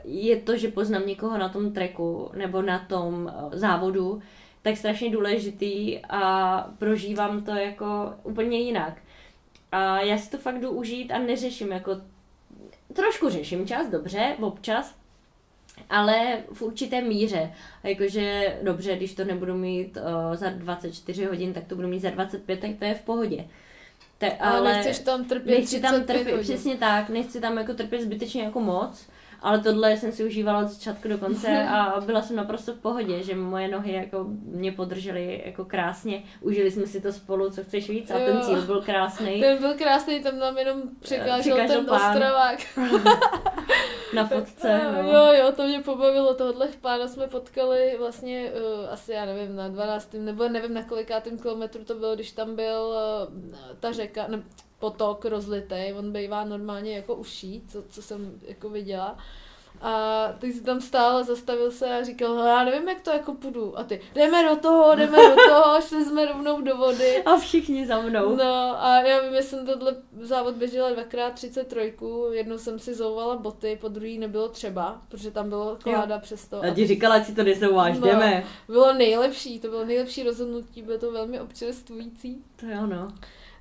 je 0.03 0.35
to, 0.37 0.57
že 0.57 0.67
poznám 0.67 1.07
někoho 1.07 1.37
na 1.37 1.49
tom 1.49 1.73
treku 1.73 2.31
nebo 2.35 2.61
na 2.61 2.79
tom 2.79 3.33
eh, 3.33 3.57
závodu, 3.57 4.21
tak 4.69 4.77
strašně 4.77 5.11
důležitý 5.11 5.99
a 6.09 6.61
prožívám 6.77 7.43
to 7.43 7.51
jako 7.51 8.13
úplně 8.23 8.59
jinak. 8.59 8.93
A 9.71 10.01
já 10.01 10.17
si 10.17 10.29
to 10.29 10.37
fakt 10.37 10.59
jdu 10.59 10.71
užít 10.71 11.11
a 11.11 11.17
neřeším 11.17 11.71
jako 11.71 11.91
trošku 12.93 13.29
řeším 13.29 13.67
čas, 13.67 13.87
dobře, 13.87 14.35
občas, 14.41 14.95
ale 15.89 16.37
v 16.53 16.61
určité 16.61 17.01
míře. 17.01 17.53
Jakože 17.83 18.57
dobře, 18.63 18.95
když 18.95 19.13
to 19.13 19.25
nebudu 19.25 19.57
mít 19.57 19.97
uh, 19.97 20.35
za 20.35 20.49
24 20.49 21.25
hodin, 21.25 21.53
tak 21.53 21.63
to 21.67 21.75
budu 21.75 21.87
mít 21.87 21.99
za 21.99 22.09
25, 22.09 22.59
tak 22.59 22.71
to 22.79 22.85
je 22.85 22.93
v 22.93 23.01
pohodě. 23.01 23.45
Tak, 24.17 24.33
Ale, 24.39 24.57
ale 24.57 24.73
nechceš 24.73 24.99
tam 24.99 25.25
trpět 25.25 25.59
nechci 25.59 25.81
tam 25.81 25.93
35 25.93 26.17
trpět, 26.17 26.31
hodin. 26.31 26.43
přesně 26.43 26.75
tak, 26.75 27.09
nechci 27.09 27.41
tam 27.41 27.57
jako 27.57 27.73
trpět 27.73 28.01
zbytečně 28.01 28.43
jako 28.43 28.59
moc, 28.59 29.07
ale 29.41 29.59
tohle 29.59 29.97
jsem 29.97 30.11
si 30.11 30.23
užívala 30.25 30.59
od 30.59 30.67
začátku 30.67 31.07
do 31.07 31.17
konce 31.17 31.67
a 31.69 32.01
byla 32.01 32.21
jsem 32.21 32.35
naprosto 32.35 32.73
v 32.73 32.79
pohodě, 32.79 33.23
že 33.23 33.35
moje 33.35 33.67
nohy 33.67 33.93
jako 33.93 34.25
mě 34.43 34.71
podržely 34.71 35.41
jako 35.45 35.65
krásně, 35.65 36.23
užili 36.41 36.71
jsme 36.71 36.87
si 36.87 37.01
to 37.01 37.13
spolu, 37.13 37.49
co 37.49 37.63
chceš 37.63 37.89
víc 37.89 38.11
a 38.11 38.13
ten 38.13 38.35
Jo. 38.37 38.41
cíl 38.45 38.61
byl 38.61 38.81
krásný 38.81 39.39
Ten 39.41 39.57
byl 39.57 39.73
krásný, 39.73 40.23
tam 40.23 40.39
nám 40.39 40.57
jenom 40.57 40.81
překážel, 40.99 41.39
Překážel 41.39 41.77
ten 41.77 41.85
pán. 41.85 42.11
ostravák. 42.13 42.59
na 44.13 44.27
fotce. 44.27 44.81
No. 45.03 45.09
Jo, 45.11 45.33
jo, 45.33 45.51
to 45.51 45.63
mě 45.67 45.79
pobavilo, 45.79 46.33
tohle 46.33 46.67
pána 46.81 47.07
jsme 47.07 47.27
potkali 47.27 47.95
vlastně 47.99 48.51
uh, 48.51 48.89
asi, 48.93 49.11
já 49.11 49.25
nevím, 49.25 49.55
na 49.55 49.67
12. 49.67 50.13
nebo 50.13 50.49
nevím 50.49 50.73
na 50.73 50.83
kolikátém 50.83 51.37
kilometru 51.39 51.83
to 51.83 51.95
bylo, 51.95 52.15
když 52.15 52.31
tam 52.31 52.55
byl 52.55 52.93
uh, 53.29 53.35
ta 53.79 53.91
řeka, 53.91 54.27
ne, 54.27 54.43
potok 54.79 55.25
rozlitej, 55.25 55.93
on 55.97 56.11
bývá 56.11 56.43
normálně 56.43 56.95
jako 56.95 57.15
uší, 57.15 57.63
co, 57.67 57.83
co 57.89 58.01
jsem 58.01 58.39
jako 58.47 58.69
viděla. 58.69 59.17
A 59.81 60.25
ty 60.39 60.53
jsi 60.53 60.61
tam 60.63 60.81
stál 60.81 61.17
a 61.17 61.23
zastavil 61.23 61.71
se 61.71 61.99
a 61.99 62.03
říkal, 62.03 62.37
já 62.37 62.63
nevím, 62.63 62.89
jak 62.89 63.01
to 63.01 63.11
jako 63.11 63.33
půjdu. 63.33 63.79
A 63.79 63.83
ty, 63.83 64.01
jdeme 64.15 64.43
do 64.49 64.55
toho, 64.55 64.95
jdeme 64.95 65.17
do 65.17 65.35
toho, 65.49 65.81
šli 65.81 66.05
jsme 66.05 66.25
rovnou 66.25 66.61
do 66.61 66.77
vody. 66.77 67.23
A 67.23 67.37
všichni 67.37 67.87
za 67.87 68.01
mnou. 68.01 68.35
No 68.35 68.83
a 68.83 69.01
já 69.01 69.21
vím, 69.21 69.33
že 69.33 69.41
jsem 69.41 69.65
tohle 69.65 69.95
závod 70.21 70.55
běžela 70.55 70.89
dvakrát 70.91 71.33
33, 71.33 71.93
jednou 72.31 72.57
jsem 72.57 72.79
si 72.79 72.95
zouvala 72.95 73.35
boty, 73.37 73.77
po 73.81 73.87
druhý 73.87 74.17
nebylo 74.19 74.49
třeba, 74.49 75.01
protože 75.09 75.31
tam 75.31 75.49
bylo 75.49 75.77
kláda 75.83 76.19
přes 76.19 76.47
to. 76.47 76.63
A 76.63 76.69
ti 76.69 76.87
říkala, 76.87 77.15
ať 77.15 77.25
si 77.25 77.35
to 77.35 77.43
nesouváš, 77.43 77.99
No. 77.99 78.07
jdeme. 78.07 78.43
Bylo 78.67 78.93
nejlepší, 78.93 79.59
to 79.59 79.67
bylo 79.67 79.85
nejlepší 79.85 80.23
rozhodnutí, 80.23 80.81
bylo 80.81 80.97
to 80.97 81.11
velmi 81.11 81.39
občerstvující. 81.41 82.43
To 82.55 82.65
jo, 82.65 82.85
no. 82.87 83.07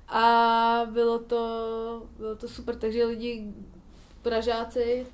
A 0.09 0.81
bylo 0.91 1.19
to, 1.19 2.03
bylo 2.17 2.35
to 2.35 2.47
super, 2.47 2.75
takže 2.75 3.05
lidi, 3.05 3.53
Pražáci, 4.21 5.05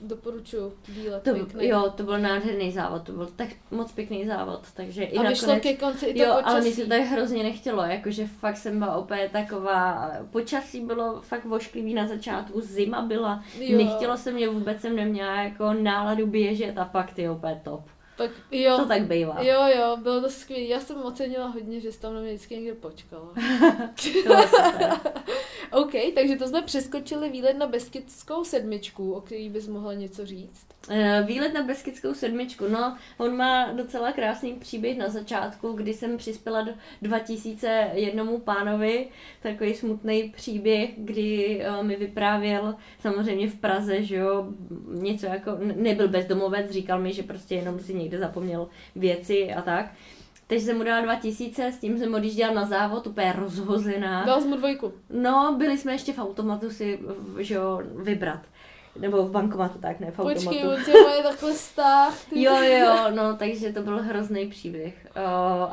doporučuju 0.00 0.72
výlet 0.88 1.22
To, 1.22 1.34
pěkný. 1.34 1.68
jo, 1.68 1.92
to 1.96 2.02
byl 2.02 2.18
nádherný 2.18 2.72
závod, 2.72 3.02
to 3.02 3.12
byl 3.12 3.26
tak 3.36 3.48
moc 3.70 3.92
pěkný 3.92 4.26
závod, 4.26 4.60
takže 4.74 5.04
i 5.04 5.16
A 5.18 5.28
vyšlo 5.28 5.48
nakonec... 5.48 5.62
ke 5.62 5.76
konci 5.86 6.06
i 6.06 6.14
to 6.14 6.22
Jo, 6.22 6.34
počasí. 6.34 6.50
ale 6.50 6.60
mi 6.60 6.72
se 6.72 6.86
tak 6.86 7.00
hrozně 7.02 7.42
nechtělo, 7.42 7.82
jakože 7.82 8.26
fakt 8.26 8.56
jsem 8.56 8.78
byla 8.78 8.96
opět 8.96 9.32
taková, 9.32 10.12
počasí 10.30 10.80
bylo 10.80 11.20
fakt 11.20 11.44
vošklivý 11.44 11.94
na 11.94 12.06
začátku, 12.08 12.60
zima 12.60 13.02
byla, 13.02 13.44
Jo. 13.60 13.78
nechtělo 13.78 14.16
se 14.16 14.32
mě 14.32 14.48
vůbec, 14.48 14.80
jsem 14.80 14.96
neměla 14.96 15.36
jako 15.42 15.72
náladu 15.72 16.26
běžet 16.26 16.78
a 16.78 16.84
pak 16.84 17.12
ty 17.14 17.28
opět 17.28 17.58
top. 17.64 17.80
Tak, 18.16 18.30
jo, 18.50 18.76
To 18.78 18.86
tak 18.86 19.02
bývá. 19.02 19.42
jo, 19.42 19.60
jo, 19.78 19.96
bylo 20.02 20.20
to 20.20 20.30
skvělé. 20.30 20.62
Já 20.64 20.80
jsem 20.80 21.02
ocenila 21.02 21.46
hodně, 21.46 21.80
že 21.80 21.92
jsi 21.92 22.00
tam 22.00 22.14
na 22.14 22.20
mě 22.20 22.30
vždycky 22.34 22.54
někde 22.56 22.74
počkala. 22.74 23.28
To 24.02 24.22
bylo 24.24 24.42
super. 24.42 24.90
OK, 25.72 25.92
takže 26.14 26.36
to 26.36 26.48
jsme 26.48 26.62
přeskočili 26.62 27.28
výlet 27.30 27.54
na 27.58 27.66
Beskidskou 27.66 28.44
sedmičku, 28.44 29.12
o 29.12 29.20
který 29.20 29.48
bys 29.50 29.68
mohla 29.68 29.94
něco 29.94 30.26
říct. 30.26 30.66
Eh, 30.90 31.22
Výlet 31.26 31.54
na 31.54 31.62
Beskidskou 31.62 32.14
sedmičku, 32.14 32.68
no, 32.68 32.96
on 33.18 33.36
má 33.36 33.72
docela 33.72 34.12
krásný 34.12 34.52
příběh 34.54 34.98
na 34.98 35.08
začátku, 35.08 35.72
kdy 35.72 35.94
jsem 35.94 36.16
přispěla 36.16 36.62
do 36.62 36.72
2000 37.02 37.90
jednomu 37.94 38.38
pánovi, 38.38 39.08
takový 39.42 39.74
smutný 39.74 40.32
příběh, 40.36 40.90
kdy 40.96 41.60
eh, 41.62 41.82
mi 41.82 41.96
vyprávěl 41.96 42.74
samozřejmě 43.00 43.48
v 43.48 43.54
Praze, 43.60 44.02
že 44.02 44.16
jo, 44.16 44.46
něco 44.88 45.26
jako, 45.26 45.50
nebyl 45.76 46.08
bezdomovec, 46.08 46.70
říkal 46.70 47.00
mi, 47.00 47.12
že 47.12 47.22
prostě 47.22 47.54
jenom 47.54 47.80
si 47.80 47.94
někde 48.06 48.18
zapomněl 48.18 48.68
věci 48.96 49.54
a 49.54 49.62
tak. 49.62 49.92
Takže 50.46 50.64
jsem 50.64 50.76
mu 50.76 50.84
dala 50.84 51.00
2000, 51.00 51.72
s 51.72 51.78
tím 51.78 51.98
jsem 51.98 52.14
odjížděla 52.14 52.54
na 52.54 52.64
závod, 52.64 53.06
úplně 53.06 53.32
rozhozená. 53.32 54.24
Dala 54.24 54.40
jsi 54.40 54.48
mu 54.48 54.56
dvojku. 54.56 54.92
No, 55.10 55.54
byli 55.58 55.78
jsme 55.78 55.92
ještě 55.92 56.12
v 56.12 56.18
automatu 56.18 56.70
si, 56.70 56.98
že 57.38 57.54
jo, 57.54 57.82
vybrat. 58.02 58.40
Nebo 58.98 59.22
v 59.22 59.30
bankomatu, 59.30 59.78
tak 59.78 60.00
ne, 60.00 60.10
v 60.10 60.18
automatu. 60.18 60.44
Počkej, 60.44 60.68
on 60.68 60.84
tě 60.84 60.92
má 60.92 61.30
takhle 61.30 61.54
stáh. 61.54 62.24
Ty. 62.24 62.42
Jo, 62.42 62.56
jo, 62.62 62.96
no, 63.14 63.36
takže 63.36 63.72
to 63.72 63.82
byl 63.82 64.02
hrozný 64.02 64.46
příběh. 64.46 65.06
Uh, 65.16 65.22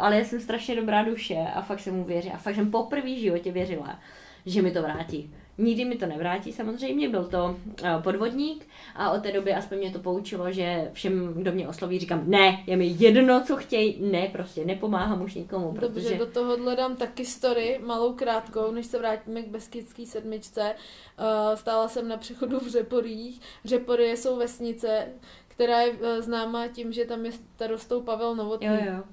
ale 0.06 0.18
já 0.18 0.26
jsem 0.26 0.40
strašně 0.40 0.76
dobrá 0.76 1.04
duše 1.04 1.38
a 1.56 1.62
fakt 1.62 1.80
jsem 1.80 1.96
mu 1.96 2.04
věřila. 2.04 2.36
A 2.36 2.38
fakt 2.38 2.56
jsem 2.56 2.72
poprvé 2.72 3.16
v 3.16 3.22
životě 3.22 3.52
věřila, 3.52 4.00
že 4.46 4.62
mi 4.62 4.72
to 4.72 4.82
vrátí. 4.82 5.34
Nikdy 5.58 5.86
mi 5.86 5.96
to 5.96 6.06
nevrátí, 6.06 6.52
samozřejmě, 6.52 7.10
byl 7.10 7.26
to 7.26 7.46
uh, 7.46 8.02
podvodník 8.04 8.68
a 8.96 9.12
od 9.12 9.24
té 9.24 9.32
doby 9.32 9.54
aspoň 9.54 9.78
mě 9.78 9.92
to 9.92 10.00
poučilo, 10.00 10.52
že 10.52 10.90
všem, 10.94 11.34
kdo 11.34 11.52
mě 11.52 11.68
osloví, 11.68 12.00
říkám, 12.00 12.24
ne, 12.26 12.64
je 12.68 12.78
mi 12.78 12.96
jedno, 13.00 13.44
co 13.44 13.56
chtějí, 13.56 13.98
ne, 14.02 14.30
prostě 14.32 14.66
nepomáhám 14.66 15.22
už 15.22 15.34
nikomu, 15.34 15.72
Dobře, 15.72 15.88
protože... 15.88 16.18
do 16.18 16.26
tohohle 16.26 16.76
dám 16.76 16.96
taky 16.96 17.26
story, 17.26 17.80
malou 17.86 18.14
krátkou, 18.14 18.72
než 18.72 18.86
se 18.86 19.00
vrátíme 19.00 19.42
k 19.42 19.48
Beskidský 19.48 20.06
sedmičce. 20.06 20.76
Uh, 21.20 21.56
stála 21.56 21.88
jsem 21.88 22.08
na 22.08 22.18
přechodu 22.18 22.60
v 22.60 22.68
Řeporích. 22.68 23.42
Řepory 23.66 24.18
jsou 24.18 24.38
vesnice, 24.38 25.08
která 25.48 25.82
je 25.82 25.92
uh, 25.92 25.98
známá 26.20 26.68
tím, 26.68 26.94
že 26.94 27.06
tam 27.06 27.26
je 27.26 27.32
starostou 27.32 28.02
Pavel 28.02 28.36
Novotný. 28.36 28.68
Jo, 28.68 28.74
jo. 28.86 29.04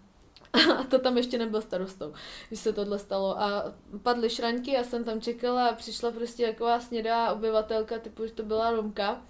A 0.53 0.85
to 0.85 0.99
tam 0.99 1.17
ještě 1.17 1.39
nebyl 1.39 1.61
starostou, 1.61 2.13
když 2.49 2.61
se 2.61 2.73
tohle 2.73 2.99
stalo. 2.99 3.41
A 3.41 3.75
padly 4.03 4.31
šraňky, 4.31 4.73
já 4.73 4.85
jsem 4.85 5.05
tam 5.05 5.21
čekala 5.21 5.67
a 5.67 5.75
přišla 5.75 6.11
prostě 6.11 6.47
taková 6.47 6.81
snědá 6.81 7.33
obyvatelka, 7.33 7.99
typu, 7.99 8.27
že 8.27 8.33
to 8.33 8.43
byla 8.43 8.71
Romka. 8.71 9.23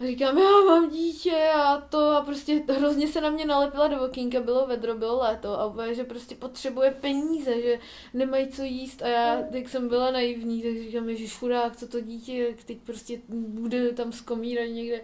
A 0.00 0.06
říkám, 0.06 0.38
já 0.38 0.50
mám 0.66 0.90
dítě 0.90 1.50
a 1.54 1.80
to 1.80 2.10
a 2.10 2.20
prostě 2.20 2.62
hrozně 2.68 3.08
se 3.08 3.20
na 3.20 3.30
mě 3.30 3.46
nalepila 3.46 3.88
do 3.88 4.02
okýnka, 4.04 4.40
bylo 4.40 4.66
vedro, 4.66 4.94
bylo 4.94 5.18
léto 5.18 5.60
a 5.60 5.92
že 5.92 6.04
prostě 6.04 6.34
potřebuje 6.34 6.90
peníze, 6.90 7.62
že 7.62 7.78
nemají 8.14 8.48
co 8.48 8.62
jíst 8.62 9.02
a 9.02 9.08
já, 9.08 9.42
jak 9.50 9.68
jsem 9.68 9.88
byla 9.88 10.10
naivní, 10.10 10.62
tak 10.62 10.72
říkám, 10.72 11.16
že 11.16 11.28
chudák, 11.28 11.76
co 11.76 11.88
to 11.88 12.00
dítě, 12.00 12.38
jak 12.38 12.64
teď 12.64 12.78
prostě 12.78 13.20
bude 13.28 13.92
tam 13.92 14.12
skomírat 14.12 14.68
někde, 14.68 15.00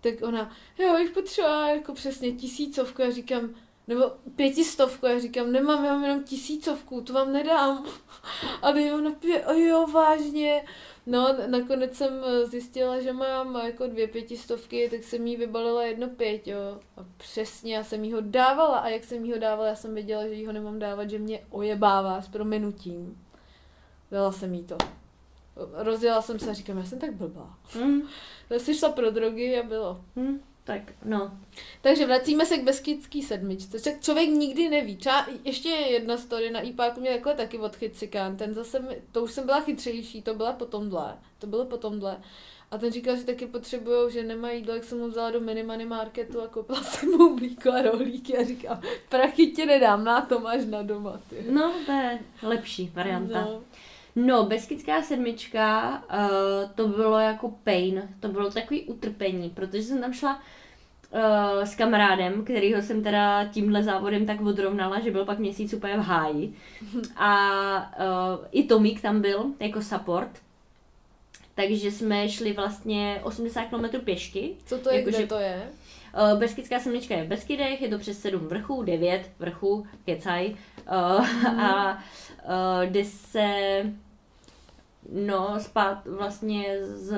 tak 0.00 0.14
ona, 0.22 0.52
jo, 0.78 0.96
jich 0.96 1.10
potřeba 1.10 1.68
jako 1.68 1.94
přesně 1.94 2.32
tisícovku, 2.32 3.02
já 3.02 3.10
říkám, 3.10 3.54
nebo 3.88 4.12
pětistovku, 4.36 5.06
já 5.06 5.18
říkám, 5.18 5.52
nemám, 5.52 5.84
já 5.84 5.92
mám 5.92 6.04
jenom 6.04 6.24
tisícovku, 6.24 7.00
to 7.00 7.12
vám 7.12 7.32
nedám. 7.32 7.86
A 8.62 8.72
teď 8.72 8.92
ona 8.92 9.10
pije, 9.10 9.44
a 9.44 9.52
jo, 9.52 9.86
vážně. 9.86 10.64
No, 11.06 11.36
nakonec 11.46 11.94
jsem 11.96 12.12
eh, 12.24 12.46
zjistila, 12.46 13.00
že 13.00 13.12
mám 13.12 13.54
jako 13.56 13.86
dvě 13.86 14.08
pětistovky, 14.08 14.88
tak 14.90 15.04
jsem 15.04 15.26
jí 15.26 15.36
vybalila 15.36 15.82
jedno 15.84 16.08
pět, 16.08 16.46
jo. 16.46 16.58
A 16.96 17.04
přesně, 17.16 17.76
já 17.76 17.84
jsem 17.84 18.04
jí 18.04 18.12
ho 18.12 18.20
dávala 18.20 18.78
a 18.78 18.88
jak 18.88 19.04
jsem 19.04 19.24
jí 19.24 19.32
ho 19.32 19.38
dávala, 19.38 19.68
já 19.68 19.74
jsem 19.74 19.94
věděla, 19.94 20.22
že 20.28 20.34
jí 20.34 20.46
ho 20.46 20.52
nemám 20.52 20.78
dávat, 20.78 21.10
že 21.10 21.18
mě 21.18 21.40
ojebává 21.50 22.22
s 22.22 22.28
prominutím. 22.28 23.22
Dala 24.10 24.32
jsem 24.32 24.54
jí 24.54 24.64
to. 24.64 24.76
Rozjela 25.72 26.22
jsem 26.22 26.38
se 26.38 26.50
a 26.50 26.52
říkám, 26.52 26.78
já 26.78 26.84
jsem 26.84 26.98
tak 26.98 27.12
blbá. 27.14 27.58
Hm, 27.74 28.00
Tak 28.48 28.60
si 28.60 28.74
šla 28.74 28.88
pro 28.88 29.10
drogy 29.10 29.60
a 29.60 29.62
bylo. 29.62 30.00
hm, 30.16 30.40
tak, 30.66 30.82
no. 31.04 31.38
Takže 31.82 32.06
vracíme 32.06 32.46
se 32.46 32.58
k 32.58 32.64
Beskidský 32.64 33.22
sedmičce. 33.22 33.80
Tak 33.80 34.00
člověk 34.00 34.28
nikdy 34.28 34.68
neví. 34.68 34.96
Třeba 34.96 35.26
ještě 35.44 35.68
jedna 35.68 36.16
story 36.16 36.50
na 36.50 36.60
IPáku 36.60 37.00
mě 37.00 37.10
takhle 37.10 37.34
taky 37.34 37.58
odchyt 37.58 37.96
cikán. 37.96 38.36
Ten 38.36 38.54
zase, 38.54 38.78
mi- 38.80 39.02
to 39.12 39.22
už 39.22 39.32
jsem 39.32 39.46
byla 39.46 39.60
chytřejší, 39.60 40.22
to 40.22 40.34
byla 40.34 40.52
potom 40.52 40.90
dle. 40.90 41.16
To 41.38 41.46
bylo 41.46 41.64
potom 41.64 42.00
dle. 42.00 42.16
A 42.70 42.78
ten 42.78 42.92
říkal, 42.92 43.16
že 43.16 43.24
taky 43.24 43.46
potřebují, 43.46 44.12
že 44.12 44.22
nemají 44.22 44.58
jídlo, 44.58 44.74
jak 44.74 44.84
jsem 44.84 45.00
ho 45.00 45.08
vzala 45.08 45.30
do 45.30 45.40
minimany 45.40 45.84
marketu 45.86 46.42
a 46.42 46.46
koupila 46.46 46.82
jsem 46.82 47.08
mu 47.10 47.34
mlíko 47.36 47.72
a 47.72 47.82
rohlíky 47.82 48.38
a 48.38 48.44
říkám, 48.44 48.80
prachy 49.08 49.46
ti 49.46 49.66
nedám, 49.66 50.04
na 50.04 50.20
to 50.20 50.40
máš 50.40 50.64
na 50.64 50.82
doma, 50.82 51.20
ty. 51.30 51.36
No, 51.50 51.72
to 51.86 51.92
je 51.92 52.18
lepší 52.42 52.90
varianta. 52.94 53.40
No. 53.40 53.62
No, 54.18 54.44
Beskidská 54.44 55.02
sedmička, 55.02 56.02
uh, 56.12 56.70
to 56.74 56.88
bylo 56.88 57.18
jako 57.18 57.54
pain, 57.64 58.08
to 58.20 58.28
bylo 58.28 58.50
takový 58.50 58.82
utrpení, 58.82 59.50
protože 59.50 59.82
jsem 59.82 60.00
tam 60.00 60.12
šla 60.12 60.42
uh, 61.16 61.62
s 61.62 61.74
kamarádem, 61.74 62.44
kterýho 62.44 62.82
jsem 62.82 63.02
teda 63.02 63.44
tímhle 63.44 63.82
závodem 63.82 64.26
tak 64.26 64.40
odrovnala, 64.40 65.00
že 65.00 65.10
byl 65.10 65.24
pak 65.24 65.38
měsíc 65.38 65.72
úplně 65.72 65.96
v 65.96 66.00
háji. 66.00 66.54
A 67.16 67.36
uh, 68.38 68.44
i 68.52 68.62
Tomík 68.62 69.02
tam 69.02 69.20
byl 69.20 69.46
jako 69.60 69.82
support. 69.82 70.30
Takže 71.54 71.90
jsme 71.90 72.28
šli 72.28 72.52
vlastně 72.52 73.20
80 73.22 73.64
km 73.64 74.00
pěšky. 74.04 74.56
Co 74.66 74.78
to 74.78 74.90
je, 74.90 74.98
Jakože- 74.98 75.16
kde 75.16 75.26
to 75.26 75.38
je? 75.38 75.68
Uh, 76.32 76.38
Beskidská 76.38 76.80
semnička 76.80 77.14
je 77.14 77.24
v 77.24 77.28
Beskydech, 77.28 77.82
je 77.82 77.88
to 77.88 77.98
přes 77.98 78.20
7 78.20 78.48
vrchů, 78.48 78.82
9 78.82 79.30
vrchů, 79.38 79.86
kecaj. 80.04 80.50
Uh, 80.50 81.46
a 81.60 81.92
uh, 81.94 82.82
jde 82.82 83.04
se 83.04 83.82
no, 85.12 85.54
spát 85.60 86.06
vlastně 86.06 86.78
z 86.82 87.12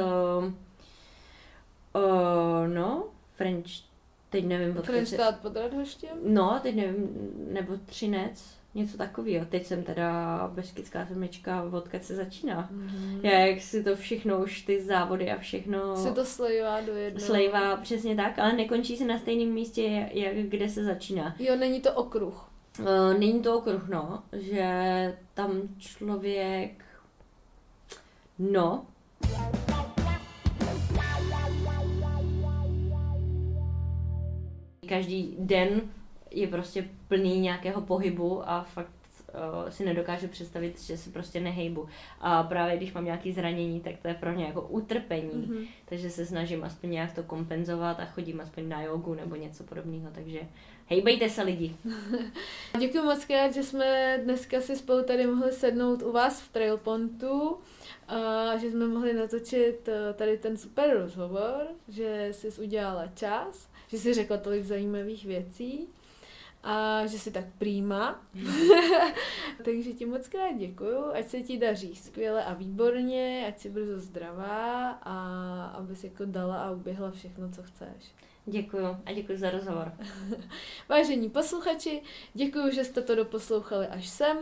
uh, 1.95 2.69
no, 2.75 3.05
French, 3.35 3.88
teď 4.30 4.44
nevím, 4.46 4.70
odkud 4.70 4.84
se- 4.86 4.92
Frenštát 4.92 5.38
pod 5.40 5.56
Radhoštěm? 5.56 6.10
No, 6.24 6.59
teď 6.62 6.74
nevím, 6.76 7.09
nebo 7.52 7.76
Třinec, 7.86 8.59
něco 8.74 8.96
takového. 8.98 9.46
Teď 9.46 9.66
jsem 9.66 9.82
teda 9.82 10.38
Beskidská 10.55 11.06
semnička, 11.06 11.62
odkud 11.62 12.05
se 12.05 12.14
začíná. 12.14 12.68
Mm. 12.70 13.20
Já, 13.22 13.38
jak 13.38 13.60
si 13.60 13.84
to 13.84 13.96
všechno, 13.96 14.38
už 14.42 14.60
ty 14.62 14.82
závody 14.82 15.30
a 15.32 15.38
všechno 15.38 15.96
Se 15.96 16.12
to 16.12 16.24
slejvá 16.24 16.80
do 16.80 16.92
jednoho. 16.94 17.26
slejvá, 17.26 17.76
přesně 17.76 18.16
tak, 18.16 18.38
ale 18.38 18.52
nekončí 18.52 18.96
se 18.96 19.05
na 19.05 19.18
stejném 19.18 19.48
místě, 19.48 20.09
jak 20.12 20.36
kde 20.36 20.68
se 20.68 20.84
začíná. 20.84 21.34
Jo, 21.38 21.56
není 21.56 21.80
to 21.80 21.92
okruh. 21.92 22.48
Uh, 22.80 23.18
není 23.18 23.42
to 23.42 23.59
okruh, 23.59 23.88
no, 23.88 24.22
že 24.32 24.68
tam 25.34 25.52
člověk, 25.78 26.84
no, 28.38 28.86
každý 34.89 35.36
den 35.39 35.81
je 36.31 36.47
prostě 36.47 36.89
plný 37.09 37.40
nějakého 37.40 37.81
pohybu 37.81 38.48
a 38.48 38.62
fakt 38.62 38.93
uh, 39.35 39.70
si 39.70 39.85
nedokážu 39.85 40.28
představit, 40.28 40.81
že 40.81 40.97
se 40.97 41.10
prostě 41.10 41.40
nehejbu. 41.40 41.89
A 42.20 42.43
právě 42.43 42.77
když 42.77 42.93
mám 42.93 43.05
nějaké 43.05 43.32
zranění, 43.32 43.81
tak 43.81 43.97
to 44.02 44.09
je 44.09 44.15
pro 44.15 44.32
mě 44.32 44.44
jako 44.44 44.62
utrpení. 44.62 45.47
Mhm. 45.47 45.65
Takže 45.85 46.10
se 46.10 46.27
snažím 46.27 46.65
aspoň 46.65 46.90
nějak 46.90 47.12
to 47.12 47.23
kompenzovat 47.23 48.01
a 48.01 48.05
chodím 48.05 48.40
aspoň 48.40 48.69
na 48.69 48.82
jogu 48.82 49.15
nebo 49.15 49.36
něco 49.36 49.65
podobného, 49.65 50.10
takže 50.12 50.40
Hejbejte 50.90 51.28
se 51.28 51.43
lidi. 51.43 51.77
Děkuji 52.78 53.02
moc 53.02 53.24
krát, 53.24 53.55
že 53.55 53.62
jsme 53.62 54.20
dneska 54.24 54.60
si 54.60 54.77
spolu 54.77 55.02
tady 55.02 55.27
mohli 55.27 55.52
sednout 55.52 56.02
u 56.02 56.12
vás 56.12 56.40
v 56.40 56.52
Trailpontu 56.52 57.59
a 58.09 58.56
že 58.56 58.70
jsme 58.70 58.89
mohli 58.89 59.12
natočit 59.12 59.89
eh, 59.89 60.15
tady 60.15 60.39
ten 60.39 60.56
super 60.56 60.98
rozhovor, 60.98 61.66
že 61.89 62.28
jsi 62.32 62.48
udělala 62.62 63.06
čas, 63.15 63.69
že 63.89 63.98
jsi 63.98 64.15
řekla 64.15 64.36
tolik 64.36 64.65
zajímavých 64.65 65.24
věcí 65.24 65.89
a 66.62 67.06
že 67.06 67.19
jsi 67.19 67.31
tak 67.31 67.44
prýma. 67.59 68.23
Takže 69.65 69.93
ti 69.93 70.06
moc 70.06 70.28
krát 70.28 70.52
děkuju, 70.52 71.05
ať 71.12 71.28
se 71.28 71.40
ti 71.40 71.59
daří 71.59 71.97
skvěle 71.97 72.44
a 72.44 72.55
výborně, 72.55 73.44
ať 73.48 73.60
jsi 73.60 73.70
brzo 73.70 73.98
zdravá 73.98 74.90
a 74.90 75.16
abys 75.66 76.05
jako 76.05 76.24
dala 76.24 76.62
a 76.62 76.70
uběhla 76.70 77.10
všechno, 77.10 77.51
co 77.51 77.62
chceš. 77.62 78.15
Děkuju 78.47 78.86
a 79.06 79.12
děkuji 79.12 79.39
za 79.39 79.51
rozhovor. 79.51 79.93
Vážení 80.89 81.31
posluchači, 81.31 82.02
děkuji, 82.35 82.74
že 82.74 82.85
jste 82.85 83.02
to 83.02 83.15
doposlouchali 83.15 83.86
až 83.86 84.09
sem. 84.09 84.39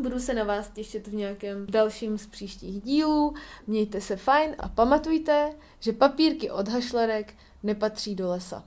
Budu 0.00 0.20
se 0.20 0.34
na 0.34 0.44
vás 0.44 0.68
těšit 0.68 1.08
v 1.08 1.14
nějakém 1.14 1.66
dalším 1.66 2.18
z 2.18 2.26
příštích 2.26 2.82
dílů. 2.82 3.34
Mějte 3.66 4.00
se 4.00 4.16
fajn 4.16 4.54
a 4.58 4.68
pamatujte, 4.68 5.54
že 5.80 5.92
papírky 5.92 6.50
od 6.50 6.68
hašlerek 6.68 7.34
nepatří 7.62 8.14
do 8.14 8.28
lesa. 8.28 8.64